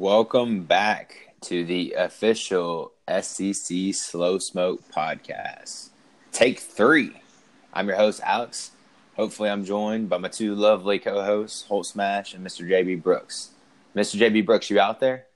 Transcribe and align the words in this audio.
Welcome 0.00 0.62
back 0.62 1.34
to 1.42 1.62
the 1.62 1.92
official 1.92 2.92
SEC 3.20 3.92
Slow 3.92 4.38
Smoke 4.38 4.82
podcast. 4.90 5.90
Take 6.32 6.58
three. 6.58 7.20
I'm 7.74 7.86
your 7.86 7.98
host, 7.98 8.22
Alex. 8.24 8.70
Hopefully, 9.16 9.50
I'm 9.50 9.62
joined 9.62 10.08
by 10.08 10.16
my 10.16 10.28
two 10.28 10.54
lovely 10.54 10.98
co 10.98 11.22
hosts, 11.22 11.66
Holt 11.66 11.84
Smash 11.84 12.32
and 12.32 12.42
Mr. 12.42 12.66
JB 12.66 13.02
Brooks. 13.02 13.50
Mr. 13.94 14.18
JB 14.18 14.46
Brooks, 14.46 14.70
you 14.70 14.80
out 14.80 15.00
there? 15.00 15.26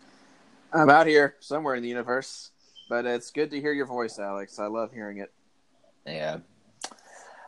I'm 0.73 0.89
out 0.89 1.07
here 1.07 1.35
somewhere 1.41 1.75
in 1.75 1.83
the 1.83 1.91
universe, 1.91 2.51
but 2.89 3.05
it's 3.05 3.31
good 3.31 3.51
to 3.51 3.61
hear 3.61 3.75
your 3.75 3.85
voice, 3.85 4.19
Alex. 4.19 4.59
I 4.59 4.69
love 4.69 4.95
hearing 4.95 5.19
it. 5.19 5.31
Yeah. 6.07 6.39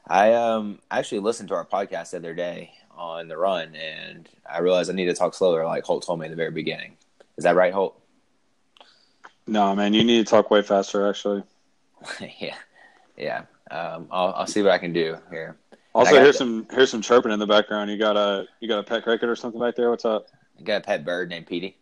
I 0.06 0.34
um 0.34 0.80
actually 0.90 1.20
listened 1.20 1.48
to 1.48 1.54
our 1.54 1.64
podcast 1.64 2.10
the 2.10 2.18
other 2.18 2.34
day 2.34 2.72
on 2.94 3.26
the 3.28 3.38
run, 3.38 3.74
and 3.74 4.28
I 4.46 4.58
realized 4.58 4.90
I 4.90 4.92
need 4.92 5.06
to 5.06 5.14
talk 5.14 5.32
slower, 5.32 5.64
like 5.64 5.84
Holt 5.84 6.04
told 6.04 6.20
me 6.20 6.26
at 6.26 6.30
the 6.30 6.36
very 6.36 6.50
beginning. 6.50 6.98
Is 7.36 7.44
that 7.44 7.56
right, 7.56 7.72
Holt? 7.72 8.00
No, 9.46 9.74
man, 9.76 9.94
you 9.94 10.02
need 10.04 10.24
to 10.26 10.30
talk 10.30 10.50
way 10.50 10.62
faster. 10.62 11.08
Actually, 11.08 11.42
yeah, 12.40 12.56
yeah. 13.16 13.42
Um, 13.70 14.08
I'll 14.10 14.32
I'll 14.34 14.46
see 14.46 14.62
what 14.62 14.72
I 14.72 14.78
can 14.78 14.92
do 14.92 15.16
here. 15.30 15.56
also 15.94 16.10
I 16.10 16.14
got- 16.14 16.22
here's 16.22 16.38
some 16.38 16.66
here's 16.70 16.90
some 16.90 17.02
chirping 17.02 17.32
in 17.32 17.38
the 17.38 17.46
background. 17.46 17.90
You 17.90 17.98
got 17.98 18.16
a 18.16 18.46
you 18.60 18.68
got 18.68 18.78
a 18.78 18.82
pet 18.82 19.02
cricket 19.04 19.28
or 19.28 19.36
something 19.36 19.60
back 19.60 19.76
there? 19.76 19.90
What's 19.90 20.04
up? 20.04 20.26
I 20.58 20.62
got 20.62 20.78
a 20.78 20.84
pet 20.84 21.04
bird 21.04 21.28
named 21.28 21.46
Petey, 21.46 21.76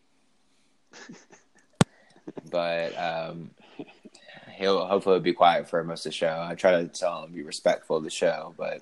but 2.51 2.97
um, 2.99 3.51
he'll 4.57 4.85
hopefully 4.87 5.21
be 5.21 5.33
quiet 5.33 5.69
for 5.69 5.83
most 5.85 6.05
of 6.07 6.11
the 6.11 6.17
show. 6.17 6.45
I 6.47 6.55
try 6.55 6.73
to 6.83 6.89
tell 6.89 7.23
him 7.23 7.31
to 7.31 7.35
be 7.35 7.43
respectful 7.43 7.97
of 7.97 8.05
the 8.05 8.11
show, 8.11 8.55
but 8.59 8.81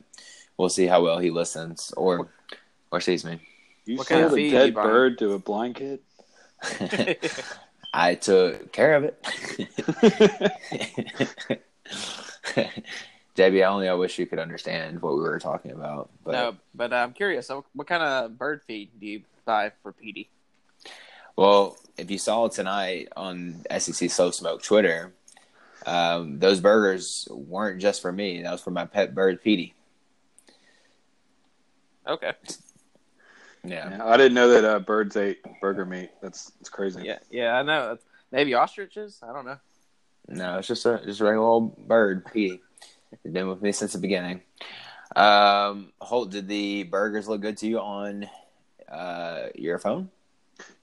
we'll 0.56 0.68
see 0.70 0.86
how 0.86 1.02
well 1.02 1.18
he 1.18 1.30
listens 1.30 1.92
or 1.96 2.30
or 2.90 3.00
sees 3.00 3.24
me. 3.24 3.40
You 3.84 3.96
What 3.98 4.06
kind 4.06 4.24
of 4.24 4.32
a 4.32 4.50
dead 4.50 4.74
bird 4.74 5.18
to 5.18 5.32
a 5.32 5.38
blind 5.38 5.74
kid? 5.76 6.00
I 7.94 8.14
took 8.14 8.72
care 8.72 8.94
of 8.94 9.04
it. 9.04 9.22
Debbie, 13.34 13.64
I 13.64 13.68
only 13.68 13.88
I 13.88 13.94
wish 13.94 14.18
you 14.18 14.26
could 14.26 14.38
understand 14.38 15.00
what 15.00 15.14
we 15.14 15.20
were 15.20 15.38
talking 15.38 15.72
about. 15.72 16.10
But 16.24 16.32
no, 16.32 16.56
but 16.74 16.92
uh, 16.92 16.96
I'm 16.96 17.12
curious. 17.12 17.50
What 17.72 17.86
kind 17.86 18.02
of 18.02 18.38
bird 18.38 18.62
feed 18.66 18.90
do 19.00 19.06
you 19.06 19.22
buy 19.44 19.72
for 19.82 19.92
Petey? 19.92 20.28
well, 21.36 21.76
if 21.96 22.10
you 22.10 22.18
saw 22.18 22.46
it 22.46 22.52
tonight 22.52 23.08
on 23.16 23.62
SEC 23.78 24.10
Slow 24.10 24.30
Smoke 24.30 24.62
Twitter, 24.62 25.12
um, 25.86 26.38
those 26.38 26.60
burgers 26.60 27.26
weren't 27.30 27.80
just 27.80 28.02
for 28.02 28.12
me. 28.12 28.42
That 28.42 28.52
was 28.52 28.60
for 28.60 28.70
my 28.70 28.84
pet 28.84 29.14
bird, 29.14 29.42
Petey. 29.42 29.74
Okay. 32.06 32.32
Yeah. 33.64 33.96
Yeah, 33.96 34.04
I 34.06 34.16
didn't 34.16 34.34
know 34.34 34.48
that 34.48 34.64
uh, 34.64 34.78
birds 34.80 35.16
ate 35.16 35.38
burger 35.60 35.84
meat. 35.84 36.10
That's 36.20 36.50
that's 36.58 36.68
crazy. 36.68 37.02
Yeah, 37.04 37.18
yeah, 37.30 37.58
I 37.58 37.62
know. 37.62 37.98
Maybe 38.30 38.54
ostriches. 38.54 39.20
I 39.22 39.32
don't 39.32 39.44
know. 39.44 39.58
No, 40.28 40.58
it's 40.58 40.68
just 40.68 40.86
a 40.86 41.00
just 41.04 41.20
a 41.20 41.24
regular 41.24 41.46
old 41.46 41.76
bird, 41.88 42.24
Petey. 42.32 42.60
It's 43.12 43.22
been 43.22 43.48
with 43.48 43.62
me 43.62 43.72
since 43.72 43.92
the 43.92 43.98
beginning. 43.98 44.40
Um, 45.14 45.92
Holt, 46.00 46.30
did 46.30 46.48
the 46.48 46.84
burgers 46.84 47.28
look 47.28 47.42
good 47.42 47.58
to 47.58 47.66
you 47.66 47.78
on 47.78 48.28
uh, 48.90 49.48
your 49.54 49.78
phone? 49.78 50.10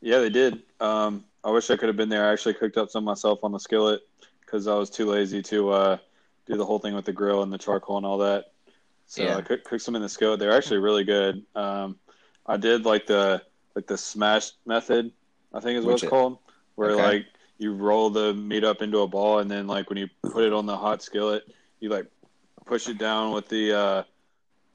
Yeah, 0.01 0.19
they 0.19 0.29
did. 0.29 0.61
Um, 0.79 1.25
I 1.43 1.51
wish 1.51 1.69
I 1.71 1.77
could 1.77 1.87
have 1.89 1.97
been 1.97 2.09
there. 2.09 2.27
I 2.27 2.31
actually 2.33 2.53
cooked 2.53 2.77
up 2.77 2.89
some 2.89 3.03
myself 3.03 3.39
on 3.43 3.51
the 3.51 3.59
skillet 3.59 4.01
because 4.41 4.67
I 4.67 4.75
was 4.75 4.89
too 4.89 5.05
lazy 5.05 5.41
to 5.43 5.69
uh, 5.71 5.97
do 6.45 6.57
the 6.57 6.65
whole 6.65 6.79
thing 6.79 6.93
with 6.93 7.05
the 7.05 7.13
grill 7.13 7.43
and 7.43 7.51
the 7.51 7.57
charcoal 7.57 7.97
and 7.97 8.05
all 8.05 8.19
that. 8.19 8.51
So 9.07 9.23
Yeah. 9.23 9.37
I 9.37 9.41
cooked, 9.41 9.65
cooked 9.65 9.81
some 9.81 9.95
in 9.95 10.01
the 10.01 10.09
skillet. 10.09 10.39
They're 10.39 10.55
actually 10.55 10.79
really 10.79 11.03
good. 11.03 11.43
Um, 11.55 11.97
I 12.49 12.57
did 12.57 12.83
like 12.83 13.05
the 13.05 13.41
like 13.75 13.87
the 13.87 13.97
smash 13.97 14.51
method. 14.65 15.11
I 15.53 15.59
think 15.61 15.77
is 15.79 15.85
what 15.85 15.93
Which 15.93 16.03
it's 16.03 16.07
it- 16.07 16.09
called, 16.09 16.39
where 16.75 16.91
Okay. 16.91 17.01
like 17.01 17.25
you 17.59 17.73
roll 17.73 18.09
the 18.09 18.33
meat 18.33 18.63
up 18.63 18.81
into 18.81 18.99
a 18.99 19.07
ball 19.07 19.39
and 19.39 19.49
then 19.51 19.67
like 19.67 19.89
when 19.89 19.97
you 19.97 20.07
put 20.31 20.43
it 20.43 20.53
on 20.53 20.65
the 20.65 20.75
hot 20.77 21.01
skillet, 21.03 21.43
you 21.79 21.89
like 21.89 22.07
push 22.65 22.87
it 22.89 22.97
down 22.97 23.31
with 23.33 23.47
the 23.49 23.73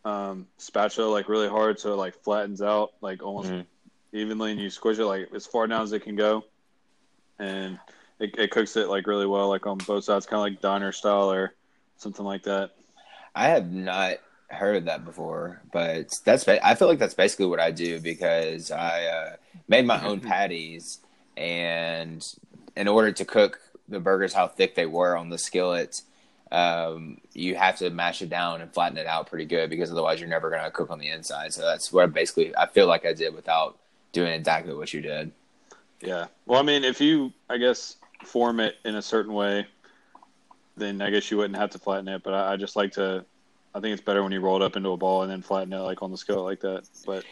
uh, 0.05 0.09
um, 0.09 0.47
spatula 0.59 1.09
like 1.09 1.29
really 1.29 1.49
hard 1.49 1.79
so 1.81 1.93
it 1.93 1.97
like 1.97 2.15
flattens 2.23 2.61
out 2.63 2.93
like 3.01 3.23
almost 3.23 3.51
Mhm. 3.51 3.65
evenly 4.13 4.53
and 4.53 4.61
you 4.61 4.69
squish 4.71 4.99
it 4.99 5.07
like 5.07 5.29
as 5.35 5.47
far 5.47 5.67
down 5.67 5.83
as 5.83 5.93
it 5.93 6.01
can 6.01 6.15
go 6.17 6.45
and 7.39 7.79
it, 8.21 8.35
it 8.39 8.51
cooks 8.51 8.77
it 8.77 8.89
like 8.89 9.07
really 9.07 9.27
well 9.27 9.49
like 9.49 9.67
on 9.67 9.79
both 9.79 10.05
sides 10.05 10.27
kind 10.27 10.39
of 10.39 10.43
like 10.53 10.61
diner 10.61 10.93
style 10.93 11.31
or 11.33 11.55
something 11.97 12.25
like 12.25 12.43
that 12.45 12.73
I 13.35 13.47
have 13.49 13.71
not 13.73 14.15
heard 14.55 14.77
of 14.77 14.85
that 14.87 15.05
before, 15.05 15.61
but 15.73 16.15
that's 16.25 16.49
I 16.49 16.75
feel 16.75 16.89
like 16.89 16.99
that's 16.99 17.15
basically 17.15 17.47
what 17.47 17.61
I 17.61 17.71
do 17.71 18.01
because 18.01 18.71
I 18.71 19.05
uh, 19.05 19.37
made 19.69 19.87
my 19.87 20.03
own 20.05 20.21
patties, 20.21 21.01
and 21.37 22.27
in 22.77 22.89
order 22.89 23.13
to 23.13 23.25
cook 23.25 23.61
the 23.89 24.01
burgers 24.01 24.33
how 24.33 24.49
thick 24.49 24.75
they 24.75 24.87
were 24.87 25.17
on 25.17 25.29
the 25.29 25.39
skillet, 25.39 26.03
um, 26.51 27.19
you 27.35 27.55
have 27.57 27.77
to 27.79 27.91
mash 27.91 28.23
it 28.23 28.31
down 28.31 28.61
and 28.63 28.73
flatten 28.73 28.97
it 28.99 29.07
out 29.07 29.29
pretty 29.29 29.45
good 29.45 29.69
because 29.71 29.91
otherwise 29.93 30.21
you're 30.21 30.29
never 30.29 30.51
gonna 30.51 30.71
cook 30.71 30.91
on 30.91 30.99
the 30.99 31.09
inside. 31.09 31.53
So 31.53 31.63
that's 31.63 31.93
what 31.93 32.05
I 32.05 32.07
basically 32.07 32.57
I 32.57 32.67
feel 32.67 32.87
like 32.87 33.05
I 33.05 33.13
did 33.13 33.35
without 33.35 33.79
doing 34.13 34.33
exactly 34.33 34.73
what 34.75 34.93
you 34.95 35.01
did. 35.03 35.33
yeah 36.01 36.27
well 36.47 36.61
i 36.61 36.63
mean 36.63 36.85
if 36.85 37.01
you 37.01 37.33
i 37.51 37.57
guess 37.57 37.97
form 38.25 38.61
it 38.61 38.77
in 38.85 38.95
a 38.95 39.03
certain 39.03 39.33
way 39.33 39.67
then 40.77 41.03
i 41.03 41.11
guess 41.11 41.31
you 41.31 41.37
wouldn't 41.37 41.59
have 41.59 41.71
to 41.71 41.79
flatten 41.79 42.09
it 42.09 42.23
but 42.23 42.33
i, 42.33 42.53
I 42.53 42.57
just 42.57 42.77
like 42.77 42.93
to 42.93 43.25
i 43.75 43.81
think 43.81 43.93
it's 43.93 44.03
better 44.03 44.23
when 44.23 44.33
you 44.33 44.41
roll 44.41 44.57
it 44.57 44.63
up 44.63 44.77
into 44.77 44.91
a 44.91 44.97
ball 44.97 45.23
and 45.23 45.31
then 45.31 45.43
flatten 45.43 45.73
it 45.73 45.79
like 45.79 46.03
on 46.03 46.11
the 46.11 46.17
skillet 46.17 46.45
like 46.45 46.61
that 46.61 46.89
but 47.07 47.25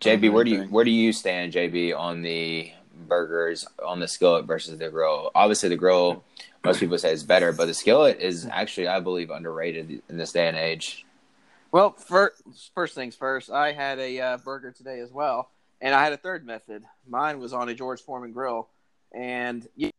JB, 0.00 0.32
where 0.32 0.44
do 0.44 0.50
you 0.50 0.62
where 0.64 0.84
do 0.84 0.90
you 0.90 1.12
stand, 1.12 1.52
JB, 1.52 1.96
on 1.98 2.22
the 2.22 2.72
burgers 3.06 3.66
on 3.84 4.00
the 4.00 4.08
skillet 4.08 4.44
versus 4.44 4.78
the 4.78 4.88
grill? 4.88 5.30
Obviously, 5.34 5.68
the 5.68 5.76
grill, 5.76 6.22
most 6.64 6.80
people 6.80 6.98
say 6.98 7.12
is 7.12 7.24
better, 7.24 7.52
but 7.52 7.66
the 7.66 7.74
skillet 7.74 8.20
is 8.20 8.46
actually, 8.46 8.88
I 8.88 9.00
believe, 9.00 9.30
underrated 9.30 10.02
in 10.08 10.16
this 10.16 10.32
day 10.32 10.48
and 10.48 10.56
age. 10.56 11.04
Well, 11.70 11.92
first, 11.92 12.42
first 12.74 12.94
things 12.94 13.14
first. 13.14 13.50
I 13.50 13.72
had 13.72 13.98
a 13.98 14.20
uh, 14.20 14.36
burger 14.38 14.70
today 14.70 15.00
as 15.00 15.12
well, 15.12 15.50
and 15.80 15.94
I 15.94 16.02
had 16.02 16.12
a 16.12 16.16
third 16.16 16.46
method. 16.46 16.84
Mine 17.06 17.40
was 17.40 17.52
on 17.52 17.68
a 17.68 17.74
George 17.74 18.00
Foreman 18.00 18.32
grill, 18.32 18.68
and 19.12 19.66
you 19.76 19.90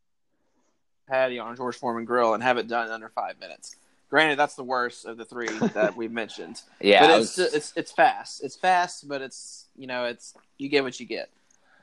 patty 1.07 1.39
on 1.39 1.53
a 1.53 1.57
George 1.57 1.75
Foreman 1.75 2.05
grill 2.05 2.33
and 2.33 2.41
have 2.41 2.57
it 2.57 2.67
done 2.67 2.87
in 2.87 2.93
under 2.93 3.09
five 3.09 3.39
minutes. 3.39 3.75
Granted, 4.09 4.39
that's 4.39 4.55
the 4.55 4.63
worst 4.63 5.05
of 5.05 5.17
the 5.17 5.25
three 5.25 5.47
that 5.73 5.95
we 5.95 6.07
mentioned. 6.07 6.61
Yeah, 6.81 7.01
but 7.07 7.19
it's, 7.21 7.37
was- 7.37 7.53
it's 7.53 7.73
it's 7.75 7.91
fast. 7.91 8.43
It's 8.43 8.55
fast, 8.55 9.07
but 9.07 9.21
it's 9.21 9.67
you 9.75 9.85
know 9.87 10.05
it's 10.05 10.33
you 10.57 10.69
get 10.69 10.83
what 10.83 10.99
you 10.99 11.05
get. 11.05 11.29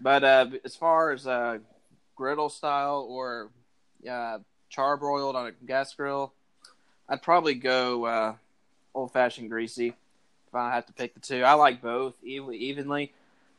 But 0.00 0.24
uh, 0.24 0.46
as 0.64 0.74
far 0.76 1.12
as 1.12 1.26
uh, 1.26 1.58
griddle 2.16 2.48
style 2.48 3.06
or 3.08 3.50
uh, 4.10 4.38
charbroiled 4.74 5.34
on 5.34 5.46
a 5.46 5.52
gas 5.66 5.94
grill, 5.94 6.32
I'd 7.08 7.22
probably 7.22 7.54
go 7.54 8.04
uh, 8.04 8.34
old 8.94 9.12
fashioned 9.12 9.50
greasy 9.50 9.88
if 10.48 10.54
I 10.54 10.74
have 10.74 10.86
to 10.86 10.92
pick 10.92 11.14
the 11.14 11.20
two. 11.20 11.42
I 11.44 11.54
like 11.54 11.80
both 11.80 12.14
evenly, 12.22 12.56
evenly 12.58 13.12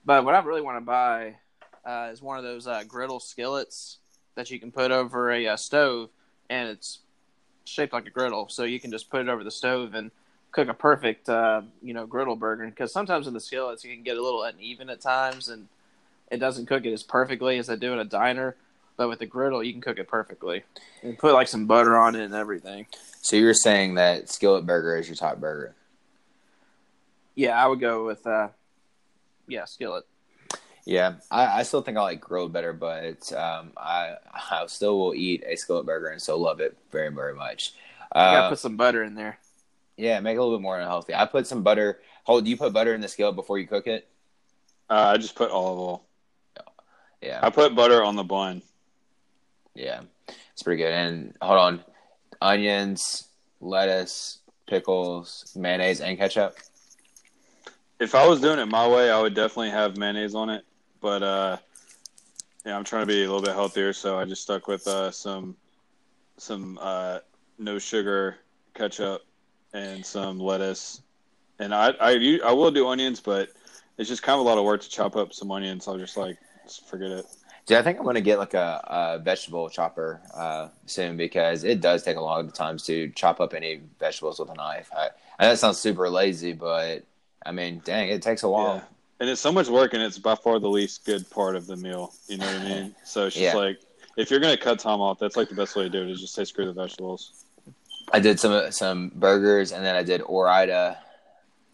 but 0.06 0.24
what 0.24 0.36
I 0.36 0.40
really 0.40 0.62
want 0.62 0.78
to 0.78 0.82
buy 0.82 1.36
uh, 1.86 2.10
is 2.12 2.22
one 2.22 2.38
of 2.38 2.44
those 2.44 2.66
uh, 2.68 2.84
griddle 2.88 3.20
skillets 3.20 3.98
that 4.36 4.50
you 4.52 4.60
can 4.60 4.72
put 4.72 4.92
over 4.92 5.32
a 5.32 5.48
uh, 5.48 5.58
stove, 5.58 6.10
and 6.50 6.70
it's 6.70 7.00
shaped 7.68 7.94
like 7.94 8.08
a 8.08 8.10
griddle, 8.10 8.50
so 8.50 8.64
you 8.64 8.80
can 8.80 8.92
just 8.92 9.10
put 9.10 9.22
it 9.22 9.30
over 9.30 9.44
the 9.44 9.52
stove 9.52 9.94
and 9.94 10.12
cook 10.52 10.70
a 10.70 10.74
perfect 10.74 11.30
uh, 11.30 11.62
you 11.82 11.94
know 11.94 12.06
griddle 12.06 12.36
burger 12.36 12.66
because 12.66 12.92
sometimes 12.92 13.28
in 13.28 13.34
the 13.34 13.40
skillets 13.40 13.84
you 13.84 13.94
can 13.94 14.04
get 14.04 14.18
a 14.18 14.22
little 14.22 14.44
uneven 14.44 14.90
at 14.90 15.02
times 15.02 15.50
and 15.50 15.68
it 16.32 16.38
doesn't 16.38 16.66
cook 16.66 16.86
it 16.86 16.94
as 16.94 17.04
perfectly 17.04 17.58
as 17.58 17.70
I 17.70 17.76
do 17.76 17.94
in 17.94 18.00
a 18.00 18.06
diner. 18.06 18.56
But 18.98 19.10
with 19.10 19.20
the 19.20 19.28
griddle, 19.28 19.64
you 19.64 19.72
can 19.72 19.82
cook 19.82 20.00
it 20.00 20.08
perfectly 20.08 20.64
and 21.04 21.18
put 21.18 21.34
like 21.34 21.48
some 21.48 21.68
butter 21.68 21.96
on 21.96 22.16
it 22.16 22.24
and 22.24 22.34
everything. 22.34 22.88
So 23.22 23.36
you're 23.36 23.54
saying 23.54 23.96
that 23.96 24.30
skillet 24.30 24.66
burger 24.66 24.98
is 24.98 25.08
your 25.08 25.16
top 25.16 25.40
burger? 25.40 25.76
Yeah, 27.36 27.64
I 27.64 27.68
would 27.68 27.80
go 27.80 28.06
with 28.06 28.26
uh, 28.26 28.48
yeah 29.48 29.66
skillet. 29.66 30.06
Yeah, 30.90 31.16
I, 31.30 31.60
I 31.60 31.64
still 31.64 31.82
think 31.82 31.98
I 31.98 32.02
like 32.02 32.22
grilled 32.22 32.54
better, 32.54 32.72
but 32.72 33.32
um, 33.34 33.74
I 33.76 34.16
I 34.34 34.64
still 34.68 34.98
will 34.98 35.14
eat 35.14 35.44
a 35.46 35.58
skillet 35.58 35.86
burger 35.86 36.08
and 36.08 36.22
still 36.22 36.40
love 36.40 36.62
it 36.62 36.78
very 36.92 37.10
very 37.10 37.34
much. 37.36 37.74
You 38.16 38.22
gotta 38.22 38.46
Uh, 38.46 38.50
put 38.52 38.60
some 38.60 38.78
butter 38.78 39.04
in 39.04 39.14
there. 39.14 39.38
yeah, 39.98 40.18
make 40.22 40.36
it 40.36 40.38
a 40.38 40.42
little 40.44 40.58
bit 40.58 40.62
more 40.64 40.80
unhealthy. 40.80 41.14
I 41.14 41.26
put 41.26 41.46
some 41.46 41.62
butter. 41.62 42.00
Holt, 42.24 42.46
do 42.46 42.50
you 42.50 42.56
put 42.56 42.72
butter 42.72 42.96
in 42.96 43.02
the 43.02 43.10
skillet 43.10 43.36
before 43.36 43.60
you 43.60 43.68
cook 43.68 43.86
it? 43.88 44.08
Uh, 44.90 45.12
I 45.14 45.18
just 45.18 45.36
put 45.36 45.52
olive 45.52 45.78
oil. 45.80 46.04
Yeah, 47.22 47.40
I 47.44 47.50
put 47.50 47.76
butter 47.76 48.02
on 48.02 48.16
the 48.16 48.24
bun. 48.24 48.62
yeah, 49.76 50.02
it's 50.54 50.64
pretty 50.64 50.82
good. 50.82 50.94
And 50.94 51.36
hold 51.42 51.60
on, 51.60 51.84
onions, 52.42 53.28
lettuce, 53.60 54.40
pickles, 54.68 55.52
mayonnaise, 55.54 56.00
and 56.00 56.18
ketchup. 56.18 56.56
If 58.00 58.16
I 58.16 58.26
was 58.26 58.40
doing 58.40 58.60
it 58.60 58.68
my 58.68 58.88
way, 58.88 59.12
I 59.12 59.20
would 59.20 59.34
definitely 59.34 59.72
have 59.72 59.98
mayonnaise 59.98 60.34
on 60.36 60.50
it. 60.50 60.64
But 61.02 61.24
uh, 61.24 61.58
yeah, 62.66 62.76
I'm 62.76 62.84
trying 62.84 63.04
to 63.04 63.08
be 63.08 63.24
a 63.24 63.28
little 63.28 63.42
bit 63.42 63.54
healthier, 63.54 63.94
so 63.94 64.18
I 64.18 64.26
just 64.26 64.42
stuck 64.42 64.68
with 64.68 64.88
uh, 64.88 65.12
some 65.12 65.56
some 66.38 66.78
uh, 66.82 67.20
no 67.58 67.80
sugar 67.80 68.38
ketchup 68.74 69.26
and 69.74 70.06
some 70.06 70.40
lettuce. 70.40 71.02
And 71.60 71.74
I 71.74 71.90
I 72.00 72.52
will 72.52 72.72
do 72.72 72.88
onions, 72.88 73.20
but 73.20 73.50
it's 73.98 74.10
just 74.10 74.24
kind 74.24 74.40
of 74.40 74.46
a 74.46 74.50
lot 74.50 74.58
of 74.58 74.64
work 74.64 74.82
to 74.82 74.90
chop 74.90 75.16
up 75.16 75.34
some 75.34 75.52
onions. 75.52 75.86
So 75.86 75.94
I'll 75.94 75.98
just 75.98 76.18
like 76.18 76.38
just 76.66 76.88
forget 76.88 77.12
it. 77.12 77.26
Dude, 77.66 77.78
I 77.78 77.82
think 77.82 78.00
I'm 78.00 78.06
gonna 78.06 78.22
get 78.22 78.38
like 78.38 78.54
a, 78.54 78.82
a 78.88 79.20
vegetable 79.20 79.70
chopper 79.70 80.22
uh, 80.34 80.70
soon 80.86 81.18
because 81.18 81.64
it 81.64 81.82
does 81.82 82.04
take 82.04 82.16
a 82.16 82.22
lot 82.22 82.46
of 82.46 82.54
times 82.54 82.84
to 82.86 83.10
chop 83.10 83.42
up 83.42 83.54
any 83.54 83.82
vegetables 84.00 84.40
with 84.40 84.50
a 84.50 84.54
knife. 84.54 84.90
I, 84.96 85.10
I 85.40 85.44
know 85.44 85.50
that 85.50 85.60
sounds 85.60 85.78
super 85.78 86.10
lazy, 86.10 86.54
but 86.54 87.04
I 87.46 87.52
mean, 87.52 87.82
dang, 87.84 88.10
it 88.10 88.22
takes 88.22 88.44
a 88.44 88.50
while. 88.50 88.76
Yeah. 88.76 88.84
And 89.20 89.30
it's 89.30 89.42
so 89.42 89.52
much 89.52 89.68
work, 89.68 89.94
and 89.94 90.04
it's 90.04 90.20
by 90.20 90.36
far 90.36 90.60
the 90.60 90.70
least 90.70 91.06
good 91.06 91.28
part 91.30 91.56
of 91.56 91.66
the 91.66 91.76
meal. 91.76 92.14
You 92.28 92.38
know 92.38 92.46
what 92.46 92.62
I 92.62 92.64
mean? 92.66 92.96
So 93.04 93.26
it's 93.26 93.36
just 93.36 93.54
Yeah. 93.54 93.60
like 93.60 93.80
if 94.16 94.30
you're 94.30 94.40
gonna 94.40 94.58
cut 94.58 94.80
time 94.80 95.02
off, 95.02 95.18
that's 95.20 95.36
like 95.36 95.50
the 95.50 95.56
best 95.56 95.76
way 95.76 95.84
to 95.84 95.90
do 95.90 96.04
it. 96.04 96.10
Is 96.10 96.22
just 96.22 96.34
say 96.36 96.44
screw 96.44 96.66
the 96.66 96.74
vegetables. 96.74 97.46
I 98.12 98.20
did 98.20 98.40
some 98.40 98.72
some 98.72 99.12
burgers, 99.16 99.72
and 99.72 99.84
then 99.84 99.96
I 99.96 100.04
did 100.04 100.22
Ore-Ida, 100.22 100.98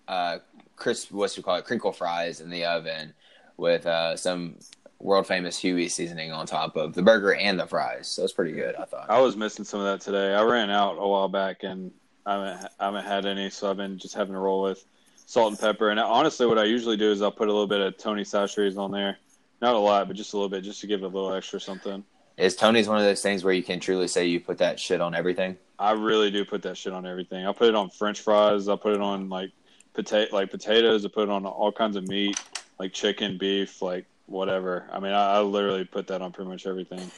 uh, 0.08 0.40
crisp 0.76 1.12
what's 1.12 1.36
you 1.38 1.44
call 1.44 1.56
it, 1.56 1.66
crinkle 1.66 1.92
fries 1.92 2.40
in 2.40 2.50
the 2.50 2.66
oven 2.66 3.14
with 3.58 3.86
uh, 3.86 4.16
some 4.16 4.58
world 5.00 5.28
famous 5.28 5.58
Huey 5.58 5.90
seasoning 5.90 6.32
on 6.32 6.46
top 6.46 6.78
of 6.78 6.94
the 6.94 7.02
burger 7.02 7.36
and 7.36 7.60
the 7.60 7.68
fries. 7.68 8.08
So 8.08 8.24
it's 8.24 8.34
pretty 8.34 8.54
good, 8.54 8.76
I 8.76 8.86
thought. 8.86 9.10
I 9.10 9.20
was 9.20 9.36
missing 9.36 9.66
some 9.66 9.82
of 9.82 9.86
that 9.86 10.02
today. 10.02 10.34
I 10.34 10.42
ran 10.44 10.70
out 10.70 10.96
a 10.98 11.08
while 11.08 11.28
back, 11.28 11.64
and 11.64 11.92
I 12.26 12.34
haven't 12.34 12.72
I 12.80 12.86
haven't 12.86 13.06
had 13.06 13.26
any, 13.26 13.50
so 13.50 13.70
I've 13.70 13.78
been 13.78 13.98
just 13.98 14.16
having 14.16 14.34
to 14.34 14.40
roll 14.40 14.64
with 14.64 14.84
salt 15.26 15.52
and 15.52 15.60
pepper. 15.60 15.90
And 15.90 16.00
honestly, 16.00 16.46
what 16.46 16.58
I 16.58 16.64
usually 16.66 16.98
do 16.98 17.12
is 17.12 17.22
I'll 17.22 17.32
put 17.32 17.48
a 17.48 17.52
little 17.52 17.68
bit 17.68 17.82
of 17.82 17.98
Tony 17.98 18.24
Chachere's 18.24 18.78
on 18.78 18.92
there, 18.92 19.18
not 19.62 19.76
a 19.76 19.80
lot, 19.80 20.08
but 20.08 20.16
just 20.16 20.34
a 20.34 20.38
little 20.38 20.50
bit, 20.50 20.64
just 20.64 20.82
to 20.82 20.88
give 20.88 21.04
it 21.04 21.06
a 21.06 21.10
little 21.10 21.34
extra 21.34 21.60
something. 21.60 22.04
Is 22.38 22.56
Tony's 22.56 22.88
one 22.88 22.98
of 22.98 23.04
those 23.04 23.22
things 23.22 23.44
where 23.44 23.54
you 23.54 23.64
can 23.64 23.80
truly 23.80 24.08
say 24.08 24.26
you 24.26 24.40
put 24.40 24.58
that 24.58 24.80
shit 24.80 25.02
on 25.02 25.14
everything? 25.14 25.58
I 25.78 25.92
really 25.92 26.32
do 26.32 26.46
put 26.46 26.62
that 26.64 26.78
shit 26.78 26.94
on 26.94 27.06
everything. 27.06 27.46
I'll 27.46 27.54
put 27.54 27.70
it 27.70 27.76
on 27.76 27.90
French 27.90 28.22
fries. 28.22 28.68
I'll 28.68 28.78
put 28.78 28.94
it 28.94 29.02
on 29.02 29.30
like 29.30 29.52
potato, 29.94 30.36
like 30.36 30.50
potatoes. 30.50 31.06
I 31.06 31.10
put 31.10 31.24
it 31.24 31.30
on 31.30 31.46
all 31.46 31.72
kinds 31.72 31.96
of 31.96 32.08
meat, 32.08 32.40
like 32.80 32.94
chicken, 32.94 33.38
beef, 33.38 33.82
like 33.82 34.06
whatever. 34.26 34.88
I 34.92 35.00
mean, 35.00 35.12
I, 35.12 35.36
I 35.36 35.42
literally 35.42 35.84
put 35.84 36.08
that 36.08 36.22
on 36.22 36.32
pretty 36.32 36.50
much 36.50 36.66
everything. 36.66 37.12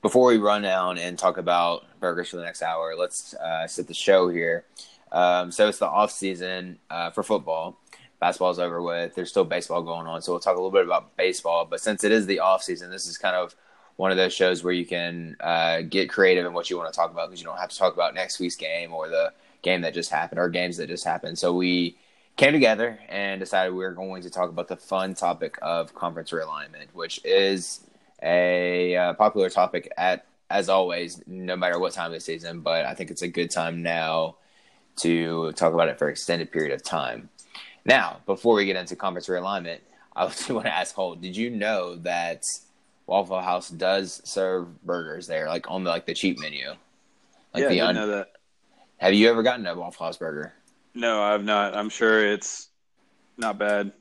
Before 0.00 0.28
we 0.28 0.38
run 0.38 0.62
down 0.62 0.98
and 0.98 1.18
talk 1.18 1.38
about 1.38 1.84
burgers 1.98 2.28
for 2.28 2.36
the 2.36 2.44
next 2.44 2.62
hour, 2.62 2.94
let's 2.96 3.34
uh, 3.34 3.66
set 3.66 3.86
the 3.86 3.94
show 3.94 4.28
here. 4.28 4.64
Um, 5.14 5.52
so 5.52 5.68
it's 5.68 5.78
the 5.78 5.86
off 5.86 6.10
season 6.10 6.78
uh, 6.90 7.10
for 7.10 7.22
football. 7.22 7.78
Basketball's 8.20 8.58
over 8.58 8.82
with. 8.82 9.14
There's 9.14 9.30
still 9.30 9.44
baseball 9.44 9.82
going 9.82 10.06
on, 10.06 10.20
so 10.22 10.32
we'll 10.32 10.40
talk 10.40 10.54
a 10.54 10.58
little 10.58 10.70
bit 10.70 10.84
about 10.84 11.16
baseball. 11.16 11.64
But 11.64 11.80
since 11.80 12.04
it 12.04 12.10
is 12.12 12.26
the 12.26 12.40
off 12.40 12.62
season, 12.62 12.90
this 12.90 13.06
is 13.06 13.16
kind 13.16 13.36
of 13.36 13.54
one 13.96 14.10
of 14.10 14.16
those 14.16 14.34
shows 14.34 14.64
where 14.64 14.72
you 14.72 14.84
can 14.84 15.36
uh, 15.40 15.82
get 15.82 16.10
creative 16.10 16.44
in 16.44 16.52
what 16.52 16.68
you 16.68 16.76
want 16.76 16.92
to 16.92 16.96
talk 16.96 17.12
about 17.12 17.28
because 17.28 17.40
you 17.40 17.46
don't 17.46 17.58
have 17.58 17.70
to 17.70 17.78
talk 17.78 17.94
about 17.94 18.14
next 18.14 18.40
week's 18.40 18.56
game 18.56 18.92
or 18.92 19.08
the 19.08 19.32
game 19.62 19.82
that 19.82 19.94
just 19.94 20.10
happened 20.10 20.40
or 20.40 20.48
games 20.48 20.76
that 20.78 20.88
just 20.88 21.04
happened. 21.04 21.38
So 21.38 21.54
we 21.54 21.96
came 22.36 22.52
together 22.52 22.98
and 23.08 23.38
decided 23.38 23.72
we 23.72 23.84
were 23.84 23.92
going 23.92 24.22
to 24.22 24.30
talk 24.30 24.50
about 24.50 24.66
the 24.66 24.76
fun 24.76 25.14
topic 25.14 25.56
of 25.62 25.94
conference 25.94 26.30
realignment, 26.32 26.88
which 26.92 27.24
is 27.24 27.86
a 28.20 28.96
uh, 28.96 29.12
popular 29.14 29.48
topic 29.48 29.92
at 29.96 30.26
as 30.50 30.68
always, 30.68 31.22
no 31.26 31.56
matter 31.56 31.78
what 31.78 31.92
time 31.92 32.06
of 32.06 32.12
the 32.12 32.20
season. 32.20 32.60
But 32.60 32.84
I 32.84 32.94
think 32.94 33.10
it's 33.10 33.22
a 33.22 33.28
good 33.28 33.50
time 33.50 33.82
now 33.82 34.36
to 34.96 35.52
talk 35.52 35.72
about 35.74 35.88
it 35.88 35.98
for 35.98 36.06
an 36.06 36.12
extended 36.12 36.50
period 36.52 36.72
of 36.72 36.82
time. 36.82 37.28
Now, 37.84 38.20
before 38.26 38.54
we 38.54 38.64
get 38.64 38.76
into 38.76 38.96
conference 38.96 39.28
realignment, 39.28 39.78
I 40.16 40.32
do 40.46 40.54
want 40.54 40.66
to 40.66 40.74
ask 40.74 40.94
Holt, 40.94 41.20
did 41.20 41.36
you 41.36 41.50
know 41.50 41.96
that 41.96 42.42
Waffle 43.06 43.40
House 43.40 43.68
does 43.68 44.22
serve 44.24 44.82
burgers 44.84 45.26
there, 45.26 45.46
like 45.48 45.70
on 45.70 45.84
the 45.84 45.90
like 45.90 46.06
the 46.06 46.14
cheap 46.14 46.38
menu? 46.40 46.68
Like 46.68 46.76
yeah, 47.62 47.66
I 47.66 47.68
the 47.68 47.74
didn't 47.74 47.88
un- 47.88 47.94
know 47.96 48.06
that. 48.08 48.28
have 48.98 49.14
you 49.14 49.28
ever 49.28 49.42
gotten 49.42 49.66
a 49.66 49.74
Waffle 49.74 50.06
House 50.06 50.16
burger? 50.16 50.52
No, 50.94 51.22
I've 51.22 51.44
not. 51.44 51.76
I'm 51.76 51.88
sure 51.90 52.26
it's 52.32 52.68
not 53.36 53.58
bad. 53.58 53.92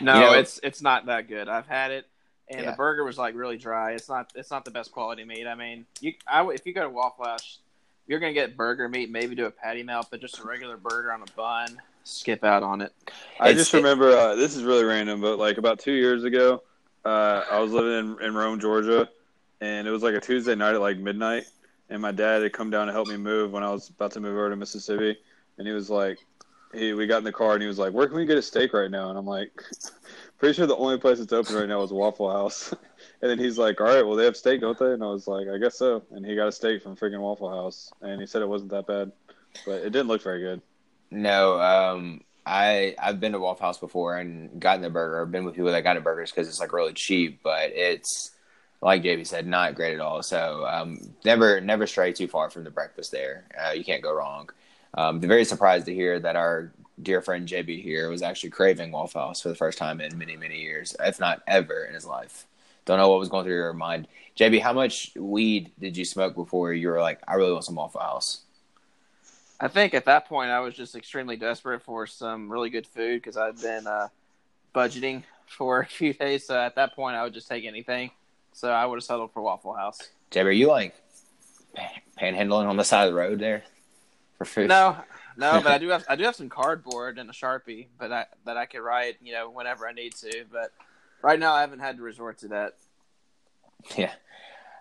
No, 0.00 0.14
You 0.14 0.20
know- 0.20 0.32
it's 0.38 0.58
it's 0.62 0.82
not 0.82 1.06
that 1.06 1.28
good. 1.28 1.48
I've 1.48 1.68
had 1.68 1.90
it, 1.92 2.06
and 2.48 2.62
Yeah. 2.62 2.70
the 2.72 2.76
burger 2.76 3.04
was 3.04 3.18
like 3.18 3.34
really 3.36 3.58
dry. 3.58 3.92
It's 3.92 4.08
not 4.08 4.32
it's 4.34 4.50
not 4.50 4.64
the 4.64 4.70
best 4.72 4.90
quality 4.90 5.24
meat. 5.24 5.46
I 5.46 5.54
mean, 5.54 5.86
you 6.00 6.14
I 6.26 6.38
w 6.38 6.54
if 6.54 6.66
you 6.66 6.72
go 6.72 6.82
to 6.82 6.88
Waffle 6.90 7.26
House, 7.26 7.58
you're 8.06 8.18
gonna 8.20 8.32
get 8.32 8.56
burger 8.56 8.88
meat, 8.88 9.10
maybe 9.10 9.34
do 9.34 9.46
a 9.46 9.50
patty 9.50 9.82
melt, 9.82 10.08
but 10.10 10.20
just 10.20 10.38
a 10.38 10.44
regular 10.44 10.76
burger 10.76 11.12
on 11.12 11.22
a 11.22 11.26
bun, 11.36 11.80
skip 12.04 12.44
out 12.44 12.62
on 12.62 12.80
it. 12.80 12.92
I 13.40 13.50
It's- 13.50 13.58
just 13.58 13.72
remember 13.72 14.10
uh, 14.10 14.34
this 14.34 14.56
is 14.56 14.62
really 14.64 14.84
random, 14.84 15.20
but 15.20 15.38
like 15.38 15.58
about 15.58 15.78
two 15.78 15.92
years 15.92 16.24
ago, 16.24 16.62
uh, 17.04 17.44
I 17.50 17.58
was 17.60 17.72
living 17.72 18.16
in, 18.20 18.26
in 18.26 18.34
Rome, 18.34 18.60
Georgia, 18.60 19.08
and 19.60 19.86
it 19.86 19.90
was 19.90 20.02
like 20.02 20.14
a 20.14 20.20
Tuesday 20.20 20.54
night 20.54 20.74
at 20.74 20.80
like 20.80 20.98
midnight, 20.98 21.44
and 21.90 22.00
my 22.02 22.12
dad 22.12 22.42
had 22.42 22.52
come 22.52 22.70
down 22.70 22.86
to 22.86 22.92
help 22.92 23.08
me 23.08 23.16
move 23.16 23.52
when 23.52 23.62
I 23.62 23.70
was 23.70 23.88
about 23.88 24.12
to 24.12 24.20
move 24.20 24.32
over 24.36 24.50
to 24.50 24.56
Mississippi, 24.56 25.16
and 25.58 25.66
he 25.66 25.72
was 25.72 25.90
like, 25.90 26.18
he 26.74 26.94
we 26.94 27.06
got 27.06 27.18
in 27.18 27.24
the 27.24 27.32
car 27.32 27.52
and 27.52 27.60
he 27.60 27.68
was 27.68 27.78
like, 27.78 27.92
"Where 27.92 28.06
can 28.06 28.16
we 28.16 28.24
get 28.24 28.38
a 28.38 28.42
steak 28.42 28.72
right 28.72 28.90
now?" 28.90 29.10
And 29.10 29.18
I'm 29.18 29.26
like, 29.26 29.50
"Pretty 30.38 30.54
sure 30.54 30.66
the 30.66 30.74
only 30.76 30.96
place 30.96 31.18
that's 31.18 31.32
open 31.32 31.54
right 31.54 31.68
now 31.68 31.82
is 31.82 31.92
Waffle 31.92 32.30
House." 32.32 32.72
and 33.22 33.30
then 33.30 33.38
he's 33.38 33.56
like, 33.56 33.80
"All 33.80 33.86
right, 33.86 34.06
well 34.06 34.16
they 34.16 34.24
have 34.24 34.36
steak, 34.36 34.60
don't 34.60 34.78
they?" 34.78 34.92
And 34.92 35.02
I 35.02 35.06
was 35.06 35.26
like, 35.26 35.48
"I 35.48 35.58
guess 35.58 35.78
so." 35.78 36.02
And 36.10 36.26
he 36.26 36.34
got 36.34 36.48
a 36.48 36.52
steak 36.52 36.82
from 36.82 36.96
freaking 36.96 37.20
Waffle 37.20 37.48
House, 37.48 37.92
and 38.02 38.20
he 38.20 38.26
said 38.26 38.42
it 38.42 38.48
wasn't 38.48 38.72
that 38.72 38.86
bad, 38.86 39.12
but 39.64 39.82
it 39.82 39.90
didn't 39.90 40.08
look 40.08 40.22
very 40.22 40.40
good. 40.40 40.60
No, 41.10 41.60
um, 41.60 42.22
I 42.44 42.96
I've 42.98 43.20
been 43.20 43.32
to 43.32 43.38
Waffle 43.38 43.66
House 43.66 43.78
before 43.78 44.18
and 44.18 44.60
gotten 44.60 44.82
the 44.82 44.90
burger. 44.90 45.22
I've 45.22 45.30
been 45.30 45.44
with 45.44 45.54
people 45.54 45.70
that 45.70 45.84
got 45.84 45.94
the 45.94 46.00
burgers 46.00 46.30
because 46.30 46.48
it's 46.48 46.60
like 46.60 46.72
really 46.72 46.92
cheap, 46.92 47.40
but 47.42 47.70
it's 47.70 48.32
like 48.80 49.02
JB 49.02 49.26
said, 49.26 49.46
not 49.46 49.76
great 49.76 49.94
at 49.94 50.00
all. 50.00 50.22
So 50.22 50.66
um, 50.66 51.14
never 51.24 51.60
never 51.60 51.86
stray 51.86 52.12
too 52.12 52.26
far 52.28 52.50
from 52.50 52.64
the 52.64 52.70
breakfast 52.70 53.12
there. 53.12 53.44
Uh, 53.56 53.70
you 53.70 53.84
can't 53.84 54.02
go 54.02 54.12
wrong. 54.12 54.50
Um, 54.94 55.20
very 55.20 55.44
surprised 55.44 55.86
to 55.86 55.94
hear 55.94 56.18
that 56.20 56.36
our 56.36 56.72
dear 57.00 57.22
friend 57.22 57.48
JB 57.48 57.82
here 57.82 58.10
was 58.10 58.22
actually 58.22 58.50
craving 58.50 58.90
Waffle 58.90 59.20
House 59.20 59.42
for 59.42 59.48
the 59.48 59.54
first 59.54 59.78
time 59.78 60.00
in 60.00 60.18
many 60.18 60.36
many 60.36 60.60
years, 60.60 60.96
if 60.98 61.20
not 61.20 61.42
ever 61.46 61.84
in 61.84 61.94
his 61.94 62.04
life. 62.04 62.46
Don't 62.84 62.98
know 62.98 63.08
what 63.08 63.18
was 63.18 63.28
going 63.28 63.44
through 63.44 63.54
your 63.54 63.72
mind, 63.72 64.08
JB. 64.36 64.60
How 64.60 64.72
much 64.72 65.12
weed 65.16 65.70
did 65.78 65.96
you 65.96 66.04
smoke 66.04 66.34
before 66.34 66.72
you 66.72 66.88
were 66.88 67.00
like, 67.00 67.20
I 67.28 67.34
really 67.34 67.52
want 67.52 67.64
some 67.64 67.76
Waffle 67.76 68.00
House? 68.00 68.42
I 69.60 69.68
think 69.68 69.94
at 69.94 70.06
that 70.06 70.28
point 70.28 70.50
I 70.50 70.58
was 70.58 70.74
just 70.74 70.96
extremely 70.96 71.36
desperate 71.36 71.82
for 71.82 72.06
some 72.06 72.50
really 72.50 72.70
good 72.70 72.86
food 72.86 73.22
because 73.22 73.36
I'd 73.36 73.60
been 73.60 73.86
uh, 73.86 74.08
budgeting 74.74 75.22
for 75.46 75.80
a 75.80 75.86
few 75.86 76.12
days. 76.12 76.46
So 76.46 76.58
at 76.58 76.74
that 76.74 76.96
point 76.96 77.16
I 77.16 77.22
would 77.22 77.34
just 77.34 77.48
take 77.48 77.64
anything. 77.64 78.10
So 78.52 78.70
I 78.70 78.84
would 78.84 78.96
have 78.96 79.04
settled 79.04 79.32
for 79.32 79.40
Waffle 79.40 79.74
House. 79.74 80.00
JB, 80.32 80.46
are 80.46 80.50
you 80.50 80.68
like 80.68 80.94
panhandling 82.18 82.66
on 82.66 82.76
the 82.76 82.84
side 82.84 83.06
of 83.06 83.12
the 83.12 83.18
road 83.18 83.38
there 83.38 83.62
for 84.36 84.44
food? 84.44 84.68
No, 84.68 84.96
no, 85.36 85.52
but 85.62 85.72
I 85.72 85.78
do 85.78 85.88
have 85.88 86.04
I 86.08 86.16
do 86.16 86.24
have 86.24 86.36
some 86.36 86.48
cardboard 86.48 87.18
and 87.18 87.30
a 87.30 87.32
sharpie, 87.32 87.86
but 87.98 88.12
I, 88.12 88.26
that 88.44 88.56
I 88.56 88.66
could 88.66 88.80
write 88.80 89.16
you 89.22 89.32
know 89.32 89.50
whenever 89.50 89.86
I 89.86 89.92
need 89.92 90.14
to. 90.16 90.44
But 90.50 90.72
right 91.22 91.38
now 91.38 91.54
I 91.54 91.60
haven't 91.62 91.80
had 91.80 91.96
to 91.96 92.02
resort 92.02 92.38
to 92.38 92.48
that. 92.48 92.74
Yeah, 93.96 94.12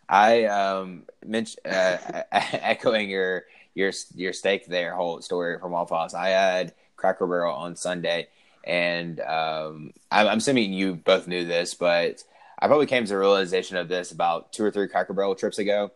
I 0.10 0.46
um 0.46 1.04
mentioned 1.26 1.66
uh, 1.66 1.98
echoing 2.32 3.10
your 3.10 3.46
your 3.74 3.92
your 4.16 4.34
steak 4.34 4.68
there 4.68 4.96
whole 4.96 5.22
story 5.22 5.58
from 5.60 5.72
Waffle 5.72 5.98
House. 5.98 6.14
I 6.14 6.30
had 6.30 6.74
Cracker 6.96 7.28
Barrel 7.28 7.56
on 7.56 7.76
Sunday, 7.76 8.28
and 8.64 9.20
um, 9.22 9.94
I'm, 10.12 10.28
I'm 10.28 10.38
assuming 10.38 10.74
you 10.74 10.96
both 10.96 11.28
knew 11.28 11.46
this, 11.46 11.74
but 11.74 12.24
I 12.60 12.68
probably 12.68 12.86
came 12.86 13.04
to 13.04 13.10
the 13.10 13.18
realization 13.18 13.78
of 13.78 13.88
this 13.88 14.12
about 14.12 14.54
two 14.54 14.64
or 14.64 14.72
three 14.72 14.88
Cracker 14.88 15.14
Barrel 15.14 15.36
trips 15.36 15.58
ago. 15.58 15.92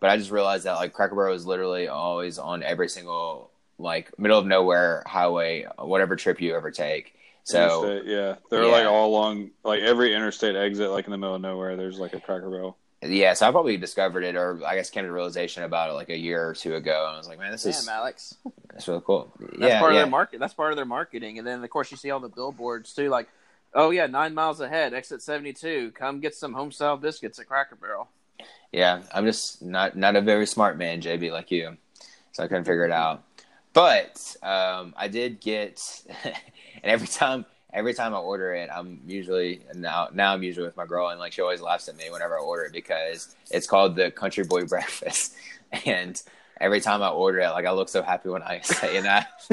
But 0.00 0.10
I 0.10 0.16
just 0.16 0.30
realized 0.30 0.64
that 0.64 0.74
like 0.74 0.92
Cracker 0.92 1.14
Barrel 1.14 1.34
is 1.34 1.46
literally 1.46 1.88
always 1.88 2.38
on 2.38 2.62
every 2.62 2.88
single 2.88 3.50
like 3.78 4.18
middle 4.18 4.38
of 4.38 4.46
nowhere 4.46 5.02
highway, 5.06 5.66
whatever 5.78 6.16
trip 6.16 6.40
you 6.40 6.54
ever 6.54 6.70
take. 6.70 7.14
So 7.50 7.84
Interstate, 7.84 8.10
yeah, 8.10 8.36
they're 8.48 8.64
yeah. 8.64 8.70
like 8.70 8.86
all 8.86 9.08
along, 9.08 9.50
like 9.64 9.80
every 9.80 10.14
interstate 10.14 10.54
exit, 10.54 10.90
like 10.90 11.06
in 11.06 11.10
the 11.10 11.18
middle 11.18 11.34
of 11.34 11.42
nowhere. 11.42 11.76
There's 11.76 11.98
like 11.98 12.14
a 12.14 12.20
Cracker 12.20 12.48
Barrel. 12.48 12.76
yeah, 13.02 13.34
so 13.34 13.48
I 13.48 13.50
probably 13.50 13.76
discovered 13.76 14.22
it, 14.22 14.36
or 14.36 14.60
I 14.64 14.76
guess 14.76 14.88
came 14.90 15.04
to 15.04 15.10
realization 15.10 15.64
about 15.64 15.90
it 15.90 15.94
like 15.94 16.10
a 16.10 16.16
year 16.16 16.48
or 16.48 16.54
two 16.54 16.76
ago, 16.76 17.06
and 17.06 17.14
I 17.14 17.18
was 17.18 17.26
like, 17.26 17.40
man, 17.40 17.50
this 17.50 17.66
is 17.66 17.84
Damn, 17.84 17.96
Alex. 17.96 18.36
that's 18.72 18.86
really 18.86 19.02
cool. 19.04 19.32
That's 19.40 19.58
yeah, 19.58 19.80
part 19.80 19.92
yeah. 19.92 20.00
of 20.00 20.04
their 20.04 20.10
market. 20.10 20.38
That's 20.38 20.54
part 20.54 20.70
of 20.70 20.76
their 20.76 20.84
marketing. 20.84 21.38
And 21.38 21.46
then 21.46 21.64
of 21.64 21.70
course 21.70 21.90
you 21.90 21.96
see 21.96 22.10
all 22.10 22.20
the 22.20 22.28
billboards 22.28 22.94
too, 22.94 23.08
like, 23.08 23.28
oh 23.74 23.90
yeah, 23.90 24.06
nine 24.06 24.32
miles 24.32 24.60
ahead, 24.60 24.94
exit 24.94 25.20
seventy 25.20 25.52
two. 25.52 25.90
Come 25.92 26.20
get 26.20 26.36
some 26.36 26.52
home 26.52 26.70
style 26.70 26.96
biscuits 26.96 27.40
at 27.40 27.48
Cracker 27.48 27.74
Barrel. 27.74 28.08
Yeah, 28.70 29.02
I'm 29.12 29.24
just 29.24 29.60
not 29.60 29.96
not 29.96 30.14
a 30.14 30.20
very 30.20 30.46
smart 30.46 30.78
man, 30.78 31.00
JB, 31.00 31.32
like 31.32 31.50
you, 31.50 31.76
so 32.30 32.44
I 32.44 32.46
couldn't 32.46 32.64
figure 32.64 32.84
it 32.84 32.92
out. 32.92 33.24
But 33.72 34.36
um, 34.42 34.94
I 34.96 35.08
did 35.08 35.40
get, 35.40 35.80
and 36.82 36.90
every 36.90 37.08
time 37.08 37.44
every 37.72 37.94
time 37.94 38.14
I 38.14 38.18
order 38.18 38.52
it, 38.52 38.68
I'm 38.74 39.00
usually 39.06 39.62
now 39.74 40.08
now 40.12 40.34
I'm 40.34 40.42
usually 40.42 40.66
with 40.66 40.76
my 40.76 40.86
girl, 40.86 41.08
and 41.08 41.18
like 41.18 41.32
she 41.32 41.42
always 41.42 41.60
laughs 41.60 41.88
at 41.88 41.96
me 41.96 42.10
whenever 42.10 42.38
I 42.38 42.42
order 42.42 42.64
it 42.64 42.72
because 42.72 43.34
it's 43.50 43.66
called 43.66 43.96
the 43.96 44.10
Country 44.10 44.44
Boy 44.44 44.64
Breakfast, 44.66 45.34
and 45.86 46.20
every 46.60 46.80
time 46.80 47.02
I 47.02 47.08
order 47.10 47.40
it, 47.40 47.50
like 47.50 47.66
I 47.66 47.72
look 47.72 47.88
so 47.88 48.02
happy 48.02 48.28
when 48.28 48.42
I 48.42 48.60
say 48.62 49.00
that, 49.00 49.28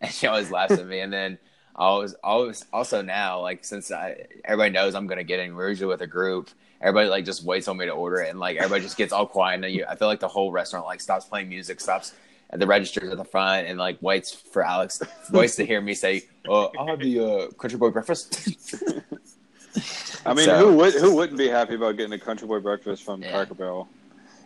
and 0.00 0.10
she 0.10 0.26
always 0.26 0.50
laughs 0.50 0.72
at 0.74 0.86
me, 0.86 1.00
and 1.00 1.12
then. 1.12 1.38
I 1.76 1.84
always, 1.84 2.14
always, 2.24 2.64
also 2.72 3.02
now, 3.02 3.40
like 3.40 3.64
since 3.64 3.92
I, 3.92 4.26
everybody 4.44 4.72
knows 4.72 4.96
I'm 4.96 5.06
gonna 5.06 5.22
get 5.22 5.38
in, 5.38 5.54
we're 5.54 5.68
usually 5.68 5.86
with 5.86 6.00
a 6.00 6.08
group. 6.08 6.50
Everybody 6.80 7.08
like 7.08 7.24
just 7.24 7.44
waits 7.44 7.68
on 7.68 7.76
me 7.76 7.86
to 7.86 7.92
order 7.92 8.16
it, 8.16 8.30
and 8.30 8.40
like 8.40 8.56
everybody 8.56 8.82
just 8.82 8.96
gets 8.96 9.12
all 9.12 9.26
quiet. 9.26 9.54
And 9.54 9.62
then 9.62 9.70
you, 9.70 9.84
I 9.88 9.94
feel 9.94 10.08
like 10.08 10.18
the 10.18 10.26
whole 10.26 10.50
restaurant 10.50 10.86
like 10.86 11.00
stops 11.00 11.26
playing 11.26 11.48
music, 11.48 11.80
stops 11.80 12.14
at 12.50 12.58
the 12.60 12.66
registers 12.66 13.10
at 13.10 13.16
the 13.16 13.24
front, 13.24 13.66
and 13.68 13.78
like 13.78 14.00
waits 14.02 14.32
for 14.34 14.64
Alex, 14.64 15.02
waits 15.32 15.56
to 15.56 15.64
hear 15.66 15.80
me 15.80 15.94
say, 15.94 16.22
"Oh, 16.48 16.70
I'll 16.78 16.86
have 16.86 17.00
the 17.00 17.20
uh, 17.20 17.48
country 17.52 17.78
boy 17.78 17.90
breakfast." 17.90 18.48
I 20.26 20.34
mean, 20.34 20.46
So- 20.46 20.58
who 20.58 20.76
would 20.76 20.94
who 20.94 21.14
wouldn't 21.14 21.38
be 21.38 21.48
happy 21.48 21.74
about 21.74 21.96
getting 21.96 22.12
a 22.12 22.18
Country 22.18 22.46
Boy 22.48 22.58
breakfast 22.60 23.04
from 23.04 23.22
Yeah. 23.22 23.30
Cracker 23.32 23.54
Barrel? 23.54 23.88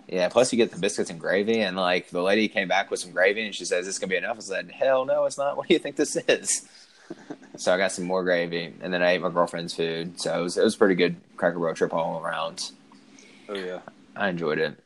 yeah. 0.09 0.29
Plus, 0.29 0.53
you 0.53 0.57
get 0.57 0.71
the 0.71 0.79
biscuits 0.79 1.11
and 1.11 1.19
gravy, 1.19 1.61
and 1.61 1.77
like 1.77 2.11
the 2.11 2.23
lady 2.23 2.49
came 2.49 2.69
back 2.69 2.91
with 2.91 3.01
some 3.01 3.13
gravy, 3.13 3.45
and 3.47 3.55
she 3.55 3.65
says, 3.65 3.87
"This 3.87 3.99
gonna 3.99 4.11
be 4.11 4.17
enough." 4.17 4.37
I 4.37 4.41
said, 4.41 4.71
"Hell 4.71 5.05
no, 5.05 5.25
it's 5.25 5.39
not. 5.39 5.57
What 5.57 5.69
do 5.69 5.75
you 5.75 5.81
think 5.81 5.97
this 5.97 6.17
is?" 6.29 6.69
so 7.57 7.73
I 7.73 7.79
got 7.79 7.93
some 7.93 8.05
more 8.05 8.23
gravy, 8.25 8.75
and 8.83 8.93
then 8.93 9.03
I 9.03 9.13
ate 9.13 9.23
my 9.23 9.31
girlfriend's 9.31 9.75
food. 9.75 10.21
So 10.21 10.39
it 10.39 10.43
was 10.43 10.59
it 10.59 10.65
was 10.65 10.75
a 10.75 10.79
pretty 10.79 10.95
good 10.97 11.17
Cracker 11.37 11.59
Barrel 11.59 11.75
trip 11.75 11.95
all 11.95 12.21
around. 12.23 12.71
Oh 13.49 13.55
yeah, 13.55 13.79
I 14.15 14.29
enjoyed 14.29 14.59
it. 14.59 14.79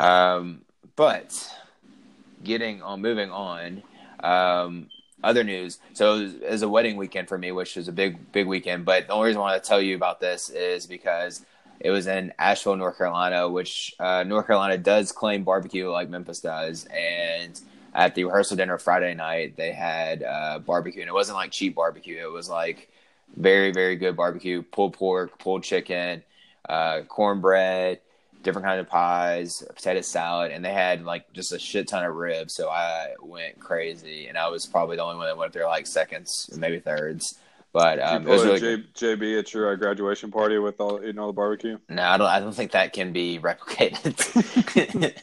Um, 0.00 0.62
but 0.96 1.52
getting 2.42 2.82
on, 2.82 3.00
moving 3.00 3.30
on. 3.30 3.82
Um, 4.20 4.88
other 5.22 5.42
news. 5.42 5.78
So 5.94 6.30
was 6.48 6.62
a 6.62 6.68
wedding 6.68 6.96
weekend 6.96 7.28
for 7.28 7.38
me, 7.38 7.52
which 7.52 7.76
was 7.76 7.88
a 7.88 7.92
big, 7.92 8.30
big 8.32 8.46
weekend. 8.46 8.84
But 8.84 9.08
the 9.08 9.12
only 9.12 9.28
reason 9.28 9.40
I 9.40 9.42
want 9.42 9.62
to 9.62 9.68
tell 9.68 9.80
you 9.80 9.96
about 9.96 10.20
this 10.20 10.48
is 10.48 10.86
because 10.86 11.44
it 11.80 11.90
was 11.90 12.06
in 12.06 12.32
Asheville, 12.38 12.76
North 12.76 12.98
Carolina, 12.98 13.48
which 13.48 13.94
uh, 13.98 14.24
North 14.24 14.46
Carolina 14.46 14.78
does 14.78 15.12
claim 15.12 15.44
barbecue 15.44 15.90
like 15.90 16.08
Memphis 16.08 16.40
does. 16.40 16.86
And 16.86 17.60
at 17.94 18.14
the 18.14 18.24
rehearsal 18.24 18.56
dinner 18.56 18.78
Friday 18.78 19.14
night, 19.14 19.56
they 19.56 19.72
had 19.72 20.22
uh, 20.22 20.58
barbecue, 20.60 21.00
and 21.02 21.08
it 21.08 21.14
wasn't 21.14 21.36
like 21.36 21.50
cheap 21.50 21.74
barbecue. 21.74 22.18
It 22.18 22.30
was 22.30 22.48
like 22.48 22.90
very, 23.36 23.72
very 23.72 23.96
good 23.96 24.16
barbecue: 24.16 24.62
pulled 24.62 24.94
pork, 24.94 25.38
pulled 25.38 25.62
chicken, 25.62 26.22
uh, 26.68 27.02
cornbread, 27.08 28.00
different 28.48 28.66
kind 28.66 28.80
of 28.80 28.88
pies, 28.88 29.62
potato 29.76 30.00
salad, 30.00 30.50
and 30.50 30.64
they 30.64 30.72
had 30.72 31.04
like 31.04 31.32
just 31.32 31.52
a 31.52 31.58
shit 31.58 31.86
ton 31.88 32.04
of 32.04 32.14
ribs. 32.14 32.54
So 32.54 32.68
I 32.70 33.14
went 33.22 33.60
crazy, 33.60 34.26
and 34.26 34.38
I 34.38 34.48
was 34.48 34.66
probably 34.66 34.96
the 34.96 35.02
only 35.04 35.16
one 35.16 35.26
that 35.26 35.36
went 35.36 35.48
up 35.50 35.52
there 35.52 35.66
like 35.66 35.86
seconds, 35.86 36.50
maybe 36.56 36.80
thirds. 36.80 37.38
But 37.72 38.00
um, 38.00 38.26
it 38.26 38.30
was 38.30 38.44
really 38.44 38.60
J- 38.94 39.14
JB 39.16 39.38
at 39.38 39.52
your 39.52 39.70
uh, 39.72 39.76
graduation 39.76 40.30
party 40.30 40.58
with 40.58 40.80
all 40.80 41.00
eating 41.02 41.18
all 41.18 41.26
the 41.26 41.34
barbecue. 41.34 41.78
no, 41.88 42.02
I 42.02 42.16
don't. 42.16 42.26
I 42.26 42.40
don't 42.40 42.54
think 42.54 42.72
that 42.72 42.92
can 42.94 43.12
be 43.12 43.38
replicated. 43.38 44.16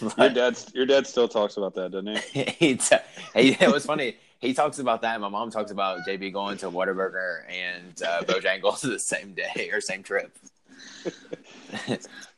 Your 0.00 0.10
But 0.16 0.32
dad, 0.34 0.58
your 0.72 0.86
dad 0.86 1.06
still 1.06 1.28
talks 1.28 1.58
about 1.58 1.74
that, 1.74 1.90
doesn't 1.90 2.16
he? 2.32 2.44
he, 2.58 2.76
t- 2.76 2.96
he, 3.34 3.50
it 3.60 3.70
was 3.70 3.84
funny. 3.84 4.16
He 4.40 4.54
talks 4.54 4.78
about 4.78 5.02
that, 5.02 5.14
and 5.14 5.22
my 5.22 5.28
mom 5.28 5.50
talks 5.50 5.70
about 5.70 6.06
JB 6.06 6.32
going 6.32 6.56
to 6.58 6.70
Whataburger 6.70 7.42
and 7.50 8.02
uh, 8.02 8.22
Bojangles 8.22 8.80
the 8.82 8.98
same 8.98 9.34
day 9.34 9.68
or 9.70 9.80
same 9.82 10.02
trip. 10.02 10.34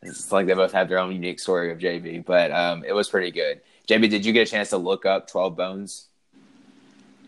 It's 0.04 0.30
like 0.30 0.46
they 0.46 0.54
both 0.54 0.72
have 0.72 0.88
their 0.88 0.98
own 0.98 1.12
unique 1.12 1.40
story 1.40 1.72
of 1.72 1.78
JB, 1.78 2.24
but 2.24 2.52
um, 2.52 2.84
it 2.84 2.92
was 2.92 3.08
pretty 3.08 3.30
good. 3.30 3.60
JB, 3.88 4.10
did 4.10 4.24
you 4.24 4.32
get 4.32 4.46
a 4.46 4.50
chance 4.50 4.70
to 4.70 4.76
look 4.76 5.06
up 5.06 5.28
Twelve 5.28 5.56
Bones? 5.56 6.08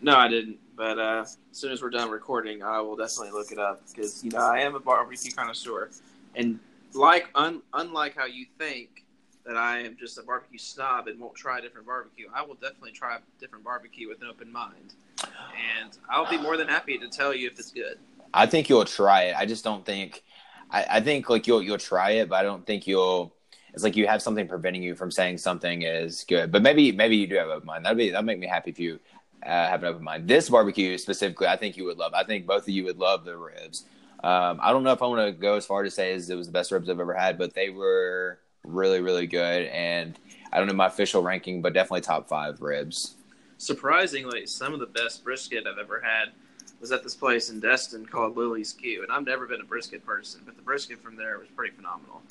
No, 0.02 0.16
I 0.16 0.28
didn't. 0.28 0.58
But 0.76 0.98
uh, 0.98 1.22
as 1.22 1.38
soon 1.52 1.72
as 1.72 1.82
we're 1.82 1.90
done 1.90 2.10
recording, 2.10 2.62
I 2.62 2.80
will 2.80 2.96
definitely 2.96 3.30
look 3.30 3.50
it 3.50 3.58
up 3.58 3.82
because 3.88 4.22
you 4.22 4.30
know 4.30 4.38
I 4.38 4.60
am 4.60 4.74
a 4.74 4.80
barbecue 4.80 5.32
connoisseur, 5.32 5.90
and 6.34 6.60
like 6.92 7.28
un- 7.34 7.62
unlike 7.72 8.14
how 8.14 8.26
you 8.26 8.44
think 8.58 9.04
that 9.46 9.56
I 9.56 9.78
am 9.80 9.96
just 9.98 10.18
a 10.18 10.22
barbecue 10.22 10.58
snob 10.58 11.08
and 11.08 11.18
won't 11.18 11.34
try 11.34 11.60
different 11.60 11.86
barbecue, 11.86 12.26
I 12.34 12.42
will 12.42 12.56
definitely 12.56 12.92
try 12.92 13.18
different 13.40 13.64
barbecue 13.64 14.08
with 14.08 14.20
an 14.20 14.28
open 14.28 14.52
mind, 14.52 14.94
and 15.22 15.96
I'll 16.10 16.28
be 16.28 16.36
more 16.36 16.58
than 16.58 16.68
happy 16.68 16.98
to 16.98 17.08
tell 17.08 17.34
you 17.34 17.46
if 17.46 17.58
it's 17.58 17.70
good. 17.70 17.98
I 18.34 18.44
think 18.44 18.68
you'll 18.68 18.84
try 18.84 19.24
it. 19.24 19.36
I 19.36 19.46
just 19.46 19.64
don't 19.64 19.84
think. 19.84 20.22
I, 20.70 20.86
I 20.90 21.00
think 21.00 21.28
like 21.28 21.46
you'll 21.46 21.62
you'll 21.62 21.78
try 21.78 22.12
it, 22.12 22.28
but 22.28 22.36
I 22.36 22.42
don't 22.42 22.66
think 22.66 22.86
you'll. 22.86 23.32
It's 23.72 23.84
like 23.84 23.96
you 23.96 24.06
have 24.06 24.22
something 24.22 24.48
preventing 24.48 24.82
you 24.82 24.94
from 24.94 25.10
saying 25.10 25.36
something 25.38 25.82
is 25.82 26.24
good. 26.26 26.50
But 26.50 26.62
maybe 26.62 26.92
maybe 26.92 27.16
you 27.16 27.26
do 27.26 27.36
have 27.36 27.48
an 27.48 27.56
open 27.56 27.66
mind. 27.66 27.84
That'd 27.84 27.98
be 27.98 28.10
that'd 28.10 28.24
make 28.24 28.38
me 28.38 28.46
happy 28.46 28.70
if 28.70 28.78
you 28.78 28.98
uh, 29.44 29.48
have 29.48 29.82
an 29.82 29.88
open 29.88 30.04
mind. 30.04 30.28
This 30.28 30.48
barbecue 30.48 30.96
specifically, 30.98 31.46
I 31.46 31.56
think 31.56 31.76
you 31.76 31.84
would 31.84 31.98
love. 31.98 32.14
I 32.14 32.24
think 32.24 32.46
both 32.46 32.62
of 32.62 32.68
you 32.70 32.84
would 32.84 32.98
love 32.98 33.24
the 33.24 33.36
ribs. 33.36 33.84
Um, 34.24 34.58
I 34.62 34.72
don't 34.72 34.82
know 34.82 34.92
if 34.92 35.02
I 35.02 35.06
want 35.06 35.26
to 35.26 35.32
go 35.32 35.56
as 35.56 35.66
far 35.66 35.82
to 35.82 35.90
say 35.90 36.14
as 36.14 36.30
it 36.30 36.36
was 36.36 36.46
the 36.46 36.52
best 36.52 36.72
ribs 36.72 36.88
I've 36.88 36.98
ever 36.98 37.14
had, 37.14 37.36
but 37.38 37.54
they 37.54 37.70
were 37.70 38.38
really 38.64 39.00
really 39.00 39.26
good. 39.26 39.66
And 39.66 40.18
I 40.52 40.58
don't 40.58 40.68
know 40.68 40.74
my 40.74 40.86
official 40.86 41.22
ranking, 41.22 41.60
but 41.60 41.74
definitely 41.74 42.00
top 42.00 42.28
five 42.28 42.60
ribs. 42.62 43.16
Surprisingly, 43.58 44.46
some 44.46 44.74
of 44.74 44.80
the 44.80 44.86
best 44.86 45.24
brisket 45.24 45.66
I've 45.66 45.78
ever 45.78 46.00
had 46.00 46.32
was 46.80 46.92
at 46.92 47.02
this 47.02 47.14
place 47.14 47.50
in 47.50 47.60
Destin 47.60 48.06
called 48.06 48.36
Lily's 48.36 48.72
Q, 48.72 49.02
and 49.02 49.12
I've 49.12 49.24
never 49.24 49.46
been 49.46 49.60
a 49.60 49.64
brisket 49.64 50.04
person, 50.04 50.42
but 50.44 50.56
the 50.56 50.62
brisket 50.62 51.02
from 51.02 51.16
there 51.16 51.38
was 51.38 51.48
pretty 51.48 51.74
phenomenal. 51.74 52.22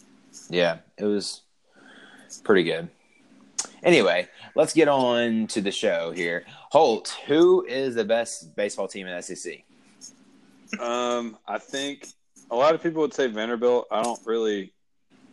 Yeah, 0.49 0.79
it 0.97 1.05
was 1.05 1.41
pretty 2.43 2.63
good. 2.63 2.89
Anyway, 3.83 4.27
let's 4.55 4.73
get 4.73 4.87
on 4.87 5.47
to 5.47 5.61
the 5.61 5.71
show 5.71 6.11
here. 6.11 6.45
Holt, 6.71 7.17
who 7.27 7.65
is 7.65 7.95
the 7.95 8.03
best 8.03 8.55
baseball 8.55 8.87
team 8.87 9.07
in 9.07 9.21
SEC? 9.21 9.63
Um, 10.79 11.37
I 11.47 11.57
think 11.57 12.07
a 12.51 12.55
lot 12.55 12.75
of 12.75 12.83
people 12.83 13.01
would 13.01 13.13
say 13.13 13.27
Vanderbilt. 13.27 13.87
I 13.91 14.03
don't 14.03 14.19
really 14.25 14.73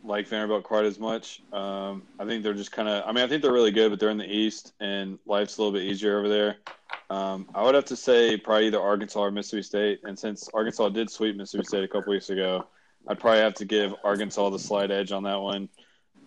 like 0.04 0.26
Vanderbilt 0.28 0.64
quite 0.64 0.84
as 0.84 0.98
much. 0.98 1.42
Um, 1.52 2.02
I 2.18 2.24
think 2.24 2.42
they're 2.42 2.54
just 2.54 2.72
kind 2.72 2.88
of. 2.88 3.04
I 3.06 3.12
mean, 3.12 3.24
I 3.24 3.28
think 3.28 3.42
they're 3.42 3.52
really 3.52 3.70
good, 3.70 3.90
but 3.90 4.00
they're 4.00 4.10
in 4.10 4.18
the 4.18 4.30
East, 4.30 4.72
and 4.80 5.18
life's 5.26 5.58
a 5.58 5.62
little 5.62 5.78
bit 5.78 5.84
easier 5.84 6.18
over 6.18 6.28
there. 6.28 6.56
Um, 7.10 7.48
I 7.54 7.62
would 7.62 7.74
have 7.74 7.84
to 7.86 7.96
say 7.96 8.36
probably 8.36 8.66
either 8.66 8.80
Arkansas 8.80 9.20
or 9.20 9.30
Mississippi 9.30 9.62
State. 9.62 10.00
And 10.04 10.18
since 10.18 10.48
Arkansas 10.54 10.88
did 10.90 11.10
sweep 11.10 11.36
Mississippi 11.36 11.64
State 11.64 11.84
a 11.84 11.88
couple 11.88 12.12
weeks 12.12 12.30
ago, 12.30 12.66
I'd 13.06 13.20
probably 13.20 13.40
have 13.40 13.54
to 13.54 13.64
give 13.64 13.94
Arkansas 14.04 14.50
the 14.50 14.58
slight 14.58 14.90
edge 14.90 15.12
on 15.12 15.22
that 15.24 15.40
one. 15.40 15.68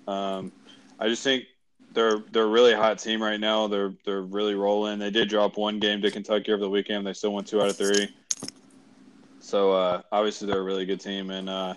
Um, 0.08 0.52
I 1.00 1.08
just 1.08 1.24
think 1.24 1.46
they're 1.92 2.20
they're 2.32 2.44
a 2.44 2.48
really 2.48 2.74
hot 2.74 3.00
team 3.00 3.22
right 3.22 3.40
now. 3.40 3.68
They're 3.68 3.94
they're 4.06 4.22
really 4.22 4.56
rolling. 4.56 5.00
They 5.00 5.12
did 5.12 5.30
drop 5.30 5.58
one 5.58 5.80
game 5.80 6.02
to 6.02 6.12
Kentucky 6.12 6.52
over 6.52 6.62
the 6.62 6.70
weekend. 6.70 7.08
They 7.08 7.14
still 7.14 7.34
won 7.34 7.44
two 7.44 7.62
out 7.62 7.70
of 7.70 7.78
three. 7.78 8.14
So 9.40 9.72
uh, 9.74 10.02
obviously 10.12 10.48
they're 10.48 10.60
a 10.60 10.64
really 10.64 10.86
good 10.86 11.00
team, 11.00 11.30
and 11.30 11.50
uh, 11.50 11.76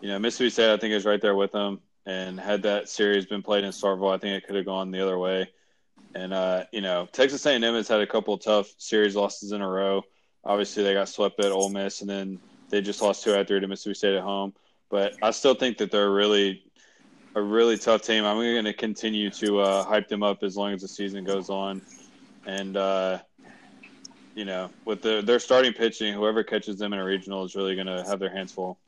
you 0.00 0.08
know 0.08 0.18
Mississippi 0.18 0.50
State 0.50 0.72
I 0.72 0.76
think 0.76 0.94
is 0.94 1.04
right 1.04 1.20
there 1.20 1.34
with 1.34 1.52
them. 1.52 1.80
And 2.08 2.38
had 2.38 2.62
that 2.62 2.88
series 2.88 3.26
been 3.26 3.42
played 3.42 3.64
in 3.64 3.70
Starkville, 3.70 4.14
I 4.14 4.18
think 4.18 4.36
it 4.36 4.46
could 4.46 4.54
have 4.54 4.64
gone 4.64 4.92
the 4.92 5.02
other 5.02 5.18
way. 5.18 5.50
And 6.14 6.32
uh, 6.32 6.64
you 6.72 6.80
know 6.80 7.08
Texas 7.12 7.44
A&M 7.46 7.62
has 7.62 7.88
had 7.88 8.00
a 8.00 8.06
couple 8.06 8.36
tough 8.38 8.72
series 8.78 9.16
losses 9.16 9.52
in 9.52 9.60
a 9.60 9.68
row. 9.68 10.02
Obviously 10.44 10.84
they 10.84 10.94
got 10.94 11.08
swept 11.08 11.40
at 11.40 11.50
Ole 11.50 11.70
Miss, 11.70 12.00
and 12.00 12.08
then 12.08 12.38
they 12.70 12.80
just 12.80 13.02
lost 13.02 13.24
two 13.24 13.32
out 13.32 13.40
of 13.40 13.48
three 13.48 13.60
to 13.60 13.66
Mississippi 13.66 13.94
State 13.94 14.14
at 14.14 14.22
home. 14.22 14.54
But 14.88 15.14
I 15.22 15.32
still 15.32 15.54
think 15.54 15.78
that 15.78 15.90
they're 15.90 16.10
really 16.10 16.62
a 17.34 17.42
really 17.42 17.76
tough 17.76 18.02
team. 18.02 18.24
I'm 18.24 18.36
going 18.38 18.64
to 18.64 18.72
continue 18.72 19.30
to 19.30 19.60
uh, 19.60 19.84
hype 19.84 20.08
them 20.08 20.22
up 20.22 20.42
as 20.42 20.56
long 20.56 20.72
as 20.72 20.80
the 20.80 20.88
season 20.88 21.22
goes 21.24 21.50
on. 21.50 21.82
And 22.46 22.76
uh, 22.76 23.18
you 24.34 24.44
know, 24.44 24.70
with 24.84 25.02
the, 25.02 25.22
their 25.22 25.38
starting 25.38 25.72
pitching, 25.72 26.14
whoever 26.14 26.44
catches 26.44 26.78
them 26.78 26.92
in 26.92 26.98
a 26.98 27.04
regional 27.04 27.44
is 27.44 27.54
really 27.54 27.74
going 27.74 27.88
to 27.88 28.04
have 28.04 28.20
their 28.20 28.30
hands 28.30 28.52
full. 28.52 28.78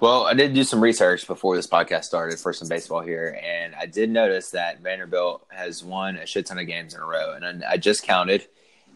Well, 0.00 0.24
I 0.24 0.32
did 0.32 0.54
do 0.54 0.64
some 0.64 0.80
research 0.80 1.26
before 1.26 1.56
this 1.56 1.66
podcast 1.66 2.04
started 2.04 2.38
for 2.38 2.54
some 2.54 2.68
baseball 2.68 3.02
here, 3.02 3.38
and 3.44 3.74
I 3.74 3.84
did 3.84 4.08
notice 4.08 4.50
that 4.52 4.80
Vanderbilt 4.80 5.46
has 5.50 5.84
won 5.84 6.16
a 6.16 6.24
shit 6.24 6.46
ton 6.46 6.58
of 6.58 6.66
games 6.66 6.94
in 6.94 7.00
a 7.00 7.04
row, 7.04 7.34
and 7.34 7.62
I 7.62 7.76
just 7.76 8.02
counted. 8.02 8.46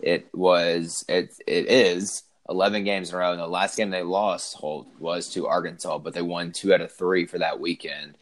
It 0.00 0.26
was 0.32 1.04
it 1.06 1.34
it 1.46 1.66
is 1.66 2.22
eleven 2.48 2.84
games 2.84 3.10
in 3.10 3.16
a 3.16 3.18
row, 3.18 3.32
and 3.32 3.38
the 3.38 3.46
last 3.46 3.76
game 3.76 3.90
they 3.90 4.02
lost 4.02 4.56
Holt 4.56 4.86
was 4.98 5.28
to 5.34 5.46
Arkansas, 5.46 5.98
but 5.98 6.14
they 6.14 6.22
won 6.22 6.52
two 6.52 6.72
out 6.72 6.80
of 6.80 6.90
three 6.90 7.26
for 7.26 7.38
that 7.38 7.60
weekend. 7.60 8.16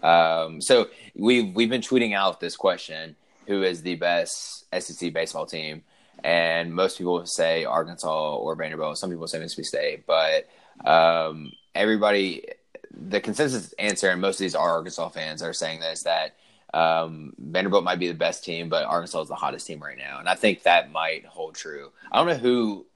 Um, 0.00 0.60
so 0.60 0.90
we've 1.16 1.52
we've 1.56 1.70
been 1.70 1.80
tweeting 1.80 2.14
out 2.14 2.38
this 2.38 2.56
question: 2.56 3.16
who 3.48 3.64
is 3.64 3.82
the 3.82 3.96
best 3.96 4.64
SEC 4.78 5.12
baseball 5.12 5.46
team, 5.46 5.82
and 6.22 6.72
most 6.72 6.98
people 6.98 7.26
say 7.26 7.64
Arkansas 7.64 8.36
or 8.36 8.54
Vanderbilt. 8.54 8.96
Some 8.96 9.10
people 9.10 9.26
say 9.26 9.40
Mississippi 9.40 9.64
State, 9.64 10.06
but 10.06 10.48
um, 10.86 11.50
everybody, 11.74 12.44
the 12.90 13.20
consensus 13.20 13.72
answer, 13.78 14.10
and 14.10 14.20
most 14.20 14.36
of 14.36 14.40
these 14.40 14.54
are 14.54 14.70
Arkansas 14.70 15.08
fans 15.10 15.42
are 15.42 15.52
saying 15.52 15.80
this 15.80 16.02
that 16.04 16.36
um, 16.74 17.32
Vanderbilt 17.38 17.84
might 17.84 17.98
be 17.98 18.08
the 18.08 18.14
best 18.14 18.44
team, 18.44 18.68
but 18.68 18.84
Arkansas 18.84 19.22
is 19.22 19.28
the 19.28 19.34
hottest 19.34 19.66
team 19.66 19.82
right 19.82 19.98
now, 19.98 20.18
and 20.18 20.28
I 20.28 20.34
think 20.34 20.62
that 20.62 20.92
might 20.92 21.24
hold 21.26 21.54
true. 21.54 21.90
I 22.10 22.18
don't 22.18 22.28
know 22.28 22.34
who 22.34 22.86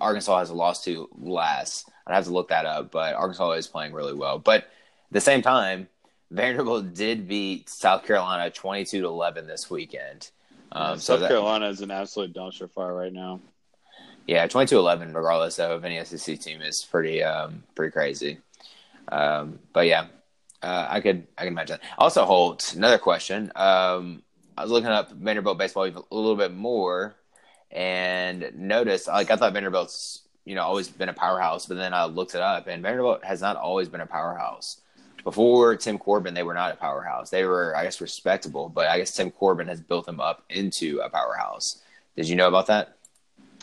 Arkansas 0.00 0.38
has 0.38 0.50
lost 0.50 0.84
to 0.84 1.08
last. 1.18 1.88
I'd 2.06 2.14
have 2.14 2.24
to 2.24 2.32
look 2.32 2.48
that 2.48 2.66
up, 2.66 2.92
but 2.92 3.14
Arkansas 3.14 3.52
is 3.52 3.66
playing 3.66 3.92
really 3.92 4.14
well. 4.14 4.38
But 4.38 4.62
at 4.62 4.68
the 5.12 5.20
same 5.20 5.42
time, 5.42 5.88
Vanderbilt 6.30 6.94
did 6.94 7.28
beat 7.28 7.68
South 7.68 8.04
Carolina 8.04 8.50
twenty-two 8.50 9.00
to 9.00 9.06
eleven 9.06 9.46
this 9.46 9.70
weekend. 9.70 10.30
Um, 10.72 10.98
so 10.98 11.14
South 11.14 11.20
that, 11.20 11.28
Carolina 11.28 11.68
is 11.68 11.80
an 11.80 11.90
absolute 11.90 12.34
dumpster 12.34 12.70
fire 12.70 12.94
right 12.94 13.12
now. 13.12 13.40
Yeah, 14.26 14.46
22-11, 14.48 15.14
regardless 15.14 15.56
though, 15.56 15.74
of 15.76 15.84
any 15.84 16.04
SEC 16.04 16.40
team 16.40 16.60
is 16.60 16.84
pretty 16.84 17.22
um, 17.22 17.62
pretty 17.74 17.92
crazy. 17.92 18.38
Um, 19.08 19.60
but 19.72 19.86
yeah, 19.86 20.06
uh, 20.62 20.86
I 20.90 21.00
could 21.00 21.26
I 21.38 21.42
can 21.42 21.52
imagine. 21.52 21.78
Also, 21.96 22.24
Holt. 22.24 22.74
Another 22.74 22.98
question. 22.98 23.52
Um, 23.54 24.22
I 24.58 24.62
was 24.62 24.70
looking 24.70 24.88
up 24.88 25.12
Vanderbilt 25.12 25.58
baseball 25.58 25.84
a 25.84 26.14
little 26.14 26.36
bit 26.36 26.52
more, 26.52 27.14
and 27.70 28.50
noticed 28.56 29.06
like 29.06 29.30
I 29.30 29.36
thought 29.36 29.52
Vanderbilt's 29.52 30.22
you 30.44 30.56
know 30.56 30.62
always 30.62 30.88
been 30.88 31.08
a 31.08 31.12
powerhouse, 31.14 31.66
but 31.66 31.76
then 31.76 31.94
I 31.94 32.06
looked 32.06 32.34
it 32.34 32.40
up, 32.40 32.66
and 32.66 32.82
Vanderbilt 32.82 33.24
has 33.24 33.40
not 33.40 33.56
always 33.56 33.88
been 33.88 34.00
a 34.00 34.06
powerhouse. 34.06 34.80
Before 35.22 35.76
Tim 35.76 35.98
Corbin, 35.98 36.34
they 36.34 36.44
were 36.44 36.54
not 36.54 36.72
a 36.72 36.76
powerhouse. 36.76 37.30
They 37.30 37.44
were, 37.44 37.76
I 37.76 37.82
guess, 37.82 38.00
respectable, 38.00 38.68
but 38.68 38.86
I 38.86 38.98
guess 38.98 39.10
Tim 39.12 39.32
Corbin 39.32 39.66
has 39.66 39.80
built 39.80 40.06
them 40.06 40.20
up 40.20 40.44
into 40.48 41.00
a 41.00 41.10
powerhouse. 41.10 41.82
Did 42.16 42.28
you 42.28 42.36
know 42.36 42.46
about 42.46 42.68
that? 42.68 42.95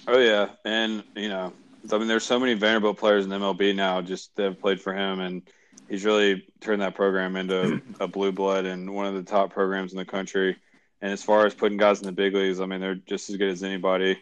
Oh 0.07 0.19
yeah, 0.19 0.49
and 0.65 1.03
you 1.15 1.29
know, 1.29 1.53
I 1.91 1.97
mean, 1.97 2.07
there's 2.07 2.25
so 2.25 2.39
many 2.39 2.53
Vanderbilt 2.53 2.97
players 2.97 3.25
in 3.25 3.31
MLB 3.31 3.75
now 3.75 4.01
just 4.01 4.35
that 4.35 4.43
have 4.43 4.59
played 4.59 4.81
for 4.81 4.93
him, 4.93 5.19
and 5.19 5.41
he's 5.87 6.03
really 6.03 6.45
turned 6.59 6.81
that 6.81 6.95
program 6.95 7.35
into 7.35 7.81
a 7.99 8.07
blue 8.07 8.31
blood 8.31 8.65
and 8.65 8.93
one 8.93 9.05
of 9.05 9.13
the 9.13 9.23
top 9.23 9.53
programs 9.53 9.93
in 9.93 9.97
the 9.97 10.05
country. 10.05 10.57
And 11.01 11.11
as 11.11 11.23
far 11.23 11.45
as 11.45 11.53
putting 11.53 11.77
guys 11.77 11.99
in 11.99 12.05
the 12.05 12.13
big 12.13 12.33
leagues, 12.33 12.61
I 12.61 12.65
mean, 12.65 12.79
they're 12.79 12.95
just 12.95 13.29
as 13.29 13.37
good 13.37 13.49
as 13.49 13.63
anybody. 13.63 14.17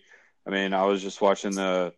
I 0.46 0.50
mean, 0.50 0.74
I 0.74 0.84
was 0.86 1.02
just 1.02 1.22
watching 1.22 1.52
the 1.52 1.94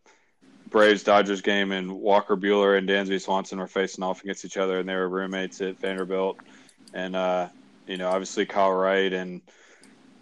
Braves 0.69 1.03
Dodgers 1.03 1.41
game, 1.41 1.71
and 1.71 1.91
Walker 1.91 2.35
Buehler 2.35 2.77
and 2.77 2.87
Dansby 2.87 3.21
Swanson 3.21 3.59
were 3.59 3.67
facing 3.67 4.03
off 4.03 4.23
against 4.23 4.45
each 4.45 4.57
other, 4.57 4.79
and 4.79 4.87
they 4.87 4.95
were 4.95 5.09
roommates 5.09 5.61
at 5.61 5.79
Vanderbilt. 5.79 6.39
And 6.93 7.15
uh, 7.15 7.49
you 7.87 7.97
know, 7.97 8.09
obviously 8.09 8.45
Kyle 8.45 8.71
Wright, 8.71 9.11
and 9.11 9.41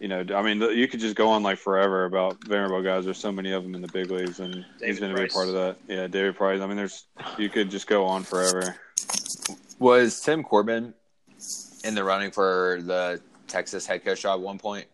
you 0.02 0.08
know, 0.08 0.26
I 0.34 0.42
mean, 0.42 0.60
you 0.76 0.88
could 0.88 1.00
just 1.00 1.16
go 1.16 1.30
on 1.30 1.44
like 1.44 1.60
forever 1.60 2.06
about 2.06 2.44
Vanderbilt 2.44 2.84
guys. 2.84 3.06
There's 3.06 3.20
so 3.20 3.32
many 3.32 3.52
of 3.52 3.62
them 3.62 3.76
in 3.76 3.84
the 3.84 3.88
big 3.88 4.10
leagues, 4.10 4.40
and 4.40 4.66
David 4.80 4.88
he's 4.88 5.00
been 5.00 5.12
a 5.12 5.16
big 5.16 5.30
part 5.30 5.48
of 5.48 5.54
that. 5.54 5.78
Yeah, 5.88 6.08
David 6.08 6.36
Price. 6.36 6.60
I 6.60 6.66
mean, 6.66 6.76
there's 6.76 7.06
you 7.38 7.50
could 7.50 7.70
just 7.70 7.86
go 7.86 8.04
on 8.06 8.24
forever. 8.24 8.78
Was 9.78 10.20
Tim 10.20 10.44
Corbin 10.44 10.96
in 11.84 11.94
the 11.94 12.04
running 12.04 12.32
for 12.32 12.80
the 12.82 13.22
Texas 13.48 13.86
head 13.86 14.04
coach 14.04 14.24
job 14.24 14.40
at 14.40 14.44
one 14.44 14.58
point? 14.58 14.88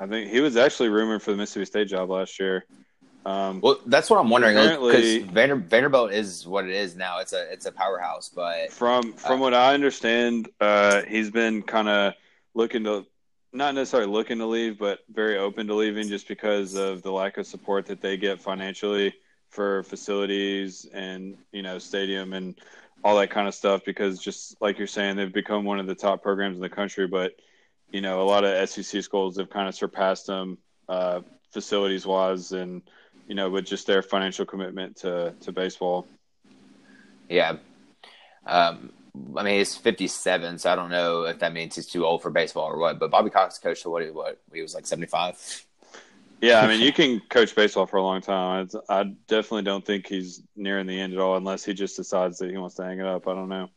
I 0.00 0.08
think 0.08 0.32
he 0.32 0.40
was 0.40 0.56
actually 0.56 0.88
rumored 0.88 1.22
for 1.22 1.30
the 1.30 1.36
Mississippi 1.36 1.66
State 1.66 1.88
job 1.88 2.10
last 2.10 2.40
year. 2.40 2.64
Um, 3.24 3.60
well, 3.60 3.78
that's 3.86 4.10
what 4.10 4.18
I'm 4.18 4.30
wondering 4.30 4.56
because 4.56 5.18
Vander, 5.32 5.54
Vanderbilt 5.54 6.12
is 6.12 6.44
what 6.44 6.64
it 6.64 6.74
is 6.74 6.96
now. 6.96 7.20
It's 7.20 7.32
a 7.32 7.52
it's 7.52 7.66
a 7.66 7.72
powerhouse, 7.72 8.30
but 8.30 8.72
from 8.72 9.12
from 9.12 9.40
uh, 9.40 9.44
what 9.44 9.54
I 9.54 9.74
understand, 9.74 10.48
uh, 10.60 11.02
he's 11.02 11.30
been 11.30 11.62
kind 11.62 11.88
of 11.88 12.14
looking 12.54 12.82
to 12.84 13.06
not 13.54 13.74
necessarily 13.74 14.10
looking 14.10 14.38
to 14.38 14.46
leave, 14.46 14.78
but 14.78 15.00
very 15.12 15.38
open 15.38 15.66
to 15.68 15.74
leaving 15.74 16.08
just 16.08 16.26
because 16.26 16.74
of 16.74 17.02
the 17.02 17.12
lack 17.12 17.38
of 17.38 17.46
support 17.46 17.86
that 17.86 18.00
they 18.00 18.16
get 18.16 18.40
financially 18.40 19.14
for 19.48 19.84
facilities 19.84 20.86
and 20.92 21.36
you 21.52 21.62
know 21.62 21.78
stadium 21.78 22.32
and 22.32 22.56
all 23.04 23.16
that 23.16 23.30
kind 23.30 23.46
of 23.46 23.54
stuff 23.54 23.84
because 23.84 24.18
just 24.18 24.60
like 24.60 24.76
you're 24.76 24.86
saying, 24.88 25.16
they've 25.16 25.32
become 25.32 25.64
one 25.64 25.78
of 25.78 25.86
the 25.86 25.94
top 25.94 26.22
programs 26.22 26.56
in 26.56 26.62
the 26.62 26.68
country. 26.68 27.06
But 27.06 27.36
you 27.92 28.00
know, 28.00 28.20
a 28.20 28.24
lot 28.24 28.44
of 28.44 28.68
SEC 28.68 29.02
schools 29.04 29.38
have 29.38 29.50
kind 29.50 29.68
of 29.68 29.74
surpassed 29.74 30.26
them 30.26 30.58
uh, 30.88 31.20
facilities 31.52 32.04
wise, 32.04 32.50
and 32.50 32.82
you 33.28 33.36
know, 33.36 33.48
with 33.48 33.66
just 33.66 33.86
their 33.86 34.02
financial 34.02 34.44
commitment 34.44 34.96
to 34.96 35.32
to 35.42 35.52
baseball. 35.52 36.08
Yeah, 37.28 37.56
um, 38.46 38.92
I 39.36 39.42
mean, 39.42 39.58
he's 39.58 39.76
57, 39.76 40.58
so 40.58 40.72
I 40.72 40.76
don't 40.76 40.90
know 40.90 41.22
if 41.22 41.38
that 41.38 41.52
means 41.52 41.76
he's 41.76 41.86
too 41.86 42.04
old 42.04 42.22
for 42.22 42.30
baseball 42.30 42.64
or 42.64 42.78
what. 42.78 42.98
But 42.98 43.10
Bobby 43.10 43.30
Cox 43.30 43.58
coached 43.58 43.86
what? 43.86 44.12
What 44.12 44.40
he 44.52 44.60
was 44.60 44.74
like 44.74 44.86
75. 44.86 45.66
Yeah, 46.40 46.60
I 46.60 46.66
mean, 46.66 46.80
you 46.80 46.92
can 46.92 47.20
coach 47.28 47.54
baseball 47.54 47.86
for 47.86 47.96
a 47.96 48.02
long 48.02 48.20
time. 48.20 48.64
It's, 48.64 48.76
I 48.88 49.04
definitely 49.28 49.62
don't 49.62 49.84
think 49.84 50.06
he's 50.06 50.42
nearing 50.56 50.86
the 50.86 51.00
end 51.00 51.12
at 51.12 51.18
all, 51.18 51.36
unless 51.36 51.64
he 51.64 51.74
just 51.74 51.96
decides 51.96 52.38
that 52.38 52.50
he 52.50 52.56
wants 52.56 52.74
to 52.76 52.84
hang 52.84 52.98
it 52.98 53.06
up. 53.06 53.26
I 53.28 53.34
don't 53.34 53.48
know. 53.48 53.70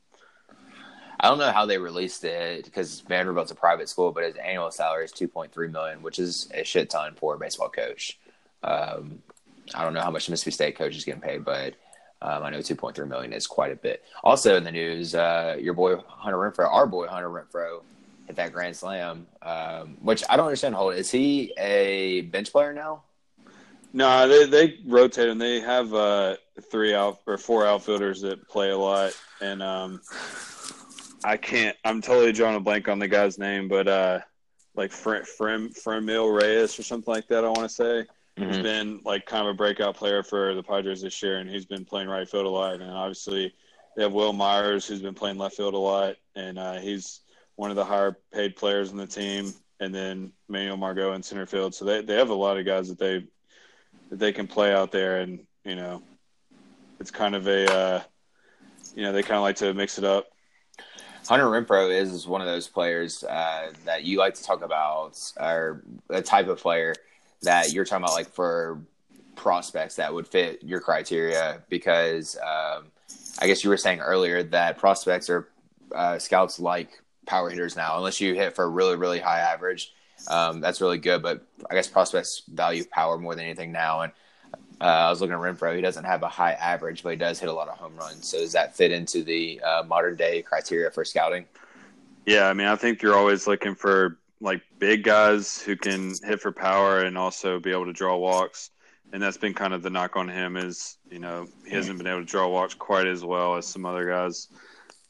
I 1.20 1.30
don't 1.30 1.40
know 1.40 1.52
how 1.52 1.66
they 1.66 1.78
released 1.78 2.24
it 2.24 2.66
because 2.66 3.00
Vanderbilt's 3.02 3.52
a 3.52 3.56
private 3.56 3.90
school, 3.90 4.12
but 4.12 4.24
his 4.24 4.36
annual 4.36 4.70
salary 4.72 5.06
is 5.06 5.12
two 5.12 5.28
point 5.28 5.52
three 5.52 5.68
million, 5.68 6.02
which 6.02 6.20
is 6.20 6.50
a 6.54 6.64
shit 6.64 6.90
ton 6.90 7.14
for 7.16 7.36
a 7.36 7.40
baseball 7.40 7.70
coach. 7.70 8.20
Um, 8.64 9.20
I 9.74 9.84
don't 9.84 9.94
know 9.94 10.02
how 10.02 10.12
much 10.12 10.30
Mississippi 10.30 10.52
State 10.52 10.78
coach 10.78 10.96
is 10.96 11.06
getting 11.06 11.22
paid, 11.22 11.44
but 11.46 11.76
um, 12.22 12.44
I 12.44 12.50
know 12.50 12.62
two 12.62 12.76
point 12.76 12.96
three 12.96 13.08
million 13.08 13.34
is 13.34 13.48
quite 13.48 13.72
a 13.72 13.76
bit. 13.76 14.04
Also 14.24 14.58
in 14.58 14.64
the 14.64 14.72
news, 14.72 15.14
uh, 15.14 15.58
your 15.60 15.74
boy 15.74 15.98
Hunter 16.08 16.38
Renfroe, 16.38 16.72
our 16.72 16.88
boy 16.88 17.08
Hunter 17.08 17.30
Renfroe, 17.30 17.82
hit 18.26 18.36
that 18.36 18.52
grand 18.52 18.76
slam. 18.76 19.28
Um, 19.42 19.98
which 20.02 20.24
I 20.30 20.36
don't 20.36 20.48
understand. 20.48 20.76
Holt 20.76 20.96
is 20.96 21.12
he 21.12 21.54
a 21.58 22.22
bench 22.22 22.52
player 22.52 22.74
now? 22.74 23.04
No, 23.94 24.28
they 24.28 24.46
they 24.46 24.80
rotate 24.86 25.30
and 25.30 25.40
they 25.40 25.60
have 25.60 25.94
uh, 25.94 26.38
three 26.72 26.94
out 26.94 27.20
or 27.28 27.38
four 27.38 27.66
outfielders 27.66 28.22
that 28.22 28.48
play 28.48 28.72
a 28.72 28.78
lot, 28.78 29.18
and 29.42 29.62
um, 29.62 30.02
I 31.24 31.38
can't. 31.38 31.78
I'm 31.86 32.02
totally 32.02 32.32
drawing 32.32 32.56
a 32.56 32.60
blank 32.60 32.90
on 32.90 33.00
the 33.00 33.08
guy's 33.08 33.38
name, 33.38 33.68
but 33.68 33.88
uh, 33.88 34.20
like 34.76 34.92
Frem 34.92 35.26
Frem 35.40 35.70
Fremil 35.70 36.36
Reyes 36.36 36.78
or 36.80 36.84
something 36.84 37.14
like 37.14 37.28
that. 37.28 37.46
I 37.46 37.50
want 37.50 37.62
to 37.62 37.70
say 37.70 38.06
mm-hmm. 38.38 38.52
he's 38.52 38.62
been 38.62 39.02
like 39.04 39.26
kind 39.26 39.48
of 39.48 39.54
a 39.54 39.58
breakout 39.58 39.96
player 39.96 40.24
for 40.24 40.54
the 40.54 40.64
Padres 40.64 41.02
this 41.02 41.22
year, 41.22 41.40
and 41.40 41.50
he's 41.50 41.66
been 41.66 41.86
playing 41.86 42.08
right 42.08 42.30
field 42.30 42.46
a 42.46 42.50
lot. 42.50 42.74
And 42.76 42.90
obviously, 42.90 43.54
they 43.96 44.04
have 44.04 44.14
Wil 44.14 44.34
Myers, 44.34 44.86
who's 44.86 45.02
been 45.02 45.14
playing 45.16 45.38
left 45.38 45.58
field 45.58 45.74
a 45.74 45.78
lot, 45.78 46.16
and 46.36 46.60
uh, 46.60 46.76
he's 46.76 47.22
one 47.56 47.72
of 47.72 47.76
the 47.76 47.86
higher 47.86 48.18
paid 48.32 48.56
players 48.56 48.92
in 48.92 48.98
the 48.98 49.08
team, 49.08 49.54
and 49.80 49.94
then 49.94 50.32
Manuel 50.48 50.78
Margot 50.78 51.14
in 51.14 51.24
center 51.24 51.46
field. 51.46 51.74
So 51.74 51.86
they, 51.86 52.02
they 52.02 52.16
have 52.16 52.30
a 52.30 52.36
lot 52.36 52.58
of 52.58 52.66
guys 52.66 52.88
that 52.90 53.00
they 53.00 53.26
that 54.10 54.20
they 54.20 54.32
can 54.32 54.48
play 54.48 54.74
out 54.74 54.92
there, 54.92 55.22
and 55.22 55.40
you 55.66 55.76
know, 55.76 56.04
it's 57.00 57.12
kind 57.12 57.36
of 57.36 57.48
a 57.48 57.72
uh, 57.72 58.04
you 58.96 59.02
know 59.02 59.12
they 59.12 59.24
kind 59.24 59.38
of 59.38 59.42
like 59.42 59.58
to 59.58 59.74
mix 59.74 59.98
it 59.98 60.04
up. 60.04 60.28
Hunter 61.28 61.46
Renfroe 61.46 61.92
is 61.92 62.26
one 62.26 62.40
of 62.40 62.48
those 62.48 62.70
players 62.70 63.24
uh, 63.24 63.74
that 63.84 64.04
you 64.04 64.18
like 64.18 64.36
to 64.36 64.44
talk 64.44 64.64
about, 64.64 65.20
or 65.38 65.84
a 66.10 66.22
type 66.22 66.48
of 66.48 66.60
player 66.60 66.94
that 67.44 67.72
you're 67.72 67.86
talking 67.86 68.04
about, 68.04 68.16
like 68.16 68.30
for 68.30 68.82
prospects 69.36 69.96
that 69.96 70.14
would 70.14 70.28
fit 70.28 70.64
your 70.64 70.80
criteria. 70.80 71.62
Because 71.70 72.38
um, 72.38 72.86
I 73.40 73.48
guess 73.48 73.64
you 73.64 73.70
were 73.70 73.78
saying 73.78 74.00
earlier 74.00 74.44
that 74.44 74.78
prospects 74.78 75.30
are 75.30 75.48
uh, 75.94 76.20
scouts 76.20 76.60
like 76.60 77.02
power 77.26 77.50
hitters 77.50 77.76
now, 77.76 77.98
unless 77.98 78.20
you 78.20 78.34
hit 78.34 78.56
for 78.56 78.66
a 78.66 78.70
really, 78.70 78.96
really 78.96 79.20
high 79.20 79.40
average. 79.40 79.94
Um, 80.30 80.62
that's 80.62 80.82
really 80.82 80.98
good, 80.98 81.22
but 81.22 81.46
I 81.70 81.76
guess 81.76 81.88
prospects 81.88 82.44
value 82.48 82.84
power 82.92 83.18
more 83.18 83.36
than 83.36 83.46
anything 83.46 83.72
now. 83.72 84.02
And 84.02 84.12
uh, 84.82 84.86
I 84.86 85.10
was 85.10 85.22
looking 85.22 85.36
at 85.36 85.40
Renfroe; 85.40 85.76
he 85.76 85.82
doesn't 85.82 86.04
have 86.04 86.24
a 86.24 86.28
high 86.28 86.54
average, 86.54 87.04
but 87.04 87.10
he 87.10 87.16
does 87.16 87.40
hit 87.40 87.50
a 87.50 87.54
lot 87.54 87.68
of 87.68 87.78
home 87.78 87.96
runs. 87.96 88.28
So 88.28 88.40
does 88.40 88.54
that 88.54 88.76
fit 88.76 88.92
into 88.92 89.24
the 89.24 89.62
uh, 89.62 89.84
modern 89.88 90.16
day 90.16 90.42
criteria 90.42 90.90
for 90.90 91.06
scouting? 91.06 91.46
Yeah, 92.26 92.48
I 92.48 92.54
mean, 92.54 92.68
I 92.68 92.76
think 92.76 93.02
you're 93.02 93.16
always 93.16 93.48
looking 93.48 93.76
for 93.76 94.18
like 94.40 94.62
big 94.80 95.04
guys 95.04 95.60
who 95.62 95.76
can 95.76 96.14
hit 96.24 96.42
for 96.42 96.52
power 96.52 97.02
and 97.02 97.18
also 97.18 97.60
be 97.60 97.72
able 97.72 97.86
to 97.86 97.94
draw 97.94 98.16
walks. 98.18 98.72
And 99.14 99.24
that's 99.24 99.38
been 99.38 99.54
kind 99.54 99.74
of 99.74 99.84
the 99.84 99.90
knock 99.90 100.16
on 100.16 100.28
him 100.28 100.58
is 100.58 100.98
you 101.10 101.20
know 101.20 101.48
he 101.66 101.74
hasn't 101.74 101.98
been 101.98 102.08
able 102.08 102.20
to 102.20 102.26
draw 102.26 102.48
walks 102.48 102.74
quite 102.74 103.08
as 103.08 103.24
well 103.24 103.56
as 103.56 103.66
some 103.66 103.86
other 103.86 104.08
guys. 104.08 104.50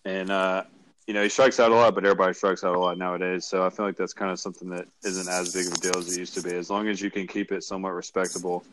And 0.06 0.30
uh, 0.30 0.64
you 1.08 1.14
know, 1.14 1.24
he 1.24 1.30
strikes 1.30 1.60
out 1.60 1.72
a 1.72 1.76
lot, 1.76 1.96
but 1.96 2.04
everybody 2.04 2.34
strikes 2.34 2.66
out 2.66 2.76
a 2.76 2.80
lot 2.80 2.98
nowadays. 2.98 3.46
So 3.46 3.66
I 3.66 3.70
feel 3.70 3.86
like 3.86 3.96
that's 3.96 4.14
kind 4.14 4.30
of 4.30 4.40
something 4.40 4.70
that 4.70 4.88
isn't 5.06 5.30
as 5.30 5.54
big 5.54 5.68
of 5.68 5.74
a 5.74 5.78
deal 5.78 5.98
as 5.98 6.16
it 6.16 6.20
used 6.20 6.34
to 6.36 6.44
be. 6.44 6.54
As 6.54 6.70
long 6.70 6.90
as 6.90 7.02
you 7.02 7.10
can 7.10 7.26
keep 7.26 7.54
it 7.54 7.64
somewhat 7.64 7.94
respectable. 7.94 8.66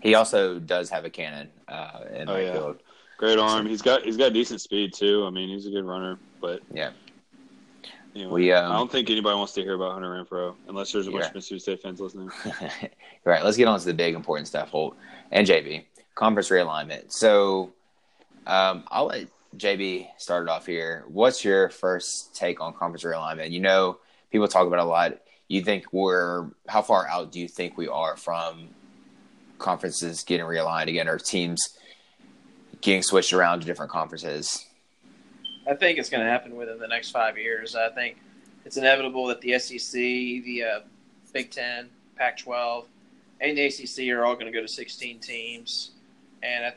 He 0.00 0.14
also 0.14 0.60
does 0.60 0.88
have 0.90 1.04
a 1.04 1.10
cannon 1.10 1.48
uh, 1.66 2.00
in 2.14 2.28
oh, 2.28 2.36
yeah. 2.36 2.52
field. 2.52 2.78
Great 3.18 3.38
arm. 3.40 3.66
He's 3.66 3.82
got 3.82 4.02
he's 4.02 4.16
got 4.16 4.32
decent 4.32 4.60
speed 4.60 4.92
too. 4.94 5.24
I 5.26 5.30
mean, 5.30 5.48
he's 5.48 5.66
a 5.66 5.70
good 5.70 5.84
runner. 5.84 6.18
But 6.40 6.60
yeah, 6.72 6.90
anyway, 8.16 8.32
we, 8.32 8.52
um, 8.52 8.72
I 8.72 8.76
don't 8.76 8.90
think 8.90 9.10
anybody 9.10 9.36
wants 9.36 9.52
to 9.54 9.62
hear 9.62 9.74
about 9.74 9.92
Hunter 9.92 10.08
Renfroe 10.08 10.54
unless 10.68 10.92
there's 10.92 11.06
a 11.06 11.10
bunch 11.10 11.26
of 11.26 11.34
Mississippi 11.34 11.60
State 11.60 11.82
fans 11.82 12.00
listening. 12.00 12.30
right. 13.24 13.44
Let's 13.44 13.56
get 13.56 13.68
on 13.68 13.78
to 13.78 13.84
the 13.84 13.94
big 13.94 14.14
important 14.14 14.48
stuff, 14.48 14.70
Holt 14.70 14.96
and 15.30 15.46
JB. 15.46 15.84
Conference 16.14 16.48
realignment. 16.48 17.12
So 17.12 17.72
um, 18.46 18.84
I'll 18.88 19.06
let 19.06 19.28
JB 19.56 20.08
started 20.18 20.50
off 20.50 20.66
here. 20.66 21.04
What's 21.08 21.44
your 21.44 21.68
first 21.68 22.34
take 22.34 22.60
on 22.60 22.72
conference 22.72 23.04
realignment? 23.04 23.50
You 23.50 23.60
know, 23.60 23.98
people 24.30 24.48
talk 24.48 24.66
about 24.66 24.80
a 24.80 24.84
lot. 24.84 25.18
You 25.48 25.62
think 25.62 25.92
we're 25.92 26.48
how 26.68 26.82
far 26.82 27.06
out 27.08 27.32
do 27.32 27.40
you 27.40 27.48
think 27.48 27.76
we 27.76 27.88
are 27.88 28.16
from 28.16 28.68
conferences 29.58 30.24
getting 30.24 30.46
realigned 30.46 30.88
again, 30.88 31.08
or 31.08 31.18
teams 31.18 31.76
getting 32.80 33.02
switched 33.02 33.32
around 33.32 33.60
to 33.60 33.66
different 33.66 33.92
conferences? 33.92 34.65
I 35.68 35.74
think 35.74 35.98
it's 35.98 36.08
going 36.08 36.24
to 36.24 36.30
happen 36.30 36.56
within 36.56 36.78
the 36.78 36.86
next 36.86 37.10
five 37.10 37.36
years. 37.36 37.74
I 37.74 37.88
think 37.90 38.16
it's 38.64 38.76
inevitable 38.76 39.26
that 39.26 39.40
the 39.40 39.58
SEC, 39.58 39.92
the 39.92 40.62
uh, 40.64 40.80
Big 41.32 41.50
Ten, 41.50 41.88
Pac-12, 42.16 42.84
and 43.40 43.58
the 43.58 43.66
ACC 43.66 44.10
are 44.16 44.24
all 44.24 44.34
going 44.34 44.46
to 44.46 44.52
go 44.52 44.62
to 44.62 44.68
16 44.68 45.18
teams, 45.20 45.90
and 46.42 46.66
I, 46.66 46.74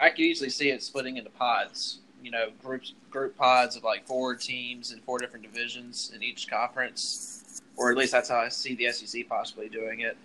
I 0.00 0.10
could 0.10 0.20
easily 0.20 0.50
see 0.50 0.70
it 0.70 0.82
splitting 0.82 1.16
into 1.16 1.30
pods. 1.30 2.00
You 2.22 2.30
know, 2.30 2.50
groups, 2.62 2.94
group 3.10 3.36
pods 3.36 3.76
of 3.76 3.84
like 3.84 4.06
four 4.06 4.34
teams 4.34 4.92
in 4.92 5.00
four 5.00 5.18
different 5.18 5.44
divisions 5.44 6.10
in 6.14 6.22
each 6.22 6.48
conference, 6.48 7.60
or 7.76 7.90
at 7.90 7.98
least 7.98 8.12
that's 8.12 8.30
how 8.30 8.38
I 8.38 8.48
see 8.48 8.74
the 8.74 8.90
SEC 8.92 9.28
possibly 9.28 9.68
doing 9.68 10.00
it. 10.00 10.16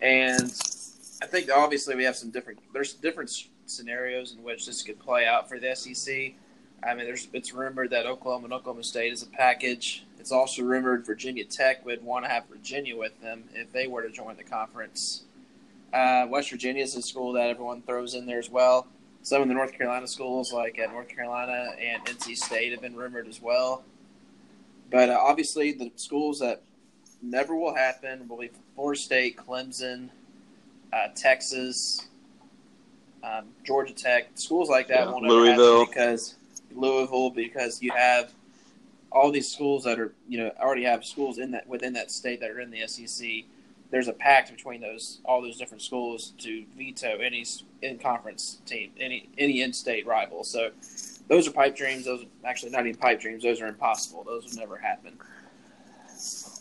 And 0.00 0.52
I 1.22 1.26
think 1.26 1.50
obviously 1.50 1.96
we 1.96 2.04
have 2.04 2.16
some 2.16 2.30
different. 2.30 2.60
There's 2.72 2.94
different 2.94 3.46
scenarios 3.66 4.34
in 4.36 4.42
which 4.44 4.66
this 4.66 4.82
could 4.82 4.98
play 5.00 5.26
out 5.26 5.48
for 5.48 5.58
the 5.58 5.74
SEC. 5.74 6.34
I 6.86 6.94
mean, 6.94 7.06
there's 7.06 7.28
it's 7.32 7.52
rumored 7.52 7.90
that 7.90 8.06
Oklahoma 8.06 8.44
and 8.44 8.52
Oklahoma 8.52 8.82
State 8.84 9.12
is 9.12 9.22
a 9.22 9.26
package. 9.26 10.04
It's 10.18 10.32
also 10.32 10.62
rumored 10.62 11.04
Virginia 11.06 11.44
Tech 11.44 11.84
would 11.84 12.02
want 12.02 12.24
to 12.24 12.30
have 12.30 12.46
Virginia 12.48 12.96
with 12.96 13.20
them 13.20 13.44
if 13.54 13.72
they 13.72 13.86
were 13.86 14.02
to 14.02 14.10
join 14.10 14.36
the 14.36 14.44
conference. 14.44 15.22
Uh, 15.92 16.26
West 16.28 16.50
Virginia 16.50 16.82
is 16.82 16.96
a 16.96 17.02
school 17.02 17.32
that 17.34 17.48
everyone 17.50 17.82
throws 17.82 18.14
in 18.14 18.26
there 18.26 18.38
as 18.38 18.50
well. 18.50 18.86
Some 19.22 19.40
of 19.42 19.48
the 19.48 19.54
North 19.54 19.72
Carolina 19.72 20.06
schools, 20.06 20.52
like 20.52 20.78
at 20.78 20.90
North 20.90 21.08
Carolina 21.08 21.72
and 21.80 22.04
NC 22.04 22.36
State, 22.36 22.72
have 22.72 22.82
been 22.82 22.96
rumored 22.96 23.26
as 23.28 23.40
well. 23.40 23.84
But 24.90 25.08
uh, 25.08 25.18
obviously, 25.20 25.72
the 25.72 25.90
schools 25.96 26.40
that 26.40 26.62
never 27.22 27.54
will 27.56 27.74
happen 27.74 28.28
will 28.28 28.38
be 28.38 28.50
Florida 28.74 29.00
State, 29.00 29.36
Clemson, 29.36 30.10
uh, 30.92 31.08
Texas, 31.14 32.06
um, 33.22 33.46
Georgia 33.64 33.94
Tech, 33.94 34.28
schools 34.34 34.68
like 34.68 34.88
that 34.88 35.06
Yeah, 35.06 35.10
won't 35.12 35.24
Louisville. 35.24 35.62
ever 35.62 35.78
happen 35.80 35.86
because 35.94 36.34
Louisville, 36.74 37.30
because 37.30 37.82
you 37.82 37.92
have 37.92 38.32
all 39.14 39.30
these 39.30 39.50
schools 39.50 39.84
that 39.84 39.98
are 39.98 40.12
you 40.28 40.38
know 40.38 40.50
already 40.58 40.84
have 40.84 41.04
schools 41.04 41.38
in 41.38 41.52
that 41.52 41.66
within 41.66 41.92
that 41.94 42.10
state 42.10 42.40
that 42.40 42.50
are 42.50 42.60
in 42.60 42.70
the 42.70 42.86
SEC. 42.86 43.28
There's 43.90 44.08
a 44.08 44.12
pact 44.12 44.50
between 44.50 44.80
those 44.80 45.20
all 45.24 45.40
those 45.40 45.56
different 45.56 45.82
schools 45.82 46.32
to 46.38 46.64
veto 46.76 47.18
any 47.18 47.46
in 47.82 47.98
conference 47.98 48.58
team, 48.66 48.90
any 48.98 49.28
any 49.38 49.62
in 49.62 49.72
state 49.72 50.06
rival. 50.06 50.42
So 50.42 50.70
those 51.28 51.46
are 51.46 51.52
pipe 51.52 51.76
dreams. 51.76 52.04
Those 52.04 52.24
are 52.24 52.48
actually 52.48 52.72
not 52.72 52.86
even 52.86 52.98
pipe 52.98 53.20
dreams. 53.20 53.44
Those 53.44 53.60
are 53.60 53.68
impossible. 53.68 54.24
Those 54.24 54.44
would 54.44 54.56
never 54.56 54.76
happen. 54.76 55.16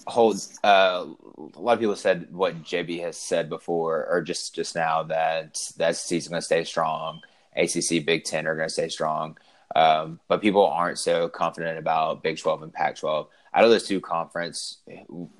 Holt 0.05 0.47
uh, 0.63 1.07
a 1.55 1.59
lot 1.59 1.73
of 1.73 1.79
people 1.79 1.95
said 1.95 2.27
what 2.31 2.63
JB 2.63 3.01
has 3.01 3.17
said 3.17 3.49
before 3.49 4.05
or 4.07 4.21
just 4.21 4.53
just 4.53 4.75
now 4.75 5.03
that 5.03 5.57
that 5.77 5.91
is 6.11 6.27
going 6.27 6.39
to 6.39 6.45
stay 6.45 6.63
strong. 6.63 7.21
ACC, 7.55 8.05
Big 8.05 8.23
Ten 8.23 8.47
are 8.47 8.55
going 8.55 8.67
to 8.67 8.73
stay 8.73 8.89
strong, 8.89 9.37
um, 9.75 10.19
but 10.27 10.41
people 10.41 10.65
aren't 10.65 10.99
so 10.99 11.29
confident 11.29 11.77
about 11.77 12.23
Big 12.23 12.37
Twelve 12.37 12.63
and 12.63 12.73
Pac 12.73 12.97
twelve. 12.97 13.27
Out 13.53 13.63
of 13.63 13.69
those 13.69 13.87
two 13.87 14.01
conference, 14.01 14.79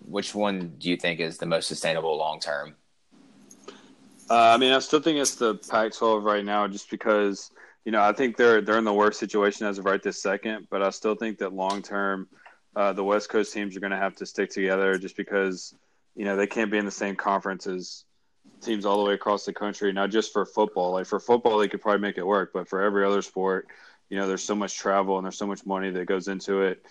which 0.05 0.35
one 0.35 0.75
do 0.77 0.89
you 0.89 0.97
think 0.97 1.19
is 1.19 1.37
the 1.37 1.47
most 1.47 1.67
sustainable 1.67 2.15
long 2.17 2.39
term? 2.39 2.75
Uh, 4.29 4.53
I 4.53 4.57
mean, 4.57 4.71
I 4.71 4.79
still 4.79 5.01
think 5.01 5.19
it's 5.19 5.35
the 5.35 5.55
Pac-12 5.55 6.23
right 6.23 6.45
now, 6.45 6.67
just 6.67 6.89
because 6.89 7.51
you 7.85 7.91
know 7.91 8.01
I 8.01 8.13
think 8.13 8.37
they're 8.37 8.61
they're 8.61 8.77
in 8.77 8.85
the 8.85 8.93
worst 8.93 9.19
situation 9.19 9.67
as 9.67 9.77
of 9.77 9.85
right 9.85 10.01
this 10.01 10.21
second. 10.21 10.67
But 10.69 10.81
I 10.81 10.89
still 10.91 11.15
think 11.15 11.39
that 11.39 11.53
long 11.53 11.81
term, 11.81 12.27
uh, 12.75 12.93
the 12.93 13.03
West 13.03 13.29
Coast 13.29 13.53
teams 13.53 13.75
are 13.75 13.79
going 13.79 13.91
to 13.91 13.97
have 13.97 14.15
to 14.15 14.25
stick 14.25 14.49
together, 14.49 14.97
just 14.97 15.17
because 15.17 15.75
you 16.15 16.25
know 16.25 16.35
they 16.35 16.47
can't 16.47 16.71
be 16.71 16.77
in 16.77 16.85
the 16.85 16.91
same 16.91 17.15
conference 17.15 17.67
as 17.67 18.05
teams 18.61 18.85
all 18.85 18.97
the 19.03 19.07
way 19.09 19.13
across 19.13 19.45
the 19.45 19.53
country. 19.53 19.91
Not 19.91 20.09
just 20.09 20.31
for 20.31 20.45
football, 20.45 20.93
like 20.93 21.05
for 21.05 21.19
football 21.19 21.57
they 21.57 21.67
could 21.67 21.81
probably 21.81 22.01
make 22.01 22.17
it 22.17 22.25
work, 22.25 22.51
but 22.53 22.69
for 22.69 22.81
every 22.81 23.05
other 23.05 23.21
sport, 23.21 23.67
you 24.13 24.19
know, 24.19 24.27
there's 24.27 24.43
so 24.43 24.53
much 24.53 24.77
travel 24.77 25.17
and 25.17 25.25
there's 25.25 25.39
so 25.39 25.47
much 25.47 25.65
money 25.65 25.89
that 25.89 26.05
goes 26.05 26.27
into 26.27 26.61
it 26.61 26.85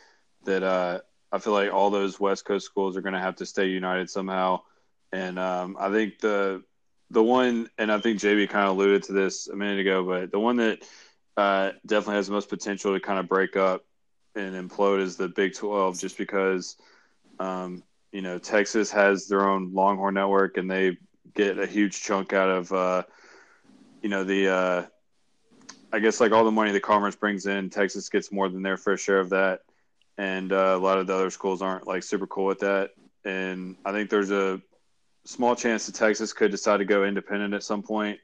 that 0.44 0.64
uh, 0.64 0.98
I 1.30 1.38
feel 1.38 1.52
like 1.52 1.72
all 1.72 1.88
those 1.88 2.18
West 2.18 2.44
Coast 2.44 2.66
schools 2.66 2.96
are 2.96 3.00
going 3.00 3.12
to 3.12 3.20
have 3.20 3.37
to 3.37 3.46
stay 3.46 3.68
united 3.68 4.11
somehow. 4.11 4.62
And 5.12 5.38
um, 5.38 5.76
I 5.78 5.88
think 5.92 6.18
the 6.18 6.64
the 7.11 7.22
one, 7.22 7.68
and 7.78 7.92
I 7.92 8.00
think 8.00 8.18
JB 8.18 8.48
kind 8.48 8.66
of 8.66 8.76
alluded 8.76 9.04
to 9.04 9.12
this 9.12 9.46
a 9.46 9.54
minute 9.54 9.78
ago, 9.78 10.02
but 10.02 10.32
the 10.32 10.40
one 10.40 10.56
that 10.56 10.82
uh, 11.37 11.70
definitely 11.87 12.16
has 12.16 12.26
the 12.26 12.32
most 12.32 12.48
potential 12.48 12.92
to 12.92 12.98
kind 12.98 13.20
of 13.20 13.28
break 13.28 13.56
up 13.56 13.85
and 14.35 14.56
implode 14.56 15.00
is 15.00 15.16
the 15.16 15.28
Big 15.28 15.54
12, 15.54 16.00
just 16.00 16.18
because, 16.18 16.76
um, 17.38 17.85
you 18.11 18.22
know, 18.22 18.38
Texas 18.38 18.90
has 18.90 19.28
their 19.28 19.48
own 19.48 19.72
Longhorn 19.72 20.14
network 20.14 20.56
and 20.56 20.68
they 20.68 20.98
get 21.37 21.61
a 21.61 21.66
huge 21.66 22.02
chunk 22.02 22.32
out 22.32 22.50
of, 22.50 22.72
uh, 22.72 23.04
you 24.02 24.08
know, 24.08 24.24
the, 24.24 24.48
uh, 24.52 24.87
I 25.92 25.98
guess 25.98 26.20
like 26.20 26.33
all 26.33 26.44
the 26.44 26.50
money 26.50 26.72
the 26.72 26.81
conference 26.81 27.16
brings 27.16 27.46
in, 27.46 27.68
Texas 27.68 28.09
gets 28.09 28.33
more 28.33 28.48
than 28.48 28.62
their 28.62 28.76
fair 28.76 28.96
share 28.96 29.20
of 29.20 29.31
that. 29.31 29.61
And 30.16 30.52
uh, 30.52 30.74
a 30.76 30.78
lot 30.78 30.98
of 30.98 31.07
the 31.07 31.14
other 31.14 31.31
schools 31.31 31.62
aren't 31.62 31.87
like 31.87 32.02
super 32.02 32.26
cool 32.26 32.46
with 32.46 32.61
that. 32.61 32.90
And 33.24 33.76
I 33.85 33.92
think 33.92 34.11
there's 34.11 34.31
a 34.31 34.61
small 35.24 35.55
chance 35.55 35.87
that 35.87 35.94
Texas 35.94 36.33
could 36.33 36.50
decide 36.50 36.78
to 36.78 36.85
go 36.85 37.05
independent 37.05 37.55
at 37.55 37.62
some 37.62 37.83
point, 37.83 38.18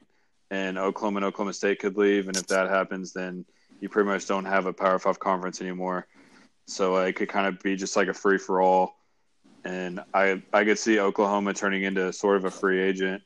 and 0.51 0.77
Oklahoma 0.77 1.17
and 1.17 1.25
Oklahoma 1.25 1.53
State 1.53 1.79
could 1.79 1.97
leave. 1.97 2.27
And 2.27 2.35
if 2.35 2.47
that 2.47 2.69
happens, 2.69 3.13
then 3.13 3.45
you 3.79 3.89
pretty 3.89 4.09
much 4.09 4.27
don't 4.27 4.45
have 4.45 4.65
a 4.65 4.73
Power 4.73 4.99
Five 4.99 5.19
conference 5.19 5.61
anymore. 5.61 6.07
So 6.65 6.97
uh, 6.97 7.01
it 7.01 7.15
could 7.15 7.29
kind 7.29 7.47
of 7.47 7.61
be 7.61 7.75
just 7.75 7.95
like 7.95 8.07
a 8.07 8.13
free 8.13 8.37
for 8.37 8.61
all. 8.61 8.97
And 9.63 10.01
I 10.13 10.41
I 10.53 10.63
could 10.65 10.79
see 10.79 10.99
Oklahoma 10.99 11.53
turning 11.53 11.83
into 11.83 12.11
sort 12.13 12.37
of 12.37 12.45
a 12.45 12.51
free 12.51 12.81
agent, 12.81 13.23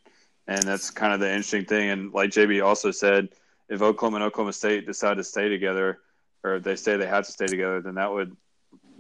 and 0.47 0.63
that's 0.63 0.89
kind 0.89 1.13
of 1.13 1.19
the 1.19 1.27
interesting 1.27 1.65
thing. 1.65 1.89
And 1.89 2.13
like 2.13 2.31
JB 2.31 2.63
also 2.63 2.91
said, 2.91 3.29
if 3.69 3.81
Oklahoma 3.81 4.17
and 4.17 4.25
Oklahoma 4.25 4.53
State 4.53 4.85
decide 4.85 5.17
to 5.17 5.23
stay 5.23 5.49
together, 5.49 5.99
or 6.43 6.59
they 6.59 6.75
say 6.75 6.97
they 6.97 7.07
have 7.07 7.25
to 7.25 7.31
stay 7.31 7.47
together, 7.47 7.81
then 7.81 7.95
that 7.95 8.11
would 8.11 8.35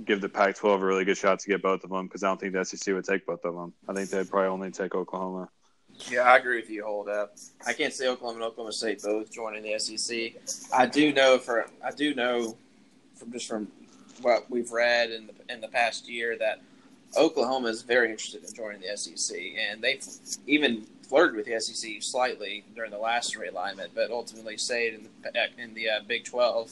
give 0.05 0.21
the 0.21 0.29
Pac-12 0.29 0.81
a 0.81 0.85
really 0.85 1.05
good 1.05 1.17
shot 1.17 1.39
to 1.39 1.47
get 1.47 1.61
both 1.61 1.83
of 1.83 1.89
them 1.89 2.07
because 2.07 2.23
I 2.23 2.27
don't 2.27 2.39
think 2.39 2.53
the 2.53 2.63
SEC 2.63 2.93
would 2.93 3.05
take 3.05 3.25
both 3.25 3.45
of 3.45 3.55
them. 3.55 3.73
I 3.87 3.93
think 3.93 4.09
they'd 4.09 4.29
probably 4.29 4.49
only 4.49 4.71
take 4.71 4.95
Oklahoma. 4.95 5.49
Yeah, 6.09 6.21
I 6.21 6.37
agree 6.37 6.55
with 6.55 6.69
you. 6.69 6.83
Hold 6.83 7.07
up, 7.07 7.35
I 7.67 7.73
can't 7.73 7.93
say 7.93 8.07
Oklahoma 8.07 8.37
and 8.37 8.45
Oklahoma 8.45 8.73
State 8.73 9.03
both 9.03 9.31
joining 9.31 9.61
the 9.61 9.77
SEC. 9.77 10.33
I 10.73 10.87
do 10.87 11.13
know 11.13 11.37
for 11.37 11.67
I 11.85 11.91
do 11.91 12.15
know 12.15 12.57
from 13.15 13.31
just 13.31 13.47
from 13.47 13.67
what 14.21 14.49
we've 14.49 14.71
read 14.71 15.11
in 15.11 15.27
the 15.27 15.53
in 15.53 15.61
the 15.61 15.67
past 15.67 16.09
year 16.09 16.35
that 16.39 16.61
Oklahoma 17.15 17.67
is 17.67 17.83
very 17.83 18.09
interested 18.09 18.43
in 18.43 18.53
joining 18.55 18.81
the 18.81 18.97
SEC, 18.97 19.37
and 19.69 19.83
they've 19.83 20.03
even 20.47 20.87
flirted 21.03 21.35
with 21.35 21.45
the 21.45 21.59
SEC 21.59 22.01
slightly 22.01 22.63
during 22.75 22.91
the 22.91 22.97
last 22.97 23.35
realignment, 23.35 23.89
but 23.93 24.11
ultimately 24.11 24.57
stayed 24.57 24.93
in 24.93 25.03
the 25.23 25.61
in 25.61 25.73
the 25.73 25.89
uh, 25.89 25.99
Big 26.07 26.25
Twelve 26.25 26.71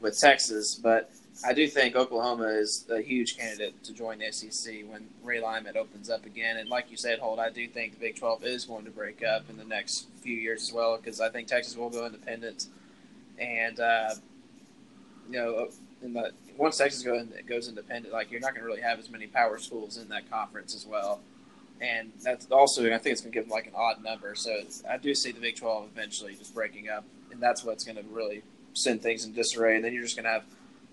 with 0.00 0.18
Texas. 0.18 0.74
But 0.74 1.10
I 1.44 1.52
do 1.52 1.66
think 1.66 1.96
Oklahoma 1.96 2.48
is 2.48 2.84
a 2.90 3.00
huge 3.00 3.36
candidate 3.36 3.82
to 3.84 3.92
join 3.92 4.18
the 4.18 4.30
SEC 4.30 4.84
when 4.86 5.08
realignment 5.24 5.76
opens 5.76 6.10
up 6.10 6.26
again. 6.26 6.58
And 6.58 6.68
like 6.68 6.90
you 6.90 6.96
said, 6.96 7.18
Holt, 7.18 7.38
I 7.38 7.50
do 7.50 7.66
think 7.66 7.94
the 7.94 7.98
Big 7.98 8.16
12 8.16 8.44
is 8.44 8.64
going 8.64 8.84
to 8.84 8.90
break 8.90 9.24
up 9.24 9.48
in 9.48 9.56
the 9.56 9.64
next 9.64 10.08
few 10.20 10.36
years 10.36 10.62
as 10.62 10.72
well 10.72 10.96
because 10.96 11.20
I 11.20 11.30
think 11.30 11.48
Texas 11.48 11.76
will 11.76 11.90
go 11.90 12.06
independent. 12.06 12.66
And, 13.38 13.80
uh, 13.80 14.14
you 15.28 15.38
know, 15.38 15.68
the, 16.02 16.32
once 16.56 16.76
Texas 16.76 17.02
go 17.02 17.14
in, 17.14 17.32
goes 17.48 17.68
independent, 17.68 18.12
like 18.12 18.30
you're 18.30 18.40
not 18.40 18.50
going 18.50 18.62
to 18.62 18.66
really 18.66 18.82
have 18.82 18.98
as 18.98 19.10
many 19.10 19.26
power 19.26 19.58
schools 19.58 19.96
in 19.96 20.08
that 20.10 20.30
conference 20.30 20.74
as 20.74 20.86
well. 20.86 21.20
And 21.82 22.12
that's 22.22 22.46
also, 22.46 22.86
I 22.86 22.98
think 22.98 23.12
it's 23.12 23.20
going 23.20 23.32
to 23.32 23.38
give 23.38 23.44
them 23.44 23.50
like 23.50 23.66
an 23.66 23.72
odd 23.74 24.02
number. 24.04 24.36
So 24.36 24.62
I 24.88 24.98
do 24.98 25.14
see 25.14 25.32
the 25.32 25.40
Big 25.40 25.56
12 25.56 25.88
eventually 25.92 26.34
just 26.36 26.54
breaking 26.54 26.88
up. 26.88 27.04
And 27.32 27.40
that's 27.40 27.64
what's 27.64 27.82
going 27.82 27.96
to 27.96 28.04
really 28.10 28.42
send 28.72 29.02
things 29.02 29.24
in 29.24 29.32
disarray. 29.32 29.74
And 29.74 29.84
then 29.84 29.92
you're 29.92 30.04
just 30.04 30.16
going 30.16 30.24
to 30.24 30.30
have 30.30 30.44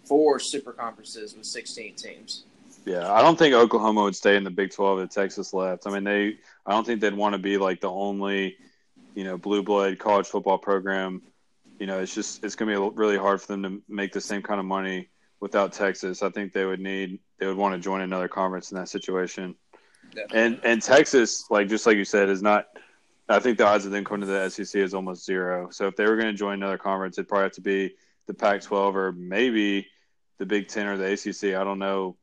four 0.05 0.39
super 0.39 0.73
conferences 0.73 1.35
with 1.35 1.45
16 1.45 1.93
teams. 1.93 2.43
Yeah, 2.85 3.11
I 3.11 3.21
don't 3.21 3.37
think 3.37 3.53
Oklahoma 3.53 4.03
would 4.03 4.15
stay 4.15 4.35
in 4.35 4.43
the 4.43 4.49
Big 4.49 4.71
12 4.71 4.99
if 4.99 5.09
Texas 5.11 5.53
left. 5.53 5.85
I 5.85 5.91
mean, 5.91 6.03
they 6.03 6.37
I 6.65 6.71
don't 6.71 6.85
think 6.85 7.01
they'd 7.01 7.13
want 7.13 7.33
to 7.33 7.39
be 7.39 7.57
like 7.57 7.81
the 7.81 7.91
only, 7.91 8.57
you 9.13 9.23
know, 9.23 9.37
blue 9.37 9.61
blood 9.61 9.99
college 9.99 10.25
football 10.25 10.57
program. 10.57 11.21
You 11.77 11.85
know, 11.85 11.99
it's 11.99 12.15
just 12.15 12.43
it's 12.43 12.55
going 12.55 12.73
to 12.73 12.89
be 12.89 12.95
really 12.95 13.17
hard 13.17 13.41
for 13.41 13.47
them 13.47 13.63
to 13.63 13.81
make 13.87 14.11
the 14.11 14.21
same 14.21 14.41
kind 14.41 14.59
of 14.59 14.65
money 14.65 15.09
without 15.39 15.73
Texas. 15.73 16.23
I 16.23 16.29
think 16.29 16.53
they 16.53 16.65
would 16.65 16.79
need 16.79 17.19
they 17.37 17.47
would 17.47 17.57
want 17.57 17.75
to 17.75 17.79
join 17.79 18.01
another 18.01 18.27
conference 18.27 18.71
in 18.71 18.77
that 18.77 18.89
situation. 18.89 19.55
Definitely. 20.13 20.39
And 20.39 20.59
and 20.63 20.81
Texas, 20.81 21.45
like 21.49 21.67
just 21.67 21.85
like 21.85 21.97
you 21.97 22.05
said, 22.05 22.29
is 22.29 22.41
not. 22.41 22.67
I 23.31 23.37
think 23.39 23.59
the 23.59 23.67
odds 23.67 23.85
of 23.85 23.91
them 23.91 24.03
coming 24.03 24.21
to 24.21 24.25
the 24.25 24.49
SEC 24.49 24.81
is 24.81 24.95
almost 24.95 25.23
zero. 25.23 25.69
So 25.69 25.87
if 25.87 25.95
they 25.95 26.05
were 26.05 26.15
going 26.15 26.29
to 26.29 26.33
join 26.33 26.55
another 26.55 26.79
conference, 26.79 27.19
it'd 27.19 27.29
probably 27.29 27.43
have 27.43 27.51
to 27.53 27.61
be 27.61 27.93
the 28.25 28.33
Pac-12 28.33 28.95
or 28.95 29.11
maybe 29.11 29.87
the 30.39 30.47
Big 30.47 30.67
Ten 30.67 30.87
or 30.87 30.97
the 30.97 31.13
ACC. 31.13 31.55
I 31.55 31.63
don't 31.63 31.77
know 31.77 32.17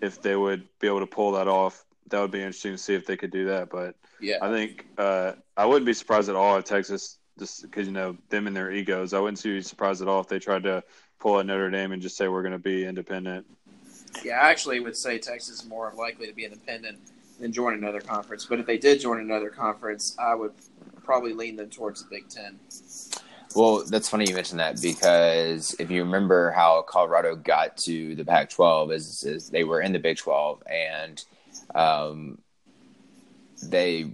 if 0.00 0.22
they 0.22 0.36
would 0.36 0.68
be 0.78 0.86
able 0.86 1.00
to 1.00 1.06
pull 1.06 1.32
that 1.32 1.48
off. 1.48 1.84
That 2.10 2.20
would 2.20 2.30
be 2.30 2.38
interesting 2.38 2.72
to 2.72 2.78
see 2.78 2.94
if 2.94 3.06
they 3.06 3.16
could 3.16 3.32
do 3.32 3.46
that. 3.46 3.70
But 3.70 3.96
yeah, 4.20 4.38
I 4.40 4.50
think 4.52 4.86
uh, 4.98 5.32
I 5.56 5.66
wouldn't 5.66 5.86
be 5.86 5.94
surprised 5.94 6.28
at 6.28 6.36
all 6.36 6.56
if 6.58 6.64
Texas, 6.64 7.18
just 7.38 7.62
because 7.62 7.86
you 7.86 7.92
know 7.92 8.16
them 8.28 8.46
and 8.46 8.54
their 8.54 8.70
egos, 8.70 9.14
I 9.14 9.18
wouldn't 9.18 9.42
be 9.42 9.62
surprised 9.62 10.00
at 10.00 10.08
all 10.08 10.20
if 10.20 10.28
they 10.28 10.38
tried 10.38 10.62
to 10.64 10.84
pull 11.18 11.40
at 11.40 11.46
Notre 11.46 11.70
Dame 11.70 11.92
and 11.92 12.02
just 12.02 12.16
say 12.16 12.28
we're 12.28 12.42
going 12.42 12.52
to 12.52 12.58
be 12.58 12.84
independent. 12.84 13.46
Yeah, 14.24 14.40
I 14.40 14.50
actually 14.50 14.80
would 14.80 14.96
say 14.96 15.18
Texas 15.18 15.60
is 15.60 15.68
more 15.68 15.92
likely 15.96 16.26
to 16.26 16.34
be 16.34 16.44
independent 16.44 16.98
than 17.40 17.52
join 17.52 17.74
another 17.74 18.00
conference. 18.00 18.44
But 18.44 18.60
if 18.60 18.66
they 18.66 18.78
did 18.78 19.00
join 19.00 19.20
another 19.20 19.50
conference, 19.50 20.16
I 20.18 20.34
would 20.34 20.52
probably 21.04 21.32
lean 21.32 21.56
them 21.56 21.70
towards 21.70 22.02
the 22.02 22.08
Big 22.10 22.28
Ten. 22.28 22.58
Well, 23.54 23.84
that's 23.84 24.08
funny 24.08 24.24
you 24.26 24.34
mentioned 24.34 24.60
that 24.60 24.80
because 24.80 25.76
if 25.78 25.90
you 25.90 26.02
remember 26.04 26.52
how 26.52 26.82
Colorado 26.82 27.36
got 27.36 27.76
to 27.78 28.14
the 28.14 28.24
Pac-12 28.24 28.94
is, 28.94 29.24
is 29.24 29.50
they 29.50 29.64
were 29.64 29.82
in 29.82 29.92
the 29.92 29.98
Big 29.98 30.16
12 30.16 30.62
and 30.66 31.22
um, 31.74 32.38
they 33.62 34.12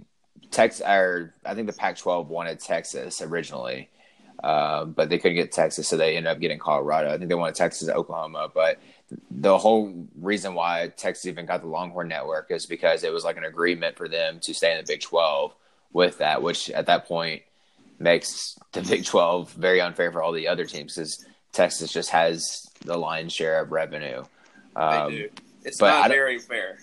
Texas 0.51 0.85
or 0.85 1.33
I 1.45 1.53
think 1.53 1.67
the 1.67 1.73
Pac-12 1.73 2.27
wanted 2.27 2.59
Texas 2.59 3.21
originally, 3.21 3.89
um, 4.43 4.91
but 4.91 5.09
they 5.09 5.17
couldn't 5.17 5.37
get 5.37 5.51
Texas, 5.51 5.87
so 5.87 5.95
they 5.95 6.17
ended 6.17 6.31
up 6.31 6.39
getting 6.39 6.59
Colorado. 6.59 7.13
I 7.13 7.17
think 7.17 7.29
they 7.29 7.35
wanted 7.35 7.55
Texas, 7.55 7.87
Oklahoma, 7.87 8.49
but 8.53 8.79
the 9.31 9.57
whole 9.57 10.07
reason 10.19 10.53
why 10.53 10.91
Texas 10.95 11.25
even 11.25 11.45
got 11.45 11.61
the 11.61 11.67
Longhorn 11.67 12.07
Network 12.07 12.51
is 12.51 12.65
because 12.65 13.03
it 13.03 13.11
was 13.11 13.23
like 13.23 13.37
an 13.37 13.43
agreement 13.43 13.97
for 13.97 14.07
them 14.07 14.39
to 14.41 14.53
stay 14.53 14.71
in 14.71 14.77
the 14.77 14.87
Big 14.87 15.01
12 15.01 15.53
with 15.93 16.19
that, 16.19 16.41
which 16.41 16.69
at 16.69 16.85
that 16.85 17.07
point 17.07 17.41
makes 17.97 18.57
the 18.71 18.81
Big 18.81 19.05
12 19.05 19.51
very 19.53 19.81
unfair 19.81 20.11
for 20.11 20.21
all 20.21 20.31
the 20.31 20.47
other 20.47 20.65
teams 20.65 20.95
because 20.95 21.25
Texas 21.51 21.91
just 21.91 22.09
has 22.11 22.69
the 22.85 22.97
lion's 22.97 23.33
share 23.33 23.59
of 23.59 23.71
revenue. 23.71 24.23
Um, 24.75 25.11
they 25.11 25.17
do. 25.17 25.29
It's 25.65 25.81
not 25.81 26.09
very 26.09 26.39
fair. 26.39 26.77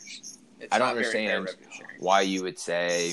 It's 0.61 0.73
I 0.73 0.79
don't 0.79 0.89
understand 0.89 1.49
why 1.99 2.23
you 2.23 2.43
would 2.43 2.59
say 2.59 3.13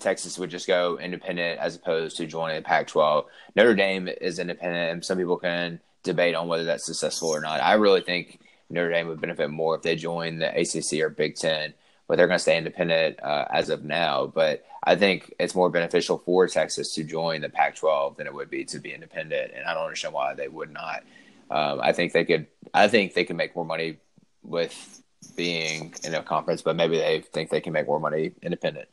Texas 0.00 0.38
would 0.38 0.50
just 0.50 0.66
go 0.66 0.98
independent 0.98 1.60
as 1.60 1.76
opposed 1.76 2.16
to 2.16 2.26
joining 2.26 2.56
the 2.56 2.62
Pac 2.62 2.88
12. 2.88 3.26
Notre 3.56 3.74
Dame 3.74 4.08
is 4.08 4.38
independent, 4.38 4.92
and 4.92 5.04
some 5.04 5.18
people 5.18 5.38
can 5.38 5.80
debate 6.02 6.34
on 6.34 6.48
whether 6.48 6.64
that's 6.64 6.84
successful 6.84 7.28
or 7.28 7.40
not. 7.40 7.62
I 7.62 7.74
really 7.74 8.00
think 8.00 8.40
Notre 8.70 8.90
Dame 8.90 9.08
would 9.08 9.20
benefit 9.20 9.50
more 9.50 9.76
if 9.76 9.82
they 9.82 9.96
join 9.96 10.38
the 10.38 10.48
ACC 10.48 11.00
or 11.00 11.08
Big 11.08 11.36
Ten, 11.36 11.74
but 12.08 12.16
they're 12.16 12.26
going 12.26 12.38
to 12.38 12.42
stay 12.42 12.58
independent 12.58 13.22
uh, 13.22 13.46
as 13.50 13.68
of 13.68 13.84
now. 13.84 14.26
But 14.26 14.64
I 14.82 14.96
think 14.96 15.32
it's 15.38 15.54
more 15.54 15.70
beneficial 15.70 16.18
for 16.18 16.48
Texas 16.48 16.94
to 16.94 17.04
join 17.04 17.42
the 17.42 17.48
Pac 17.48 17.76
12 17.76 18.16
than 18.16 18.26
it 18.26 18.34
would 18.34 18.50
be 18.50 18.64
to 18.66 18.78
be 18.78 18.92
independent, 18.92 19.52
and 19.54 19.64
I 19.64 19.74
don't 19.74 19.84
understand 19.84 20.14
why 20.14 20.34
they 20.34 20.48
would 20.48 20.72
not. 20.72 21.04
Um, 21.50 21.80
I 21.82 21.92
think 21.92 22.12
they 22.12 22.24
could. 22.24 22.46
I 22.72 22.88
think 22.88 23.14
they 23.14 23.24
can 23.24 23.36
make 23.36 23.54
more 23.54 23.64
money 23.64 23.98
with 24.42 25.02
being 25.36 25.94
in 26.02 26.14
a 26.14 26.22
conference, 26.22 26.62
but 26.62 26.74
maybe 26.74 26.98
they 26.98 27.20
think 27.20 27.50
they 27.50 27.60
can 27.60 27.72
make 27.72 27.86
more 27.86 28.00
money 28.00 28.32
independent. 28.42 28.88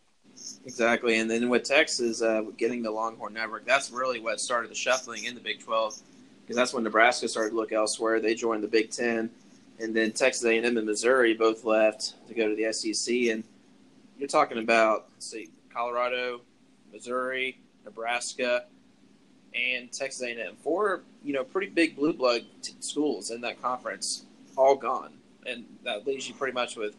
Exactly, 0.65 1.19
and 1.19 1.31
then 1.31 1.49
with 1.49 1.63
Texas 1.63 2.21
uh, 2.21 2.41
getting 2.57 2.83
the 2.83 2.91
Longhorn 2.91 3.33
Network, 3.33 3.65
that's 3.65 3.91
really 3.91 4.19
what 4.19 4.39
started 4.39 4.69
the 4.69 4.75
shuffling 4.75 5.23
in 5.23 5.35
the 5.35 5.41
Big 5.41 5.61
Twelve, 5.61 5.97
because 6.49 6.57
that's 6.57 6.73
when 6.73 6.83
Nebraska 6.83 7.27
started 7.27 7.51
to 7.51 7.55
look 7.55 7.71
elsewhere. 7.71 8.19
They 8.19 8.33
joined 8.33 8.63
the 8.63 8.67
Big 8.67 8.89
Ten, 8.89 9.29
and 9.79 9.95
then 9.95 10.11
Texas 10.11 10.43
A&M 10.45 10.65
and 10.65 10.83
Missouri 10.83 11.35
both 11.35 11.63
left 11.63 12.15
to 12.27 12.33
go 12.33 12.49
to 12.49 12.55
the 12.55 12.73
SEC. 12.73 13.15
And 13.27 13.43
you're 14.17 14.27
talking 14.27 14.57
about, 14.57 15.09
see, 15.19 15.49
Colorado, 15.71 16.41
Missouri, 16.91 17.59
Nebraska, 17.85 18.65
and 19.53 19.91
Texas 19.91 20.23
A&M. 20.23 20.55
Four, 20.63 21.03
you 21.23 21.33
know, 21.33 21.43
pretty 21.43 21.67
big 21.67 21.95
blue 21.95 22.13
blood 22.13 22.45
t- 22.63 22.73
schools 22.79 23.29
in 23.29 23.41
that 23.41 23.61
conference, 23.61 24.25
all 24.55 24.75
gone, 24.75 25.13
and 25.45 25.65
that 25.83 26.07
leaves 26.07 26.27
you 26.27 26.33
pretty 26.33 26.53
much 26.53 26.75
with 26.75 26.95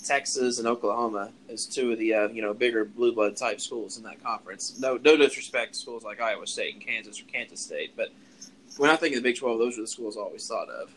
Texas 0.00 0.60
and 0.60 0.68
Oklahoma 0.68 1.32
as 1.48 1.66
two 1.66 1.90
of 1.90 1.98
the 1.98 2.14
uh, 2.14 2.28
you 2.28 2.40
know 2.40 2.54
bigger 2.54 2.84
blue 2.84 3.12
blood 3.12 3.36
type 3.36 3.60
schools 3.60 3.98
in 3.98 4.04
that 4.04 4.22
conference. 4.22 4.78
No, 4.78 4.96
no 4.96 5.16
disrespect 5.16 5.74
to 5.74 5.78
schools 5.80 6.04
like 6.04 6.20
Iowa 6.20 6.46
State 6.46 6.74
and 6.74 6.84
Kansas 6.84 7.20
or 7.20 7.24
Kansas 7.24 7.60
State, 7.60 7.94
but 7.96 8.10
when 8.78 8.90
I 8.90 8.96
think 8.96 9.14
of 9.14 9.22
the 9.22 9.28
Big 9.28 9.38
Twelve, 9.38 9.58
those 9.58 9.78
are 9.78 9.82
the 9.82 9.86
schools 9.86 10.16
I 10.16 10.20
always 10.20 10.46
thought 10.46 10.68
of. 10.68 10.90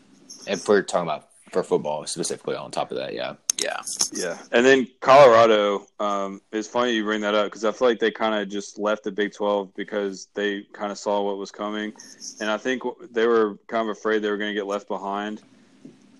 If 0.46 0.68
we're 0.68 0.82
talking 0.82 1.08
about 1.08 1.28
for 1.50 1.62
football 1.62 2.06
specifically, 2.06 2.56
on 2.56 2.70
top 2.70 2.90
of 2.90 2.96
that, 2.96 3.14
yeah, 3.14 3.34
yeah, 3.62 3.80
yeah. 4.12 4.38
And 4.52 4.66
then 4.66 4.88
Colorado, 5.00 5.86
um, 6.00 6.40
it's 6.52 6.68
funny 6.68 6.94
you 6.94 7.04
bring 7.04 7.20
that 7.22 7.34
up 7.34 7.46
because 7.46 7.64
I 7.64 7.72
feel 7.72 7.88
like 7.88 7.98
they 7.98 8.10
kind 8.10 8.34
of 8.34 8.48
just 8.48 8.78
left 8.78 9.04
the 9.04 9.12
Big 9.12 9.32
Twelve 9.32 9.74
because 9.74 10.28
they 10.34 10.62
kind 10.72 10.90
of 10.90 10.98
saw 10.98 11.22
what 11.22 11.38
was 11.38 11.50
coming, 11.50 11.92
and 12.40 12.50
I 12.50 12.56
think 12.56 12.82
they 13.10 13.26
were 13.26 13.58
kind 13.66 13.88
of 13.88 13.96
afraid 13.96 14.20
they 14.20 14.30
were 14.30 14.38
going 14.38 14.50
to 14.50 14.58
get 14.58 14.66
left 14.66 14.88
behind, 14.88 15.42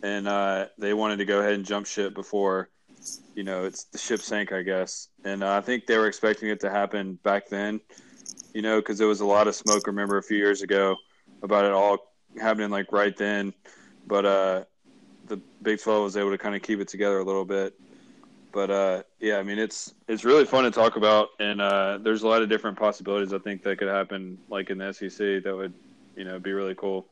and 0.03 0.29
uh, 0.29 0.67
they 0.79 0.95
wanted 0.95 1.19
to 1.19 1.25
go 1.25 1.41
ahead 1.41 1.55
and 1.55 1.65
jump 1.65 1.87
ship 1.87 2.15
before 2.15 2.69
you 3.35 3.45
know, 3.45 3.65
it's 3.65 3.85
the 3.85 3.99
ship 3.99 4.21
sank, 4.21 4.53
I 4.53 4.63
guess. 4.63 5.09
And 5.25 5.43
uh, 5.43 5.57
I 5.57 5.61
think 5.61 5.87
they 5.87 5.99
were 5.99 6.07
expecting 6.07 6.49
it 6.49 6.61
to 6.61 6.71
happen 6.71 7.19
back 7.23 7.49
then, 7.49 7.81
you 8.55 8.63
know, 8.63 8.81
because 8.81 8.99
there 8.99 9.07
was 9.07 9.21
a 9.21 9.27
lot 9.27 9.49
of 9.49 9.55
smoke. 9.55 9.87
Remember 9.87 10.19
a 10.19 10.23
few 10.23 10.39
years 10.39 10.63
ago 10.63 10.97
about 11.43 11.65
it 11.65 11.73
all 11.73 11.99
happening 12.41 12.71
like 12.71 12.93
right 12.93 13.17
then, 13.17 13.55
but 14.07 14.25
uh, 14.25 14.65
the 15.27 15.41
Big 15.63 15.81
Twelve 15.81 16.05
was 16.05 16.17
able 16.17 16.31
to 16.31 16.39
kind 16.39 16.55
of 16.55 16.63
keep 16.63 16.81
it 16.81 16.89
together 16.89 17.19
a 17.19 17.25
little 17.25 17.45
bit. 17.45 17.75
But 18.53 18.71
uh, 18.71 19.03
yeah, 19.21 19.37
I 19.37 19.43
mean, 19.43 19.59
it's 19.59 19.95
it's 20.09 20.25
really 20.25 20.45
fun 20.45 20.65
to 20.65 20.71
talk 20.71 20.97
about, 20.97 21.29
and 21.39 21.61
uh, 21.61 21.99
there's 21.99 22.23
a 22.23 22.29
lot 22.29 22.43
of 22.43 22.49
different 22.49 22.79
possibilities 22.79 23.33
I 23.33 23.39
think 23.39 23.63
that 23.65 23.79
could 23.79 23.89
happen, 23.89 24.39
like 24.49 24.71
in 24.71 24.79
the 24.79 24.93
SEC, 24.93 25.43
that 25.45 25.55
would, 25.55 25.75
you 26.17 26.25
know, 26.25 26.39
be 26.39 26.53
really 26.53 26.75
cool. 26.75 27.07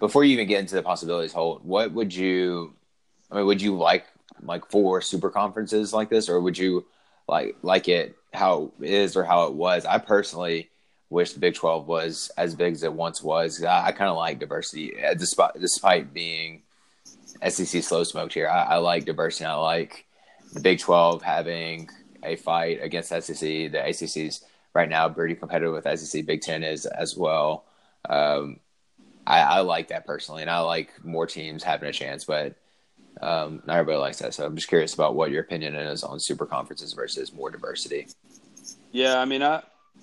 Before 0.00 0.24
you 0.24 0.32
even 0.32 0.48
get 0.48 0.60
into 0.60 0.74
the 0.74 0.82
possibilities, 0.82 1.32
Holt, 1.32 1.64
what 1.64 1.92
would 1.92 2.14
you 2.14 2.74
I 3.30 3.36
mean, 3.36 3.46
would 3.46 3.62
you 3.62 3.76
like 3.76 4.06
like 4.42 4.68
four 4.70 5.00
super 5.00 5.30
conferences 5.30 5.92
like 5.92 6.10
this, 6.10 6.28
or 6.28 6.40
would 6.40 6.58
you 6.58 6.86
like 7.28 7.56
like 7.62 7.88
it 7.88 8.16
how 8.32 8.72
it 8.80 8.90
is 8.90 9.16
or 9.16 9.24
how 9.24 9.44
it 9.44 9.54
was? 9.54 9.84
I 9.84 9.98
personally 9.98 10.70
wish 11.10 11.32
the 11.32 11.40
Big 11.40 11.54
Twelve 11.54 11.86
was 11.86 12.30
as 12.38 12.54
big 12.54 12.72
as 12.72 12.82
it 12.82 12.92
once 12.92 13.22
was. 13.22 13.62
I, 13.62 13.88
I 13.88 13.92
kind 13.92 14.10
of 14.10 14.16
like 14.16 14.38
diversity, 14.38 15.02
uh, 15.02 15.14
despite 15.14 15.60
despite 15.60 16.14
being 16.14 16.62
SEC 17.46 17.82
slow 17.82 18.04
smoked 18.04 18.32
here. 18.32 18.48
I, 18.48 18.62
I 18.62 18.76
like 18.76 19.04
diversity. 19.04 19.44
I 19.44 19.54
like 19.54 20.06
the 20.54 20.60
Big 20.60 20.78
Twelve 20.78 21.22
having 21.22 21.90
a 22.22 22.36
fight 22.36 22.80
against 22.82 23.10
SEC. 23.10 23.38
The 23.40 23.82
ACC's 23.84 24.44
right 24.72 24.88
now 24.88 25.08
pretty 25.08 25.34
competitive 25.34 25.72
with 25.72 25.98
SEC. 25.98 26.24
Big 26.24 26.40
Ten 26.40 26.62
is 26.62 26.86
as 26.86 27.16
well. 27.16 27.64
Um, 28.08 28.60
I, 29.26 29.40
I, 29.40 29.60
like 29.60 29.88
that 29.88 30.06
personally, 30.06 30.42
and 30.42 30.50
I 30.50 30.60
like 30.60 31.04
more 31.04 31.26
teams 31.26 31.62
having 31.62 31.88
a 31.88 31.92
chance. 31.92 32.24
But 32.24 32.54
um, 33.20 33.62
not 33.66 33.76
everybody 33.76 33.98
likes 33.98 34.18
that, 34.20 34.34
so 34.34 34.46
I'm 34.46 34.56
just 34.56 34.68
curious 34.68 34.94
about 34.94 35.14
what 35.14 35.30
your 35.30 35.42
opinion 35.42 35.74
is 35.74 36.02
on 36.02 36.18
super 36.20 36.46
conferences 36.46 36.92
versus 36.94 37.32
more 37.32 37.50
diversity. 37.50 38.08
Yeah, 38.92 39.20
I 39.20 39.24
mean, 39.24 39.42
I, 39.42 39.62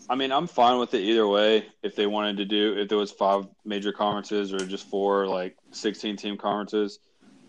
I 0.10 0.16
mean, 0.16 0.32
I'm 0.32 0.48
fine 0.48 0.80
with 0.80 0.94
it 0.94 1.02
either 1.02 1.28
way. 1.28 1.68
If 1.84 1.96
they 1.96 2.08
wanted 2.08 2.38
to 2.38 2.46
do, 2.46 2.78
if 2.78 2.90
there 2.90 2.98
was 2.98 3.12
five 3.12 3.48
major 3.66 3.92
conferences 3.92 4.54
or 4.54 4.60
just 4.60 4.90
four, 4.90 5.28
like 5.28 5.58
16 5.72 6.16
team 6.16 6.38
conferences, 6.38 7.00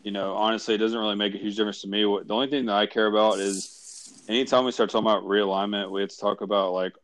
you 0.02 0.10
know, 0.10 0.34
honestly, 0.34 0.74
it 0.74 0.78
doesn't 0.78 0.98
really 0.98 1.14
make 1.14 1.34
a 1.34 1.38
huge 1.38 1.56
difference 1.56 1.82
to 1.82 1.88
me. 1.88 2.02
The 2.02 2.34
only 2.34 2.48
thing 2.48 2.66
that 2.66 2.76
I 2.76 2.86
care 2.86 3.06
about 3.06 3.38
is 3.38 4.24
anytime 4.28 4.64
we 4.64 4.72
start 4.72 4.90
talking 4.90 5.06
about 5.06 5.24
realignment, 5.24 5.90
we 5.90 6.00
have 6.00 6.10
to 6.10 6.18
talk 6.18 6.40
about 6.40 6.72
like, 6.72 6.94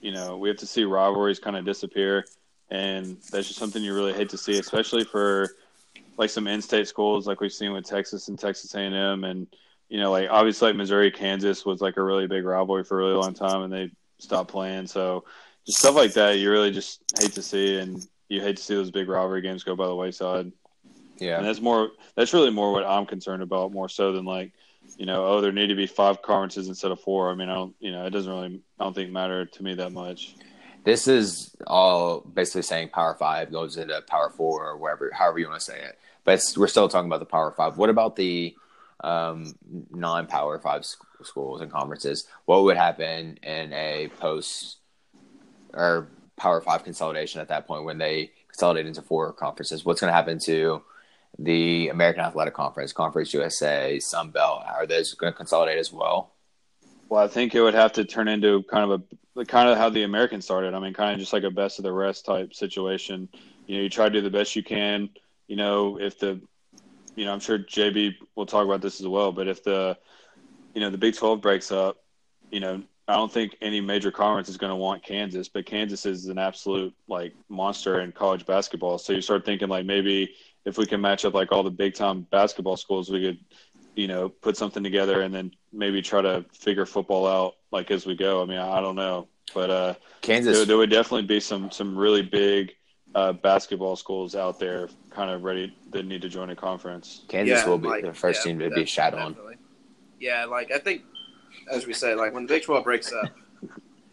you 0.00 0.12
know, 0.12 0.36
we 0.36 0.48
have 0.48 0.58
to 0.58 0.66
see 0.66 0.84
rivalries 0.84 1.38
kind 1.38 1.56
of 1.56 1.64
disappear, 1.64 2.24
and 2.70 3.16
that's 3.30 3.48
just 3.48 3.58
something 3.58 3.82
you 3.82 3.94
really 3.94 4.12
hate 4.12 4.30
to 4.30 4.38
see, 4.38 4.58
especially 4.58 5.04
for 5.04 5.48
like 6.16 6.30
some 6.30 6.46
in-state 6.46 6.88
schools, 6.88 7.26
like 7.26 7.40
we've 7.40 7.52
seen 7.52 7.72
with 7.72 7.84
Texas 7.84 8.28
and 8.28 8.38
Texas 8.38 8.74
A&M, 8.74 9.24
and 9.24 9.46
you 9.88 9.98
know, 9.98 10.10
like 10.10 10.28
obviously 10.30 10.68
like 10.68 10.76
Missouri, 10.76 11.10
Kansas 11.10 11.66
was 11.66 11.80
like 11.80 11.96
a 11.96 12.02
really 12.02 12.26
big 12.26 12.44
rivalry 12.44 12.84
for 12.84 13.00
a 13.00 13.04
really 13.04 13.16
long 13.16 13.34
time, 13.34 13.62
and 13.62 13.72
they 13.72 13.90
stopped 14.20 14.50
playing. 14.50 14.86
So 14.86 15.24
just 15.66 15.78
stuff 15.78 15.94
like 15.94 16.12
that, 16.14 16.38
you 16.38 16.50
really 16.50 16.70
just 16.70 17.02
hate 17.18 17.32
to 17.32 17.42
see, 17.42 17.78
and 17.78 18.06
you 18.28 18.40
hate 18.40 18.56
to 18.56 18.62
see 18.62 18.74
those 18.74 18.90
big 18.90 19.08
rivalry 19.08 19.42
games 19.42 19.64
go 19.64 19.76
by 19.76 19.86
the 19.86 19.94
wayside. 19.94 20.52
Yeah, 21.18 21.36
and 21.36 21.46
that's 21.46 21.60
more. 21.60 21.90
That's 22.14 22.32
really 22.32 22.50
more 22.50 22.72
what 22.72 22.84
I'm 22.84 23.06
concerned 23.06 23.42
about, 23.42 23.72
more 23.72 23.88
so 23.88 24.12
than 24.12 24.24
like, 24.24 24.52
you 24.96 25.04
know, 25.06 25.26
oh, 25.26 25.40
there 25.40 25.52
need 25.52 25.66
to 25.66 25.74
be 25.74 25.86
five 25.86 26.22
conferences 26.22 26.68
instead 26.68 26.90
of 26.90 27.00
four. 27.00 27.30
I 27.30 27.34
mean, 27.34 27.50
I 27.50 27.54
don't, 27.54 27.74
you 27.78 27.92
know, 27.92 28.06
it 28.06 28.10
doesn't 28.10 28.32
really, 28.32 28.62
I 28.78 28.84
don't 28.84 28.94
think 28.94 29.10
matter 29.10 29.44
to 29.44 29.62
me 29.62 29.74
that 29.74 29.92
much. 29.92 30.34
This 30.82 31.06
is 31.06 31.54
all 31.66 32.20
basically 32.20 32.62
saying 32.62 32.88
Power 32.88 33.14
Five 33.14 33.52
goes 33.52 33.76
into 33.76 34.00
Power 34.08 34.30
Four 34.30 34.66
or 34.66 34.78
wherever, 34.78 35.10
however 35.12 35.38
you 35.38 35.48
want 35.48 35.60
to 35.60 35.64
say 35.64 35.78
it 35.78 35.98
but 36.24 36.42
we're 36.56 36.68
still 36.68 36.88
talking 36.88 37.08
about 37.08 37.20
the 37.20 37.26
Power 37.26 37.52
Five. 37.52 37.76
What 37.76 37.90
about 37.90 38.16
the 38.16 38.54
um, 39.02 39.54
non-Power 39.90 40.58
Five 40.58 40.84
schools 41.24 41.60
and 41.60 41.70
conferences? 41.70 42.26
What 42.44 42.64
would 42.64 42.76
happen 42.76 43.38
in 43.42 43.72
a 43.72 44.08
post 44.18 44.78
or 45.72 46.08
Power 46.36 46.60
Five 46.60 46.84
consolidation 46.84 47.40
at 47.40 47.48
that 47.48 47.66
point 47.66 47.84
when 47.84 47.98
they 47.98 48.32
consolidate 48.48 48.86
into 48.86 49.02
four 49.02 49.32
conferences? 49.32 49.84
What's 49.84 50.00
going 50.00 50.10
to 50.10 50.14
happen 50.14 50.38
to 50.40 50.82
the 51.38 51.88
American 51.88 52.22
Athletic 52.22 52.54
Conference, 52.54 52.92
Conference 52.92 53.32
USA, 53.34 53.98
Sun 54.00 54.30
Belt? 54.30 54.62
Are 54.66 54.86
those 54.86 55.14
going 55.14 55.32
to 55.32 55.36
consolidate 55.36 55.78
as 55.78 55.92
well? 55.92 56.32
Well, 57.08 57.24
I 57.24 57.28
think 57.28 57.54
it 57.54 57.62
would 57.62 57.74
have 57.74 57.92
to 57.94 58.04
turn 58.04 58.28
into 58.28 58.62
kind 58.64 58.90
of 58.90 59.02
a 59.36 59.44
kind 59.44 59.68
of 59.68 59.78
how 59.78 59.88
the 59.88 60.02
Americans 60.02 60.44
started. 60.44 60.74
I 60.74 60.80
mean, 60.80 60.94
kind 60.94 61.12
of 61.12 61.18
just 61.18 61.32
like 61.32 61.44
a 61.44 61.50
best 61.50 61.78
of 61.78 61.84
the 61.84 61.92
rest 61.92 62.24
type 62.24 62.54
situation. 62.54 63.28
You 63.66 63.76
know, 63.76 63.82
you 63.82 63.88
try 63.88 64.06
to 64.06 64.12
do 64.12 64.20
the 64.20 64.30
best 64.30 64.54
you 64.54 64.62
can 64.62 65.10
you 65.50 65.56
know, 65.56 65.98
if 65.98 66.16
the, 66.20 66.40
you 67.16 67.24
know, 67.24 67.32
I'm 67.32 67.40
sure 67.40 67.58
JB 67.58 68.14
will 68.36 68.46
talk 68.46 68.64
about 68.64 68.80
this 68.80 69.00
as 69.00 69.08
well, 69.08 69.32
but 69.32 69.48
if 69.48 69.64
the, 69.64 69.98
you 70.74 70.80
know, 70.80 70.90
the 70.90 70.98
Big 70.98 71.14
12 71.16 71.40
breaks 71.40 71.72
up, 71.72 71.96
you 72.50 72.60
know, 72.60 72.82
I 73.08 73.14
don't 73.14 73.32
think 73.32 73.56
any 73.60 73.80
major 73.80 74.12
conference 74.12 74.48
is 74.48 74.56
going 74.56 74.70
to 74.70 74.76
want 74.76 75.02
Kansas, 75.02 75.48
but 75.48 75.66
Kansas 75.66 76.06
is 76.06 76.26
an 76.26 76.38
absolute 76.38 76.94
like 77.08 77.34
monster 77.48 78.00
in 78.00 78.12
college 78.12 78.46
basketball. 78.46 78.98
So 78.98 79.12
you 79.12 79.20
start 79.20 79.44
thinking 79.44 79.68
like 79.68 79.84
maybe 79.84 80.32
if 80.64 80.78
we 80.78 80.86
can 80.86 81.00
match 81.00 81.24
up 81.24 81.34
like 81.34 81.50
all 81.50 81.64
the 81.64 81.70
big 81.70 81.94
time 81.94 82.26
basketball 82.30 82.76
schools, 82.76 83.10
we 83.10 83.20
could, 83.20 83.38
you 83.96 84.06
know, 84.06 84.28
put 84.28 84.56
something 84.56 84.84
together 84.84 85.22
and 85.22 85.34
then 85.34 85.50
maybe 85.72 86.02
try 86.02 86.22
to 86.22 86.44
figure 86.52 86.86
football 86.86 87.26
out 87.26 87.54
like 87.72 87.90
as 87.90 88.06
we 88.06 88.14
go. 88.14 88.42
I 88.42 88.46
mean, 88.46 88.58
I 88.58 88.80
don't 88.80 88.96
know, 88.96 89.26
but 89.54 89.70
uh, 89.70 89.94
Kansas. 90.20 90.58
there, 90.58 90.66
there 90.66 90.76
would 90.76 90.90
definitely 90.90 91.26
be 91.26 91.40
some 91.40 91.72
some 91.72 91.96
really 91.98 92.22
big 92.22 92.72
uh, 93.14 93.32
basketball 93.32 93.96
schools 93.96 94.36
out 94.36 94.60
there, 94.60 94.88
kind 95.10 95.30
of 95.30 95.42
ready 95.42 95.74
that 95.90 96.06
need 96.06 96.22
to 96.22 96.28
join 96.28 96.50
a 96.50 96.56
conference. 96.56 97.24
Kansas 97.28 97.64
Yeah, 97.64 97.68
will 97.68 97.78
be 97.78 97.88
like, 97.88 98.04
the 98.04 98.14
first 98.14 98.44
yeah, 98.44 98.52
team 98.52 98.58
to 98.60 98.68
def- 98.68 98.76
be 98.76 98.84
shat 98.84 99.14
on. 99.14 99.32
definitely. 99.32 99.56
Yeah, 100.20 100.44
like 100.44 100.70
I 100.70 100.78
think, 100.78 101.02
as 101.72 101.86
we 101.86 101.92
said, 101.94 102.16
like 102.18 102.32
when 102.34 102.44
the 102.46 102.54
Big 102.54 102.62
Twelve 102.62 102.84
breaks 102.84 103.12
up, 103.12 103.30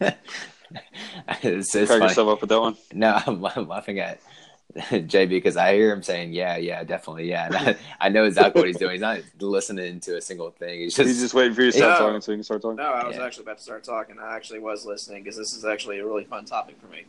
it's, 0.00 1.74
it's 1.74 1.74
Crack 1.74 1.88
funny. 1.88 2.04
yourself 2.04 2.28
up 2.28 2.40
with 2.40 2.50
that 2.50 2.60
one. 2.60 2.76
No, 2.94 3.20
I'm, 3.26 3.44
I'm 3.44 3.68
laughing 3.68 3.98
at 4.00 4.20
JB 4.76 5.28
because 5.30 5.56
I 5.56 5.74
hear 5.74 5.92
him 5.92 6.02
saying, 6.02 6.32
"Yeah, 6.32 6.56
yeah, 6.56 6.82
definitely, 6.84 7.28
yeah." 7.28 7.46
And 7.46 7.56
I, 7.56 7.76
I 8.00 8.08
know 8.08 8.24
exactly 8.24 8.60
what 8.60 8.68
he's 8.68 8.76
doing. 8.78 8.92
He's 8.92 9.00
not 9.00 9.20
listening 9.40 10.00
to 10.00 10.16
a 10.16 10.20
single 10.20 10.50
thing. 10.50 10.80
He's 10.80 10.94
just, 10.94 11.08
He's 11.08 11.20
just 11.20 11.34
waiting 11.34 11.54
for 11.54 11.62
you 11.62 11.70
to 11.72 11.76
start 11.76 11.92
Yeah. 11.92 11.98
talking 12.06 12.20
so 12.20 12.32
you 12.32 12.38
can 12.38 12.44
start 12.44 12.62
talking. 12.62 12.76
no, 12.76 12.84
I 12.84 13.06
was 13.06 13.16
Yeah. 13.16 13.24
actually 13.24 13.44
about 13.44 13.58
to 13.58 13.62
start 13.64 13.84
talking. 13.84 14.18
I 14.18 14.34
actually 14.36 14.60
was 14.60 14.84
listening 14.86 15.22
because 15.22 15.36
this 15.36 15.54
is 15.54 15.64
actually 15.64 15.98
a 15.98 16.06
really 16.06 16.24
fun 16.24 16.44
topic 16.44 16.76
for 16.80 16.86
me. 16.88 17.04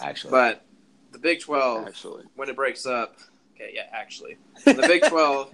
actually. 0.00 0.30
But 0.30 0.62
the 1.12 1.18
Big 1.18 1.40
Twelve, 1.40 1.86
Actually, 1.88 2.24
when 2.36 2.48
it 2.48 2.56
breaks 2.56 2.86
up, 2.86 3.16
okay, 3.54 3.70
yeah, 3.74 3.86
actually, 3.92 4.36
when 4.64 4.76
the 4.76 4.86
Big 4.86 5.02
Twelve, 5.08 5.50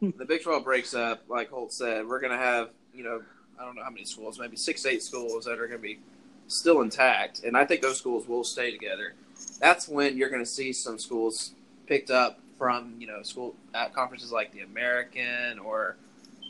the 0.18 0.24
Big 0.24 0.42
Twelve 0.42 0.64
breaks 0.64 0.94
up, 0.94 1.22
like 1.28 1.50
Holt 1.50 1.72
said, 1.72 2.06
we're 2.06 2.20
gonna 2.20 2.38
have, 2.38 2.70
you 2.94 3.04
know, 3.04 3.22
I 3.58 3.64
don't 3.64 3.76
know 3.76 3.84
how 3.84 3.90
many 3.90 4.04
schools, 4.04 4.38
maybe 4.38 4.56
six, 4.56 4.84
eight 4.86 5.02
schools 5.02 5.44
that 5.44 5.58
are 5.58 5.66
gonna 5.66 5.78
be 5.78 6.00
still 6.48 6.82
intact, 6.82 7.44
and 7.44 7.56
I 7.56 7.64
think 7.64 7.82
those 7.82 7.98
schools 7.98 8.28
will 8.28 8.44
stay 8.44 8.70
together. 8.70 9.14
That's 9.60 9.88
when 9.88 10.16
you're 10.16 10.30
gonna 10.30 10.46
see 10.46 10.72
some 10.72 10.98
schools 10.98 11.52
picked 11.86 12.10
up 12.10 12.40
from, 12.58 12.94
you 12.98 13.06
know, 13.06 13.22
school 13.22 13.54
uh, 13.74 13.88
conferences 13.88 14.32
like 14.32 14.52
the 14.52 14.60
American 14.60 15.58
or 15.58 15.96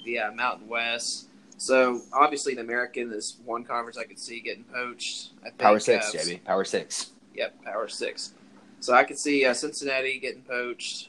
the 0.04 0.18
uh, 0.18 0.32
Mountain 0.32 0.68
West. 0.68 1.28
So 1.56 2.02
obviously, 2.12 2.54
the 2.54 2.60
American 2.60 3.12
is 3.12 3.36
one 3.44 3.64
conference 3.64 3.96
I 3.96 4.04
could 4.04 4.18
see 4.18 4.40
getting 4.40 4.64
poached. 4.64 5.30
I 5.40 5.44
think, 5.44 5.58
Power 5.58 5.78
six, 5.78 6.14
uh, 6.14 6.18
JB. 6.18 6.44
Power 6.44 6.64
six. 6.64 7.12
Yep, 7.34 7.64
Power 7.64 7.88
Six. 7.88 8.32
So 8.80 8.94
I 8.94 9.04
could 9.04 9.18
see 9.18 9.44
uh, 9.44 9.54
Cincinnati 9.54 10.18
getting 10.18 10.42
poached, 10.42 11.08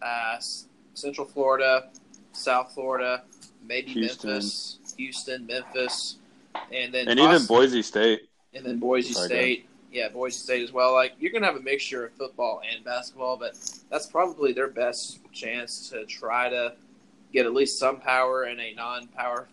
uh, 0.00 0.38
Central 0.96 1.26
Florida, 1.26 1.88
South 2.32 2.72
Florida, 2.72 3.22
maybe 3.66 3.92
Houston. 3.92 4.30
Memphis, 4.30 4.78
Houston, 4.96 5.46
Memphis, 5.46 6.16
and 6.72 6.92
then 6.92 7.08
and 7.08 7.18
poss- 7.18 7.34
even 7.34 7.46
Boise 7.46 7.82
State. 7.82 8.28
and 8.54 8.64
then 8.64 8.78
Boise 8.78 9.12
Sorry, 9.12 9.28
State. 9.28 9.68
Yeah, 9.92 10.08
Boise 10.08 10.38
State 10.38 10.62
as 10.62 10.72
well. 10.72 10.94
Like 10.94 11.12
you're 11.20 11.32
gonna 11.32 11.46
have 11.46 11.56
a 11.56 11.60
mixture 11.60 12.06
of 12.06 12.12
football 12.14 12.62
and 12.70 12.82
basketball, 12.84 13.36
but 13.36 13.58
that's 13.90 14.06
probably 14.06 14.52
their 14.52 14.68
best 14.68 15.20
chance 15.32 15.90
to 15.90 16.06
try 16.06 16.48
to 16.48 16.74
get 17.32 17.46
at 17.46 17.52
least 17.52 17.78
some 17.78 18.00
power 18.00 18.46
in 18.46 18.58
a 18.58 18.72
non-power 18.74 19.48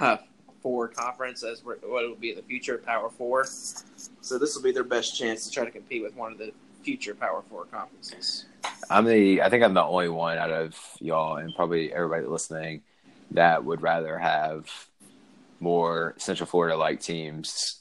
four 0.62 0.88
conference, 0.88 1.42
as 1.44 1.62
what 1.64 1.78
it 1.82 1.88
will 1.88 2.14
be 2.14 2.30
in 2.30 2.36
the 2.36 2.42
future, 2.42 2.78
Power 2.78 3.10
Four. 3.10 3.44
So 3.46 4.38
this 4.38 4.56
will 4.56 4.62
be 4.62 4.72
their 4.72 4.84
best 4.84 5.16
chance 5.16 5.44
to 5.44 5.50
try 5.50 5.64
to 5.64 5.70
compete 5.70 6.02
with 6.02 6.16
one 6.16 6.32
of 6.32 6.38
the 6.38 6.52
future 6.86 7.16
Power 7.16 7.42
Four 7.50 7.64
conferences. 7.64 8.44
I'm 8.88 9.04
the. 9.04 9.42
I 9.42 9.50
think 9.50 9.64
I'm 9.64 9.74
the 9.74 9.82
only 9.82 10.08
one 10.08 10.38
out 10.38 10.52
of 10.52 10.78
y'all 11.00 11.36
and 11.36 11.52
probably 11.54 11.92
everybody 11.92 12.24
listening 12.26 12.82
that 13.32 13.64
would 13.64 13.82
rather 13.82 14.16
have 14.16 14.70
more 15.58 16.14
Central 16.16 16.46
Florida 16.46 16.76
like 16.76 17.00
teams 17.00 17.80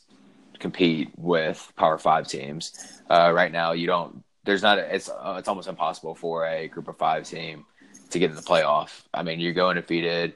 compete 0.58 1.12
with 1.18 1.72
Power 1.78 2.00
Five 2.00 2.28
teams. 2.28 2.74
Uh, 3.08 3.32
right 3.34 3.52
now, 3.52 3.74
you 3.74 3.86
don't. 3.86 4.24
There's 4.44 4.64
not. 4.64 4.80
A, 4.80 4.96
it's 4.96 5.08
uh, 5.08 5.36
it's 5.38 5.48
almost 5.48 5.68
impossible 5.68 6.16
for 6.16 6.48
a 6.48 6.68
Group 6.68 6.88
of 6.88 6.98
Five 6.98 7.26
team 7.26 7.64
to 8.10 8.18
get 8.18 8.32
in 8.32 8.36
the 8.36 8.42
playoff. 8.42 9.04
I 9.14 9.22
mean, 9.22 9.40
you're 9.40 9.54
going 9.54 9.78
undefeated. 9.78 10.34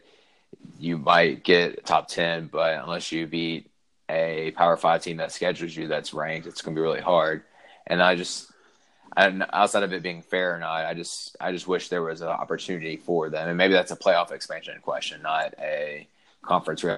You 0.78 1.00
might 1.00 1.44
get 1.44 1.86
top 1.88 2.08
ten, 2.08 2.48
but 2.52 2.84
unless 2.84 3.12
you 3.12 3.26
beat 3.26 3.72
a 4.10 4.52
Power 4.52 4.78
Five 4.78 5.02
team 5.02 5.18
that 5.18 5.32
schedules 5.32 5.76
you, 5.76 5.88
that's 5.88 6.14
ranked, 6.14 6.46
it's 6.46 6.62
going 6.62 6.76
to 6.76 6.80
be 6.80 6.84
really 6.84 7.02
hard. 7.02 7.44
And 7.88 8.04
I 8.04 8.16
just 8.16 8.49
and 9.20 9.46
outside 9.52 9.84
of 9.84 9.92
it 9.92 10.02
being 10.02 10.22
fair 10.22 10.56
or 10.56 10.60
not, 10.60 10.86
I 10.86 10.94
just 10.94 11.36
I 11.42 11.52
just 11.52 11.68
wish 11.68 11.90
there 11.90 12.02
was 12.02 12.22
an 12.22 12.30
opportunity 12.30 12.96
for 12.96 13.30
them, 13.30 13.50
and 13.50 13.58
maybe 13.58 13.74
that's 13.74 13.92
a 13.92 13.96
playoff 13.98 14.32
expansion 14.32 14.80
question, 14.82 15.22
not 15.22 15.54
a 15.60 16.08
conference. 16.42 16.84
Re- 16.86 16.98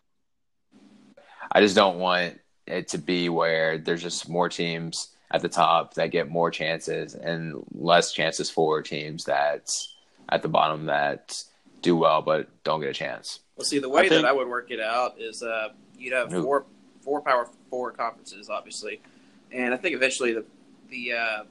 I 1.52 1.62
just 1.62 1.76
don't 1.76 1.98
want 1.98 2.40
it 2.68 2.90
to 2.90 3.00
be 3.00 3.30
where 3.30 3.80
there's 3.80 4.04
just 4.04 4.30
more 4.30 4.50
teams 4.50 5.10
at 5.32 5.42
the 5.42 5.50
top 5.50 5.96
that 5.96 6.12
get 6.12 6.30
more 6.30 6.52
chances 6.52 7.16
and 7.16 7.64
less 7.74 8.12
chances 8.12 8.52
for 8.52 8.84
teams 8.84 9.26
that 9.26 9.68
at 10.30 10.44
the 10.44 10.48
bottom 10.48 10.86
that 10.86 11.44
do 11.82 11.96
well 11.96 12.22
but 12.22 12.48
don't 12.64 12.82
get 12.82 12.90
a 12.90 12.94
chance. 12.94 13.40
Well, 13.56 13.66
see, 13.66 13.80
the 13.80 13.90
way 13.90 14.02
I 14.02 14.10
think- 14.10 14.22
that 14.22 14.28
I 14.28 14.32
would 14.32 14.48
work 14.48 14.70
it 14.70 14.80
out 14.80 15.20
is 15.20 15.42
uh, 15.42 15.70
you'd 15.98 16.14
have 16.14 16.32
Who? 16.32 16.44
four 16.44 16.66
four 17.02 17.22
Power 17.22 17.50
Four 17.72 17.92
conferences, 17.94 18.48
obviously, 18.48 19.02
and 19.52 19.74
I 19.74 19.78
think 19.78 19.96
eventually 19.96 20.34
the 20.34 20.46
the 20.90 21.14
uh, 21.14 21.44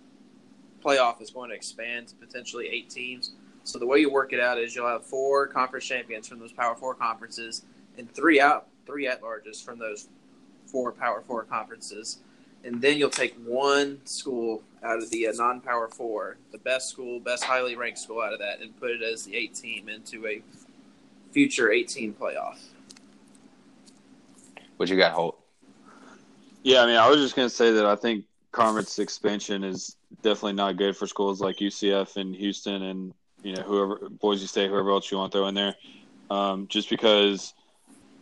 playoff 0.82 1.20
is 1.20 1.30
going 1.30 1.50
to 1.50 1.56
expand 1.56 2.08
to 2.08 2.14
potentially 2.16 2.68
eight 2.68 2.90
teams. 2.90 3.32
So 3.64 3.78
the 3.78 3.86
way 3.86 3.98
you 3.98 4.10
work 4.10 4.32
it 4.32 4.40
out 4.40 4.58
is 4.58 4.74
you'll 4.74 4.88
have 4.88 5.04
four 5.04 5.46
conference 5.46 5.84
champions 5.84 6.26
from 6.26 6.38
those 6.38 6.52
Power 6.52 6.74
Four 6.74 6.94
conferences, 6.94 7.64
and 7.98 8.12
three 8.12 8.40
out 8.40 8.66
three 8.86 9.06
at 9.06 9.22
larges 9.22 9.62
from 9.62 9.78
those 9.78 10.08
four 10.66 10.92
Power 10.92 11.22
Four 11.26 11.44
conferences, 11.44 12.18
and 12.64 12.80
then 12.80 12.96
you'll 12.98 13.10
take 13.10 13.34
one 13.44 14.00
school 14.04 14.62
out 14.82 15.02
of 15.02 15.10
the 15.10 15.28
uh, 15.28 15.32
non-Power 15.32 15.88
Four, 15.88 16.38
the 16.52 16.58
best 16.58 16.88
school, 16.88 17.20
best 17.20 17.44
highly 17.44 17.76
ranked 17.76 17.98
school 17.98 18.20
out 18.20 18.32
of 18.32 18.38
that, 18.38 18.60
and 18.60 18.78
put 18.80 18.90
it 18.90 19.02
as 19.02 19.24
the 19.24 19.36
eight 19.36 19.54
team 19.54 19.88
into 19.88 20.26
a 20.26 20.42
future 21.32 21.70
18 21.70 22.14
playoff. 22.14 22.58
What 24.76 24.88
you 24.88 24.96
got, 24.96 25.12
Holt? 25.12 25.38
Yeah, 26.62 26.82
I 26.82 26.86
mean, 26.86 26.96
I 26.96 27.08
was 27.08 27.20
just 27.20 27.36
going 27.36 27.48
to 27.48 27.54
say 27.54 27.70
that 27.72 27.86
I 27.86 27.96
think 27.96 28.24
conference 28.52 28.98
expansion 28.98 29.62
is 29.62 29.96
definitely 30.22 30.54
not 30.54 30.76
good 30.76 30.96
for 30.96 31.06
schools 31.06 31.40
like 31.40 31.56
UCF 31.56 32.16
and 32.16 32.34
Houston 32.34 32.82
and 32.82 33.14
you 33.42 33.54
know 33.54 33.62
whoever 33.62 34.08
Boise 34.08 34.46
State, 34.46 34.70
whoever 34.70 34.90
else 34.90 35.10
you 35.10 35.18
want 35.18 35.32
to 35.32 35.38
throw 35.38 35.48
in 35.48 35.54
there, 35.54 35.74
um, 36.30 36.66
just 36.68 36.90
because 36.90 37.54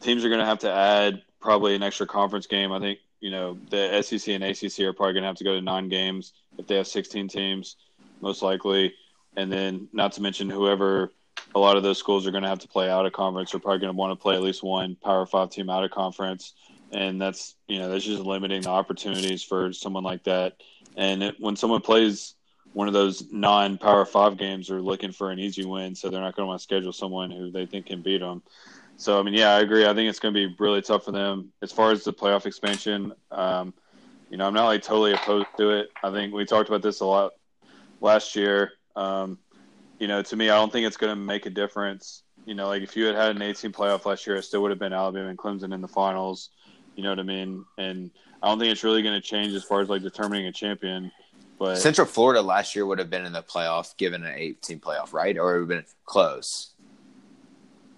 teams 0.01 0.24
are 0.24 0.29
going 0.29 0.40
to 0.40 0.46
have 0.46 0.61
to 0.61 0.70
add 0.70 1.22
probably 1.40 1.74
an 1.74 1.83
extra 1.83 2.07
conference 2.07 2.46
game. 2.46 2.72
I 2.72 2.79
think 2.79 3.01
you 3.20 3.31
know 3.31 3.59
the 3.70 4.03
SEC 4.03 4.29
and 4.35 4.44
ACC 4.44 4.81
are 4.81 4.92
probably 4.92 5.14
going 5.14 5.22
to 5.22 5.29
have 5.29 5.37
to 5.37 5.44
go 5.44 5.55
to 5.55 5.61
nine 5.61 5.88
games 5.88 6.33
if 6.59 6.66
they 6.66 6.77
have 6.77 6.87
16 6.87 7.29
teams, 7.29 7.77
most 8.20 8.42
likely, 8.42 8.94
and 9.37 9.51
then 9.51 9.88
not 9.92 10.12
to 10.12 10.22
mention 10.22 10.48
whoever. 10.48 11.12
A 11.55 11.59
lot 11.59 11.77
of 11.77 11.83
those 11.83 11.98
schools 11.98 12.27
are 12.27 12.31
going 12.31 12.42
to 12.42 12.48
have 12.48 12.59
to 12.59 12.68
play 12.68 12.90
out 12.90 13.07
of 13.07 13.12
conference. 13.12 13.53
They're 13.53 13.61
probably 13.61 13.79
going 13.79 13.92
to 13.92 13.96
want 13.96 14.11
to 14.11 14.20
play 14.20 14.35
at 14.35 14.42
least 14.42 14.62
one 14.62 14.96
Power 14.96 15.24
Five 15.24 15.51
team 15.51 15.70
out 15.70 15.85
of 15.85 15.90
conference 15.90 16.53
and 16.92 17.20
that's 17.20 17.57
you 17.66 17.79
know 17.79 17.90
that's 17.90 18.05
just 18.05 18.22
limiting 18.22 18.62
the 18.62 18.70
opportunities 18.70 19.42
for 19.42 19.72
someone 19.72 20.05
like 20.05 20.24
that. 20.24 20.57
And 20.98 21.22
it, 21.22 21.37
when 21.38 21.56
someone 21.56 21.80
plays 21.80 22.34
one 22.72 22.88
of 22.88 22.92
those 22.92 23.32
non-power 23.32 24.04
five 24.04 24.37
games, 24.37 24.68
they're 24.68 24.82
looking 24.82 25.12
for 25.12 25.30
an 25.30 25.38
easy 25.38 25.64
win, 25.64 25.94
so 25.94 26.11
they're 26.11 26.20
not 26.20 26.34
going 26.34 26.44
to 26.44 26.48
want 26.48 26.58
to 26.58 26.62
schedule 26.62 26.92
someone 26.92 27.30
who 27.30 27.50
they 27.50 27.66
think 27.66 27.87
can 27.87 28.02
beat 28.02 28.18
them. 28.18 28.42
So 28.96 29.18
I 29.18 29.22
mean, 29.22 29.34
yeah, 29.34 29.54
I 29.54 29.61
agree. 29.61 29.87
I 29.87 29.94
think 29.94 30.11
it's 30.11 30.18
going 30.18 30.34
to 30.34 30.48
be 30.48 30.54
really 30.58 30.82
tough 30.82 31.04
for 31.04 31.12
them 31.12 31.52
as 31.62 31.70
far 31.70 31.92
as 31.92 32.02
the 32.02 32.12
playoff 32.12 32.46
expansion. 32.46 33.12
Um, 33.30 33.72
you 34.28 34.37
know, 34.37 34.46
I'm 34.46 34.54
not 34.54 34.66
like 34.66 34.82
totally 34.82 35.12
opposed 35.12 35.46
to 35.56 35.70
it. 35.70 35.90
I 36.02 36.11
think 36.11 36.34
we 36.34 36.44
talked 36.44 36.68
about 36.68 36.82
this 36.82 36.98
a 36.98 37.06
lot 37.06 37.32
last 38.00 38.34
year. 38.34 38.72
Um, 38.96 39.38
you 40.00 40.08
know, 40.08 40.20
to 40.22 40.37
me, 40.37 40.50
I 40.50 40.56
don't 40.56 40.72
think 40.72 40.84
it's 40.84 40.96
going 40.96 41.12
to 41.12 41.16
make 41.16 41.46
a 41.46 41.50
difference. 41.50 42.24
You 42.44 42.56
know, 42.56 42.66
like 42.66 42.82
if 42.82 42.96
you 42.96 43.04
had 43.04 43.14
had 43.14 43.37
an 43.37 43.42
18 43.42 43.70
playoff 43.70 44.05
last 44.05 44.26
year, 44.26 44.34
it 44.34 44.42
still 44.42 44.62
would 44.62 44.70
have 44.72 44.80
been 44.80 44.92
Alabama 44.92 45.28
and 45.28 45.38
Clemson 45.38 45.72
in 45.72 45.80
the 45.80 45.88
finals. 45.88 46.51
You 46.99 47.05
know 47.05 47.11
what 47.11 47.20
I 47.20 47.22
mean? 47.22 47.64
And 47.78 48.11
I 48.42 48.49
don't 48.49 48.59
think 48.59 48.72
it's 48.72 48.82
really 48.82 49.03
going 49.03 49.14
to 49.14 49.20
change 49.20 49.55
as 49.55 49.62
far 49.62 49.80
as 49.80 49.88
like 49.88 50.03
determining 50.03 50.46
a 50.46 50.53
champion. 50.53 51.12
But 51.57 51.76
Central 51.78 52.09
Florida 52.09 52.42
last 52.42 52.74
year 52.74 52.86
would 52.86 52.99
have 52.99 53.09
been 53.09 53.24
in 53.24 53.32
the 53.32 53.42
playoff 53.42 53.96
given 53.96 54.24
an 54.24 54.34
18 54.34 54.80
playoff, 54.80 55.12
right? 55.12 55.38
Or 55.38 55.55
it 55.55 55.61
would 55.61 55.70
have 55.70 55.84
been 55.84 55.92
close. 56.07 56.72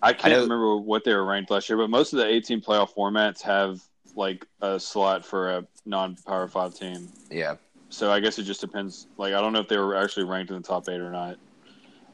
I 0.03 0.13
can't 0.13 0.35
know- 0.35 0.43
remember 0.43 0.77
what 0.77 1.05
they 1.05 1.15
were 1.15 1.25
ranked 1.25 1.51
last 1.51 1.71
year. 1.71 1.79
But 1.79 1.89
most 1.89 2.13
of 2.13 2.19
the 2.19 2.27
18 2.27 2.61
playoff 2.61 2.93
formats 2.95 3.41
have 3.41 3.81
like 4.17 4.47
a 4.61 4.79
slot 4.79 5.25
for 5.25 5.51
a 5.51 5.67
non-power 5.87 6.49
five 6.49 6.75
team. 6.75 7.09
Yeah. 7.31 7.57
So 7.89 8.13
I 8.13 8.21
guess 8.21 8.39
it 8.39 8.43
just 8.43 8.61
depends. 8.61 9.07
Like 9.17 9.33
I 9.33 9.41
don't 9.41 9.55
know 9.55 9.61
if 9.61 9.69
they 9.69 9.79
were 9.79 9.97
actually 9.97 10.25
ranked 10.25 10.51
in 10.51 10.59
the 10.59 10.69
top 10.69 10.91
eight 10.91 11.01
or 11.01 11.11
not. 11.11 11.39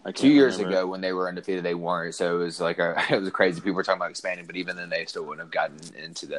I 0.06 0.10
can't 0.10 0.18
Two 0.18 0.28
years 0.28 0.56
remember. 0.58 0.78
ago 0.78 0.86
when 0.86 1.00
they 1.00 1.12
were 1.12 1.28
undefeated, 1.28 1.64
they 1.64 1.74
weren't. 1.74 2.14
So 2.14 2.36
it 2.36 2.44
was 2.44 2.60
like 2.60 2.78
a, 2.78 2.94
it 3.10 3.20
was 3.20 3.30
crazy. 3.30 3.60
People 3.60 3.72
were 3.74 3.82
talking 3.82 3.98
about 3.98 4.10
expanding, 4.10 4.46
but 4.46 4.54
even 4.54 4.76
then, 4.76 4.88
they 4.88 5.04
still 5.04 5.24
wouldn't 5.24 5.40
have 5.40 5.50
gotten 5.50 5.78
into 6.00 6.26
the. 6.26 6.36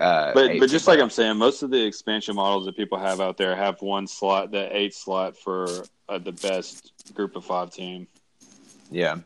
Uh, 0.00 0.32
But 0.32 0.60
but 0.60 0.70
just 0.70 0.86
like. 0.86 1.00
I'm 1.00 1.10
saying, 1.10 1.36
most 1.36 1.64
of 1.64 1.70
the 1.70 1.84
expansion 1.84 2.36
models 2.36 2.64
that 2.66 2.76
people 2.76 2.98
have 2.98 3.20
out 3.20 3.36
there 3.36 3.56
have 3.56 3.82
one 3.82 4.06
slot, 4.06 4.52
the 4.52 4.74
eight 4.76 4.94
slot 4.94 5.36
for 5.36 5.66
uh, 6.08 6.18
the 6.18 6.30
best 6.30 6.92
group 7.12 7.34
of 7.34 7.44
five 7.44 7.72
team. 7.72 8.06
Yeah. 8.88 9.18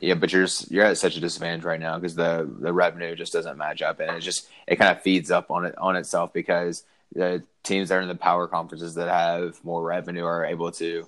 Yeah, 0.00 0.14
but 0.14 0.32
you're 0.32 0.44
just, 0.44 0.70
you're 0.70 0.84
at 0.84 0.98
such 0.98 1.16
a 1.16 1.20
disadvantage 1.20 1.64
right 1.64 1.80
now 1.80 1.98
because 1.98 2.14
the 2.14 2.50
the 2.60 2.72
revenue 2.74 3.14
just 3.16 3.32
doesn't 3.32 3.56
match 3.56 3.80
up, 3.80 4.00
and 4.00 4.10
it 4.10 4.20
just 4.20 4.48
it 4.66 4.76
kind 4.76 4.94
of 4.94 5.02
feeds 5.02 5.30
up 5.30 5.50
on 5.50 5.64
it 5.64 5.78
on 5.78 5.96
itself 5.96 6.32
because 6.34 6.84
the 7.14 7.42
teams 7.62 7.88
that 7.88 7.96
are 7.96 8.00
in 8.02 8.08
the 8.08 8.14
power 8.14 8.46
conferences 8.48 8.94
that 8.96 9.08
have 9.08 9.62
more 9.64 9.82
revenue 9.82 10.24
are 10.24 10.44
able 10.44 10.70
to 10.72 11.06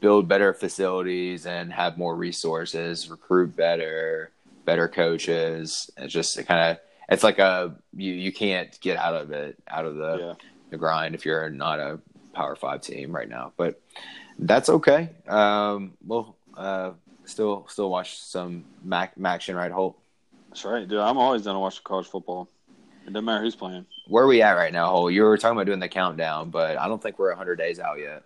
build 0.00 0.28
better 0.28 0.52
facilities 0.54 1.46
and 1.46 1.72
have 1.72 1.98
more 1.98 2.14
resources, 2.16 3.08
recruit 3.10 3.54
better, 3.56 4.30
better 4.64 4.88
coaches. 4.88 5.90
It's 5.96 6.12
just 6.12 6.38
it 6.38 6.44
kind 6.46 6.72
of 6.72 6.78
it's 7.08 7.22
like 7.22 7.38
a 7.38 7.74
you 7.94 8.12
you 8.12 8.32
can't 8.32 8.78
get 8.80 8.96
out 8.96 9.14
of 9.14 9.30
it 9.32 9.56
out 9.68 9.84
of 9.84 9.96
the 9.96 10.16
Yeah. 10.18 10.34
the 10.70 10.76
grind 10.76 11.14
if 11.14 11.24
you're 11.24 11.50
not 11.50 11.78
a 11.80 12.00
power 12.32 12.56
five 12.56 12.80
team 12.80 13.14
right 13.14 13.28
now. 13.28 13.52
But 13.56 13.80
that's 14.38 14.68
okay. 14.68 15.10
Um, 15.28 15.92
we'll 16.04 16.36
uh, 16.56 16.92
still 17.24 17.66
still 17.68 17.90
watch 17.90 18.18
some 18.18 18.64
MAC 18.82 19.12
action 19.24 19.54
right 19.56 19.70
Holt. 19.70 19.98
That's 20.48 20.64
right, 20.64 20.86
dude. 20.88 20.98
I'm 20.98 21.18
always 21.18 21.42
down 21.42 21.54
to 21.54 21.60
watch 21.60 21.82
college 21.84 22.06
football. 22.06 22.48
It 23.06 23.12
doesn't 23.12 23.24
matter 23.24 23.42
who's 23.44 23.54
playing. 23.56 23.84
Where 24.08 24.24
are 24.24 24.26
we 24.26 24.40
at 24.40 24.52
right 24.52 24.72
now, 24.72 24.88
Holt? 24.90 25.12
You 25.12 25.22
were 25.24 25.36
talking 25.36 25.56
about 25.56 25.66
doing 25.66 25.78
the 25.80 25.88
countdown, 25.88 26.50
but 26.50 26.78
I 26.78 26.88
don't 26.88 27.02
think 27.02 27.18
we're 27.18 27.30
100 27.30 27.56
days 27.56 27.78
out 27.78 27.98
yet. 27.98 28.22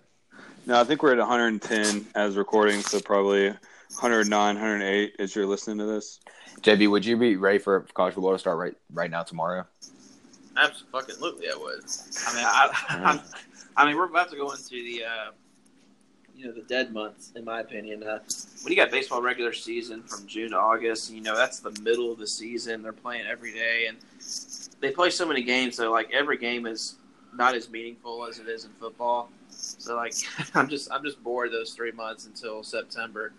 No, 0.68 0.78
I 0.78 0.84
think 0.84 1.02
we're 1.02 1.12
at 1.12 1.18
110 1.18 2.08
as 2.14 2.36
recording, 2.36 2.82
so 2.82 3.00
probably 3.00 3.48
109, 3.48 4.30
108 4.30 5.16
as 5.18 5.34
you're 5.34 5.46
listening 5.46 5.78
to 5.78 5.86
this. 5.86 6.20
JB, 6.60 6.90
would 6.90 7.06
you 7.06 7.16
be 7.16 7.36
ready 7.36 7.58
for 7.58 7.86
college 7.94 8.12
football 8.12 8.32
to 8.32 8.38
start 8.38 8.58
right 8.58 8.74
right 8.92 9.10
now 9.10 9.22
tomorrow? 9.22 9.64
Absolutely, 10.58 11.48
I 11.48 11.56
would. 11.56 11.84
I 12.26 12.34
mean, 12.34 12.44
I, 12.44 12.70
I'm, 12.90 13.20
I 13.78 13.86
mean, 13.86 13.96
we're 13.96 14.10
about 14.10 14.30
to 14.30 14.36
go 14.36 14.50
into 14.50 14.68
the, 14.68 15.04
uh, 15.04 15.30
you 16.36 16.44
know, 16.44 16.52
the 16.52 16.60
dead 16.68 16.92
months, 16.92 17.32
in 17.34 17.46
my 17.46 17.60
opinion. 17.60 18.02
Uh, 18.02 18.18
when 18.62 18.70
you 18.70 18.76
got 18.76 18.90
baseball 18.90 19.22
regular 19.22 19.54
season 19.54 20.02
from 20.02 20.26
June 20.26 20.50
to 20.50 20.58
August, 20.58 21.10
you 21.10 21.22
know, 21.22 21.34
that's 21.34 21.60
the 21.60 21.70
middle 21.80 22.12
of 22.12 22.18
the 22.18 22.26
season. 22.26 22.82
They're 22.82 22.92
playing 22.92 23.24
every 23.26 23.54
day, 23.54 23.86
and 23.88 23.96
they 24.80 24.90
play 24.90 25.08
so 25.08 25.24
many 25.24 25.42
games. 25.44 25.76
So, 25.76 25.90
like, 25.90 26.10
every 26.12 26.36
game 26.36 26.66
is 26.66 26.96
not 27.38 27.54
as 27.54 27.70
meaningful 27.70 28.26
as 28.26 28.40
it 28.40 28.48
is 28.48 28.64
in 28.64 28.72
football. 28.72 29.30
So, 29.48 29.96
like, 29.96 30.12
I'm 30.54 30.68
just, 30.68 30.92
I'm 30.92 31.04
just 31.04 31.22
bored 31.22 31.52
those 31.52 31.72
three 31.72 31.92
months 31.92 32.26
until 32.26 32.62
September. 32.62 33.32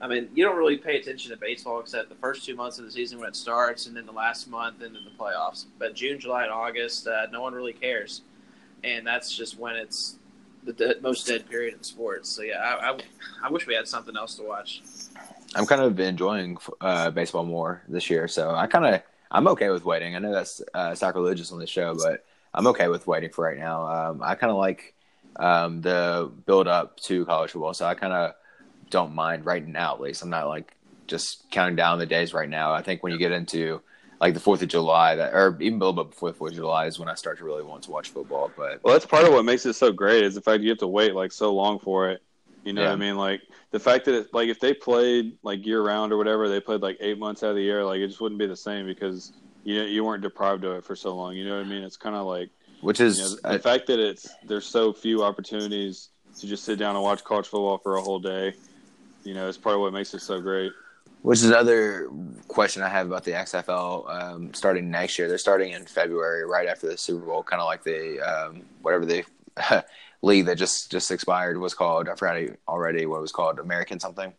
I 0.00 0.08
mean, 0.08 0.28
you 0.34 0.44
don't 0.44 0.56
really 0.56 0.76
pay 0.76 0.98
attention 0.98 1.30
to 1.30 1.36
baseball 1.36 1.78
except 1.80 2.08
the 2.08 2.16
first 2.16 2.44
two 2.44 2.56
months 2.56 2.78
of 2.78 2.84
the 2.84 2.90
season 2.90 3.20
when 3.20 3.28
it 3.28 3.36
starts, 3.36 3.86
and 3.86 3.96
then 3.96 4.06
the 4.06 4.12
last 4.12 4.48
month, 4.48 4.82
and 4.82 4.96
then 4.96 5.02
the 5.04 5.22
playoffs. 5.22 5.66
But 5.78 5.94
June, 5.94 6.18
July, 6.18 6.44
and 6.44 6.52
August, 6.52 7.06
uh, 7.06 7.26
no 7.30 7.42
one 7.42 7.54
really 7.54 7.72
cares, 7.72 8.22
and 8.82 9.06
that's 9.06 9.34
just 9.34 9.58
when 9.58 9.76
it's 9.76 10.16
the 10.64 10.72
dead, 10.72 11.02
most 11.02 11.26
dead 11.26 11.48
period 11.48 11.74
in 11.74 11.82
sports. 11.82 12.28
So 12.30 12.42
yeah, 12.42 12.58
I, 12.58 12.90
I, 12.90 12.98
I 13.44 13.50
wish 13.50 13.66
we 13.66 13.74
had 13.74 13.86
something 13.86 14.16
else 14.16 14.34
to 14.36 14.42
watch. 14.42 14.82
I'm 15.54 15.66
kind 15.66 15.80
of 15.80 15.98
enjoying 16.00 16.58
uh, 16.80 17.10
baseball 17.10 17.44
more 17.44 17.82
this 17.88 18.10
year, 18.10 18.26
so 18.26 18.50
I 18.50 18.66
kind 18.66 18.86
of 18.86 19.02
I'm 19.30 19.46
okay 19.48 19.70
with 19.70 19.84
waiting. 19.84 20.16
I 20.16 20.18
know 20.18 20.32
that's 20.32 20.60
uh, 20.74 20.94
sacrilegious 20.94 21.52
on 21.52 21.58
the 21.58 21.66
show, 21.66 21.94
but 21.94 22.24
I'm 22.54 22.66
okay 22.68 22.88
with 22.88 23.06
waiting 23.06 23.30
for 23.30 23.44
right 23.44 23.58
now. 23.58 23.86
Um, 23.86 24.22
I 24.22 24.34
kind 24.36 24.50
of 24.50 24.56
like 24.56 24.94
um, 25.36 25.80
the 25.82 26.32
build 26.46 26.68
up 26.68 26.98
to 27.00 27.24
college 27.26 27.50
football, 27.52 27.74
so 27.74 27.86
I 27.86 27.94
kind 27.94 28.12
of 28.12 28.34
don't 28.90 29.14
mind 29.14 29.44
right 29.46 29.66
now. 29.66 29.94
At 29.94 30.00
least 30.00 30.22
I'm 30.22 30.30
not 30.30 30.48
like 30.48 30.76
just 31.08 31.50
counting 31.50 31.76
down 31.76 31.98
the 31.98 32.06
days 32.06 32.32
right 32.32 32.48
now. 32.48 32.72
I 32.72 32.82
think 32.82 33.02
when 33.02 33.12
you 33.12 33.18
get 33.18 33.32
into 33.32 33.82
like 34.20 34.34
the 34.34 34.40
Fourth 34.40 34.62
of 34.62 34.68
July, 34.68 35.16
that 35.16 35.34
or 35.34 35.56
even 35.60 35.80
a 35.80 35.84
little 35.84 36.04
bit 36.04 36.10
before 36.12 36.30
the 36.30 36.38
Fourth 36.38 36.52
of 36.52 36.56
July 36.56 36.86
is 36.86 36.98
when 36.98 37.08
I 37.08 37.14
start 37.14 37.38
to 37.38 37.44
really 37.44 37.64
want 37.64 37.82
to 37.84 37.90
watch 37.90 38.10
football. 38.10 38.52
But 38.56 38.82
Well, 38.84 38.94
that's 38.94 39.06
part 39.06 39.24
of 39.24 39.32
what 39.32 39.44
makes 39.44 39.66
it 39.66 39.74
so 39.74 39.92
great 39.92 40.22
is 40.24 40.34
the 40.34 40.40
fact 40.40 40.62
you 40.62 40.70
have 40.70 40.78
to 40.78 40.88
wait 40.88 41.14
like 41.14 41.32
so 41.32 41.52
long 41.52 41.78
for 41.80 42.10
it. 42.10 42.22
You 42.64 42.72
know 42.72 42.82
Yeah. 42.82 42.88
what 42.88 42.94
I 42.94 42.96
mean? 42.96 43.16
Like 43.16 43.42
the 43.72 43.80
fact 43.80 44.04
that 44.06 44.14
it, 44.14 44.28
like 44.32 44.48
if 44.48 44.60
they 44.60 44.72
played 44.72 45.36
like 45.42 45.66
year 45.66 45.82
round 45.82 46.12
or 46.12 46.16
whatever, 46.16 46.48
they 46.48 46.60
played 46.60 46.80
like 46.80 46.96
eight 47.00 47.18
months 47.18 47.42
out 47.42 47.50
of 47.50 47.56
the 47.56 47.62
year, 47.62 47.84
like 47.84 48.00
it 48.00 48.06
just 48.08 48.20
wouldn't 48.20 48.38
be 48.38 48.46
the 48.46 48.56
same 48.56 48.86
because 48.86 49.32
you 49.64 49.82
you 49.82 50.04
weren't 50.04 50.22
deprived 50.22 50.64
of 50.64 50.76
it 50.76 50.84
for 50.84 50.94
so 50.94 51.14
long. 51.14 51.34
You 51.34 51.46
know 51.48 51.56
what 51.56 51.66
I 51.66 51.68
mean? 51.68 51.82
It's 51.82 51.96
kind 51.96 52.14
of 52.14 52.26
like 52.26 52.50
which 52.80 53.00
you 53.00 53.06
is 53.06 53.42
know, 53.42 53.52
the 53.52 53.58
fact 53.58 53.86
that 53.88 53.98
it's 53.98 54.28
there's 54.46 54.66
so 54.66 54.92
few 54.92 55.24
opportunities 55.24 56.10
to 56.38 56.46
just 56.46 56.64
sit 56.64 56.78
down 56.78 56.94
and 56.94 57.02
watch 57.02 57.24
college 57.24 57.46
football 57.46 57.78
for 57.78 57.96
a 57.96 58.02
whole 58.02 58.18
day. 58.18 58.54
You 59.24 59.34
know, 59.34 59.48
it's 59.48 59.58
part 59.58 59.74
of 59.76 59.80
what 59.80 59.92
makes 59.92 60.12
it 60.14 60.20
so 60.20 60.40
great. 60.40 60.72
Which 61.22 61.38
is 61.38 61.46
another 61.46 62.10
question 62.48 62.82
I 62.82 62.90
have 62.90 63.06
about 63.06 63.24
the 63.24 63.30
XFL 63.30 64.10
um, 64.10 64.52
starting 64.52 64.90
next 64.90 65.18
year. 65.18 65.26
They're 65.26 65.38
starting 65.38 65.72
in 65.72 65.86
February, 65.86 66.44
right 66.44 66.68
after 66.68 66.86
the 66.86 66.98
Super 66.98 67.24
Bowl, 67.24 67.42
kind 67.42 67.62
of 67.62 67.66
like 67.66 67.82
the 67.82 68.20
um, 68.20 68.62
whatever 68.82 69.06
the 69.06 69.24
league 70.24 70.46
that 70.46 70.56
just 70.56 70.90
just 70.90 71.10
expired 71.10 71.58
was 71.58 71.74
called. 71.74 72.08
I 72.08 72.14
forgot 72.14 72.40
already 72.68 73.06
what 73.06 73.18
it 73.18 73.22
was 73.22 73.32
called. 73.32 73.58
American 73.58 74.00
something 74.00 74.32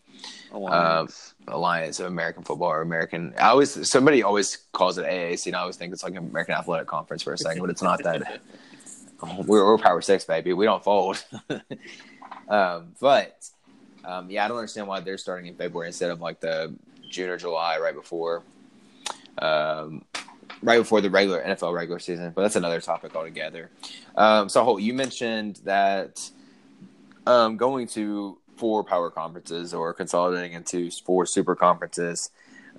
Alliance. 0.52 1.34
Alliance 1.48 2.00
of 2.00 2.08
American 2.08 2.44
Football 2.44 2.70
or 2.70 2.82
American. 2.82 3.34
I 3.38 3.50
always 3.50 3.90
somebody 3.90 4.24
always 4.24 4.58
calls 4.72 4.98
it 4.98 5.06
AAC, 5.06 5.48
and 5.48 5.56
I 5.56 5.60
always 5.60 5.76
think 5.76 5.94
it's 5.94 6.04
like 6.04 6.16
American 6.16 6.56
Athletic 6.56 6.88
Conference 6.88 7.24
for 7.24 7.34
a 7.34 7.38
second, 7.38 7.62
but 7.62 7.70
it's 7.70 7.82
not 7.82 8.04
that. 8.04 8.42
We're, 9.48 9.66
we're 9.66 9.78
Power 9.78 10.02
Six, 10.02 10.26
baby. 10.26 10.52
We 10.52 10.66
don't 10.66 10.84
fold. 10.84 11.24
um, 12.50 12.94
but 13.00 13.50
um, 14.04 14.30
yeah, 14.30 14.44
I 14.44 14.50
don't 14.50 14.58
understand 14.58 14.88
why 14.88 15.00
they're 15.00 15.18
starting 15.18 15.48
in 15.48 15.56
February 15.56 15.88
instead 15.88 16.12
of 16.12 16.20
like 16.20 16.42
the 16.42 16.76
June 17.10 17.30
or 17.30 17.38
July, 17.38 17.80
right 17.80 17.96
before, 17.96 18.44
um, 19.40 20.04
right 20.66 20.80
before 20.80 21.02
the 21.02 21.10
regular 21.10 21.44
NFL 21.44 21.74
regular 21.74 22.00
season. 22.00 22.32
But 22.36 22.42
that's 22.42 22.56
another 22.56 22.82
topic 22.82 23.16
altogether. 23.16 23.70
Um, 24.16 24.50
so, 24.50 24.64
Holt, 24.64 24.82
you 24.82 24.94
mentioned 24.94 25.62
that 25.64 26.30
um, 27.26 27.58
going 27.58 27.88
to 27.90 28.38
four 28.58 28.84
power 28.84 29.10
conferences 29.10 29.74
or 29.74 29.94
consolidating 29.94 30.54
into 30.54 30.92
four 30.92 31.26
super 31.26 31.56
conferences. 31.56 32.32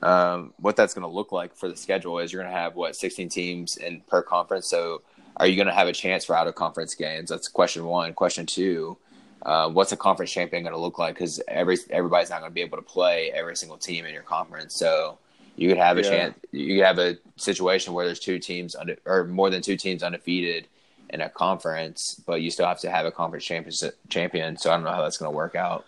Um, 0.02 0.52
what 0.58 0.76
that's 0.76 0.92
going 0.92 1.08
to 1.08 1.14
look 1.14 1.32
like 1.32 1.56
for 1.56 1.68
the 1.68 1.76
schedule 1.76 2.18
is 2.18 2.32
you're 2.32 2.42
going 2.42 2.52
to 2.52 2.58
have 2.58 2.76
what 2.76 2.94
16 2.96 3.30
teams 3.30 3.76
in 3.78 4.02
per 4.02 4.22
conference. 4.22 4.68
So, 4.68 5.02
are 5.38 5.46
you 5.46 5.56
going 5.56 5.68
to 5.68 5.74
have 5.74 5.88
a 5.88 5.92
chance 5.92 6.24
for 6.24 6.36
out 6.36 6.46
of 6.46 6.54
conference 6.54 6.94
games? 6.94 7.30
That's 7.30 7.48
question 7.48 7.84
one. 7.84 8.12
Question 8.12 8.46
two 8.46 8.98
uh, 9.46 9.68
what's 9.68 9.92
a 9.92 9.96
conference 9.96 10.32
champion 10.32 10.64
going 10.64 10.74
to 10.74 10.78
look 10.78 10.98
like? 10.98 11.14
Because 11.14 11.40
every 11.46 11.78
everybody's 11.90 12.30
not 12.30 12.40
going 12.40 12.50
to 12.50 12.54
be 12.54 12.62
able 12.62 12.78
to 12.78 12.82
play 12.82 13.30
every 13.32 13.56
single 13.56 13.78
team 13.78 14.04
in 14.04 14.12
your 14.12 14.24
conference. 14.24 14.74
So 14.74 15.18
you 15.56 15.68
could 15.68 15.78
have 15.78 15.98
a 15.98 16.02
Yeah. 16.02 16.08
chance. 16.10 16.34
You 16.52 16.76
could 16.76 16.84
have 16.86 16.98
a 16.98 17.16
situation 17.36 17.92
where 17.94 18.04
there's 18.06 18.20
two 18.20 18.38
teams 18.38 18.74
unde- 18.74 18.98
or 19.04 19.24
more 19.24 19.50
than 19.50 19.62
two 19.62 19.76
teams 19.76 20.02
undefeated 20.02 20.66
in 21.10 21.20
a 21.20 21.28
conference, 21.28 22.20
but 22.26 22.40
you 22.42 22.50
still 22.50 22.66
have 22.66 22.80
to 22.80 22.90
have 22.90 23.06
a 23.06 23.10
conference 23.10 23.44
champion. 23.44 23.74
Champion. 24.08 24.56
So 24.56 24.70
I 24.70 24.74
don't 24.74 24.84
know 24.84 24.90
how 24.92 25.02
that's 25.02 25.16
going 25.18 25.30
to 25.30 25.36
work 25.36 25.54
out. 25.54 25.84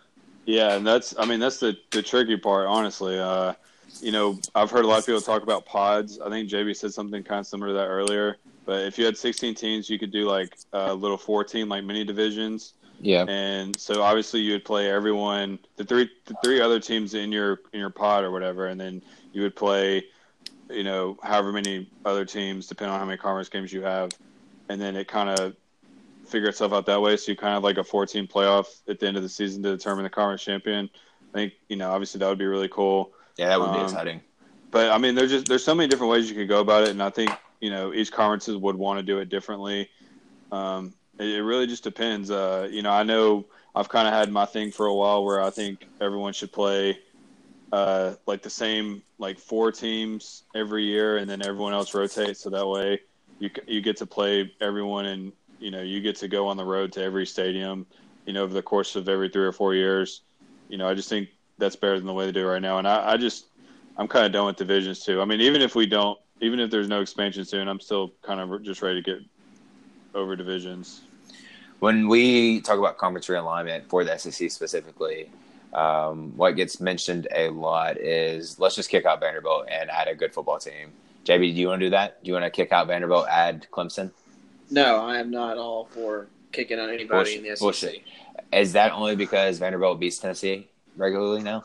Yeah, 0.47 0.75
and 0.77 0.87
that's 0.87 1.15
I 1.19 1.27
mean 1.27 1.41
that's 1.41 1.59
the 1.59 1.77
the 1.91 2.03
tricky 2.03 2.37
part, 2.39 2.67
honestly. 2.67 3.19
Uh, 3.19 3.53
you 4.01 4.13
know, 4.13 4.39
I've 4.55 4.71
heard 4.71 4.85
a 4.85 4.89
lot 4.89 4.99
of 4.99 5.07
people 5.07 5.21
talk 5.21 5.43
about 5.43 5.67
pods. 5.67 6.19
I 6.21 6.31
think 6.31 6.49
JB 6.49 6.75
said 6.75 6.93
something 6.95 7.23
kind 7.23 7.41
of 7.41 7.47
similar 7.47 7.69
to 7.69 7.75
that 7.75 7.87
earlier. 7.87 8.37
But 8.65 8.85
if 8.85 8.99
you 8.99 9.05
had 9.07 9.17
16 9.17 9.55
teams, 9.55 9.89
you 9.89 9.99
could 9.99 10.11
do 10.13 10.27
like 10.29 10.57
a 10.75 10.93
little 10.95 11.17
four 11.17 11.43
team, 11.43 11.69
like 11.71 11.85
mini 11.85 12.05
divisions. 12.05 12.75
Yeah. 13.01 13.25
And 13.29 13.79
so 13.79 14.03
obviously 14.03 14.41
you 14.41 14.53
would 14.53 14.65
play 14.65 14.91
everyone, 14.91 15.59
the 15.77 15.85
three 15.85 16.11
the 16.27 16.35
three 16.43 16.61
other 16.61 16.81
teams 16.81 17.15
in 17.15 17.31
your 17.33 17.61
in 17.73 17.81
your 17.81 17.91
pod 17.91 18.25
or 18.25 18.31
whatever, 18.31 18.67
and 18.67 18.81
then 18.81 19.03
you 19.33 19.43
would 19.43 19.57
play, 19.57 20.05
you 20.71 20.85
know, 20.85 21.19
however 21.23 21.53
many 21.53 21.91
other 22.05 22.25
teams, 22.25 22.67
depending 22.67 22.93
on 22.93 23.01
how 23.01 23.07
many 23.07 23.19
conference 23.19 23.49
games 23.49 23.73
you 23.73 23.83
have, 23.83 24.11
and 24.69 24.81
then 24.81 24.97
it 24.97 25.09
kind 25.09 25.29
of 25.29 25.55
figure 26.27 26.49
itself 26.49 26.73
out 26.73 26.87
that 26.87 27.01
way. 27.01 27.17
So 27.17 27.33
you 27.33 27.37
kind 27.37 27.57
of 27.57 27.63
like 27.63 27.79
a 27.79 27.85
four 27.85 28.07
team 28.07 28.27
playoff 28.27 28.67
at 28.89 28.99
the 28.99 29.07
end 29.07 29.17
of 29.17 29.23
the 29.23 29.29
season 29.29 29.63
to 29.63 29.71
determine 29.77 30.05
the 30.05 30.11
conference 30.11 30.43
champion. 30.43 30.91
I 31.33 31.33
think 31.33 31.53
you 31.69 31.77
know 31.77 31.91
obviously 31.91 32.19
that 32.21 32.29
would 32.29 32.39
be 32.39 32.47
really 32.47 32.69
cool. 32.69 33.13
Yeah, 33.37 33.49
that 33.49 33.61
would 33.61 33.73
be 33.73 33.79
Um, 33.79 33.85
exciting. 33.85 34.21
But 34.71 34.91
I 34.91 34.99
mean, 34.99 35.15
there's 35.15 35.31
just 35.31 35.47
there's 35.47 35.65
so 35.65 35.75
many 35.75 35.89
different 35.89 36.11
ways 36.11 36.29
you 36.29 36.37
could 36.37 36.49
go 36.49 36.61
about 36.61 36.85
it, 36.85 36.91
and 36.91 37.03
I 37.03 37.11
think 37.11 37.31
you 37.61 37.71
know 37.71 37.93
each 37.93 38.13
conferences 38.13 38.57
would 38.57 38.77
want 38.77 38.99
to 38.99 39.03
do 39.03 39.19
it 39.19 39.29
differently. 39.29 39.89
Um, 40.53 40.95
it, 41.19 41.29
it 41.29 41.43
really 41.43 41.67
just 41.67 41.85
depends. 41.85 42.31
Uh, 42.31 42.69
you 42.71 42.83
know, 42.83 42.91
I 42.91 43.03
know 43.03 43.47
I've 43.75 43.89
kind 43.89 44.07
of 44.09 44.15
had 44.15 44.31
my 44.31 44.45
thing 44.45 44.71
for 44.71 44.87
a 44.87 44.95
while 44.95 45.25
where 45.25 45.43
I 45.43 45.51
think 45.51 45.87
everyone 46.01 46.33
should 46.33 46.53
play 46.53 46.99
uh, 47.73 48.15
like 48.27 48.43
the 48.43 48.51
same 48.51 49.03
like 49.19 49.39
four 49.39 49.73
teams 49.73 50.45
every 50.55 50.85
year, 50.85 51.19
and 51.19 51.29
then 51.29 51.43
everyone 51.45 51.73
else 51.73 51.95
rotates, 51.95 52.41
so 52.41 52.51
that 52.51 52.67
way 52.67 53.01
you 53.39 53.51
you 53.67 53.81
get 53.81 53.97
to 53.99 54.07
play 54.07 54.53
everyone, 54.61 55.07
and 55.07 55.33
you 55.59 55.71
know 55.71 55.83
you 55.83 56.01
get 56.01 56.17
to 56.17 56.29
go 56.29 56.49
on 56.49 56.57
the 56.57 56.65
road 56.65 56.93
to 56.93 57.03
every 57.03 57.27
stadium. 57.27 57.87
You 58.27 58.33
know, 58.35 58.43
over 58.43 58.53
the 58.53 58.63
course 58.63 58.97
of 58.97 59.09
every 59.09 59.29
three 59.29 59.45
or 59.45 59.53
four 59.53 59.75
years. 59.75 60.23
You 60.69 60.77
know, 60.77 60.89
I 60.89 60.95
just 60.95 61.09
think 61.09 61.31
that's 61.57 61.77
better 61.77 61.97
than 61.97 62.07
the 62.07 62.13
way 62.13 62.27
they 62.27 62.33
do 62.33 62.47
right 62.47 62.61
now, 62.61 62.79
and 62.79 62.87
I, 62.87 63.13
I 63.13 63.17
just 63.17 63.47
I'm 63.97 64.09
kind 64.09 64.27
of 64.27 64.33
done 64.33 64.47
with 64.47 64.57
divisions 64.57 65.05
too. 65.05 65.21
I 65.21 65.25
mean, 65.25 65.41
even 65.41 65.61
if 65.63 65.75
we 65.75 65.87
don't, 65.87 66.19
even 66.41 66.61
if 66.61 66.71
there's 66.71 66.89
no 66.89 67.01
expansion 67.01 67.45
soon, 67.45 67.69
I'm 67.69 67.81
still 67.81 68.13
kind 68.23 68.41
of 68.41 68.63
just 68.63 68.83
ready 68.83 69.03
to 69.03 69.11
get 69.15 69.23
over 70.15 70.37
divisions. 70.37 71.03
When 71.81 72.09
we 72.09 72.61
talk 72.61 72.79
about 72.79 72.99
conference 72.99 73.29
realignment 73.29 73.87
for 73.89 74.05
the 74.05 74.17
SEC 74.19 74.51
specifically, 74.51 75.31
um, 75.79 76.37
what 76.37 76.57
gets 76.57 76.81
mentioned 76.81 77.29
a 77.33 77.51
lot 77.51 77.99
is 77.99 78.59
let's 78.59 78.75
just 78.75 78.91
kick 78.91 79.05
out 79.05 79.21
Vanderbilt 79.21 79.69
and 79.71 79.89
add 79.91 80.09
a 80.09 80.15
good 80.15 80.35
football 80.35 80.59
team. 80.59 80.91
JB, 81.25 81.55
do 81.55 81.61
you 81.61 81.69
want 81.69 81.81
to 81.81 81.87
do 81.87 81.91
that? 81.91 82.23
Do 82.23 82.29
you 82.29 82.35
want 82.35 82.45
to 82.45 82.51
kick 82.51 82.73
out 82.73 82.89
Vanderbilt, 82.89 83.29
add 83.29 83.67
Clemson? 83.71 84.11
No, 84.71 84.97
I 84.97 85.19
am 85.19 85.31
not 85.31 85.57
all 85.57 85.85
for 85.85 86.27
kicking 86.51 86.81
out 86.81 86.89
anybody 86.89 87.37
in 87.37 87.43
the 87.45 87.51
SEC. 87.51 87.61
Bullshit. 87.61 88.03
Is 88.53 88.73
that 88.73 88.93
only 88.93 89.15
because 89.15 89.59
Vanderbilt 89.59 90.01
beats 90.01 90.19
Tennessee 90.19 90.69
regularly 90.97 91.43
now? 91.43 91.65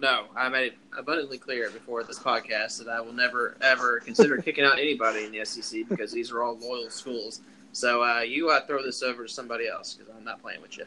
No, 0.00 0.24
I 0.34 0.48
made 0.48 0.72
it 0.72 0.78
abundantly 0.98 1.38
clear 1.38 1.70
before 1.70 2.02
this 2.02 2.18
podcast 2.18 2.78
that 2.78 2.88
I 2.88 3.00
will 3.00 3.12
never 3.12 3.56
ever 3.60 4.00
consider 4.00 4.36
kicking 4.42 4.64
out 4.64 4.80
anybody 4.80 5.24
in 5.24 5.32
the 5.32 5.44
SEC 5.44 5.88
because 5.88 6.10
these 6.10 6.32
are 6.32 6.42
all 6.42 6.58
loyal 6.58 6.90
schools. 6.90 7.40
So 7.72 8.02
uh, 8.02 8.20
you 8.20 8.50
uh, 8.50 8.66
throw 8.66 8.82
this 8.82 9.02
over 9.02 9.26
to 9.26 9.32
somebody 9.32 9.68
else 9.68 9.94
because 9.94 10.12
I'm 10.16 10.24
not 10.24 10.42
playing 10.42 10.60
with 10.60 10.76
you. 10.76 10.86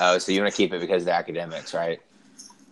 Oh, 0.00 0.18
so 0.18 0.32
you 0.32 0.40
want 0.40 0.52
to 0.52 0.56
keep 0.56 0.72
it 0.72 0.80
because 0.80 1.02
of 1.02 1.06
the 1.06 1.12
academics, 1.14 1.74
right? 1.74 2.00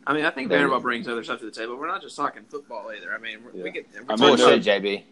I 0.06 0.14
mean, 0.14 0.24
I 0.24 0.30
think 0.30 0.48
There- 0.48 0.58
Vanderbilt 0.58 0.82
brings 0.82 1.08
other 1.08 1.24
stuff 1.24 1.40
to 1.40 1.46
the 1.46 1.50
table. 1.50 1.76
We're 1.76 1.88
not 1.88 2.00
just 2.02 2.16
talking 2.16 2.44
football 2.44 2.90
either. 2.96 3.12
I 3.12 3.18
mean, 3.18 3.38
we're, 3.44 3.64
we 3.64 3.70
get. 3.70 3.86
We're 3.92 3.98
I 3.98 4.16
mean, 4.16 4.18
talking 4.18 4.36
Bullshit, 4.36 4.62
JB. 4.62 5.02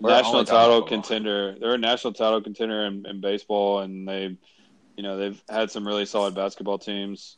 We're 0.00 0.10
national 0.10 0.44
title 0.44 0.82
contender. 0.82 1.54
They're 1.60 1.74
a 1.74 1.78
national 1.78 2.14
title 2.14 2.40
contender 2.40 2.86
in, 2.86 3.04
in 3.06 3.20
baseball, 3.20 3.80
and 3.80 4.08
they, 4.08 4.36
you 4.96 5.02
know, 5.02 5.16
they've 5.18 5.40
had 5.48 5.70
some 5.70 5.86
really 5.86 6.06
solid 6.06 6.34
basketball 6.34 6.78
teams. 6.78 7.36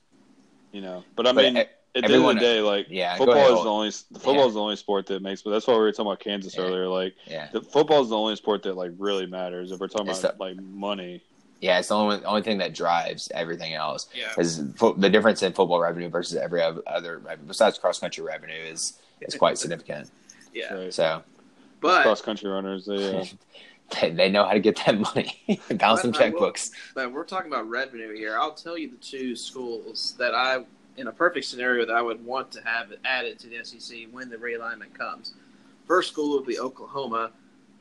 You 0.73 0.81
know, 0.81 1.05
but 1.17 1.27
I 1.27 1.33
But 1.33 1.45
mean, 1.45 1.57
e- 1.59 1.61
at 1.61 1.69
the 1.95 2.05
end 2.05 2.15
of 2.15 2.35
the 2.35 2.41
day, 2.41 2.61
like 2.61 2.87
yeah, 2.89 3.17
football 3.17 3.35
ahead, 3.37 3.47
is 3.49 3.53
Holt. 3.55 3.65
the 3.65 3.71
only 3.71 3.91
football 3.91 4.35
Yeah. 4.37 4.47
is 4.47 4.55
the 4.55 4.61
only 4.61 4.77
sport 4.77 5.07
that 5.07 5.23
makes. 5.23 5.43
But 5.43 5.51
that's 5.51 5.67
why 5.67 5.75
we 5.75 5.81
were 5.81 5.93
talking 5.93 6.07
about 6.07 6.21
Kansas 6.21 6.57
Yeah. 6.57 6.63
earlier. 6.63 6.89
Like 6.89 7.15
Yeah, 7.27 7.49
the 7.53 7.61
football 7.61 8.03
is 8.03 8.09
the 8.09 8.17
only 8.17 8.35
sport 8.37 8.63
that 8.65 8.77
like 8.77 8.93
really 8.99 9.27
matters. 9.27 9.71
If 9.73 9.79
we're 9.81 9.89
talking 9.89 10.09
It's 10.09 10.21
about 10.21 10.41
like 10.41 10.57
money, 10.57 11.23
yeah. 11.65 11.79
It's 11.79 11.89
the 11.89 11.95
only 11.97 12.23
only 12.25 12.43
thing 12.43 12.59
that 12.59 12.75
drives 12.75 13.31
everything 13.35 13.73
else. 13.75 14.09
Yeah. 14.15 14.33
Is 14.39 14.63
fo- 14.77 14.93
the 14.95 15.09
difference 15.09 15.43
in 15.43 15.53
football 15.53 15.81
revenue 15.81 16.09
versus 16.11 16.37
every 16.37 16.63
other 16.63 17.19
revenue 17.19 17.49
besides 17.49 17.79
cross 17.79 17.99
country 17.99 18.23
revenue 18.25 18.55
is 18.73 18.99
is 19.21 19.35
quite 19.35 19.57
significant. 19.59 20.11
Yeah, 20.53 20.75
right? 20.75 20.95
So 20.95 21.23
but 21.81 22.03
cross 22.03 22.21
country 22.21 22.51
runners, 22.51 22.85
they, 22.87 23.19
uh, 23.19 23.25
they, 24.01 24.11
they 24.11 24.31
know 24.31 24.45
how 24.45 24.53
to 24.53 24.61
get 24.61 24.77
that 24.87 24.99
money, 24.99 25.41
bounce 25.77 26.03
them 26.03 26.13
But 26.13 26.23
I 26.23 26.29
will- 26.31 26.41
checkbooks. 26.41 26.71
but 26.95 27.13
we're 27.13 27.25
talking 27.25 27.51
about 27.53 27.69
revenue 27.69 28.15
here. 28.15 28.39
I'll 28.39 28.55
tell 28.55 28.77
you 28.79 28.91
the 28.91 28.97
two 28.97 29.35
schools 29.37 30.15
that 30.19 30.35
I, 30.35 30.65
in 30.97 31.09
a 31.09 31.13
perfect 31.13 31.45
scenario, 31.47 31.85
that 31.87 31.95
I 31.95 32.01
would 32.03 32.25
want 32.25 32.51
to 32.53 32.61
have 32.65 32.93
added 33.05 33.39
to 33.41 33.49
the 33.49 33.63
SEC 33.65 33.99
when 34.13 34.31
the 34.31 34.37
realignment 34.37 34.95
comes. 34.97 35.35
First 35.87 36.13
school 36.13 36.37
would 36.39 36.47
be 36.47 36.59
Oklahoma, 36.59 37.33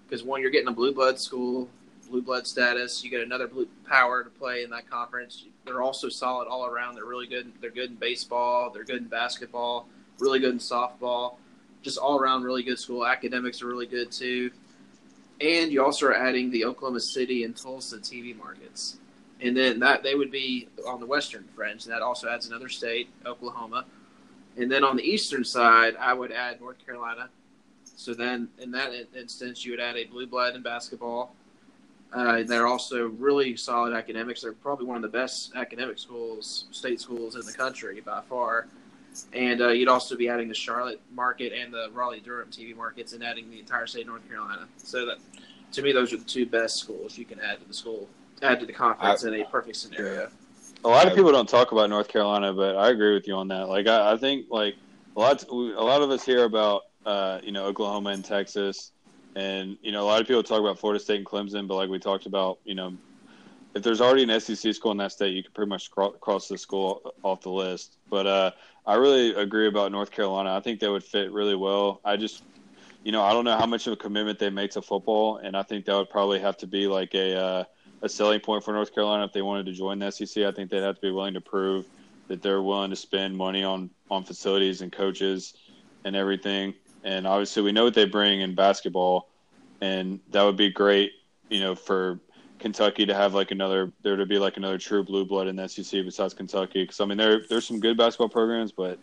because 0.06 0.24
one, 0.24 0.42
you're 0.42 0.52
getting 0.52 0.68
a 0.68 0.74
blue 0.74 0.94
blood 0.94 1.18
school, 1.20 1.70
blue 2.14 2.22
blood 2.22 2.46
status. 2.46 3.04
You 3.04 3.10
get 3.10 3.22
another 3.22 3.48
blue 3.48 3.68
power 3.90 4.24
to 4.24 4.30
play 4.30 4.64
in 4.64 4.70
that 4.70 4.88
conference. 4.88 5.46
They're 5.66 5.82
also 5.82 6.10
solid 6.10 6.48
all 6.48 6.68
around. 6.68 6.94
They're 6.94 7.06
really 7.06 7.26
good. 7.26 7.52
They're 7.60 7.72
good 7.72 7.90
in 7.90 7.96
baseball. 7.96 8.70
They're 8.70 8.84
good 8.84 9.02
in 9.02 9.08
basketball. 9.08 9.88
Really 10.20 10.40
good 10.40 10.52
in 10.52 10.60
softball. 10.60 11.38
Just 11.82 11.98
all 11.98 12.20
around 12.20 12.44
really 12.44 12.62
good 12.62 12.78
school. 12.78 13.04
Academics 13.04 13.64
are 13.64 13.66
really 13.66 13.88
good 13.88 14.12
too. 14.12 14.52
And 15.42 15.72
you 15.72 15.84
also 15.84 16.06
are 16.06 16.14
adding 16.14 16.52
the 16.52 16.66
Oklahoma 16.66 17.00
City 17.00 17.46
and 17.46 17.58
Tulsa 17.58 17.98
TV 17.98 18.38
markets. 18.38 19.00
And 19.42 19.58
then 19.58 19.80
that 19.80 20.04
they 20.04 20.14
would 20.14 20.30
be 20.30 20.68
on 20.88 21.00
the 21.00 21.08
western 21.08 21.46
fringe. 21.56 21.86
And 21.86 21.94
that 21.94 22.04
also 22.04 22.30
adds 22.30 22.48
another 22.48 22.70
state, 22.70 23.10
Oklahoma. 23.26 23.86
And 24.56 24.72
then 24.72 24.84
on 24.84 24.98
the 24.98 25.04
eastern 25.04 25.44
side, 25.44 25.96
I 26.00 26.14
would 26.14 26.32
add 26.32 26.62
North 26.62 26.78
Carolina. 26.86 27.30
So 27.96 28.14
then, 28.14 28.50
in 28.60 28.70
that 28.72 28.92
instance, 29.18 29.66
you 29.66 29.72
would 29.72 29.80
add 29.80 29.98
a 29.98 30.06
blue 30.06 30.28
blood 30.28 30.56
in 30.56 30.62
basketball. 30.62 31.36
Uh, 32.14 32.44
they're 32.44 32.68
also 32.68 33.08
really 33.08 33.56
solid 33.56 33.94
academics. 33.94 34.42
They're 34.42 34.54
probably 34.54 34.86
one 34.86 34.96
of 34.96 35.02
the 35.02 35.08
best 35.08 35.56
academic 35.56 35.98
schools, 35.98 36.66
state 36.72 37.02
schools 37.02 37.36
in 37.36 37.42
the 37.42 37.52
country 37.52 38.02
by 38.02 38.22
far. 38.22 38.68
And 39.34 39.62
uh, 39.62 39.70
you'd 39.70 39.88
also 39.88 40.16
be 40.16 40.30
adding 40.30 40.48
the 40.48 40.56
Charlotte 40.56 41.02
market 41.12 41.54
and 41.54 41.74
the 41.74 41.90
Raleigh 41.92 42.20
Durham 42.20 42.50
TV 42.50 42.76
markets, 42.76 43.14
and 43.14 43.24
adding 43.24 43.50
the 43.50 43.60
entire 43.60 43.88
state 43.88 44.02
of 44.02 44.08
North 44.08 44.28
Carolina. 44.28 44.68
So 44.78 45.06
that, 45.06 45.18
to 45.72 45.82
me, 45.82 45.92
those 45.92 46.14
are 46.14 46.18
the 46.18 46.24
two 46.24 46.46
best 46.46 46.78
schools 46.78 47.18
you 47.18 47.26
can 47.26 47.40
add 47.40 47.60
to 47.60 47.68
the 47.68 47.74
school, 47.74 48.08
add 48.42 48.60
to 48.60 48.66
the 48.66 48.74
conference 48.74 49.24
in 49.24 49.34
a 49.36 49.44
perfect 49.46 49.76
scenario. 49.76 50.30
A 50.86 50.88
lot 50.88 51.08
of 51.08 51.16
people 51.16 51.32
don't 51.32 51.48
talk 51.48 51.72
about 51.72 51.90
North 51.90 52.08
Carolina, 52.08 52.54
but 52.54 52.76
I 52.76 52.90
agree 52.90 53.14
with 53.14 53.28
you 53.28 53.36
on 53.36 53.48
that. 53.50 53.70
Like, 53.70 53.88
I, 53.88 54.14
I 54.14 54.18
think 54.18 54.48
like 54.50 54.76
a 55.16 55.20
lot, 55.20 55.44
a 55.48 55.54
lot 55.54 56.02
of 56.02 56.10
us 56.10 56.26
hear 56.26 56.44
about 56.44 56.84
uh, 57.06 57.40
you 57.44 57.52
know 57.52 57.66
Oklahoma 57.66 58.10
and 58.12 58.26
Texas, 58.26 58.92
and 59.36 59.78
you 59.82 59.92
know 59.92 60.04
a 60.04 60.08
lot 60.08 60.22
of 60.22 60.28
people 60.28 60.44
talk 60.44 60.60
about 60.60 60.80
Florida 60.80 61.04
State 61.04 61.18
and 61.18 61.26
Clemson, 61.26 61.68
but 61.68 61.76
like 61.76 61.90
we 61.90 62.00
talked 62.00 62.26
about, 62.26 62.60
you 62.64 62.76
know, 62.76 62.94
if 63.76 63.82
there's 63.82 64.02
already 64.02 64.24
an 64.24 64.40
SEC 64.40 64.74
school 64.74 64.92
in 64.92 64.98
that 64.98 65.12
state, 65.12 65.34
you 65.34 65.44
can 65.44 65.52
pretty 65.52 65.70
much 65.70 65.90
cross 65.92 66.48
the 66.48 66.58
school 66.58 67.14
off 67.24 67.42
the 67.42 67.50
list. 67.50 67.98
But 68.10 68.28
uh, 68.28 68.52
I 68.86 68.96
really 68.96 69.34
agree 69.34 69.68
about 69.68 69.92
North 69.92 70.12
Carolina. 70.12 70.56
I 70.56 70.60
think 70.60 70.80
they 70.80 70.90
would 70.90 71.04
fit 71.04 71.32
really 71.32 71.56
well. 71.56 72.00
I 72.06 72.16
just, 72.16 72.44
you 73.04 73.12
know, 73.12 73.24
I 73.24 73.34
don't 73.34 73.46
know 73.46 73.58
how 73.58 73.66
much 73.66 73.88
of 73.88 73.94
a 73.94 73.96
commitment 73.96 74.38
they 74.38 74.50
make 74.50 74.72
to 74.72 74.82
football, 74.82 75.38
and 75.38 75.58
I 75.58 75.64
think 75.64 75.86
that 75.86 75.96
would 75.96 76.10
probably 76.10 76.40
have 76.40 76.58
to 76.58 76.68
be 76.68 76.88
like 76.88 77.16
a 77.16 77.36
uh, 77.40 77.64
a 78.04 78.10
selling 78.10 78.42
point 78.42 78.64
for 78.64 78.74
North 78.74 78.94
Carolina 78.94 79.26
if 79.26 79.34
they 79.34 79.42
wanted 79.42 79.66
to 79.66 79.74
join 79.74 80.00
the 80.00 80.12
SEC. 80.12 80.44
I 80.44 80.52
think 80.52 80.70
they'd 80.70 80.84
have 80.84 80.96
to 80.96 81.02
be 81.02 81.12
willing 81.12 81.34
to 81.34 81.42
prove 81.42 81.86
that 82.28 82.42
they're 82.42 82.62
willing 82.62 82.90
to 82.90 82.96
spend 82.96 83.36
money 83.36 83.64
on 83.64 83.90
on 84.12 84.24
facilities 84.24 84.82
and 84.82 84.92
coaches 84.92 85.54
and 86.06 86.16
everything. 86.16 86.74
And 87.04 87.28
obviously, 87.28 87.62
we 87.62 87.72
know 87.72 87.84
what 87.84 87.94
they 87.94 88.06
bring 88.06 88.42
in 88.42 88.56
basketball, 88.56 89.30
and 89.82 90.20
that 90.32 90.44
would 90.44 90.58
be 90.58 90.70
great, 90.70 91.12
you 91.50 91.60
know, 91.60 91.76
for 91.76 92.20
Kentucky 92.60 93.06
to 93.06 93.14
have 93.14 93.34
like 93.34 93.52
another 93.52 93.92
there 94.04 94.16
to 94.16 94.26
be 94.26 94.40
like 94.40 94.56
another 94.56 94.78
true 94.78 95.04
blue 95.04 95.26
blood 95.26 95.48
in 95.48 95.58
the 95.58 95.68
SEC 95.68 96.06
besides 96.06 96.34
Kentucky. 96.34 96.84
Because 96.84 97.02
I 97.02 97.06
mean, 97.06 97.18
there 97.18 97.42
there's 97.50 97.68
some 97.68 97.82
good 97.82 97.98
basketball 97.98 98.30
programs, 98.30 98.72
but 98.72 99.00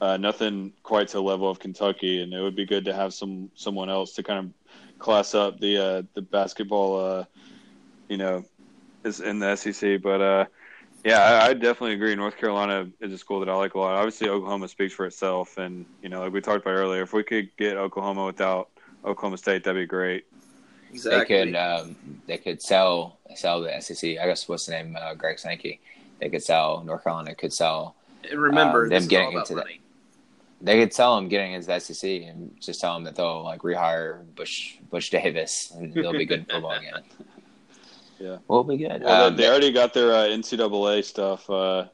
uh, 0.00 0.16
nothing 0.16 0.72
quite 0.82 1.08
to 1.08 1.18
the 1.18 1.22
level 1.22 1.50
of 1.50 1.58
Kentucky. 1.58 2.22
And 2.22 2.32
it 2.32 2.40
would 2.40 2.56
be 2.56 2.64
good 2.64 2.86
to 2.86 2.94
have 2.94 3.12
some 3.12 3.50
someone 3.54 3.90
else 3.90 4.14
to 4.14 4.22
kind 4.22 4.38
of 4.46 4.98
class 4.98 5.34
up 5.34 5.60
the 5.60 5.76
uh, 5.78 6.02
the 6.14 6.22
basketball, 6.22 6.98
uh, 6.98 7.24
you 8.08 8.16
know, 8.16 8.42
is 9.04 9.20
in 9.20 9.38
the 9.38 9.54
SEC. 9.56 10.00
But 10.00 10.20
uh, 10.22 10.44
yeah, 11.04 11.20
I, 11.20 11.48
I 11.48 11.54
definitely 11.54 11.92
agree. 11.92 12.14
North 12.14 12.36
Carolina 12.36 12.88
is 13.00 13.12
a 13.12 13.18
school 13.18 13.40
that 13.40 13.48
I 13.48 13.54
like 13.54 13.74
a 13.74 13.78
lot. 13.78 13.94
Obviously, 13.94 14.28
Oklahoma 14.28 14.68
speaks 14.68 14.94
for 14.94 15.06
itself, 15.06 15.58
and 15.58 15.84
you 16.02 16.08
know, 16.08 16.20
like 16.20 16.32
we 16.32 16.40
talked 16.40 16.62
about 16.62 16.72
earlier, 16.72 17.02
if 17.02 17.12
we 17.12 17.22
could 17.22 17.54
get 17.56 17.76
Oklahoma 17.76 18.24
without 18.24 18.70
Oklahoma 19.04 19.36
State, 19.36 19.64
that'd 19.64 19.80
be 19.80 19.86
great. 19.86 20.24
Exactly. 20.90 21.36
They 21.36 21.44
could 21.44 21.56
um, 21.56 21.96
they 22.26 22.38
could 22.38 22.62
sell 22.62 23.18
sell 23.34 23.60
the 23.60 23.80
SEC. 23.80 24.18
I 24.18 24.26
guess 24.26 24.48
what's 24.48 24.66
the 24.66 24.72
name? 24.72 24.96
Uh, 24.98 25.14
Greg 25.14 25.38
Sankey. 25.38 25.80
They 26.20 26.30
could 26.30 26.42
sell 26.42 26.82
North 26.84 27.04
Carolina. 27.04 27.34
Could 27.34 27.52
sell. 27.52 27.96
and 28.30 28.40
remember, 28.40 28.84
um, 28.84 28.88
this 28.88 29.00
them 29.00 29.02
is 29.02 29.08
getting 29.08 29.26
all 29.26 29.32
about 29.32 29.50
into 29.50 29.54
that. 29.56 29.66
They 30.60 30.80
could 30.80 30.94
sell 30.94 31.16
them 31.16 31.28
getting 31.28 31.52
into 31.52 31.66
the 31.66 31.78
SEC 31.80 32.22
and 32.22 32.56
just 32.60 32.80
tell 32.80 32.94
them 32.94 33.04
that 33.04 33.16
they'll 33.16 33.42
like 33.42 33.60
rehire 33.60 34.24
Butch 34.34 34.78
Butch 34.90 35.10
Davis 35.10 35.72
and 35.76 35.92
they'll 35.92 36.12
be 36.12 36.24
good 36.24 36.40
in 36.40 36.44
football 36.50 36.72
again. 36.72 37.02
Yeah. 38.18 38.38
we'll 38.48 38.64
be 38.64 38.76
good. 38.76 39.02
Well, 39.02 39.26
Um, 39.26 39.36
they 39.36 39.48
already 39.48 39.72
got 39.72 39.94
their 39.94 40.12
uh, 40.12 40.26
NCAA 40.26 41.04
stuff 41.04 41.48
uh, 41.50 41.86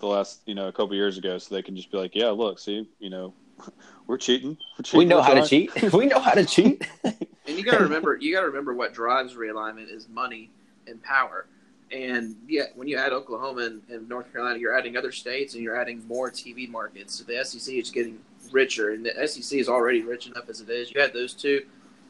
the 0.00 0.06
last, 0.06 0.40
you 0.46 0.54
know, 0.54 0.68
a 0.68 0.72
couple 0.72 0.94
years 0.94 1.18
ago, 1.18 1.38
so 1.38 1.54
they 1.54 1.62
can 1.62 1.76
just 1.76 1.90
be 1.90 1.98
like, 1.98 2.14
"Yeah, 2.14 2.28
look, 2.30 2.58
see, 2.58 2.88
you 2.98 3.10
know, 3.10 3.32
we're 4.06 4.18
cheating. 4.18 4.56
We're 4.78 4.82
cheating 4.82 4.98
we 4.98 5.04
know 5.04 5.16
we're 5.16 5.22
how 5.22 5.34
to 5.34 5.46
cheat. 5.46 5.92
we 5.92 6.06
know 6.06 6.20
how 6.20 6.32
to 6.32 6.44
cheat. 6.44 6.86
And 7.46 7.58
you 7.58 7.62
got 7.62 7.76
to 7.76 7.84
remember, 7.84 8.16
you 8.18 8.34
got 8.34 8.40
to 8.40 8.46
remember 8.46 8.72
what 8.72 8.94
drives 8.94 9.34
realignment 9.34 9.92
is 9.92 10.08
money 10.08 10.48
and 10.86 11.02
power. 11.02 11.44
And 11.92 12.36
yeah, 12.48 12.68
when 12.74 12.88
you 12.88 12.96
add 12.96 13.12
Oklahoma 13.12 13.64
and, 13.66 13.82
and 13.90 14.08
North 14.08 14.32
Carolina, 14.32 14.58
you're 14.58 14.74
adding 14.74 14.96
other 14.96 15.12
states 15.12 15.52
and 15.52 15.62
you're 15.62 15.78
adding 15.78 16.02
more 16.08 16.30
TV 16.30 16.66
markets. 16.66 17.14
So 17.16 17.24
the 17.24 17.44
SEC 17.44 17.74
is 17.74 17.90
getting 17.90 18.18
richer, 18.50 18.92
and 18.92 19.04
the 19.04 19.28
SEC 19.28 19.58
is 19.58 19.68
already 19.68 20.00
rich 20.00 20.26
enough 20.26 20.48
as 20.48 20.62
it 20.62 20.70
is. 20.70 20.90
You 20.90 21.02
add 21.02 21.12
those 21.12 21.34
two, 21.34 21.66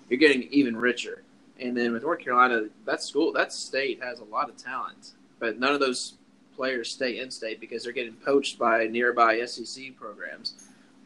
you're 0.09 0.21
getting 0.21 0.45
even 0.53 0.77
richer. 0.77 1.24
And 1.61 1.77
then 1.77 1.93
with 1.93 2.03
North 2.03 2.21
Carolina, 2.21 2.65
that 2.85 3.03
school, 3.03 3.33
that 3.33 3.53
state 3.53 4.03
has 4.03 4.19
a 4.19 4.25
lot 4.25 4.49
of 4.49 4.57
talent, 4.57 5.13
but 5.39 5.59
none 5.59 5.73
of 5.73 5.81
those 5.81 6.15
players 6.57 6.91
stay 6.91 7.19
in 7.21 7.31
state 7.31 7.61
because 7.61 7.85
they're 7.85 7.93
getting 7.93 8.15
poached 8.15 8.59
by 8.59 8.87
nearby 8.87 9.45
SEC 9.45 9.97
programs. 9.97 10.55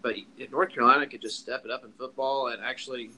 But 0.03 0.14
if 0.38 0.51
North 0.51 0.70
Carolina 0.70 1.07
could 1.07 1.20
just 1.20 1.38
step 1.38 1.64
it 1.64 1.70
up 1.70 1.84
in 1.84 1.92
football 1.92 2.49
and 2.49 2.62
actually 2.62 3.11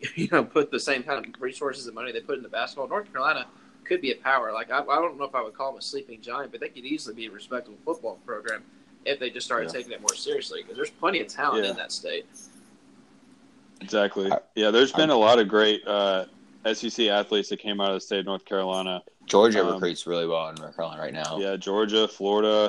you 0.14 0.28
know, 0.30 0.44
put 0.44 0.70
the 0.70 0.80
same 0.80 1.02
kind 1.02 1.24
of 1.24 1.40
resources 1.40 1.86
and 1.86 1.94
money 1.94 2.12
they 2.12 2.20
put 2.20 2.36
into 2.38 2.48
basketball. 2.48 2.88
North 2.88 3.10
Carolina 3.12 3.46
could 3.84 4.00
be 4.00 4.12
a 4.12 4.16
power. 4.16 4.52
Like 4.52 4.70
I, 4.70 4.80
I 4.80 4.96
don't 4.96 5.18
know 5.18 5.24
if 5.24 5.34
I 5.34 5.42
would 5.42 5.54
call 5.54 5.72
them 5.72 5.78
a 5.78 5.82
sleeping 5.82 6.20
giant, 6.20 6.52
but 6.52 6.60
they 6.60 6.68
could 6.68 6.84
easily 6.84 7.14
be 7.14 7.26
a 7.26 7.30
respectable 7.30 7.78
football 7.84 8.18
program 8.24 8.62
if 9.04 9.18
they 9.18 9.30
just 9.30 9.46
started 9.46 9.66
Yeah. 9.66 9.78
taking 9.78 9.92
it 9.92 10.00
more 10.00 10.14
seriously. 10.14 10.62
Because 10.62 10.76
there's 10.76 10.90
plenty 10.90 11.20
of 11.20 11.28
talent 11.28 11.64
Yeah. 11.64 11.70
in 11.70 11.76
that 11.76 11.92
state. 11.92 12.26
Exactly. 13.80 14.30
Yeah, 14.54 14.70
there's 14.70 14.92
been 14.92 15.10
a 15.10 15.16
lot 15.16 15.38
of 15.38 15.48
great 15.48 15.86
uh, 15.86 16.26
SEC 16.64 17.06
athletes 17.06 17.48
that 17.48 17.58
came 17.58 17.80
out 17.80 17.88
of 17.88 17.94
the 17.94 18.00
state 18.00 18.20
of 18.20 18.26
North 18.26 18.44
Carolina. 18.44 19.02
Georgia 19.26 19.64
Um, 19.64 19.74
recruits 19.74 20.06
really 20.06 20.26
well 20.26 20.48
in 20.48 20.56
North 20.56 20.76
Carolina 20.76 21.00
right 21.00 21.12
now. 21.12 21.38
Yeah, 21.38 21.56
Georgia, 21.56 22.08
Florida, 22.08 22.68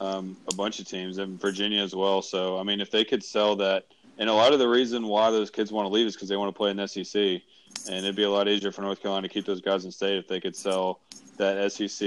um, 0.00 0.36
a 0.50 0.54
bunch 0.54 0.78
of 0.80 0.86
teams, 0.86 1.18
and 1.18 1.40
Virginia 1.40 1.82
as 1.82 1.94
well. 1.94 2.22
So, 2.22 2.58
I 2.58 2.62
mean, 2.62 2.80
if 2.80 2.90
they 2.90 3.04
could 3.04 3.24
sell 3.24 3.56
that, 3.56 3.86
and 4.18 4.28
a 4.28 4.32
lot 4.32 4.52
of 4.52 4.58
the 4.58 4.68
reason 4.68 5.06
why 5.06 5.30
those 5.30 5.50
kids 5.50 5.72
want 5.72 5.86
to 5.86 5.92
leave 5.92 6.06
is 6.06 6.14
because 6.14 6.28
they 6.28 6.36
want 6.36 6.54
to 6.54 6.56
play 6.56 6.70
in 6.70 6.76
the 6.76 6.86
SEC, 6.86 7.42
and 7.88 7.96
it'd 7.96 8.14
be 8.16 8.22
a 8.22 8.30
lot 8.30 8.48
easier 8.48 8.70
for 8.70 8.82
North 8.82 9.02
Carolina 9.02 9.26
to 9.26 9.32
keep 9.32 9.44
those 9.44 9.60
guys 9.60 9.84
in 9.84 9.90
state 9.90 10.16
if 10.16 10.28
they 10.28 10.40
could 10.40 10.54
sell 10.54 11.00
that 11.36 11.72
SEC, 11.72 12.06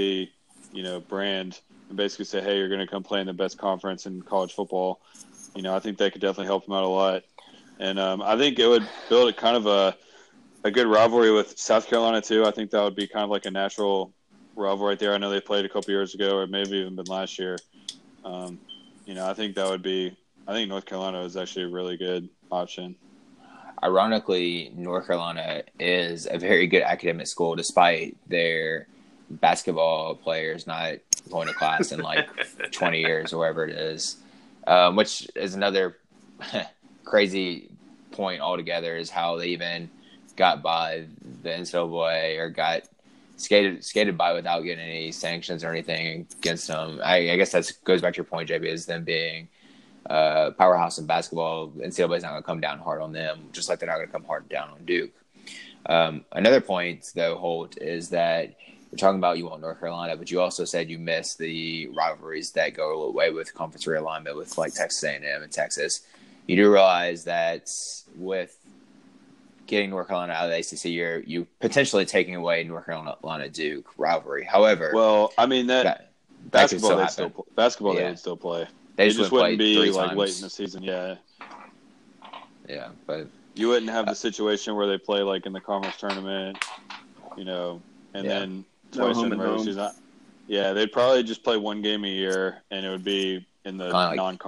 you 0.72 0.82
know, 0.82 1.00
brand 1.00 1.60
and 1.88 1.96
basically 1.96 2.24
say, 2.24 2.40
hey, 2.40 2.56
you're 2.56 2.68
going 2.68 2.80
to 2.80 2.86
come 2.86 3.02
play 3.02 3.20
in 3.20 3.26
the 3.26 3.32
best 3.32 3.58
conference 3.58 4.06
in 4.06 4.22
college 4.22 4.54
football. 4.54 5.00
You 5.54 5.62
know, 5.62 5.74
I 5.74 5.80
think 5.80 5.98
that 5.98 6.12
could 6.12 6.20
definitely 6.20 6.46
help 6.46 6.64
them 6.66 6.74
out 6.74 6.84
a 6.84 6.88
lot, 6.88 7.24
and 7.78 7.98
um, 7.98 8.22
I 8.22 8.36
think 8.36 8.58
it 8.58 8.66
would 8.66 8.86
build 9.08 9.28
a 9.28 9.32
kind 9.32 9.56
of 9.56 9.66
a 9.66 9.96
a 10.64 10.70
good 10.70 10.86
rivalry 10.86 11.30
with 11.30 11.58
South 11.58 11.86
Carolina 11.86 12.20
too. 12.20 12.44
I 12.44 12.50
think 12.50 12.70
that 12.70 12.82
would 12.82 12.96
be 12.96 13.06
kind 13.06 13.24
of 13.24 13.30
like 13.30 13.46
a 13.46 13.50
natural 13.50 14.12
rivalry 14.56 14.90
right 14.90 14.98
there. 14.98 15.14
I 15.14 15.18
know 15.18 15.30
they 15.30 15.40
played 15.40 15.64
a 15.64 15.68
couple 15.68 15.90
years 15.90 16.14
ago, 16.14 16.36
or 16.36 16.46
maybe 16.46 16.78
even 16.78 16.96
been 16.96 17.06
last 17.06 17.38
year. 17.38 17.58
Um, 18.24 18.58
you 19.06 19.14
know, 19.14 19.28
I 19.28 19.34
think 19.34 19.54
that 19.56 19.68
would 19.68 19.82
be. 19.82 20.16
I 20.46 20.52
think 20.52 20.68
North 20.68 20.86
Carolina 20.86 21.22
is 21.22 21.36
actually 21.36 21.64
a 21.64 21.68
really 21.68 21.96
good 21.96 22.28
option. 22.50 22.96
Ironically, 23.82 24.72
North 24.74 25.06
Carolina 25.06 25.62
is 25.78 26.26
a 26.28 26.38
very 26.38 26.66
good 26.66 26.82
academic 26.82 27.26
school, 27.26 27.54
despite 27.54 28.16
their 28.26 28.88
basketball 29.30 30.14
players 30.14 30.66
not 30.66 30.94
going 31.30 31.48
to 31.48 31.54
class 31.54 31.92
in 31.92 32.00
like 32.00 32.26
20 32.72 33.00
years 33.00 33.32
or 33.32 33.38
whatever 33.38 33.66
it 33.66 33.76
is, 33.76 34.16
um, 34.66 34.96
which 34.96 35.28
is 35.36 35.54
another 35.54 35.98
crazy 37.04 37.70
point 38.10 38.40
altogether. 38.40 38.96
Is 38.96 39.10
how 39.10 39.36
they 39.36 39.48
even 39.48 39.90
got 40.38 40.62
by 40.62 41.04
the 41.42 41.50
NCAA 41.50 42.38
or 42.38 42.48
got 42.48 42.82
skated 43.36 43.84
skated 43.84 44.16
by 44.16 44.32
without 44.32 44.60
getting 44.60 44.84
any 44.84 45.12
sanctions 45.12 45.62
or 45.62 45.70
anything 45.70 46.26
against 46.38 46.68
them. 46.68 47.00
I, 47.04 47.32
I 47.32 47.36
guess 47.36 47.52
that 47.52 47.70
goes 47.84 48.00
back 48.00 48.14
to 48.14 48.18
your 48.18 48.24
point, 48.24 48.48
JB, 48.48 48.64
is 48.64 48.86
them 48.86 49.04
being 49.04 49.48
uh, 50.08 50.52
powerhouse 50.52 50.98
in 50.98 51.06
basketball. 51.06 51.68
NCAA 51.70 52.16
is 52.16 52.22
not 52.22 52.30
going 52.30 52.42
to 52.42 52.46
come 52.46 52.60
down 52.60 52.78
hard 52.78 53.02
on 53.02 53.12
them, 53.12 53.48
just 53.52 53.68
like 53.68 53.80
they're 53.80 53.88
not 53.88 53.96
going 53.96 54.06
to 54.06 54.12
come 54.12 54.24
hard 54.24 54.48
down 54.48 54.70
on 54.70 54.84
Duke. 54.84 55.10
Um, 55.86 56.24
another 56.32 56.60
point, 56.60 57.10
though, 57.14 57.36
Holt, 57.36 57.76
is 57.80 58.10
that 58.10 58.54
you're 58.90 58.98
talking 58.98 59.18
about 59.18 59.38
you 59.38 59.46
want 59.46 59.60
North 59.60 59.80
Carolina, 59.80 60.16
but 60.16 60.30
you 60.30 60.40
also 60.40 60.64
said 60.64 60.88
you 60.88 60.98
miss 60.98 61.34
the 61.34 61.88
rivalries 61.88 62.52
that 62.52 62.74
go 62.74 63.02
away 63.04 63.30
with 63.30 63.54
conference 63.54 63.84
realignment 63.84 64.36
with 64.36 64.56
like 64.56 64.72
Texas 64.72 65.02
A&M 65.04 65.42
and 65.42 65.52
Texas. 65.52 66.02
You 66.46 66.56
do 66.56 66.72
realize 66.72 67.24
that 67.24 67.70
with 68.16 68.56
getting 69.68 69.90
North 69.90 70.08
Carolina 70.08 70.32
out 70.32 70.46
of 70.46 70.50
the 70.50 70.58
ACC, 70.58 70.86
you're 70.86 71.20
you 71.20 71.46
potentially 71.60 72.04
taking 72.04 72.34
away 72.34 72.64
North 72.64 72.86
Carolina 72.86 73.48
Duke 73.48 73.88
rivalry. 73.96 74.44
However, 74.44 74.90
well, 74.92 75.32
I 75.38 75.46
mean 75.46 75.68
that, 75.68 75.84
that 75.84 76.10
basketball 76.50 76.96
they 76.96 77.06
still 77.06 77.30
still 77.30 77.46
basketball 77.54 77.94
yeah. 77.94 78.00
they 78.00 78.08
would 78.08 78.18
still 78.18 78.36
play. 78.36 78.66
They, 78.96 79.04
they 79.04 79.08
just, 79.10 79.20
just 79.20 79.32
wouldn't 79.32 79.58
be 79.58 79.92
like 79.92 80.16
late 80.16 80.34
in 80.34 80.42
the 80.42 80.50
season. 80.50 80.82
Yeah, 80.82 81.16
yeah, 82.68 82.88
but 83.06 83.28
you 83.54 83.68
wouldn't 83.68 83.92
have 83.92 84.06
the 84.06 84.14
situation 84.14 84.74
where 84.74 84.88
they 84.88 84.98
play 84.98 85.20
like 85.20 85.46
in 85.46 85.52
the 85.52 85.60
conference 85.60 85.96
tournament, 85.96 86.58
you 87.36 87.44
know, 87.44 87.80
and 88.14 88.24
yeah. 88.24 88.38
then 88.40 88.64
twice 88.90 89.16
no 89.16 89.24
in 89.24 89.30
the 89.30 89.36
regular 89.36 89.58
season. 89.62 89.90
Yeah, 90.48 90.72
they'd 90.72 90.90
probably 90.90 91.22
just 91.22 91.44
play 91.44 91.58
one 91.58 91.82
game 91.82 92.04
a 92.04 92.08
year, 92.08 92.62
and 92.70 92.84
it 92.84 92.88
would 92.88 93.04
be 93.04 93.46
in 93.66 93.76
the 93.76 93.90
like, 93.90 94.16
non 94.16 94.38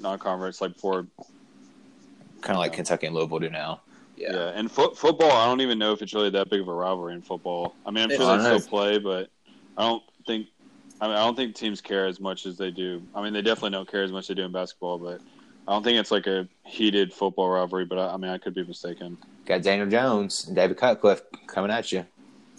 non 0.00 0.18
conference 0.18 0.60
like 0.60 0.74
before. 0.74 1.06
Kind 2.42 2.54
of 2.54 2.60
like 2.60 2.72
know. 2.72 2.76
Kentucky 2.76 3.06
and 3.06 3.16
Louisville 3.16 3.38
do 3.38 3.48
now. 3.48 3.80
Yeah, 4.16 4.32
yeah. 4.32 4.52
and 4.54 4.70
fo- 4.70 4.94
football, 4.94 5.30
I 5.30 5.46
don't 5.46 5.60
even 5.60 5.78
know 5.78 5.92
if 5.92 6.02
it's 6.02 6.14
really 6.14 6.30
that 6.30 6.50
big 6.50 6.60
of 6.60 6.68
a 6.68 6.72
rivalry 6.72 7.14
in 7.14 7.22
football. 7.22 7.74
I 7.84 7.90
mean, 7.90 8.04
I'm 8.04 8.10
sure 8.10 8.36
they 8.36 8.42
still 8.42 8.60
play, 8.60 8.98
but 8.98 9.28
I 9.76 9.82
don't 9.82 10.02
think. 10.26 10.48
I 11.00 11.08
mean, 11.08 11.16
I 11.16 11.24
don't 11.24 11.36
think 11.36 11.54
teams 11.54 11.82
care 11.82 12.06
as 12.06 12.20
much 12.20 12.46
as 12.46 12.56
they 12.56 12.70
do. 12.70 13.02
I 13.14 13.22
mean, 13.22 13.34
they 13.34 13.42
definitely 13.42 13.70
don't 13.70 13.90
care 13.90 14.02
as 14.02 14.10
much 14.12 14.24
as 14.24 14.28
they 14.28 14.34
do 14.34 14.44
in 14.44 14.52
basketball, 14.52 14.98
but 14.98 15.20
I 15.68 15.72
don't 15.72 15.82
think 15.82 15.98
it's 15.98 16.10
like 16.10 16.26
a 16.26 16.48
heated 16.64 17.12
football 17.12 17.50
rivalry. 17.50 17.84
But 17.84 17.98
I, 17.98 18.14
I 18.14 18.16
mean, 18.16 18.30
I 18.30 18.38
could 18.38 18.54
be 18.54 18.64
mistaken. 18.64 19.18
Got 19.44 19.62
Daniel 19.62 19.88
Jones 19.88 20.46
and 20.46 20.56
David 20.56 20.78
Cutcliffe 20.78 21.22
coming 21.46 21.70
at 21.70 21.92
you. 21.92 22.06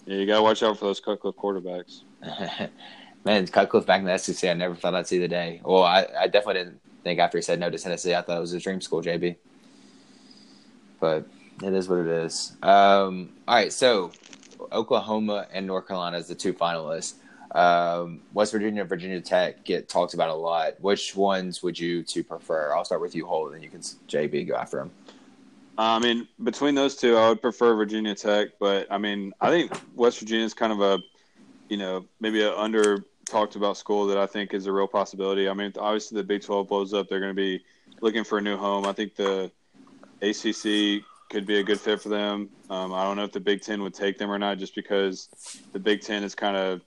Yeah, 0.05 0.18
you 0.18 0.26
gotta 0.26 0.43
watch 0.43 0.64
out 0.64 0.78
for 0.78 0.86
those 0.86 0.99
Cutcliffe 0.99 1.36
quarterbacks. 1.36 2.01
Man, 3.26 3.45
Cutcliffe 3.47 3.86
back 3.86 3.99
in 3.99 4.05
the 4.05 4.18
SEC, 4.18 4.49
I 4.49 4.53
never 4.53 4.74
thought 4.74 4.95
I'd 4.95 5.08
see 5.08 5.20
the 5.20 5.28
day. 5.28 5.60
Well, 5.66 5.84
I, 5.84 6.08
I 6.18 6.28
definitely 6.28 6.64
didn't 6.64 6.82
think 7.03 7.20
after 7.20 7.38
he 7.38 7.41
said 7.41 7.60
no 7.60 7.70
to 7.70 7.78
Tennessee, 7.78 8.16
I 8.16 8.22
thought 8.22 8.38
it 8.38 8.41
was 8.41 8.53
a 8.53 8.60
dream 8.60 8.80
school, 8.80 9.01
JB. 9.01 9.36
But 11.01 11.28
it 11.64 11.74
is 11.74 11.89
what 11.89 11.99
it 11.99 12.08
is. 12.08 12.55
Um, 12.62 13.30
all 13.47 13.55
right, 13.55 13.74
so 13.74 14.12
Oklahoma 14.72 15.47
and 15.51 15.66
North 15.66 15.88
Carolina 15.88 16.18
is 16.18 16.28
the 16.28 16.36
two 16.36 16.53
finalists. 16.53 17.16
Um, 17.51 18.22
West 18.34 18.51
Virginia 18.51 18.82
and 18.82 18.89
Virginia 18.89 19.22
Tech 19.22 19.64
get 19.64 19.89
talked 19.89 20.14
about 20.14 20.30
a 20.30 20.36
lot. 20.36 20.74
Which 20.82 21.16
ones 21.16 21.64
would 21.64 21.80
you 21.80 22.03
two 22.03 22.24
prefer? 22.24 22.74
I'll 22.76 22.86
start 22.86 23.01
with 23.01 23.16
you, 23.16 23.26
Holt, 23.26 23.53
and 23.53 23.64
you 23.64 23.70
can 23.70 23.82
JB 23.82 24.47
go 24.47 24.55
after 24.55 24.78
them. 24.78 24.91
I 25.78 25.99
mean, 25.99 26.28
between 26.43 26.76
those 26.76 26.95
two, 26.95 27.16
I 27.16 27.30
would 27.30 27.41
prefer 27.41 27.76
Virginia 27.76 28.16
Tech, 28.16 28.49
but 28.60 28.88
I 28.91 28.97
mean, 28.97 29.34
I 29.39 29.49
think 29.49 29.72
West 29.95 30.20
Virginia 30.20 30.45
is 30.45 30.53
kind 30.53 30.74
of 30.74 30.82
a, 30.82 30.99
you 31.70 31.78
know, 31.78 32.05
maybe 32.20 32.41
an 32.41 32.53
under 32.55 33.05
talked 33.26 33.55
about 33.55 33.78
school 33.78 34.08
that 34.08 34.18
I 34.18 34.26
think 34.26 34.53
is 34.53 34.66
a 34.66 34.72
real 34.72 34.88
possibility. 34.88 35.47
I 35.47 35.53
mean, 35.53 35.72
obviously 35.78 36.18
the 36.18 36.24
Big 36.24 36.41
12 36.41 36.68
blows 36.68 36.93
up, 36.93 37.08
they're 37.08 37.20
going 37.20 37.32
to 37.32 37.36
be 37.36 37.64
looking 38.01 38.24
for 38.24 38.39
a 38.39 38.41
new 38.41 38.58
home. 38.58 38.86
I 38.86 38.93
think 38.93 39.16
the 39.16 39.51
ACC 40.22 41.03
could 41.30 41.45
be 41.45 41.59
a 41.59 41.63
good 41.63 41.80
fit 41.80 42.01
for 42.01 42.09
them. 42.09 42.49
Um, 42.69 42.93
I 42.93 43.03
don't 43.03 43.17
know 43.17 43.23
if 43.23 43.32
the 43.32 43.39
Big 43.39 43.61
Ten 43.61 43.82
would 43.84 43.93
take 43.93 44.17
them 44.17 44.32
or 44.32 44.39
not, 44.39 44.57
just 44.57 44.75
because 44.75 45.30
the 45.73 45.80
Big 45.80 46.01
Ten 46.01 46.23
is 46.23 46.36
kind 46.36 46.55
of 46.55 46.82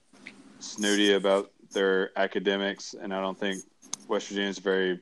snooty 0.59 1.13
about 1.13 1.51
their 1.71 2.17
academics, 2.17 2.93
and 2.93 3.13
I 3.13 3.21
don't 3.21 3.37
think 3.37 3.63
West 4.07 4.27
Virginia 4.27 4.49
is 4.49 4.57
a 4.57 4.61
very 4.61 4.99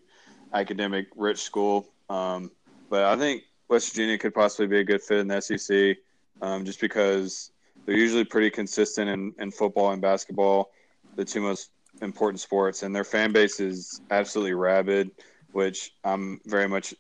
academic 0.53 1.07
rich 1.15 1.39
school. 1.39 1.87
Um, 2.09 2.51
but 2.89 3.05
I 3.05 3.15
think 3.15 3.43
West 3.67 3.91
Virginia 3.91 4.17
could 4.17 4.33
possibly 4.33 4.67
be 4.67 4.79
a 4.79 4.83
good 4.83 5.01
fit 5.01 5.19
in 5.19 5.27
the 5.27 5.41
SEC, 5.41 5.97
um, 6.41 6.65
just 6.65 6.81
because 6.81 7.51
they're 7.85 7.97
usually 7.97 8.23
pretty 8.23 8.49
consistent 8.49 9.09
in, 9.09 9.33
in 9.39 9.51
football 9.51 9.91
and 9.91 10.01
basketball, 10.01 10.71
the 11.15 11.25
two 11.25 11.41
most 11.41 11.71
important 12.01 12.39
sports, 12.39 12.83
and 12.83 12.95
their 12.95 13.03
fan 13.03 13.31
base 13.31 13.59
is 13.59 14.01
absolutely 14.11 14.53
rabid, 14.53 15.11
which 15.51 15.93
I'm 16.03 16.39
very 16.45 16.67
much 16.67 16.93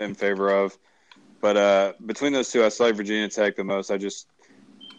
in 0.00 0.14
favor 0.14 0.50
of. 0.50 0.76
But 1.44 1.58
uh, 1.58 1.92
between 2.06 2.32
those 2.32 2.50
two, 2.50 2.62
I 2.62 2.70
like 2.80 2.94
Virginia 2.94 3.28
Tech 3.28 3.54
the 3.54 3.64
most. 3.64 3.90
I 3.90 3.98
just, 3.98 4.28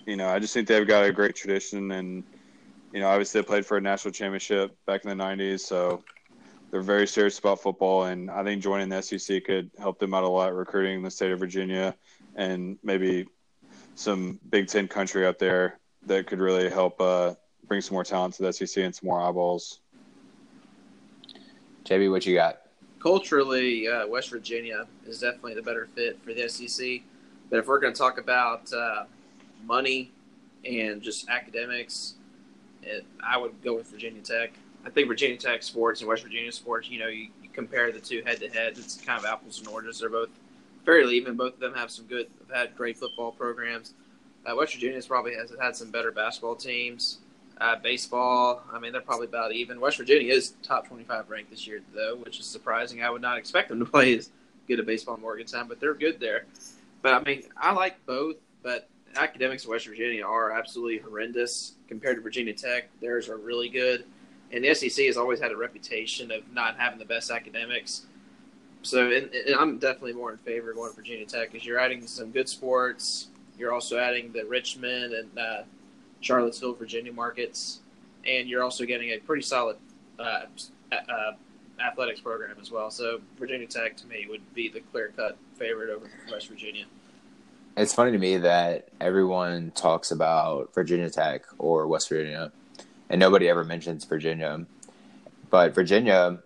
you 0.06 0.16
know, 0.16 0.30
I 0.30 0.38
just 0.38 0.54
think 0.54 0.68
they've 0.68 0.88
got 0.88 1.04
a 1.04 1.12
great 1.12 1.36
tradition, 1.36 1.90
and 1.90 2.24
you 2.94 3.00
know, 3.00 3.08
obviously 3.08 3.42
they 3.42 3.48
played 3.48 3.66
for 3.66 3.78
a 3.78 3.82
national 3.82 4.12
championship 4.12 4.78
back 4.86 5.04
in 5.04 5.10
the 5.10 5.24
'90s, 5.24 5.62
so 5.62 6.04
they're 6.70 6.84
very 6.84 7.08
serious 7.08 7.40
about 7.40 7.64
football. 7.64 8.04
And 8.04 8.30
I 8.30 8.44
think 8.44 8.62
joining 8.62 8.90
the 8.90 9.02
SEC 9.02 9.44
could 9.44 9.72
help 9.80 9.98
them 9.98 10.14
out 10.14 10.24
a 10.24 10.28
lot, 10.28 10.54
recruiting 10.54 11.02
the 11.02 11.10
state 11.10 11.32
of 11.32 11.40
Virginia, 11.40 11.96
and 12.36 12.78
maybe 12.84 13.26
some 13.96 14.40
Big 14.48 14.68
Ten 14.68 14.88
country 14.88 15.26
out 15.26 15.40
there 15.40 15.80
that 16.06 16.28
could 16.28 16.38
really 16.38 16.70
help 16.70 17.02
uh, 17.02 17.34
bring 17.68 17.82
some 17.82 17.96
more 17.96 18.04
talent 18.04 18.36
to 18.36 18.44
the 18.44 18.54
SEC 18.54 18.84
and 18.84 18.94
some 18.94 19.08
more 19.08 19.20
eyeballs. 19.20 19.80
JB, 21.86 22.12
what 22.12 22.24
you 22.28 22.36
got? 22.36 22.65
Culturally, 23.06 23.88
uh, 23.88 24.08
West 24.08 24.32
Virginia 24.32 24.88
is 25.06 25.20
definitely 25.20 25.54
the 25.54 25.62
better 25.62 25.88
fit 25.94 26.20
for 26.24 26.34
the 26.34 26.50
SEC. 26.50 27.02
But 27.52 27.60
if 27.60 27.68
we're 27.68 27.80
going 27.80 27.94
to 27.94 27.98
talk 27.98 28.18
about 28.18 28.74
uh, 28.74 29.04
money 29.64 30.12
and 30.68 31.04
just 31.04 31.30
academics, 31.30 32.16
it, 32.82 33.06
I 33.24 33.38
would 33.38 33.62
go 33.64 33.76
with 33.76 33.92
Virginia 33.92 34.24
Tech. 34.24 34.54
I 34.84 34.90
think 34.90 35.08
Virginia 35.08 35.38
Tech 35.38 35.62
sports 35.62 36.02
and 36.02 36.10
West 36.10 36.24
Virginia 36.24 36.52
sports, 36.52 36.90
you 36.90 36.98
know, 36.98 37.08
you, 37.08 37.28
you 37.44 37.50
compare 37.54 37.92
the 37.92 38.00
two 38.00 38.24
head 38.26 38.40
to 38.40 38.50
head, 38.50 38.74
it's 38.76 39.00
kind 39.00 39.20
of 39.20 39.26
apples 39.26 39.60
and 39.60 39.68
oranges. 39.68 40.00
They're 40.00 40.10
both 40.10 40.30
fairly 40.84 41.16
even. 41.16 41.36
Both 41.36 41.54
of 41.54 41.60
them 41.60 41.76
have 41.76 41.92
some 41.92 42.06
good, 42.06 42.26
have 42.48 42.58
had 42.58 42.76
great 42.76 42.98
football 42.98 43.32
programs. 43.32 43.94
Uh, 44.48 44.56
West 44.56 44.74
Virginia's 44.74 45.06
probably 45.06 45.36
has 45.36 45.54
had 45.62 45.76
some 45.76 45.92
better 45.92 46.12
basketball 46.12 46.56
teams. 46.56 47.20
Uh, 47.58 47.78
baseball, 47.78 48.64
I 48.74 48.80
mean, 48.80 48.92
they're 48.92 49.02
probably 49.02 49.28
about 49.28 49.54
even. 49.54 49.80
West 49.80 49.98
Virginia 49.98 50.34
is 50.34 50.56
top 50.62 50.88
25 50.88 51.30
ranked 51.30 51.50
this 51.50 51.66
year, 51.66 51.82
though, 51.94 52.18
which 52.18 52.40
is 52.40 52.46
surprising. 52.46 53.02
I 53.02 53.10
would 53.10 53.22
not 53.22 53.38
expect 53.38 53.70
them 53.70 53.80
to 53.80 53.86
play 53.92 54.18
as 54.18 54.30
good 54.68 54.80
a 54.80 54.84
baseball 54.84 55.16
in 55.16 55.22
Morgantown, 55.22 55.68
but 55.68 55.80
they're 55.80 55.94
good 55.94 56.20
there. 56.20 56.46
But 57.02 57.14
I 57.14 57.24
mean, 57.24 57.44
I 57.56 57.72
like 57.72 58.06
both, 58.06 58.36
but 58.62 58.90
academics 59.16 59.64
in 59.66 59.72
West 59.72 59.88
Virginia 59.88 60.26
are 60.26 60.52
absolutely 60.52 60.98
horrendous 60.98 61.76
compared 61.88 62.18
to 62.18 62.22
Virginia 62.22 62.54
Tech. 62.54 62.90
Theirs 63.00 63.30
are 63.30 63.38
really 63.38 63.70
good, 63.70 64.06
and 64.52 64.64
the 64.64 64.74
SEC 64.74 65.06
has 65.06 65.18
always 65.18 65.40
had 65.40 65.52
a 65.52 65.58
reputation 65.58 66.32
of 66.32 66.52
not 66.52 66.78
having 66.78 67.00
the 67.00 67.06
best 67.06 67.32
academics. 67.32 68.06
So, 68.82 69.12
and, 69.12 69.34
and 69.34 69.56
I'm 69.56 69.80
definitely 69.80 70.14
more 70.14 70.32
in 70.32 70.38
favor 70.40 70.72
of 70.72 70.76
going 70.76 70.92
to 70.92 70.96
Virginia 70.96 71.26
Tech 71.26 71.52
because 71.52 71.66
you're 71.66 71.80
adding 71.80 72.06
some 72.06 72.32
good 72.32 72.48
sports. 72.48 73.30
You're 73.58 73.74
also 73.74 73.98
adding 73.98 74.32
the 74.32 74.46
Richmond 74.46 75.14
and 75.14 75.40
uh, 75.40 75.62
Charlottesville, 76.26 76.74
Virginia 76.74 77.14
markets, 77.14 77.82
and 78.26 78.50
you're 78.50 78.64
also 78.64 78.84
getting 78.84 79.10
a 79.10 79.20
pretty 79.20 79.44
solid 79.44 79.78
uh, 80.18 80.46
uh, 80.92 81.32
athletics 81.80 82.20
program 82.20 82.58
as 82.60 82.72
well. 82.72 82.90
So 82.90 83.22
Virginia 83.38 83.68
Tech 83.68 83.96
to 83.98 84.08
me 84.08 84.26
would 84.28 84.42
be 84.56 84.68
the 84.68 84.80
clear 84.80 85.14
cut 85.16 85.38
favorite 85.60 85.92
over 85.92 86.10
West 86.32 86.48
Virginia. 86.48 86.86
It's 87.78 87.94
funny 87.94 88.12
to 88.12 88.18
me 88.18 88.38
that 88.38 88.88
everyone 89.00 89.72
talks 89.76 90.10
about 90.10 90.74
Virginia 90.74 91.12
Tech 91.12 91.44
or 91.60 91.86
West 91.86 92.10
Virginia, 92.10 92.52
and 93.08 93.20
nobody 93.20 93.48
ever 93.48 93.64
mentions 93.64 94.04
Virginia. 94.04 94.66
But 95.52 95.76
Virginia, 95.76 96.40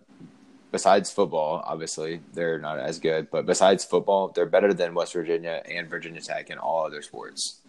besides 0.72 1.10
football, 1.10 1.64
obviously 1.64 2.20
they're 2.34 2.58
not 2.58 2.78
as 2.78 2.98
good, 2.98 3.30
but 3.30 3.46
besides 3.46 3.82
football, 3.82 4.28
they're 4.28 4.44
better 4.44 4.74
than 4.74 4.92
West 4.92 5.14
Virginia 5.14 5.62
and 5.64 5.88
Virginia 5.88 6.20
Tech 6.20 6.50
in 6.50 6.58
all 6.58 6.84
other 6.84 7.00
sports. 7.00 7.59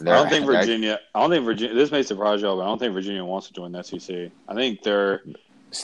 I 0.00 0.04
don't 0.04 0.28
think 0.28 0.46
Virginia. 0.46 1.00
I 1.14 1.20
don't 1.20 1.30
think 1.30 1.44
Virginia. 1.44 1.74
This 1.74 1.90
may 1.90 2.02
surprise 2.02 2.42
y'all, 2.42 2.56
but 2.56 2.62
I 2.62 2.66
don't 2.66 2.78
think 2.78 2.92
Virginia 2.94 3.24
wants 3.24 3.48
to 3.48 3.52
join 3.52 3.72
the 3.72 3.82
SEC. 3.82 4.30
I 4.48 4.54
think 4.54 4.82
they're. 4.82 5.22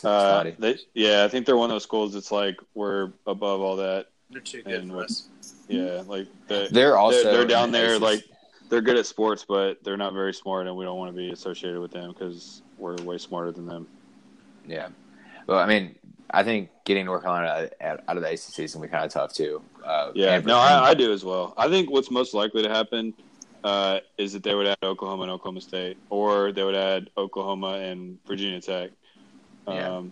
Uh, 0.02 0.50
they, 0.58 0.78
yeah, 0.94 1.24
I 1.24 1.28
think 1.28 1.44
they're 1.44 1.56
one 1.58 1.70
of 1.70 1.74
those 1.74 1.82
schools 1.82 2.14
that's 2.14 2.32
like 2.32 2.56
we're 2.74 3.12
above 3.26 3.60
all 3.60 3.76
that. 3.76 4.06
They're 4.30 4.40
too 4.40 4.62
good 4.62 4.88
for 4.88 5.04
us. 5.04 5.28
Yeah, 5.68 6.02
like 6.06 6.26
the, 6.48 6.68
they're 6.70 6.96
also 6.96 7.22
they're, 7.22 7.32
they're 7.32 7.46
down 7.46 7.70
there 7.70 7.98
like 7.98 8.24
they're 8.70 8.80
good 8.80 8.96
at 8.96 9.06
sports, 9.06 9.44
but 9.46 9.82
they're 9.84 9.96
not 9.96 10.14
very 10.14 10.32
smart, 10.32 10.66
and 10.66 10.76
we 10.76 10.84
don't 10.84 10.98
want 10.98 11.10
to 11.10 11.16
be 11.16 11.30
associated 11.30 11.80
with 11.80 11.90
them 11.90 12.12
because 12.12 12.62
we're 12.78 12.96
way 13.02 13.18
smarter 13.18 13.52
than 13.52 13.66
them. 13.66 13.86
Yeah, 14.66 14.88
well, 15.46 15.58
I 15.58 15.66
mean, 15.66 15.94
I 16.30 16.42
think 16.42 16.70
getting 16.84 17.04
North 17.06 17.22
Carolina 17.22 17.68
out 17.80 18.00
out 18.08 18.16
of 18.16 18.22
the 18.22 18.30
ACC 18.30 18.60
is 18.60 18.74
gonna 18.74 18.86
be 18.86 18.90
kind 18.90 19.04
of 19.04 19.12
tough 19.12 19.32
too. 19.34 19.62
Uh, 19.84 20.12
Yeah, 20.14 20.38
no, 20.40 20.56
I, 20.56 20.90
I 20.90 20.94
do 20.94 21.12
as 21.12 21.24
well. 21.24 21.52
I 21.56 21.68
think 21.68 21.90
what's 21.90 22.10
most 22.10 22.32
likely 22.34 22.62
to 22.62 22.68
happen 22.70 23.12
uh, 23.64 24.00
is 24.18 24.32
that 24.34 24.42
they 24.42 24.54
would 24.54 24.66
add 24.66 24.76
Oklahoma 24.82 25.22
and 25.22 25.32
Oklahoma 25.32 25.60
State, 25.62 25.96
or 26.10 26.52
they 26.52 26.62
would 26.62 26.74
add 26.74 27.10
Oklahoma 27.16 27.78
and 27.78 28.18
Virginia 28.26 28.60
Tech. 28.60 28.90
Um, 29.66 29.74
Yeah. 29.76 30.02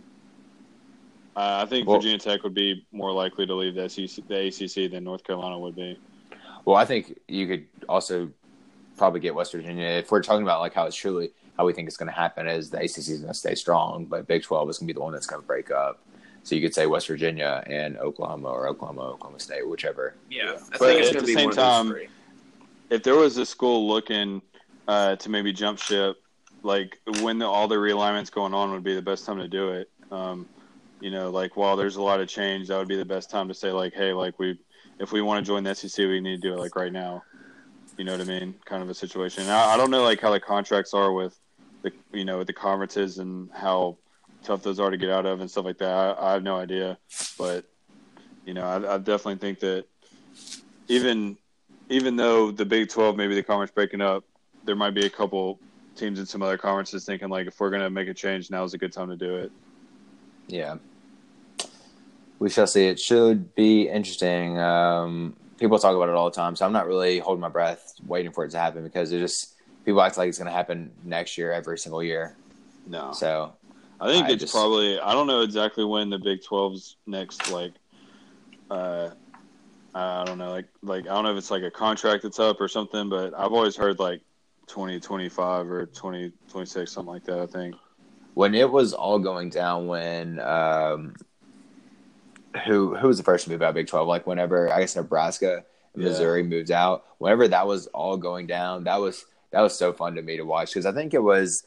I 1.37 1.63
I 1.63 1.67
think 1.67 1.87
Well- 1.87 1.99
Virginia 1.99 2.19
Tech 2.19 2.43
would 2.43 2.55
be 2.55 2.85
more 2.93 3.13
likely 3.13 3.47
to 3.47 3.55
leave 3.55 3.75
the, 3.75 3.89
SEC, 3.89 4.27
the 4.29 4.47
ACC 4.49 4.91
than 4.91 5.05
North 5.05 5.23
Carolina 5.25 5.59
would 5.59 5.77
be. 5.77 5.99
Well, 6.65 6.77
I 6.77 6.85
think 6.85 7.19
you 7.29 7.47
could 7.47 7.67
also 7.89 8.31
probably 8.97 9.21
get 9.21 9.35
West 9.35 9.53
Virginia 9.53 9.85
if 9.87 10.11
we're 10.11 10.23
talking 10.23 10.43
about 10.43 10.61
like 10.61 10.75
how 10.75 10.85
it's 10.87 10.97
truly 10.97 11.31
how 11.59 11.67
we 11.67 11.73
think 11.73 11.89
it's 11.89 11.97
going 11.97 12.07
to 12.09 12.13
happen 12.15 12.47
is 12.49 12.71
the 12.71 12.79
ACC 12.79 12.99
is 12.99 13.19
going 13.21 13.29
to 13.33 13.35
stay 13.35 13.55
strong, 13.55 14.05
but 14.07 14.27
Big 14.27 14.43
Twelve 14.43 14.69
is 14.71 14.79
going 14.79 14.87
to 14.89 14.95
be 14.95 14.97
the 14.97 15.03
one 15.03 15.13
that's 15.13 15.27
going 15.27 15.43
to 15.43 15.47
break 15.47 15.71
up. 15.71 15.99
So 16.45 16.55
you 16.55 16.61
could 16.63 16.75
say 16.75 16.87
West 16.87 17.07
Virginia 17.09 17.63
and 17.67 17.99
Oklahoma 17.99 18.49
or 18.49 18.67
Oklahoma, 18.69 19.03
Oklahoma 19.03 19.39
State, 19.41 19.69
whichever. 19.69 20.15
Yeah, 20.31 20.53
I 20.53 20.53
But 20.71 20.79
think 20.79 21.01
it's 21.01 21.09
at 21.09 21.15
going 21.15 21.15
to 21.15 21.21
the 21.21 21.27
be 21.27 21.35
same 21.35 21.45
one 21.47 21.55
time- 21.57 21.87
of 21.89 21.93
those 21.95 22.03
three. 22.03 22.09
If 22.93 23.03
there 23.03 23.15
was 23.15 23.39
a 23.39 23.47
school 23.47 23.89
looking 23.89 24.43
uh, 24.87 25.17
to 25.17 25.31
maybe 25.31 25.51
jump 25.51 25.79
ship, 25.79 26.23
like 26.63 26.99
when 27.23 27.39
the, 27.39 27.47
all 27.47 27.67
the 27.67 27.77
realignments 27.77 28.31
going 28.31 28.53
on 28.53 28.71
would 28.73 28.85
be 28.85 28.95
the 28.95 29.01
best 29.01 29.25
time 29.25 29.39
to 29.39 29.49
do 29.49 29.71
it. 29.71 29.91
Um, 30.11 30.47
you 31.01 31.11
know, 31.11 31.31
like 31.31 31.57
while 31.57 31.75
there's 31.75 31.97
a 31.97 32.03
lot 32.03 32.21
of 32.21 32.29
change, 32.29 32.69
that 32.69 32.77
would 32.77 32.89
be 32.89 32.97
the 32.97 33.05
best 33.07 33.31
time 33.31 33.49
to 33.49 33.55
say 33.55 33.73
like, 33.73 33.95
hey, 33.95 34.13
like 34.13 34.39
we, 34.39 34.59
if 34.99 35.11
we 35.11 35.23
want 35.23 35.43
to 35.43 35.49
join 35.49 35.65
the 35.65 35.75
SEC, 35.75 36.05
we 36.05 36.21
need 36.21 36.43
to 36.43 36.49
do 36.49 36.53
it 36.53 36.59
like 36.59 36.77
right 36.77 36.93
now. 36.93 37.23
You 37.97 38.05
know 38.05 38.13
what 38.13 38.21
I 38.21 38.25
mean? 38.25 38.57
Kind 38.67 38.83
of 38.83 38.91
a 38.91 38.95
situation. 38.95 39.49
I, 39.49 39.73
I 39.73 39.77
don't 39.79 39.91
know 39.91 40.03
like 40.03 40.21
how 40.21 40.31
the 40.31 40.39
contracts 40.39 40.93
are 40.93 41.15
with 41.15 41.35
the, 41.81 41.93
you 42.13 42.27
know, 42.27 42.37
with 42.37 42.47
the 42.47 42.53
conferences 42.53 43.17
and 43.17 43.51
how 43.55 43.97
tough 44.45 44.63
those 44.63 44.79
are 44.79 44.91
to 44.91 44.99
get 44.99 45.09
out 45.09 45.25
of 45.25 45.41
and 45.41 45.51
stuff 45.51 45.65
like 45.65 45.79
that. 45.79 45.91
I, 45.91 46.29
I 46.29 46.33
have 46.35 46.43
no 46.43 46.59
idea, 46.59 46.99
but 47.39 47.65
you 48.45 48.53
know, 48.53 48.67
I, 48.67 48.97
I 48.97 48.99
definitely 48.99 49.37
think 49.37 49.61
that 49.61 49.87
even 50.89 51.39
even 51.93 52.17
though 52.17 52.51
the 52.51 52.65
Big 52.65 52.89
Twelve, 52.89 53.17
maybe 53.17 53.35
the 53.35 53.43
conference 53.43 53.71
breaking 53.71 54.01
up, 54.01 54.25
there 54.65 54.77
might 54.77 54.95
be 54.95 55.07
a 55.07 55.11
couple 55.11 55.59
teams 55.97 56.19
in 56.19 56.27
some 56.27 56.43
other 56.43 56.57
conferences 56.57 57.05
thinking 57.05 57.29
like, 57.29 57.47
if 57.47 57.59
we're 57.61 57.71
gonna 57.71 57.91
make 57.91 58.09
a 58.09 58.15
change, 58.15 58.51
now 58.51 58.65
is 58.65 58.75
a 58.75 58.79
good 58.79 58.93
time 58.93 59.09
to 59.09 59.17
do 59.17 59.37
it. 59.37 59.53
Yeah. 60.49 60.77
We 62.39 62.51
shall 62.51 62.67
see. 62.67 62.87
It 62.87 62.99
should 62.99 63.55
be 63.55 63.89
interesting. 63.89 64.59
Um, 64.59 65.37
people 65.59 65.79
talk 65.79 65.95
about 65.95 66.09
it 66.09 66.15
all 66.17 66.29
the 66.29 66.35
time, 66.35 66.57
so 66.57 66.67
I'm 66.67 66.73
not 66.73 66.87
really 66.89 67.21
holding 67.21 67.41
my 67.41 67.49
breath 67.49 67.95
waiting 68.07 68.33
for 68.33 68.45
it 68.45 68.51
to 68.51 68.59
happen 68.59 68.83
because 68.83 69.13
it 69.13 69.21
just 69.21 69.55
people 69.85 70.03
act 70.03 70.17
like 70.17 70.29
it's 70.29 70.39
going 70.39 70.47
to 70.51 70.53
happen 70.53 70.91
next 71.05 71.39
year 71.39 71.53
every 71.53 71.79
single 71.79 72.03
year. 72.03 72.37
No, 72.89 73.13
So 73.13 73.53
I 74.01 74.09
think 74.09 74.27
I 74.27 74.31
it's 74.33 74.41
just- 74.41 74.53
probably 74.55 74.99
I 74.99 75.13
don't 75.13 75.29
know 75.29 75.43
exactly 75.43 75.85
when 75.85 76.11
the 76.11 76.19
Big 76.19 76.41
12's 76.43 76.97
next 77.07 77.51
like 77.53 77.73
uh 78.71 79.11
I 79.95 80.25
don't 80.25 80.39
know 80.39 80.51
like 80.51 80.67
like 80.83 81.05
I 81.05 81.15
don't 81.15 81.25
know 81.25 81.33
if 81.33 81.39
it's 81.39 81.51
like 81.51 81.63
a 81.63 81.71
contract 81.71 82.23
that's 82.23 82.39
up 82.41 82.61
or 82.61 82.69
something, 82.69 83.09
but 83.09 83.35
I've 83.35 83.53
always 83.53 83.77
heard 83.77 83.99
like 83.99 84.23
2025 84.69 85.71
or 85.71 85.87
2026 85.87 86.91
something 86.91 87.13
like 87.13 87.25
that, 87.25 87.39
I 87.41 87.47
think. 87.47 87.75
when 88.35 88.55
it 88.55 88.71
was 88.71 88.95
all 88.95 89.19
going 89.19 89.51
down, 89.51 89.87
when 89.89 90.41
um, 90.41 91.15
who 92.65 92.95
who 92.97 93.09
was 93.09 93.19
the 93.19 93.25
first 93.25 93.45
to 93.45 93.51
move 93.51 93.61
out 93.63 93.71
of 93.71 93.75
Big 93.75 93.87
Twelve? 93.89 94.09
Like 94.09 94.27
whenever 94.27 94.73
I 94.73 94.81
guess 94.81 94.97
Nebraska, 94.97 95.65
Yeah. 95.95 96.05
Missouri 96.09 96.43
moved 96.43 96.71
out. 96.71 97.05
Whenever 97.19 97.49
that 97.49 97.67
was 97.67 97.87
all 97.89 98.17
going 98.17 98.47
down, 98.47 98.85
that 98.85 99.01
was 99.01 99.27
that 99.51 99.61
was 99.61 99.77
so 99.77 99.93
fun 99.93 100.15
to 100.15 100.23
me 100.23 100.39
to 100.39 100.45
watch 100.45 100.71
because 100.71 100.87
I 100.87 100.93
think 100.93 101.13
it 101.13 101.23
was 101.23 101.65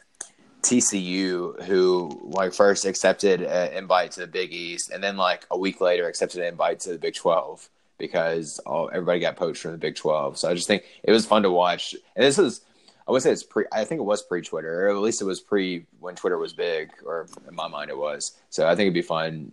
TCU 0.63 1.61
who 1.65 2.09
like 2.33 2.53
first 2.53 2.85
accepted 2.85 3.41
an 3.43 3.73
invite 3.73 4.11
to 4.13 4.21
the 4.21 4.27
Big 4.27 4.51
East, 4.51 4.89
and 4.89 5.03
then 5.03 5.15
like 5.17 5.45
a 5.51 5.57
week 5.57 5.79
later 5.81 6.07
accepted 6.07 6.41
an 6.41 6.47
invite 6.47 6.79
to 6.81 6.89
the 6.91 6.97
Big 6.97 7.13
Twelve 7.13 7.69
because 7.97 8.59
all 8.59 8.89
everybody 8.91 9.19
got 9.19 9.35
poached 9.35 9.61
from 9.61 9.71
the 9.71 9.77
Big 9.77 9.95
Twelve. 9.95 10.37
So 10.37 10.49
I 10.49 10.53
just 10.53 10.67
think 10.67 10.83
it 11.03 11.11
was 11.11 11.25
fun 11.25 11.43
to 11.43 11.51
watch, 11.51 11.95
and 12.15 12.23
this 12.25 12.37
is. 12.39 12.61
I 13.07 13.11
would 13.11 13.21
say 13.21 13.31
it's 13.31 13.43
pre. 13.43 13.65
I 13.71 13.85
think 13.85 13.99
it 13.99 14.03
was 14.03 14.23
pre 14.23 14.41
Twitter, 14.41 14.87
or 14.87 14.89
at 14.89 14.97
least 14.97 15.21
it 15.21 15.25
was 15.25 15.39
pre 15.39 15.85
when 15.99 16.15
Twitter 16.15 16.37
was 16.39 16.53
big, 16.53 16.89
or 17.05 17.27
in 17.47 17.55
my 17.55 17.67
mind 17.67 17.91
it 17.91 17.97
was. 17.97 18.35
So 18.49 18.65
I 18.67 18.69
think 18.75 18.87
it'd 18.87 18.93
be 18.95 19.03
fun 19.03 19.51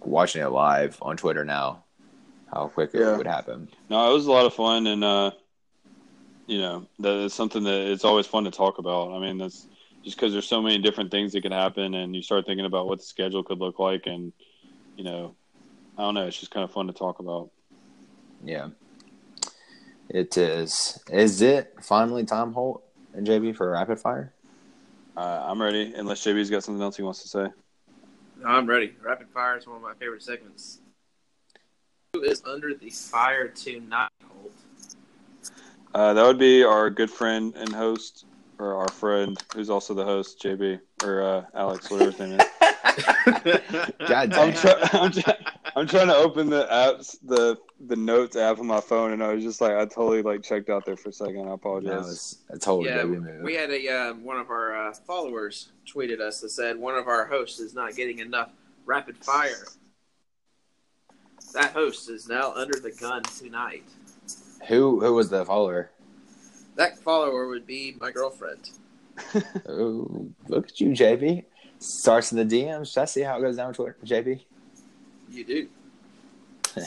watching 0.00 0.42
it 0.42 0.48
live 0.48 0.98
on 1.00 1.16
Twitter 1.16 1.44
now. 1.44 1.84
How 2.52 2.66
quick 2.68 2.90
Yeah. 2.92 3.14
it 3.14 3.18
would 3.18 3.26
happen. 3.26 3.68
No, 3.88 4.10
it 4.10 4.12
was 4.12 4.26
a 4.26 4.32
lot 4.32 4.44
of 4.44 4.52
fun, 4.52 4.86
and 4.86 5.02
uh, 5.02 5.30
you 6.46 6.58
know 6.58 6.86
that 6.98 7.14
is 7.14 7.32
something 7.32 7.62
that 7.64 7.90
it's 7.92 8.04
always 8.04 8.26
fun 8.26 8.44
to 8.44 8.50
talk 8.50 8.76
about. 8.78 9.12
I 9.12 9.20
mean, 9.20 9.38
that's 9.38 9.66
just 10.04 10.16
because 10.16 10.32
there's 10.32 10.48
so 10.48 10.60
many 10.60 10.78
different 10.78 11.10
things 11.10 11.32
that 11.32 11.40
could 11.42 11.52
happen, 11.52 11.94
and 11.94 12.14
you 12.14 12.22
start 12.22 12.44
thinking 12.44 12.66
about 12.66 12.88
what 12.88 12.98
the 12.98 13.04
schedule 13.04 13.42
could 13.42 13.58
look 13.58 13.78
like, 13.78 14.06
and 14.06 14.32
you 14.96 15.04
know, 15.04 15.34
I 16.00 16.04
don't 16.04 16.14
know, 16.14 16.26
it's 16.26 16.40
just 16.40 16.50
kind 16.50 16.64
of 16.64 16.72
fun 16.72 16.86
to 16.86 16.94
talk 16.94 17.18
about. 17.18 17.50
Yeah, 18.42 18.68
it 20.08 20.34
is. 20.38 20.98
Is 21.10 21.42
it 21.42 21.74
finally 21.82 22.24
Tom 22.24 22.54
Holt 22.54 22.82
and 23.12 23.26
JB 23.26 23.54
for 23.54 23.70
rapid 23.70 24.00
fire? 24.00 24.32
Uh, 25.14 25.44
I'm 25.46 25.60
ready, 25.60 25.92
unless 25.94 26.24
JB's 26.24 26.48
got 26.48 26.64
something 26.64 26.82
else 26.82 26.96
he 26.96 27.02
wants 27.02 27.20
to 27.24 27.28
say. 27.28 27.48
I'm 28.46 28.66
ready. 28.66 28.94
Rapid 29.02 29.28
fire 29.28 29.58
is 29.58 29.66
one 29.66 29.76
of 29.76 29.82
my 29.82 29.92
favorite 29.92 30.22
segments. 30.22 30.78
Who 32.14 32.22
is 32.22 32.42
under 32.46 32.72
the 32.72 32.88
fire 32.88 33.48
tonight, 33.48 34.08
Holt? 34.26 34.52
Uh, 35.94 36.14
that 36.14 36.26
would 36.26 36.38
be 36.38 36.64
our 36.64 36.88
good 36.88 37.10
friend 37.10 37.54
and 37.56 37.74
host, 37.74 38.24
or 38.58 38.74
our 38.74 38.88
friend 38.88 39.36
who's 39.54 39.68
also 39.68 39.92
the 39.92 40.06
host, 40.06 40.42
JB 40.42 40.80
or 41.04 41.22
uh, 41.22 41.44
Alex, 41.52 41.90
whatever 41.90 42.10
his 42.10 42.20
name 42.20 42.40
is. 42.40 42.46
God 44.06 44.32
I'm, 44.32 44.52
try- 44.54 44.88
I'm, 44.92 45.12
try- 45.12 45.38
I'm 45.76 45.86
trying 45.86 46.06
to 46.08 46.16
open 46.16 46.48
the 46.50 46.66
apps, 46.70 47.16
the 47.22 47.58
the 47.86 47.96
notes 47.96 48.36
app 48.36 48.58
on 48.58 48.66
my 48.66 48.80
phone, 48.80 49.12
and 49.12 49.22
I 49.22 49.32
was 49.34 49.42
just 49.44 49.60
like, 49.60 49.72
I 49.72 49.84
totally 49.86 50.22
like 50.22 50.42
checked 50.42 50.68
out 50.70 50.84
there 50.84 50.96
for 50.96 51.08
a 51.10 51.12
second. 51.12 51.40
I 51.42 51.44
That 51.44 51.52
apologize. 51.52 52.04
was 52.06 52.38
a 52.50 52.58
total 52.58 52.86
yeah, 52.86 52.98
JB 52.98 53.22
move. 53.22 53.42
we 53.42 53.54
had 53.54 53.70
a 53.70 53.88
uh, 53.88 54.14
one 54.14 54.36
of 54.38 54.50
our 54.50 54.88
uh, 54.88 54.92
followers 54.92 55.72
tweeted 55.86 56.20
us 56.20 56.40
that 56.40 56.50
said 56.50 56.76
one 56.76 56.94
of 56.96 57.08
our 57.08 57.26
hosts 57.26 57.60
is 57.60 57.74
not 57.74 57.94
getting 57.96 58.18
enough 58.18 58.50
rapid 58.86 59.16
fire. 59.18 59.66
That 61.54 61.72
host 61.72 62.08
is 62.10 62.28
now 62.28 62.52
under 62.54 62.78
the 62.78 62.92
gun 62.92 63.22
tonight. 63.22 63.84
Who 64.68 65.00
who 65.00 65.14
was 65.14 65.30
the 65.30 65.44
follower? 65.44 65.90
That 66.76 66.98
follower 66.98 67.48
would 67.48 67.66
be 67.66 67.96
my 68.00 68.10
girlfriend. 68.10 68.70
Ooh, 69.68 70.32
look 70.48 70.68
at 70.68 70.80
you, 70.80 70.90
JB. 70.90 71.44
Starts 71.80 72.30
in 72.30 72.38
the 72.38 72.44
DMs. 72.44 72.96
I 72.96 73.06
see 73.06 73.22
how 73.22 73.38
it 73.38 73.40
goes 73.40 73.56
down 73.56 73.68
with 73.68 73.76
Twitter, 73.76 73.96
JB. 74.04 74.40
You 75.30 75.44
do. 75.44 75.68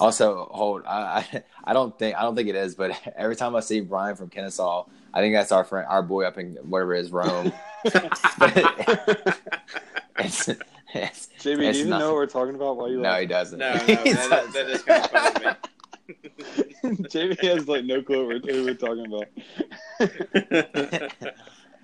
Also, 0.00 0.48
Holt. 0.52 0.84
I, 0.86 1.26
I 1.32 1.42
I 1.64 1.72
don't 1.72 1.98
think 1.98 2.16
I 2.16 2.22
don't 2.22 2.36
think 2.36 2.48
it 2.48 2.54
is, 2.54 2.74
but 2.76 2.92
every 3.16 3.34
time 3.36 3.54
I 3.56 3.60
see 3.60 3.80
Brian 3.80 4.14
from 4.16 4.28
Kennesaw, 4.28 4.84
I 5.12 5.20
think 5.20 5.34
that's 5.34 5.50
our 5.52 5.64
friend, 5.64 5.86
our 5.88 6.02
boy 6.02 6.24
up 6.24 6.38
in 6.38 6.54
whatever 6.62 6.94
it 6.94 7.00
is, 7.00 7.10
Rome. 7.10 7.52
it's, 7.84 8.04
it's, 10.94 11.28
JB, 11.40 11.42
do 11.42 11.50
you 11.50 11.62
even 11.62 11.88
nothing. 11.88 11.88
know 11.88 12.06
what 12.06 12.14
we're 12.14 12.26
talking 12.26 12.54
about? 12.54 12.76
While 12.76 12.88
you 12.90 13.00
no, 13.00 13.12
he 13.14 13.26
doesn't. 13.26 13.58
No, 13.58 13.72
no, 13.72 13.78
He 13.80 14.12
that, 14.12 14.52
that 14.52 14.70
is 14.70 14.82
kind 14.82 15.04
of 15.04 15.10
funny 15.10 15.34
to. 15.34 15.56
JB 16.84 17.40
has 17.42 17.66
like 17.66 17.84
no 17.84 18.00
clue 18.00 18.26
what 18.26 18.44
we're, 18.44 18.52
who 18.52 18.64
we're 18.64 18.74
talking 18.74 19.12
about. 19.12 19.26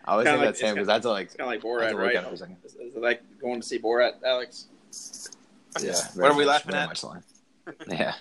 I 0.06 0.12
always 0.12 0.24
Kinda 0.26 0.38
think 0.38 0.46
like- 0.46 0.54
that's 0.54 0.60
him 0.60 0.74
because 0.74 0.88
I 0.88 0.92
had 0.94 1.02
to 1.02 1.10
like. 1.10 1.28
Kind 1.36 1.40
of 1.40 1.46
like 1.46 1.64
I 1.64 1.66
Borat, 1.66 1.88
to 1.90 1.94
look 1.96 2.02
right? 2.02 2.16
at 2.16 2.24
it 2.24 2.28
for 2.28 2.34
a 2.34 2.38
second. 2.38 2.56
Is, 2.64 2.74
is 2.74 2.96
it 2.96 3.02
like 3.02 3.22
going 3.40 3.60
to 3.60 3.66
see 3.66 3.78
Borat, 3.78 4.22
Alex? 4.24 4.66
Yeah. 5.82 5.94
What 6.14 6.30
are 6.32 6.36
we 6.36 6.44
much- 6.44 6.64
laughing 6.66 6.74
at? 6.74 7.04
like- 7.04 7.22
Yeah. 7.88 8.14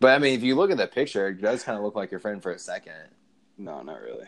But 0.00 0.08
I 0.14 0.18
mean, 0.18 0.34
if 0.34 0.42
you 0.42 0.54
look 0.56 0.70
at 0.70 0.76
the 0.76 0.86
picture, 0.86 1.28
it 1.28 1.40
does 1.40 1.62
kind 1.62 1.78
of 1.78 1.84
look 1.84 1.94
like 1.94 2.10
your 2.10 2.20
friend 2.20 2.42
for 2.42 2.52
a 2.52 2.58
second. 2.58 2.92
No, 3.56 3.80
not 3.82 4.00
really. 4.02 4.26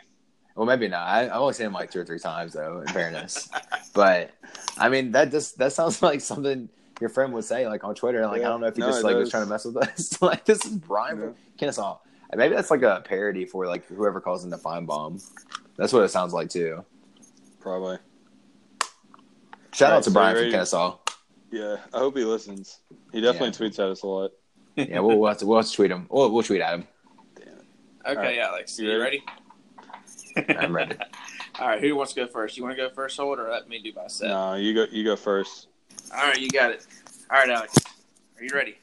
Well, 0.55 0.66
maybe 0.66 0.89
not. 0.89 1.07
I, 1.07 1.24
I've 1.26 1.32
only 1.32 1.53
seen 1.55 1.66
him 1.66 1.72
like 1.72 1.91
two 1.91 2.01
or 2.01 2.05
three 2.05 2.18
times, 2.18 2.55
though. 2.55 2.80
In 2.80 2.86
fairness, 2.89 3.49
but 3.93 4.30
I 4.78 4.89
mean 4.89 5.12
that 5.12 5.30
just 5.30 5.59
that 5.59 5.72
sounds 5.72 6.03
like 6.03 6.20
something 6.20 6.68
your 7.01 7.11
friend 7.11 7.32
would 7.34 7.45
say, 7.45 7.68
like 7.68 7.84
on 7.84 7.95
Twitter. 7.95 8.26
Like 8.26 8.41
I 8.41 8.45
don't 8.45 8.61
know 8.61 8.66
if 8.68 8.74
he 8.76 8.80
No, 8.80 8.86
just 8.89 9.01
it 9.01 9.05
like 9.05 9.16
was 9.16 9.30
trying 9.30 9.45
to 9.45 9.51
mess 9.51 9.64
with 9.66 9.76
us. 9.76 10.20
like 10.22 10.45
this 10.47 10.64
is 10.64 10.72
Brian 10.76 11.18
Yeah. 11.18 11.24
from 11.26 11.34
Kennesaw. 11.59 11.99
Maybe 12.34 12.55
that's 12.55 12.70
like 12.70 12.82
a 12.82 13.03
parody 13.05 13.45
for 13.45 13.66
like 13.66 13.86
whoever 13.86 14.20
calls 14.20 14.43
him 14.45 14.51
the 14.51 14.59
fine 14.59 14.86
bomb. 14.86 15.20
That's 15.79 15.93
what 15.93 16.03
it 16.03 16.09
sounds 16.11 16.35
like 16.35 16.51
too. 16.51 16.85
Probably. 17.61 17.99
Shout 19.72 19.89
Alright, 19.91 19.99
out 19.99 20.03
to 20.05 20.11
so 20.11 20.14
Brian 20.14 20.31
you 20.31 20.37
from 20.37 20.43
ready? 20.43 20.53
Kennesaw. 20.53 20.99
Yeah, 21.51 21.76
I 21.95 21.99
hope 21.99 22.16
he 22.16 22.24
listens. 22.24 22.81
He 23.12 23.20
definitely 23.20 23.53
tweets 23.53 23.79
at 23.79 23.87
us 23.91 24.03
a 24.03 24.07
lot. 24.07 24.33
Yeah, 24.76 25.01
we'll, 25.01 25.18
we'll, 25.18 25.29
have 25.29 25.39
to, 25.39 25.47
we'll 25.47 25.59
have 25.59 25.66
to 25.66 25.72
tweet 25.72 25.91
him. 25.91 26.07
We'll, 26.11 26.31
we'll 26.31 26.43
tweet 26.43 26.61
at 26.61 26.74
him. 26.74 26.87
Okay, 28.07 28.16
Alright. 28.16 28.39
Alex, 28.39 28.79
You 28.79 28.91
you 28.91 29.01
ready? 29.01 29.22
I'm 30.59 30.74
ready. 30.74 30.97
All 31.61 31.68
right, 31.68 31.81
who 31.81 31.95
wants 31.97 32.12
to 32.12 32.20
go 32.20 32.26
first? 32.26 32.57
You 32.57 32.62
want 32.62 32.76
to 32.76 32.83
go 32.83 32.89
first, 32.91 33.16
Holt, 33.16 33.39
or 33.39 33.51
let 33.51 33.68
me 33.68 33.81
do 33.81 33.93
my 33.95 34.07
set? 34.07 34.29
No, 34.29 34.55
you 34.55 34.74
go. 34.74 34.87
You 34.91 35.05
go 35.05 35.16
first. 35.16 35.68
All 36.14 36.22
right, 36.26 36.39
you 36.39 36.49
got 36.49 36.70
it. 36.70 36.87
All 37.31 37.39
right, 37.39 37.51
Alex, 37.51 37.76
are 38.39 38.45
you 38.45 38.51
ready? 38.55 38.79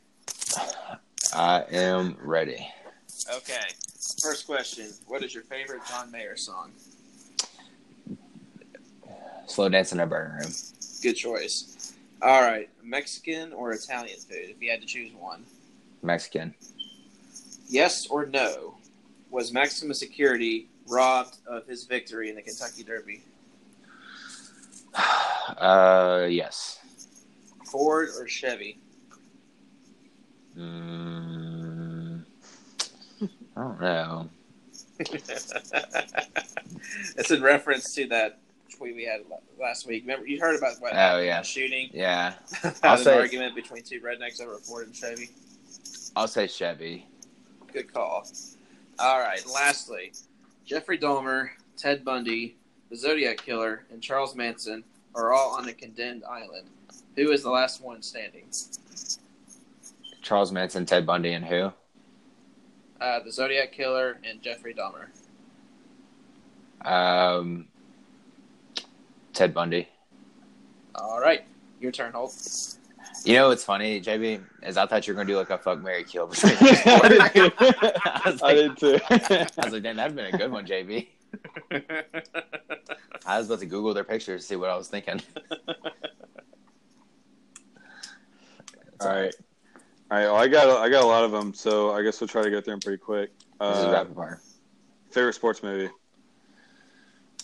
I 1.33 1.63
am 1.71 2.17
ready. 2.21 2.67
Okay. 3.33 3.61
First 4.21 4.45
question: 4.45 4.89
What 5.07 5.23
is 5.23 5.33
your 5.33 5.43
favorite 5.43 5.81
John 5.89 6.11
Mayer 6.11 6.35
song? 6.35 6.71
Slow 9.47 9.69
dance 9.69 9.93
in 9.93 9.99
a 9.99 10.05
burning 10.07 10.33
room. 10.33 10.51
Good 11.01 11.13
choice. 11.13 11.93
All 12.21 12.41
right, 12.41 12.69
Mexican 12.83 13.53
or 13.53 13.71
Italian 13.73 14.17
food? 14.17 14.49
If 14.49 14.61
you 14.61 14.71
had 14.71 14.81
to 14.81 14.87
choose 14.87 15.11
one, 15.13 15.43
Mexican. 16.01 16.53
yes 17.67 18.07
or 18.07 18.25
no? 18.25 18.75
Was 19.29 19.51
Maximum 19.51 19.93
Security 19.93 20.67
robbed 20.87 21.37
of 21.47 21.65
his 21.67 21.83
victory 21.85 22.29
in 22.29 22.35
the 22.35 22.41
Kentucky 22.41 22.83
Derby? 22.83 23.23
Uh, 25.59 26.25
yes. 26.27 26.79
Ford 27.65 28.09
or 28.17 28.27
Chevy? 28.27 28.79
Mm, 30.57 32.23
I 33.21 33.27
don't 33.55 33.79
know. 33.79 34.29
it's 34.99 35.51
in 37.29 37.43
reference 37.43 37.93
to 37.93 38.07
that 38.07 38.39
tweet 38.75 38.95
we 38.95 39.03
had 39.05 39.21
last 39.59 39.87
week. 39.87 40.03
Remember, 40.03 40.27
you 40.27 40.39
heard 40.39 40.55
about 40.57 40.79
what 40.79 40.93
Oh, 40.93 41.19
yeah. 41.19 41.41
shooting? 41.41 41.89
Yeah, 41.93 42.33
I'll 42.83 42.97
say- 42.97 43.17
argument 43.17 43.55
between 43.55 43.83
two 43.83 44.01
rednecks 44.01 44.41
over 44.41 44.55
a 44.55 44.57
Ford 44.57 44.87
and 44.87 44.95
Chevy. 44.95 45.29
I'll 46.15 46.27
say 46.27 46.47
Chevy. 46.47 47.07
Good 47.71 47.91
call. 47.93 48.25
All 48.99 49.19
right. 49.19 49.43
Lastly, 49.53 50.13
Jeffrey 50.65 50.97
Dahmer, 50.97 51.49
Ted 51.77 52.05
Bundy, 52.05 52.55
the 52.89 52.95
Zodiac 52.95 53.37
Killer, 53.37 53.83
and 53.91 54.01
Charles 54.01 54.33
Manson 54.35 54.83
are 55.13 55.33
all 55.33 55.51
on 55.55 55.67
a 55.67 55.73
condemned 55.73 56.23
island. 56.23 56.67
Who 57.17 57.31
is 57.31 57.43
the 57.43 57.49
last 57.49 57.81
one 57.81 58.01
standing? 58.01 58.45
Charles 60.21 60.51
Manson, 60.51 60.85
Ted 60.85 61.05
Bundy, 61.05 61.33
and 61.33 61.43
who? 61.45 61.71
Uh, 63.01 63.19
the 63.23 63.31
Zodiac 63.31 63.71
Killer 63.73 64.17
and 64.23 64.41
Jeffrey 64.41 64.73
Dahmer. 64.73 65.07
Um, 66.89 67.67
Ted 69.35 69.53
Bundy. 69.53 69.87
All 70.95 71.19
right. 71.19 71.43
Your 71.79 71.91
turn, 71.91 72.13
Holt. 72.13 72.77
You 73.25 73.33
know 73.35 73.49
what's 73.49 73.63
funny, 73.63 73.99
JB, 74.01 74.41
is 74.63 74.77
I 74.77 74.85
thought 74.85 75.07
you 75.07 75.13
were 75.13 75.17
gonna 75.17 75.27
do 75.27 75.37
like 75.37 75.49
a 75.49 75.57
fuck 75.57 75.81
Mary 75.81 76.03
kill 76.03 76.27
between. 76.27 76.53
I 76.61 77.07
did 77.09 77.33
too. 77.33 77.51
I 77.59 78.21
was 78.25 78.41
I 78.41 78.45
like, 78.53 78.55
did 78.55 78.77
too. 78.77 78.99
I 79.09 79.47
was 79.63 79.73
like, 79.73 79.83
damn, 79.83 79.95
that'd 79.97 80.15
been 80.15 80.33
a 80.33 80.37
good 80.37 80.51
one, 80.51 80.65
JB. 80.65 81.07
I 83.25 83.37
was 83.39 83.47
about 83.47 83.59
to 83.59 83.65
Google 83.65 83.93
their 83.93 84.03
pictures 84.03 84.41
to 84.41 84.47
see 84.47 84.55
what 84.55 84.69
I 84.69 84.75
was 84.77 84.87
thinking. 84.87 85.21
All 89.01 89.09
right. 89.09 89.33
All 90.11 90.17
right. 90.17 90.25
Well, 90.25 90.35
I 90.35 90.47
got 90.47 90.69
I 90.81 90.87
got 90.89 91.03
a 91.03 91.07
lot 91.07 91.23
of 91.23 91.31
them, 91.31 91.53
so 91.53 91.91
I 91.91 92.03
guess 92.03 92.21
we'll 92.21 92.27
try 92.27 92.43
to 92.43 92.49
get 92.49 92.63
through 92.63 92.73
them 92.73 92.79
pretty 92.79 92.99
quick. 92.99 93.31
This 93.59 93.77
is 93.79 93.85
Uh, 93.85 93.91
rapid 93.91 94.15
fire. 94.15 94.41
favorite 95.11 95.33
sports 95.33 95.63
movie? 95.63 95.89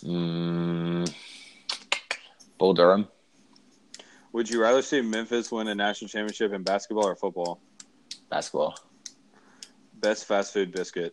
Mm, 0.04 1.12
Bull 2.62 2.74
Durham. 2.74 3.08
Would 4.30 4.48
you 4.48 4.62
rather 4.62 4.82
see 4.82 5.00
Memphis 5.00 5.50
win 5.50 5.66
a 5.66 5.74
national 5.74 6.08
championship 6.08 6.52
in 6.52 6.62
basketball 6.62 7.08
or 7.08 7.16
football? 7.16 7.60
Basketball. 8.30 8.78
Best 9.94 10.26
fast 10.26 10.52
food 10.52 10.70
biscuit. 10.70 11.12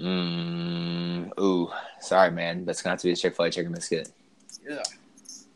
Mm, 0.00 1.36
ooh, 1.40 1.72
sorry, 1.98 2.30
man. 2.30 2.64
That's 2.66 2.82
gonna 2.82 2.92
have 2.92 3.00
to 3.00 3.08
be 3.08 3.12
a 3.14 3.16
Chick 3.16 3.34
Fil 3.34 3.46
A 3.46 3.50
chicken 3.50 3.72
biscuit. 3.72 4.12
Yeah. 4.64 4.80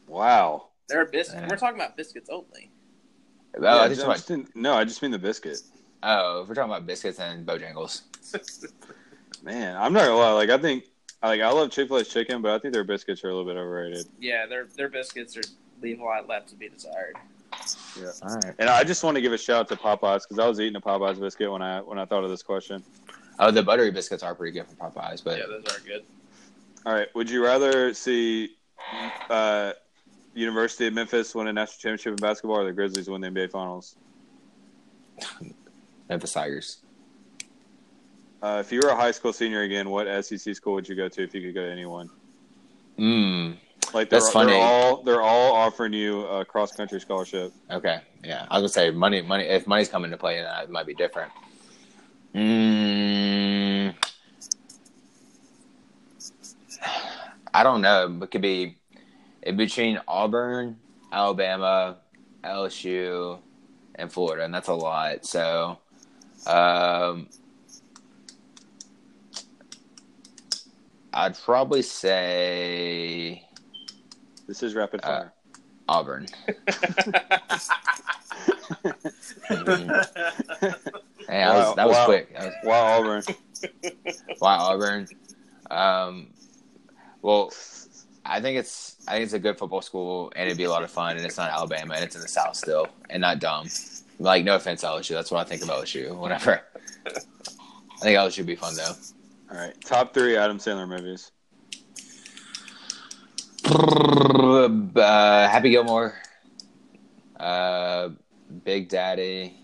Wow. 0.09 0.71
They're 0.89 1.07
biscuits. 1.07 1.41
Yeah. 1.41 1.49
We're 1.49 1.57
talking 1.57 1.77
about 1.81 1.97
biscuits 1.97 2.29
only. 2.29 2.73
Oh, 3.57 3.63
Yeah, 3.63 3.69
I 3.77 3.85
I 3.85 3.89
just 3.89 4.01
talking 4.01 4.41
about, 4.41 4.57
no, 4.57 4.75
I 4.75 4.83
just 4.83 5.01
mean 5.01 5.13
the 5.13 5.19
biscuit. 5.21 5.61
oh, 6.03 6.43
if 6.43 6.49
we're 6.49 6.57
talking 6.57 6.73
about 6.73 6.89
biscuits 6.89 7.21
and 7.21 7.47
Bojangles. 7.47 8.03
Man, 9.45 9.77
I'm 9.77 9.93
not 9.93 10.07
gonna 10.07 10.17
lie. 10.17 10.33
Like 10.33 10.51
I 10.51 10.59
think, 10.59 10.87
like 11.29 11.41
I 11.41 11.51
love 11.51 11.71
Chick 11.71 11.89
Fil 11.89 11.99
A's 11.99 12.09
chicken, 12.09 12.43
but 12.43 12.53
I 12.53 12.59
think 12.59 12.75
their 12.75 12.85
biscuits 12.85 13.23
are 13.25 13.29
a 13.29 13.35
little 13.35 13.47
bit 13.51 13.59
overrated. 13.59 14.07
yeah, 14.21 14.47
their 14.47 14.67
their 14.77 14.89
biscuits 14.89 15.37
are 15.37 15.43
leave 15.81 16.01
a 16.01 16.05
lot 16.05 16.29
left 16.29 16.49
to 16.49 16.55
be 16.55 16.69
desired. 16.69 17.17
Yeah. 18.01 18.11
All 18.23 18.35
right. 18.37 18.55
And 18.59 18.71
I 18.71 18.85
just 18.85 19.05
want 19.05 19.17
to 19.17 19.21
give 19.21 19.33
a 19.33 19.39
shout 19.39 19.61
out 19.61 19.69
to 19.69 19.77
Popeyes 19.77 20.23
because 20.23 20.39
I 20.39 20.49
was 20.49 20.59
eating 20.61 20.77
a 20.77 20.81
Popeyes 20.81 21.21
biscuit 21.21 21.51
when 21.51 21.63
I 21.63 21.81
when 21.81 21.99
I 21.99 22.05
thought 22.05 22.25
of 22.25 22.31
this 22.31 22.43
question. 22.43 22.83
Oh, 23.39 23.51
the 23.51 23.63
buttery 23.63 23.91
biscuits 23.91 24.23
are 24.23 24.35
pretty 24.35 24.53
good 24.53 24.67
from 24.67 24.77
Popeyes, 24.77 25.23
but 25.23 25.39
yeah, 25.39 25.47
those 25.47 25.65
are 25.77 25.81
good. 25.81 26.05
All 26.85 26.95
right, 26.95 27.09
would 27.15 27.31
you 27.31 27.45
rather 27.45 27.95
see 27.95 28.57
uh, 29.31 29.73
University 30.35 30.87
of 30.87 30.95
Memphis 30.95 31.35
win 31.35 31.47
a 31.47 31.53
national 31.53 31.79
championship 31.79 32.11
in 32.13 32.17
basketball 32.17 32.59
or 32.59 32.65
the 32.65 32.73
Grizzlies 32.73 33.09
win 33.09 33.21
the 33.21 33.29
NBA 33.29 33.51
Finals? 33.51 33.97
Memphis 36.09 36.33
Tigers. 36.33 36.79
Uh, 38.43 38.59
if 38.59 38.73
you 38.73 38.81
were 38.83 38.89
a 38.89 38.97
high 38.97 39.13
school 39.13 39.33
senior 39.33 39.63
again, 39.63 39.89
what 39.89 40.07
SEC 40.25 40.55
school 40.57 40.75
would 40.75 40.89
you 40.89 40.97
go 40.97 41.09
to 41.09 41.23
if 41.23 41.33
you 41.33 41.41
could 41.41 41.55
go 41.55 41.65
to 41.65 41.71
anyone? 41.71 42.11
Mm. 42.99 43.57
Like 43.95 44.11
they're, 44.11 44.19
That's 44.19 44.33
funny. 44.33 44.53
they're 44.53 44.61
all 44.61 45.03
they're 45.03 45.23
all 45.23 45.53
offering 45.55 45.93
you 45.93 46.23
a 46.23 46.45
cross 46.45 46.73
country 46.73 47.01
scholarship. 47.01 47.53
Okay. 47.71 48.01
Yeah. 48.25 48.47
I 48.51 48.59
was 48.59 48.73
gonna 48.73 48.87
say 48.87 48.91
money. 48.91 49.23
Money. 49.23 49.45
If 49.45 49.67
money's 49.67 49.89
coming 49.89 50.11
to 50.11 50.17
play, 50.17 50.41
then 50.41 50.51
it 50.63 50.71
might 50.71 50.87
be 50.87 50.95
different. 50.95 51.31
Mm. 52.35 53.95
I 57.55 57.63
don't 57.63 57.81
know. 57.81 58.19
It 58.23 58.31
could 58.31 58.43
be 58.43 58.79
in 59.43 59.57
between 59.57 60.01
Auburn, 60.09 60.79
Alabama, 61.13 61.99
LSU, 62.43 63.39
and 63.95 64.11
Florida, 64.11 64.45
and 64.45 64.55
that's 64.55 64.69
a 64.69 64.75
lot. 64.75 65.27
So, 65.27 65.79
um, 66.47 67.29
I'd 71.15 71.39
probably 71.39 71.83
say 71.83 73.47
This 74.47 74.63
is 74.63 74.75
rapid 74.75 75.01
Uh, 75.03 75.07
fire. 75.07 75.33
Auburn. 75.89 76.27
Hey, 81.29 81.39
that 81.39 81.55
was, 81.55 81.77
that 81.77 81.89
was 81.89 81.97
wow. 81.97 82.05
quick. 82.07 82.33
That 82.35 82.45
was, 82.47 82.55
wow, 82.65 82.99
Auburn. 82.99 83.23
Why 84.39 84.57
Auburn? 84.57 85.09
Um, 85.71 86.29
well, 87.23 87.53
I 88.25 88.41
think 88.41 88.59
it's 88.59 88.97
I 89.07 89.13
think 89.13 89.25
it's 89.25 89.33
a 89.33 89.39
good 89.39 89.59
football 89.59 89.83
school, 89.83 90.33
and 90.37 90.47
it'd 90.47 90.59
be 90.59 90.65
a 90.65 90.71
lot 90.71 90.83
of 90.83 90.91
fun. 90.91 91.17
And 91.17 91.25
it's 91.25 91.37
not 91.37 91.51
Alabama, 91.51 91.95
and 91.95 92.05
it's 92.05 92.15
in 92.15 92.21
the 92.23 92.29
South 92.29 92.57
still, 92.57 92.89
and 93.11 93.21
not 93.21 93.39
dumb. 93.39 93.69
Like, 94.19 94.45
no 94.45 94.57
offense, 94.57 94.85
LSU. 94.85 95.11
That's 95.15 95.31
what 95.31 95.41
I 95.41 95.49
think 95.49 95.63
about 95.63 95.85
LSU. 95.85 96.15
Whatever. 96.17 96.63
I 97.07 97.11
think 98.01 98.19
LSU 98.19 98.39
would 98.39 98.47
be 98.47 98.57
fun 98.57 98.75
though. 98.77 98.93
All 99.53 99.59
right, 99.59 99.79
top 99.85 100.15
three 100.15 100.37
Adam 100.37 100.57
Sandler 100.59 100.89
movies. 100.89 101.31
Uh, 103.65 105.49
Happy 105.49 105.71
Gilmore, 105.71 106.15
uh, 107.39 108.09
Big 108.65 108.89
Daddy, 108.89 109.55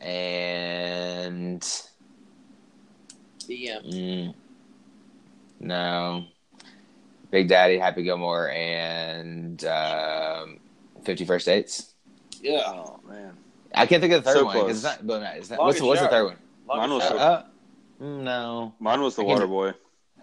and 0.00 1.60
DM. 3.40 3.92
Mm, 3.92 4.34
no. 5.60 6.24
Big 7.30 7.48
Daddy, 7.48 7.78
Happy 7.78 8.02
Gilmore, 8.02 8.50
and 8.50 9.64
um, 9.64 10.58
Fifty 11.04 11.24
First 11.24 11.46
Dates. 11.46 11.94
Yeah. 12.40 12.62
Oh 12.66 12.98
man, 13.08 13.36
I 13.74 13.86
can't 13.86 14.00
think 14.00 14.12
of 14.12 14.24
the 14.24 14.30
third 14.30 14.38
So 14.38 14.44
one 14.44 14.54
'cause 14.54 14.62
close. 14.64 14.70
it's 14.76 14.82
not. 14.84 15.06
But 15.06 15.20
no, 15.22 15.30
it's 15.36 15.50
not 15.50 15.58
what's, 15.60 15.80
what's 15.80 16.00
the 16.00 16.08
third 16.08 16.24
one? 16.24 16.36
Mine 16.66 16.90
was 16.90 17.02
Uh, 17.04 17.08
so- 17.08 17.16
uh, 17.18 17.42
no. 18.00 18.74
mine 18.78 19.00
was 19.00 19.16
the 19.16 19.24
water 19.24 19.46
boy. 19.46 19.68
I 19.68 19.72
can- 19.72 19.76
Water 19.76 19.76
Boy. 19.76 19.78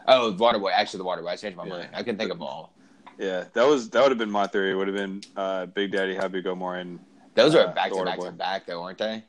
Oh, 0.06 0.34
Waterboy. 0.34 0.72
Actually, 0.74 0.98
the 1.00 1.06
Waterboy. 1.06 1.30
I 1.30 1.36
changed 1.38 1.56
my 1.58 1.64
Yeah. 1.66 1.70
mind. 1.70 1.90
I 1.94 2.04
can 2.04 2.18
think 2.18 2.32
of 2.32 2.42
all. 2.42 2.74
Yeah, 3.18 3.46
that 3.54 3.66
was 3.66 3.90
that 3.92 4.02
would 4.02 4.12
have 4.12 4.18
been 4.18 4.32
my 4.32 4.48
theory. 4.48 4.72
It 4.72 4.76
would 4.76 4.88
have 4.88 4.98
been 4.98 5.22
uh, 5.38 5.66
Big 5.68 5.92
Daddy, 5.92 6.14
Happy 6.16 6.42
Gilmore, 6.42 6.76
and 6.78 7.00
Those 7.36 7.56
Uh, 7.56 7.60
are 7.68 7.74
back 7.74 7.92
to 7.92 8.04
back 8.04 8.20
Waterboy. 8.20 8.26
to 8.26 8.32
back, 8.34 8.66
though, 8.66 8.82
weren't 8.84 8.98
they? 8.98 9.24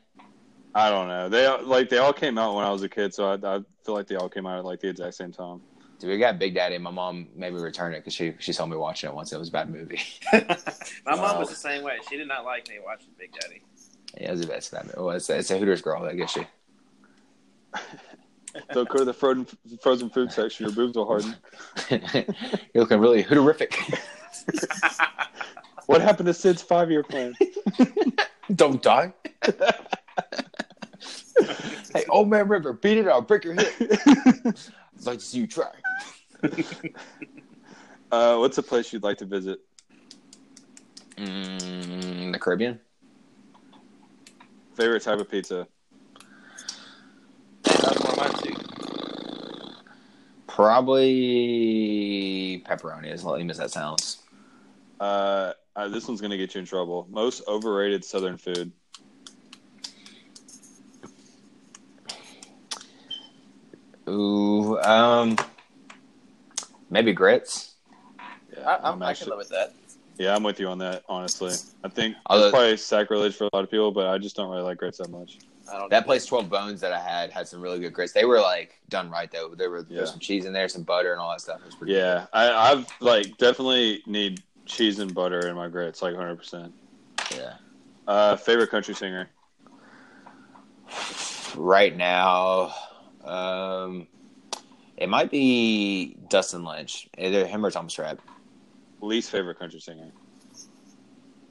I 0.75 0.89
don't 0.89 1.07
know. 1.07 1.29
They 1.29 1.45
all- 1.45 1.63
like 1.63 1.87
they 1.89 1.97
all 1.99 2.11
came 2.13 2.37
out 2.37 2.55
when 2.55 2.65
I 2.65 2.71
was 2.71 2.83
a 2.83 2.89
kid, 2.89 3.13
so 3.13 3.25
I, 3.31 3.33
I 3.35 3.61
feel 3.85 3.95
like 3.95 4.07
they 4.07 4.15
all 4.15 4.27
came 4.29 4.45
out 4.45 4.57
at 4.59 4.65
like 4.65 4.81
the 4.81 4.89
exact 4.89 5.13
same 5.15 5.31
time. 5.31 5.61
Dude, 5.99 6.09
we 6.09 6.17
got 6.17 6.37
Big 6.37 6.53
Daddy, 6.53 6.75
and 6.75 6.83
my 6.83 6.91
mom 6.91 7.29
made 7.35 7.53
me 7.53 7.61
return 7.61 7.93
it 7.93 7.99
because 7.99 8.13
she 8.13 8.33
she 8.39 8.51
saw 8.51 8.65
me 8.65 8.75
watching 8.75 9.09
it 9.09 9.15
once. 9.15 9.31
It 9.31 9.39
was 9.39 9.47
a 9.47 9.51
bad 9.53 9.69
movie. 9.69 10.01
My 10.33 11.15
mom 11.15 11.37
was 11.39 11.49
the 11.49 11.55
same 11.55 11.83
way. 11.83 11.97
She 12.09 12.17
did 12.17 12.27
not 12.27 12.43
like 12.43 12.67
me 12.67 12.75
watching 12.83 13.11
Big 13.17 13.31
Daddy. 13.39 13.61
yeah, 14.19 14.27
it 14.27 14.31
was 14.31 14.41
the 14.41 14.47
best. 14.47 14.71
That 14.71 14.85
movie. 14.87 14.97
Well, 14.99 15.11
it's, 15.11 15.29
it's 15.29 15.49
a 15.51 15.57
Hooters 15.57 15.81
girl. 15.81 16.03
I 16.03 16.15
guess 16.15 16.31
she. 16.31 16.45
Don't 18.73 18.89
go 18.89 18.99
to 18.99 19.05
the 19.05 19.13
frozen 19.13 19.45
frozen 19.81 20.09
food 20.09 20.31
section. 20.31 20.65
Your 20.65 20.75
boobs 20.75 20.95
will 20.95 21.05
harden. 21.05 21.35
You're 22.73 22.83
looking 22.83 22.99
really 22.99 23.23
Hooterific. 23.23 23.99
What 25.87 26.01
happened 26.01 26.27
to 26.27 26.33
Sid's 26.33 26.61
five 26.61 26.89
year 26.89 27.03
plan? 27.03 27.35
Don't 28.55 28.81
die. 28.81 29.13
hey, 31.93 32.05
old 32.09 32.29
man 32.29 32.47
River, 32.47 32.73
beat 32.73 32.97
it. 32.97 33.07
I'll 33.07 33.21
break 33.21 33.43
your 33.43 33.53
hip. 33.53 33.71
I'd 33.79 35.05
like 35.05 35.19
to 35.19 35.25
see 35.25 35.39
you 35.39 35.47
try. 35.47 35.71
uh, 38.11 38.37
what's 38.37 38.57
a 38.57 38.63
place 38.63 38.91
you'd 38.93 39.03
like 39.03 39.17
to 39.19 39.25
visit? 39.25 39.59
Mm, 41.17 42.33
the 42.33 42.39
Caribbean. 42.39 42.79
Favorite 44.75 45.03
type 45.03 45.19
of 45.19 45.29
pizza? 45.29 45.67
That's 47.63 47.99
one 47.99 48.11
of 48.11 48.17
mine 48.17 48.33
too. 48.43 48.53
Probably 50.55 51.03
pepperoni, 52.65 53.11
as 53.11 53.25
lame 53.25 53.49
as 53.49 53.57
that 53.57 53.71
sounds. 53.71 54.19
Uh, 55.01 55.51
uh, 55.75 55.89
this 55.89 56.07
one's 56.07 56.21
gonna 56.21 56.37
get 56.37 56.55
you 56.55 56.59
in 56.59 56.65
trouble. 56.65 57.05
Most 57.11 57.43
overrated 57.45 58.05
Southern 58.05 58.37
food. 58.37 58.71
Ooh, 64.07 64.77
um, 64.79 65.35
maybe 66.89 67.13
grits. 67.13 67.73
Yeah, 68.55 68.69
I, 68.69 68.89
I'm, 68.89 69.01
I 69.01 69.07
can 69.07 69.09
actually- 69.09 69.29
live 69.31 69.37
with 69.39 69.49
that. 69.49 69.73
yeah, 70.17 70.35
I'm 70.35 70.43
with 70.43 70.59
you 70.59 70.67
on 70.67 70.77
that. 70.79 71.03
Honestly, 71.09 71.53
I 71.83 71.89
think 71.89 72.15
Although- 72.27 72.45
it's 72.47 72.51
probably 72.53 72.77
sacrilege 72.77 73.35
for 73.35 73.45
a 73.45 73.49
lot 73.53 73.63
of 73.63 73.71
people, 73.71 73.91
but 73.91 74.07
I 74.07 74.17
just 74.17 74.35
don't 74.35 74.49
really 74.49 74.61
like 74.63 74.77
grits 74.77 74.99
that 74.99 75.09
much. 75.09 75.39
I 75.71 75.79
don't. 75.79 75.89
That 75.89 76.05
place, 76.05 76.25
Twelve 76.25 76.49
Bones, 76.49 76.81
that 76.81 76.91
I 76.93 76.99
had 76.99 77.31
had 77.31 77.47
some 77.47 77.61
really 77.61 77.79
good 77.79 77.93
grits. 77.93 78.13
They 78.13 78.25
were 78.25 78.39
like 78.39 78.79
done 78.89 79.09
right 79.09 79.31
though. 79.31 79.53
There 79.55 79.69
were 79.69 79.85
Yeah. 79.89 79.97
there's 79.97 80.11
some 80.11 80.19
cheese 80.19 80.45
in 80.45 80.53
there, 80.53 80.67
some 80.69 80.83
butter, 80.83 81.11
and 81.11 81.19
all 81.21 81.31
that 81.31 81.41
stuff. 81.41 81.59
It 81.61 81.65
was 81.65 81.75
pretty. 81.75 81.93
Yeah, 81.93 82.27
I, 82.33 82.51
I've 82.71 82.87
like 83.01 83.37
definitely 83.37 84.01
need 84.05 84.41
cheese 84.65 84.99
and 84.99 85.13
butter 85.13 85.47
in 85.47 85.55
my 85.55 85.67
grits, 85.67 86.01
like 86.01 86.13
100. 86.13 86.35
percent 86.37 86.73
yeah. 87.35 87.53
Uh, 88.07 88.35
favorite 88.35 88.69
country 88.69 88.93
singer? 88.93 89.29
Right 91.55 91.95
now, 91.95 92.73
um, 93.23 94.07
it 94.97 95.09
might 95.09 95.31
be 95.31 96.15
Dustin 96.29 96.63
Lynch, 96.63 97.07
either 97.17 97.45
him 97.47 97.65
or 97.65 97.71
Thomas 97.71 97.97
Rhett. 97.97 98.19
Least 99.01 99.31
favorite 99.31 99.57
country 99.57 99.79
singer? 99.79 100.11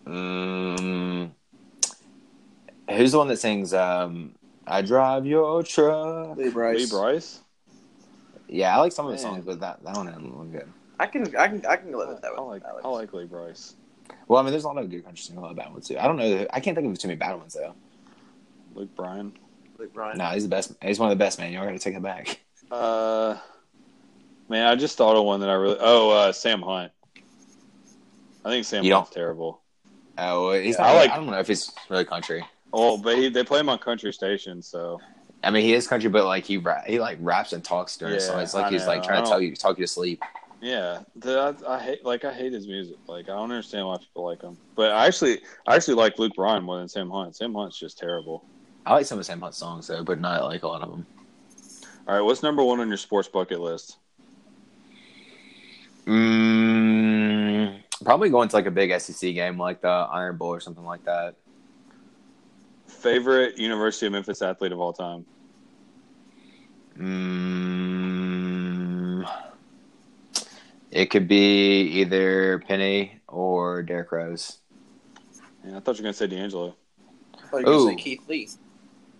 Mm, 0.07 1.33
who's 2.91 3.13
the 3.13 3.19
one 3.19 3.29
that 3.29 3.39
sings 3.39 3.73
um, 3.75 4.35
"I 4.67 4.83
Drive 4.83 5.27
Your 5.27 5.63
Truck"? 5.63 6.37
Lee 6.37 6.51
Brice. 6.51 6.79
Lee 6.93 6.99
Brice. 6.99 7.41
Yeah, 8.49 8.77
I 8.77 8.81
like 8.81 8.93
some 8.93 9.07
of 9.07 9.13
the 9.17 9.23
Man. 9.23 9.35
songs, 9.35 9.45
but 9.45 9.61
that 9.61 9.83
that 9.85 9.97
one 9.97 10.07
didn't 10.07 10.39
look 10.39 10.53
good. 10.53 10.69
I 11.01 11.07
can, 11.07 11.35
I 11.37 11.49
can, 11.49 11.67
I 11.67 11.77
can 11.77 11.93
live 11.97 12.09
with 12.09 12.21
that. 12.23 12.33
I 12.37 12.41
One. 12.41 12.51
like 12.51 12.63
I 12.85 12.89
like 12.89 13.13
Lee 13.13 13.25
Brice. 13.25 13.75
Well, 14.29 14.39
I 14.41 14.43
mean, 14.43 14.53
there's 14.53 14.65
a 14.65 14.69
lot 14.69 14.79
of 14.79 14.91
good 14.91 15.05
country 15.05 15.23
singers, 15.23 15.39
a 15.39 15.43
lot 15.43 15.51
of 15.51 15.57
bad 15.57 15.73
ones 15.73 15.89
too. 15.89 15.99
I 15.99 16.07
don't 16.07 16.17
know. 16.17 16.47
I 16.53 16.61
can't 16.61 16.77
think 16.77 16.91
of 16.91 16.99
too 16.99 17.09
many 17.09 17.19
bad 17.19 17.35
ones 17.37 17.55
though. 17.55 17.75
Luke 18.75 18.95
Bryan. 18.95 19.33
Luke 19.79 19.93
Bryan. 19.93 20.19
No, 20.19 20.27
he's 20.27 20.43
the 20.45 20.49
best. 20.49 20.73
He's 20.83 20.99
one 21.01 21.11
of 21.11 21.19
the 21.19 21.23
best, 21.25 21.39
man. 21.39 21.53
Y'all 21.53 21.65
got 21.65 21.73
to 21.73 21.79
take 21.79 21.95
it 21.95 22.03
back. 22.03 22.41
Uh, 22.71 23.37
man, 24.49 24.67
I 24.67 24.75
just 24.75 24.97
thought 24.97 25.17
of 25.17 25.25
one 25.25 25.39
that 25.41 25.51
I 25.51 25.53
really. 25.53 25.77
Oh, 25.79 26.11
uh, 26.11 26.33
Sam 26.33 26.63
Hunt. 26.63 26.91
I 28.45 28.49
think 28.49 28.65
Sam 28.65 28.83
You 28.85 28.95
Hunt's 28.95 29.11
terrible. 29.11 29.61
Oh, 30.17 30.51
he's 30.53 30.75
Yeah, 30.77 30.83
not. 30.83 30.91
I 30.91 30.93
I, 30.93 30.97
like- 30.97 31.11
I 31.11 31.17
don't 31.17 31.27
know 31.27 31.39
if 31.39 31.47
he's 31.47 31.71
really 31.91 32.05
country. 32.07 32.45
Oh, 32.77 32.99
but 32.99 33.17
he, 33.17 33.29
they 33.29 33.45
play 33.45 33.61
him 33.61 33.69
on 33.69 33.79
country 33.79 34.13
stations, 34.13 34.67
so 34.69 35.01
I 35.43 35.51
mean, 35.51 35.63
he 35.63 35.75
is 35.75 35.87
country, 35.87 36.09
but 36.11 36.25
like 36.25 36.45
he 36.45 36.57
ra- 36.57 36.83
he 36.87 36.99
like 36.99 37.19
raps 37.21 37.53
and 37.53 37.63
talks 37.63 37.97
during 37.97 38.15
Yeah, 38.15 38.19
songs. 38.19 38.43
It's 38.45 38.55
like 38.55 38.67
I 38.67 38.71
he's 38.71 38.81
know. 38.81 38.87
like 38.87 39.03
trying 39.03 39.23
to 39.23 39.29
tell 39.29 39.41
you, 39.41 39.55
talk 39.55 39.79
you 39.79 39.85
to 39.85 39.93
sleep. 39.93 40.23
yeah. 40.61 41.03
The, 41.17 41.57
I, 41.67 41.75
I 41.75 41.79
hate 41.83 42.05
like 42.05 42.25
I 42.25 42.33
hate 42.33 42.53
his 42.53 42.67
music. 42.67 42.97
Like 43.07 43.29
I 43.29 43.33
don't 43.35 43.51
understand 43.51 43.87
why 43.87 43.99
people 43.99 44.25
like 44.25 44.43
him. 44.43 44.59
But 44.75 44.93
I 44.93 45.07
actually 45.07 45.41
I 45.67 45.77
actually 45.77 45.95
like 45.95 46.19
Luke 46.19 46.35
Bryan 46.35 46.65
more 46.65 46.79
than 46.79 46.89
Sam 46.89 47.11
Hunt. 47.11 47.37
Sam 47.37 47.55
Hunt's 47.55 47.79
just 47.79 47.99
terrible. 47.99 48.47
I 48.87 48.95
like 48.95 49.07
some 49.07 49.19
of 49.19 49.27
Sam 49.27 49.41
Hunt's 49.41 49.59
songs 49.59 49.87
though, 49.87 50.03
but 50.03 50.21
not 50.21 50.45
like 50.45 50.63
a 50.63 50.69
lot 50.69 50.83
of 50.83 50.91
them. 50.91 51.07
All 52.07 52.15
right, 52.15 52.23
what's 52.23 52.43
number 52.43 52.63
one 52.63 52.81
on 52.81 52.89
your 52.89 52.97
sports 52.97 53.29
bucket 53.29 53.61
list? 53.61 53.99
Mm, 56.07 57.83
probably 58.05 58.29
going 58.31 58.49
to 58.49 58.57
like 58.57 58.67
a 58.67 58.71
big 58.71 58.99
SEC 59.01 59.35
game 59.35 59.59
like 59.59 59.81
the 59.81 59.89
Iron 59.89 60.37
Bowl 60.37 60.49
or 60.53 60.61
something 60.61 60.85
like 60.85 61.05
that. 61.05 61.37
Favorite 63.05 63.59
University 63.59 64.07
of 64.07 64.13
Memphis 64.13 64.41
athlete 64.41 64.73
of 64.73 64.81
all 64.81 64.95
time? 64.95 65.27
Mm, 66.99 67.69
it 70.91 71.11
could 71.11 71.29
be 71.29 71.83
either 71.83 72.61
Penny 72.61 73.21
or 73.29 73.83
Derrick 73.83 74.11
Rose. 74.11 74.61
Yeah, 75.67 75.77
I 75.77 75.81
thought 75.81 75.99
you 75.99 76.03
were 76.03 76.13
gonna 76.13 76.15
say 76.15 76.29
DeAngelo. 76.29 76.75
I 77.37 77.47
thought 77.49 77.59
you 77.59 77.67
were 77.67 77.73
gonna 77.73 77.91
say 77.91 77.97
Keith 77.97 78.27
Lee. 78.27 78.49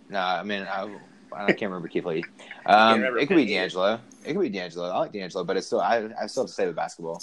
No, 0.09 0.19
I 0.19 0.43
mean 0.45 0.63
I, 0.63 0.89
I 1.35 1.47
can't 1.49 1.61
remember 1.63 1.89
Keith 1.89 2.07
Lee. 2.07 2.25
Um, 2.65 2.95
remember 3.01 3.19
it 3.19 3.27
could 3.27 3.37
be 3.37 3.45
Penny 3.45 3.59
either. 3.59 3.69
DeAngelo. 3.77 4.01
It 4.25 4.33
could 4.33 4.41
be 4.41 4.59
DeAngelo. 4.59 4.91
I 4.91 4.99
like 4.99 5.13
DeAngelo, 5.13 5.47
but 5.47 5.59
it's 5.59 5.67
still 5.67 5.83
I 5.83 6.09
I 6.19 6.27
still 6.27 6.45
have 6.45 6.49
to 6.49 6.55
say 6.55 6.67
with 6.67 6.77
basketball. 6.77 7.21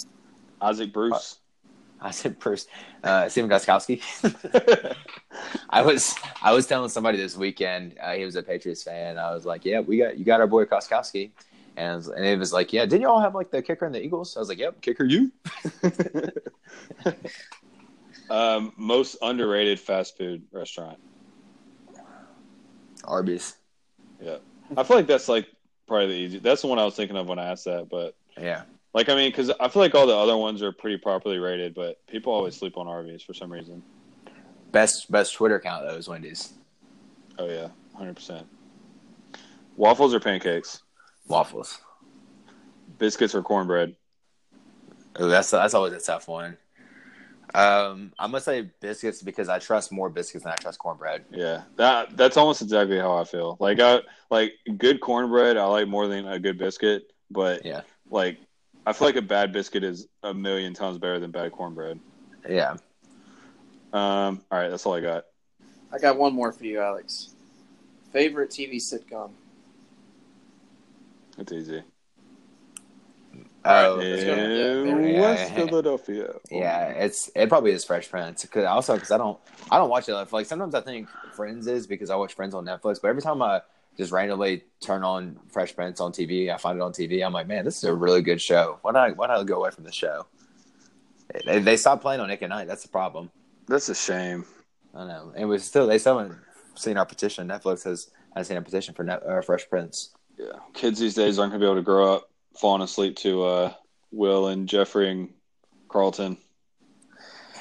Isaac 0.60 0.92
Bruce. 0.92 1.40
I 2.02 2.10
said 2.10 2.36
first, 2.38 2.68
uh, 3.04 3.28
Stephen 3.28 3.48
Gostkowski. 3.48 4.02
I 5.70 5.82
was 5.82 6.14
I 6.42 6.52
was 6.52 6.66
telling 6.66 6.88
somebody 6.88 7.16
this 7.16 7.36
weekend 7.36 7.96
uh, 8.02 8.12
he 8.12 8.24
was 8.24 8.36
a 8.36 8.42
Patriots 8.42 8.82
fan. 8.82 9.18
I 9.18 9.32
was 9.32 9.46
like, 9.46 9.64
yeah, 9.64 9.80
we 9.80 9.98
got 9.98 10.18
you 10.18 10.24
got 10.24 10.40
our 10.40 10.48
boy 10.48 10.64
Gostkowski, 10.64 11.30
and 11.76 11.92
it 11.92 11.96
was, 11.96 12.08
and 12.08 12.24
it 12.24 12.38
was 12.38 12.52
like, 12.52 12.72
yeah, 12.72 12.84
didn't 12.84 13.02
you 13.02 13.08
all 13.08 13.20
have 13.20 13.34
like 13.34 13.50
the 13.50 13.62
kicker 13.62 13.86
in 13.86 13.92
the 13.92 14.02
Eagles? 14.02 14.36
I 14.36 14.40
was 14.40 14.48
like, 14.48 14.58
yep, 14.58 14.80
kicker 14.80 15.04
you. 15.04 15.30
um, 18.30 18.72
most 18.76 19.16
underrated 19.22 19.78
fast 19.78 20.18
food 20.18 20.42
restaurant. 20.50 20.98
Arby's. 23.04 23.56
Yeah, 24.20 24.38
I 24.76 24.82
feel 24.82 24.96
like 24.96 25.06
that's 25.06 25.28
like 25.28 25.46
probably 25.86 26.08
the 26.08 26.14
easy. 26.14 26.38
That's 26.38 26.62
the 26.62 26.68
one 26.68 26.80
I 26.80 26.84
was 26.84 26.96
thinking 26.96 27.16
of 27.16 27.28
when 27.28 27.38
I 27.38 27.50
asked 27.50 27.66
that. 27.66 27.88
But 27.88 28.16
Yeah, 28.36 28.62
like, 28.94 29.08
I 29.08 29.14
mean, 29.14 29.30
because 29.30 29.50
I 29.60 29.68
feel 29.68 29.82
like 29.82 29.94
all 29.94 30.06
the 30.06 30.16
other 30.16 30.36
ones 30.36 30.62
are 30.62 30.72
pretty 30.72 30.98
properly 30.98 31.38
rated, 31.38 31.74
but 31.74 32.04
people 32.06 32.32
always 32.32 32.56
sleep 32.56 32.76
on 32.76 32.86
Arby's 32.88 33.22
for 33.22 33.34
some 33.34 33.50
reason. 33.52 33.82
best 34.72 35.10
best 35.10 35.34
Twitter 35.34 35.56
account 35.56 35.86
though 35.86 35.96
is 35.96 36.08
Wendy's 36.08 36.54
Oh 37.38 37.48
yeah, 37.48 37.68
hundred 37.96 38.16
percent. 38.16 38.46
Waffles 39.76 40.14
or 40.14 40.20
pancakes? 40.20 40.82
waffles. 41.28 41.78
Biscuits 42.98 43.34
or 43.34 43.42
cornbread? 43.42 43.96
Oh, 45.16 45.28
that's 45.28 45.50
that's 45.50 45.74
always 45.74 45.92
a 45.94 46.00
tough 46.00 46.28
one. 46.28 46.56
Um, 47.54 48.12
I'm 48.18 48.30
gonna 48.30 48.40
say 48.40 48.70
biscuits 48.80 49.22
because 49.22 49.48
I 49.48 49.58
trust 49.58 49.92
more 49.92 50.08
biscuits 50.08 50.44
than 50.44 50.52
I 50.52 50.56
trust 50.56 50.78
cornbread. 50.78 51.24
Yeah, 51.30 51.62
that 51.76 52.16
that's 52.16 52.36
almost 52.36 52.62
exactly 52.62 52.98
how 52.98 53.16
I 53.16 53.24
feel. 53.24 53.56
Like 53.60 53.80
I 53.80 54.00
like 54.30 54.52
good 54.78 55.00
cornbread. 55.00 55.56
I 55.56 55.64
like 55.64 55.88
more 55.88 56.06
than 56.06 56.26
a 56.28 56.38
good 56.38 56.58
biscuit, 56.58 57.12
but 57.30 57.64
Yeah. 57.64 57.82
like 58.10 58.38
I 58.84 58.92
feel 58.92 59.06
like 59.08 59.16
a 59.16 59.22
bad 59.22 59.52
biscuit 59.52 59.84
is 59.84 60.08
a 60.22 60.34
million 60.34 60.74
times 60.74 60.98
better 60.98 61.20
than 61.20 61.30
bad 61.30 61.52
cornbread. 61.52 62.00
Yeah, 62.48 62.76
Um, 63.92 64.42
all 64.50 64.58
right, 64.58 64.68
that's 64.68 64.84
all 64.86 64.94
I 64.94 65.00
got. 65.00 65.24
I 65.92 65.98
got 65.98 66.18
one 66.18 66.32
more 66.32 66.50
for 66.52 66.64
you, 66.64 66.80
Alex. 66.80 67.34
Favorite 68.12 68.50
TV 68.50 68.76
sitcom? 68.76 69.30
It's 71.38 71.52
easy. 71.52 71.82
Oh, 73.64 74.00
let's 74.02 74.24
go. 74.24 74.32
In 74.34 75.08
Yeah. 75.08 75.20
West 75.20 75.54
Philadelphia. 75.54 76.34
Yeah, 76.50 76.88
it's 76.88 77.30
it 77.36 77.48
probably 77.48 77.70
is 77.70 77.84
Fresh 77.84 78.10
Prince. 78.10 78.44
Cause 78.46 78.64
also 78.64 78.94
because 78.94 79.12
I 79.12 79.18
don't 79.18 79.38
I 79.70 79.78
don't 79.78 79.88
watch 79.88 80.08
it. 80.08 80.14
Like 80.32 80.46
sometimes 80.46 80.74
I 80.74 80.80
think 80.80 81.08
Friends 81.32 81.66
is 81.68 81.86
because 81.86 82.10
I 82.10 82.16
watch 82.16 82.34
Friends 82.34 82.54
on 82.54 82.64
Netflix, 82.64 83.00
but 83.00 83.08
every 83.08 83.22
time 83.22 83.40
I 83.40 83.62
just 83.96 84.12
randomly 84.12 84.64
turn 84.80 85.04
on 85.04 85.38
Fresh 85.50 85.74
Prince 85.76 86.00
on 86.00 86.12
TV, 86.12 86.52
I 86.52 86.56
find 86.56 86.78
it 86.78 86.82
on 86.82 86.92
TV. 86.92 87.24
I'm 87.24 87.32
like, 87.32 87.46
man, 87.46 87.64
this 87.64 87.76
is 87.78 87.84
a 87.84 87.94
really 87.94 88.22
good 88.22 88.40
show. 88.40 88.78
Why 88.82 88.92
I 88.92 89.10
why 89.10 89.26
I 89.26 89.42
go 89.44 89.56
away 89.56 89.70
from 89.70 89.84
the 89.84 89.92
show? 89.92 90.26
They, 91.44 91.60
they 91.60 91.76
stopped 91.76 92.02
playing 92.02 92.20
on 92.20 92.28
Nick 92.28 92.42
at 92.42 92.50
Nite. 92.50 92.68
That's 92.68 92.82
the 92.82 92.88
problem. 92.88 93.30
That's 93.68 93.88
a 93.88 93.94
shame. 93.94 94.44
I 94.94 95.06
know. 95.06 95.32
And 95.34 95.48
we 95.48 95.58
still 95.58 95.86
they 95.86 95.98
still 95.98 96.18
haven't 96.18 96.38
seen 96.74 96.96
our 96.96 97.06
petition. 97.06 97.48
Netflix 97.48 97.84
has 97.84 98.10
has 98.34 98.48
seen 98.48 98.56
a 98.56 98.62
petition 98.62 98.94
for 98.94 99.04
Net, 99.04 99.22
uh, 99.26 99.40
Fresh 99.42 99.68
Prince. 99.68 100.10
Yeah, 100.38 100.58
kids 100.74 100.98
these 100.98 101.14
days 101.14 101.38
aren't 101.38 101.52
gonna 101.52 101.60
be 101.60 101.66
able 101.66 101.76
to 101.76 101.82
grow 101.82 102.14
up 102.14 102.30
falling 102.58 102.82
asleep 102.82 103.16
to 103.16 103.42
uh, 103.44 103.72
Will 104.10 104.48
and 104.48 104.68
Geoffrey 104.68 105.10
and 105.10 105.30
Carlton. 105.88 106.38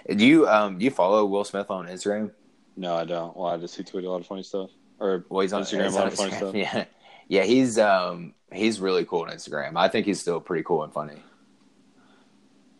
Do 0.07 0.25
you 0.25 0.47
um 0.47 0.77
do 0.77 0.85
you 0.85 0.91
follow 0.91 1.25
Will 1.25 1.43
Smith 1.43 1.69
on 1.69 1.87
Instagram? 1.87 2.31
No, 2.75 2.95
I 2.95 3.05
don't. 3.05 3.35
Well, 3.35 3.47
I 3.47 3.57
just 3.57 3.75
he 3.75 3.83
tweeted 3.83 4.05
a 4.05 4.09
lot 4.09 4.21
of 4.21 4.27
funny 4.27 4.43
stuff. 4.43 4.71
Or 5.01 5.25
Well, 5.29 5.41
he's 5.41 5.51
on 5.51 5.63
Instagram, 5.63 5.85
he's 5.85 5.95
on 5.97 6.07
of 6.07 6.13
funny 6.13 6.31
stuff. 6.31 6.55
Yeah, 6.55 6.85
yeah. 7.27 7.43
He's 7.43 7.79
um 7.79 8.33
he's 8.53 8.79
really 8.79 9.03
cool 9.03 9.21
on 9.21 9.29
Instagram. 9.29 9.75
I 9.75 9.87
think 9.87 10.05
he's 10.05 10.21
still 10.21 10.39
pretty 10.39 10.63
cool 10.63 10.83
and 10.83 10.93
funny. 10.93 11.17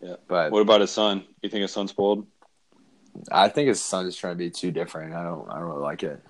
Yeah. 0.00 0.16
but 0.28 0.52
What 0.52 0.60
about 0.60 0.80
his 0.80 0.90
son? 0.90 1.24
You 1.42 1.50
think 1.50 1.62
his 1.62 1.72
son's 1.72 1.90
spoiled? 1.90 2.26
I 3.30 3.48
think 3.48 3.68
his 3.68 3.82
son 3.82 4.06
is 4.06 4.16
trying 4.16 4.34
to 4.34 4.38
be 4.38 4.50
too 4.50 4.70
different. 4.70 5.14
I 5.14 5.24
don't 5.24 5.50
I 5.50 5.58
don't 5.58 5.68
really 5.68 5.82
like 5.82 6.02
it. 6.04 6.22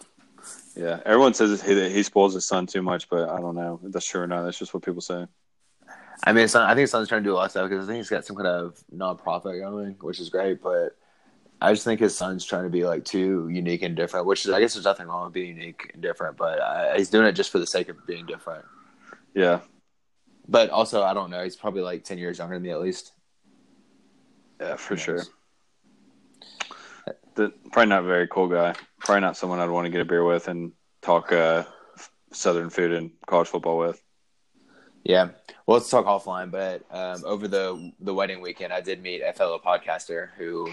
Yeah, 0.74 1.00
everyone 1.04 1.34
says 1.34 1.62
he, 1.62 1.90
he 1.90 2.02
spoils 2.02 2.32
his 2.32 2.46
son 2.46 2.66
too 2.66 2.82
much, 2.82 3.10
but 3.10 3.28
I 3.28 3.38
don't 3.38 3.54
know 3.54 3.78
if 3.84 3.92
that's 3.92 4.06
true 4.06 4.22
or 4.22 4.26
not. 4.26 4.44
That's 4.44 4.58
just 4.58 4.72
what 4.72 4.82
people 4.82 5.02
say. 5.02 5.26
I 6.24 6.32
mean, 6.32 6.44
I 6.44 6.68
think 6.68 6.78
his 6.78 6.90
son's 6.90 7.08
trying 7.08 7.22
to 7.22 7.28
do 7.28 7.34
a 7.34 7.36
lot 7.36 7.46
of 7.46 7.50
stuff 7.50 7.68
because 7.68 7.84
I 7.84 7.88
think 7.88 7.98
he's 7.98 8.08
got 8.08 8.24
some 8.24 8.36
kind 8.36 8.48
of 8.48 8.82
nonprofit 8.94 9.60
going, 9.60 9.96
which 10.00 10.20
is 10.20 10.30
great. 10.30 10.62
But 10.62 10.96
I 11.62 11.72
just 11.72 11.84
think 11.84 12.00
his 12.00 12.16
son's 12.16 12.44
trying 12.44 12.64
to 12.64 12.70
be 12.70 12.84
like 12.84 13.04
too 13.04 13.48
unique 13.48 13.82
and 13.82 13.94
different, 13.96 14.26
which 14.26 14.44
is 14.44 14.50
I 14.50 14.60
guess 14.60 14.74
there's 14.74 14.84
nothing 14.84 15.06
wrong 15.06 15.24
with 15.24 15.32
being 15.32 15.56
unique 15.56 15.90
and 15.94 16.02
different, 16.02 16.36
but 16.36 16.58
uh, 16.60 16.94
he's 16.96 17.08
doing 17.10 17.26
it 17.26 17.32
just 17.32 17.50
for 17.50 17.58
the 17.58 17.66
sake 17.66 17.88
of 17.88 18.04
being 18.06 18.26
different. 18.26 18.64
Yeah, 19.34 19.60
But 20.48 20.70
also, 20.70 21.02
I 21.02 21.14
don't 21.14 21.30
know. 21.30 21.42
He's 21.42 21.56
probably 21.56 21.82
like 21.82 22.04
ten 22.04 22.18
years 22.18 22.38
younger 22.38 22.56
than 22.56 22.62
me 22.62 22.70
at 22.70 22.80
least. 22.80 23.12
yeah, 24.60 24.76
for 24.76 24.96
sure. 24.96 25.22
The, 27.34 27.50
probably 27.72 27.88
not 27.88 28.04
a 28.04 28.06
very 28.06 28.28
cool 28.28 28.48
guy. 28.48 28.74
Probably 29.00 29.22
not 29.22 29.36
someone 29.38 29.58
I'd 29.58 29.70
want 29.70 29.86
to 29.86 29.90
get 29.90 30.02
a 30.02 30.04
beer 30.04 30.22
with 30.24 30.48
and 30.48 30.72
talk 31.00 31.32
uh, 31.32 31.64
Southern 32.32 32.68
food 32.70 32.92
and 32.92 33.10
college 33.26 33.48
football 33.48 33.78
with. 33.78 34.02
Yeah. 35.04 35.30
Well, 35.66 35.78
let's 35.78 35.88
talk 35.90 36.04
offline. 36.06 36.50
But 36.50 36.84
um, 36.90 37.22
over 37.24 37.48
the 37.48 37.92
the 38.00 38.12
wedding 38.12 38.40
weekend, 38.42 38.72
I 38.72 38.80
did 38.82 39.02
meet 39.02 39.22
a 39.22 39.32
fellow 39.32 39.58
podcaster 39.64 40.28
who 40.36 40.70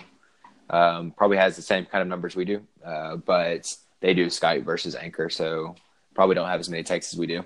Um, 0.69 1.11
probably 1.11 1.37
has 1.37 1.55
the 1.55 1.61
same 1.61 1.85
kind 1.85 2.01
of 2.01 2.07
numbers 2.07 2.35
we 2.35 2.45
do, 2.45 2.61
uh, 2.85 3.15
but 3.15 3.75
they 4.01 4.13
do 4.13 4.27
Skype 4.27 4.63
versus 4.63 4.95
Anchor, 4.95 5.29
so 5.29 5.75
probably 6.13 6.35
don't 6.35 6.47
have 6.47 6.59
as 6.59 6.69
many 6.69 6.83
texts 6.83 7.13
as 7.13 7.19
we 7.19 7.27
do. 7.27 7.43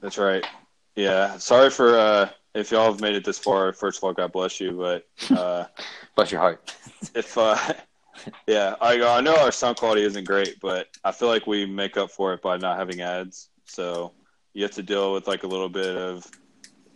That's 0.00 0.18
right. 0.18 0.44
Yeah. 0.96 1.36
Sorry 1.38 1.70
for 1.70 1.98
uh, 1.98 2.28
if 2.54 2.70
y'all 2.70 2.90
have 2.90 3.00
made 3.00 3.14
it 3.14 3.24
this 3.24 3.38
far. 3.38 3.72
First 3.72 3.98
of 3.98 4.04
all, 4.04 4.12
God 4.12 4.32
bless 4.32 4.60
you. 4.60 4.72
But 4.72 5.06
uh, 5.36 5.66
Bless 6.16 6.32
your 6.32 6.40
heart. 6.40 6.74
if 7.14 7.36
uh, 7.36 7.56
yeah, 8.46 8.74
I 8.80 9.00
I 9.02 9.20
know 9.20 9.36
our 9.36 9.52
sound 9.52 9.76
quality 9.76 10.02
isn't 10.02 10.24
great, 10.24 10.58
but 10.60 10.88
I 11.04 11.12
feel 11.12 11.28
like 11.28 11.46
we 11.46 11.66
make 11.66 11.98
up 11.98 12.10
for 12.10 12.32
it 12.32 12.42
by 12.42 12.56
not 12.56 12.78
having 12.78 13.02
ads. 13.02 13.50
So 13.66 14.12
you 14.54 14.62
have 14.62 14.72
to 14.72 14.82
deal 14.82 15.12
with 15.12 15.28
like 15.28 15.42
a 15.42 15.46
little 15.46 15.68
bit 15.68 15.94
of 15.94 16.28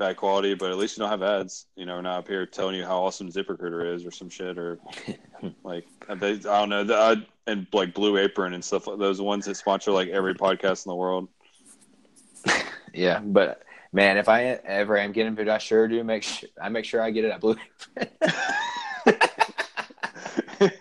bad 0.00 0.16
quality, 0.16 0.54
but 0.54 0.70
at 0.70 0.78
least 0.78 0.96
you 0.96 1.02
don't 1.02 1.10
have 1.10 1.22
ads. 1.22 1.66
You 1.76 1.84
know, 1.86 1.96
we're 1.96 2.02
not 2.02 2.20
up 2.20 2.28
here 2.28 2.46
telling 2.46 2.74
you 2.74 2.84
how 2.84 3.04
awesome 3.04 3.30
ZipRecruiter 3.30 3.94
is 3.94 4.04
or 4.04 4.10
some 4.10 4.30
shit 4.30 4.58
or 4.58 4.80
like 5.62 5.86
they, 6.08 6.32
I 6.32 6.36
don't 6.36 6.70
know. 6.70 6.82
The, 6.82 6.96
I, 6.96 7.16
and 7.46 7.66
like 7.72 7.94
Blue 7.94 8.16
Apron 8.16 8.54
and 8.54 8.64
stuff 8.64 8.86
those 8.86 9.20
ones 9.20 9.44
that 9.44 9.56
sponsor 9.56 9.92
like 9.92 10.08
every 10.08 10.34
podcast 10.34 10.86
in 10.86 10.90
the 10.90 10.96
world. 10.96 11.28
Yeah, 12.92 13.20
but 13.20 13.62
man, 13.92 14.16
if 14.16 14.28
I 14.28 14.42
ever 14.42 14.98
am 14.98 15.12
getting 15.12 15.36
food, 15.36 15.48
I 15.48 15.58
sure 15.58 15.86
do 15.86 16.02
make 16.02 16.24
sure 16.24 16.48
I 16.60 16.68
make 16.70 16.84
sure 16.84 17.00
I 17.00 17.12
get 17.12 17.24
it 17.24 17.30
at 17.30 17.40
Blue. 17.40 17.54
Apron. 17.96 18.08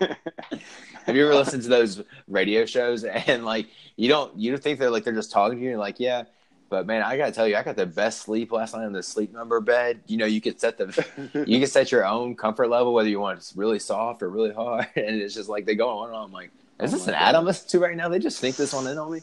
Have 1.05 1.15
you 1.15 1.25
ever 1.25 1.35
listened 1.35 1.61
to 1.61 1.69
those 1.69 2.01
radio 2.27 2.65
shows 2.65 3.03
and 3.03 3.45
like 3.45 3.67
you 3.95 4.09
don't 4.09 4.35
you 4.39 4.49
don't 4.49 4.63
think 4.63 4.79
they're 4.79 4.89
like 4.89 5.03
they're 5.03 5.13
just 5.13 5.31
talking 5.31 5.59
to 5.59 5.63
you 5.63 5.69
and 5.69 5.79
like 5.79 5.99
yeah, 5.99 6.23
but 6.69 6.85
man, 6.85 7.01
I 7.01 7.17
gotta 7.17 7.31
tell 7.31 7.47
you, 7.47 7.55
I 7.55 7.63
got 7.63 7.75
the 7.75 7.85
best 7.85 8.21
sleep 8.21 8.51
last 8.51 8.75
night 8.75 8.85
on 8.85 8.93
the 8.93 9.01
sleep 9.01 9.33
number 9.33 9.59
bed. 9.59 10.01
You 10.07 10.17
know, 10.17 10.25
you 10.25 10.39
could 10.39 10.59
set 10.59 10.77
the 10.77 11.43
you 11.47 11.59
can 11.59 11.67
set 11.67 11.91
your 11.91 12.05
own 12.05 12.35
comfort 12.35 12.69
level 12.69 12.93
whether 12.93 13.09
you 13.09 13.19
want 13.19 13.39
it 13.39 13.51
really 13.55 13.79
soft 13.79 14.21
or 14.21 14.29
really 14.29 14.53
hard, 14.53 14.87
and 14.95 15.21
it's 15.21 15.33
just 15.33 15.49
like 15.49 15.65
they 15.65 15.75
go 15.75 15.89
on 15.89 16.09
and 16.09 16.15
on. 16.15 16.25
I'm 16.25 16.31
like, 16.31 16.51
is 16.79 16.93
Oh 16.93 16.97
this 16.97 17.07
an 17.07 17.15
ad 17.15 17.35
I'm 17.35 17.45
listening 17.45 17.69
to 17.69 17.79
right 17.79 17.97
now? 17.97 18.07
They 18.07 18.19
just 18.19 18.37
sneak 18.37 18.55
this 18.55 18.73
one 18.73 18.87
in 18.87 18.97
on 18.97 19.11
me. 19.11 19.21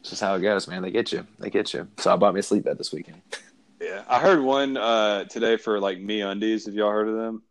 It's 0.00 0.10
just 0.10 0.20
how 0.20 0.34
it 0.34 0.40
goes, 0.40 0.68
man. 0.68 0.82
They 0.82 0.90
get 0.90 1.12
you. 1.12 1.26
They 1.38 1.50
get 1.50 1.72
you. 1.72 1.88
So 1.98 2.12
I 2.12 2.16
bought 2.16 2.34
me 2.34 2.40
a 2.40 2.42
sleep 2.42 2.64
bed 2.64 2.78
this 2.78 2.92
weekend. 2.92 3.22
yeah, 3.80 4.02
I 4.08 4.18
heard 4.18 4.40
one 4.40 4.76
uh, 4.76 5.24
today 5.24 5.56
for 5.56 5.80
like 5.80 5.98
MeUndies. 5.98 6.66
Have 6.66 6.74
y'all 6.74 6.90
heard 6.90 7.08
of 7.08 7.16
them? 7.16 7.42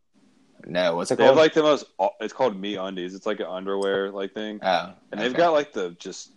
No, 0.65 0.95
what's 0.95 1.11
it 1.11 1.18
called? 1.18 1.26
They 1.26 1.28
have 1.28 1.38
like 1.38 1.53
the 1.53 1.63
most. 1.63 1.86
It's 2.20 2.34
called 2.34 2.61
MeUndies. 2.61 3.15
It's 3.15 3.26
like 3.26 3.39
an 3.39 3.45
underwear 3.45 4.11
like 4.11 4.34
thing, 4.34 4.59
oh, 4.61 4.93
and 5.11 5.22
they've 5.22 5.34
got 5.34 5.53
like 5.53 5.72
the 5.72 5.91
just 5.99 6.32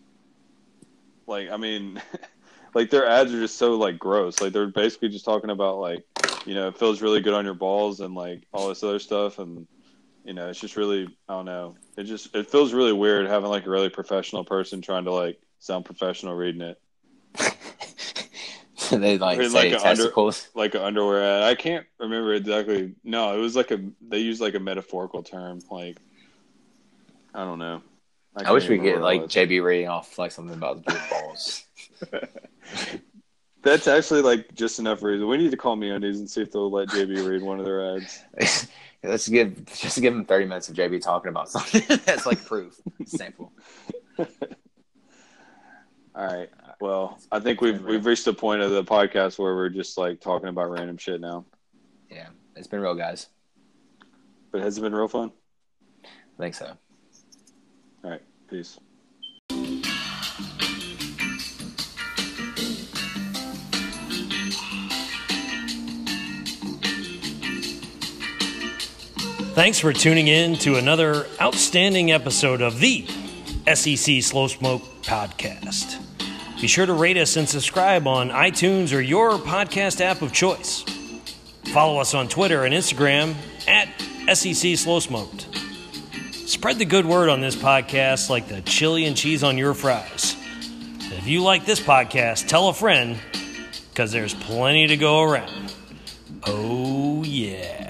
like 1.30 1.50
I 1.50 1.56
mean, 1.56 2.02
like 2.74 2.90
their 2.90 3.06
ads 3.06 3.32
are 3.32 3.40
just 3.40 3.56
so 3.56 3.76
like 3.76 3.98
gross. 3.98 4.40
Like 4.40 4.52
they're 4.52 4.66
basically 4.66 5.08
just 5.08 5.24
talking 5.24 5.50
about 5.50 5.78
like 5.78 6.04
you 6.44 6.54
know 6.54 6.68
it 6.68 6.76
feels 6.78 7.00
really 7.00 7.20
good 7.20 7.34
on 7.34 7.44
your 7.44 7.54
balls 7.54 8.00
and 8.00 8.14
like 8.14 8.42
all 8.52 8.68
this 8.68 8.82
other 8.82 8.98
stuff, 8.98 9.38
and 9.38 9.66
you 10.24 10.34
know 10.34 10.48
it's 10.48 10.60
just 10.60 10.76
really 10.76 11.06
I 11.28 11.32
don't 11.34 11.46
know. 11.46 11.76
It 11.96 12.04
just 12.04 12.34
it 12.34 12.50
feels 12.50 12.74
really 12.74 12.92
weird 12.92 13.26
having 13.26 13.48
like 13.48 13.64
a 13.66 13.70
really 13.70 13.88
professional 13.88 14.44
person 14.44 14.82
trying 14.82 15.04
to 15.04 15.12
like 15.12 15.40
sound 15.60 15.84
professional 15.86 16.34
reading 16.34 16.60
it. 16.62 16.80
they 18.90 19.18
like 19.18 19.38
Or 19.38 19.48
say 19.48 19.70
like 19.70 19.72
a 19.72 19.76
under- 19.76 20.02
testicles. 20.02 20.48
like 20.54 20.74
an 20.74 20.82
underwear 20.82 21.22
ad. 21.22 21.42
I 21.44 21.54
can't 21.54 21.86
remember 21.98 22.34
exactly. 22.34 22.94
No, 23.04 23.36
it 23.36 23.40
was 23.40 23.54
like 23.56 23.70
a 23.70 23.80
they 24.08 24.18
used 24.18 24.40
like 24.40 24.54
a 24.54 24.60
metaphorical 24.60 25.22
term. 25.22 25.60
Like 25.70 25.96
I 27.34 27.44
don't 27.44 27.58
know. 27.60 27.82
I, 28.36 28.42
can't 28.42 28.54
wish 28.54 28.68
we 28.68 28.78
could 28.78 28.84
get 28.84 29.00
like. 29.00 29.22
JB 29.22 29.62
reading 29.62 29.88
off 29.88 30.18
like 30.18 30.30
something 30.30 30.54
about 30.54 30.84
the 30.84 31.00
balls. 31.10 31.64
That's 33.62 33.88
actually 33.88 34.22
like 34.22 34.54
just 34.54 34.78
enough 34.78 35.02
reason. 35.02 35.28
We 35.28 35.36
need 35.36 35.50
to 35.50 35.56
call 35.56 35.76
MeUndies 35.76 36.18
and 36.18 36.30
see 36.30 36.42
if 36.42 36.52
they'll 36.52 36.70
let 36.70 36.88
JB 36.88 37.28
read 37.28 37.42
one 37.42 37.58
of 37.58 37.64
their 37.64 37.96
ads. 37.96 38.24
Let's 39.02 39.28
give 39.28 39.64
just 39.66 40.00
give 40.00 40.14
him 40.14 40.24
thirty 40.24 40.46
minutes 40.46 40.68
of 40.68 40.76
JB 40.76 41.02
talking 41.02 41.30
about 41.30 41.50
something. 41.50 41.82
That's 42.04 42.26
like 42.26 42.44
proof 42.44 42.80
sample. 43.04 43.52
All 44.18 44.26
right. 46.26 46.48
Well, 46.80 47.18
I 47.32 47.40
think 47.40 47.60
we've 47.60 47.82
we've 47.82 48.04
reached 48.04 48.24
the 48.24 48.34
point 48.34 48.62
of 48.62 48.70
the 48.70 48.84
podcast 48.84 49.38
where 49.38 49.54
we're 49.54 49.68
just 49.68 49.98
like 49.98 50.20
talking 50.20 50.48
about 50.48 50.70
random 50.70 50.96
shit 50.96 51.20
now. 51.20 51.44
Yeah, 52.10 52.28
it's 52.56 52.66
been 52.66 52.80
real, 52.80 52.94
guys. 52.94 53.28
But 54.50 54.62
has 54.62 54.78
it 54.78 54.80
been 54.82 54.94
real 54.94 55.08
fun? 55.08 55.32
I 56.04 56.08
think 56.38 56.54
so. 56.54 56.76
All 58.02 58.10
right. 58.10 58.22
Peace. 58.48 58.78
Thanks 69.52 69.78
for 69.78 69.92
tuning 69.92 70.28
in 70.28 70.56
to 70.58 70.76
another 70.76 71.26
outstanding 71.40 72.12
episode 72.12 72.62
of 72.62 72.80
the 72.80 73.04
SEC 73.74 74.22
Slow 74.22 74.46
Smoke 74.46 74.82
Podcast. 75.02 75.98
Be 76.60 76.66
sure 76.66 76.86
to 76.86 76.94
rate 76.94 77.16
us 77.16 77.36
and 77.36 77.48
subscribe 77.48 78.06
on 78.06 78.30
iTunes 78.30 78.96
or 78.96 79.00
your 79.00 79.32
podcast 79.32 80.00
app 80.00 80.22
of 80.22 80.32
choice. 80.32 80.84
Follow 81.72 81.98
us 81.98 82.14
on 82.14 82.28
Twitter 82.28 82.64
and 82.64 82.72
Instagram 82.72 83.34
at 83.68 83.88
SEC 84.34 84.78
Slow 84.78 85.00
Smoked. 85.00 85.49
Spread 86.50 86.80
the 86.80 86.84
good 86.84 87.06
word 87.06 87.28
on 87.28 87.40
this 87.40 87.54
podcast 87.54 88.28
like 88.28 88.48
the 88.48 88.60
chili 88.62 89.04
and 89.06 89.16
cheese 89.16 89.44
on 89.44 89.56
your 89.56 89.72
fries. 89.72 90.34
If 90.98 91.28
you 91.28 91.44
like 91.44 91.64
this 91.64 91.78
podcast, 91.78 92.48
tell 92.48 92.68
a 92.68 92.74
friend 92.74 93.20
because 93.90 94.10
there's 94.10 94.34
plenty 94.34 94.88
to 94.88 94.96
go 94.96 95.22
around. 95.22 95.72
Oh, 96.42 97.22
yeah. 97.22 97.89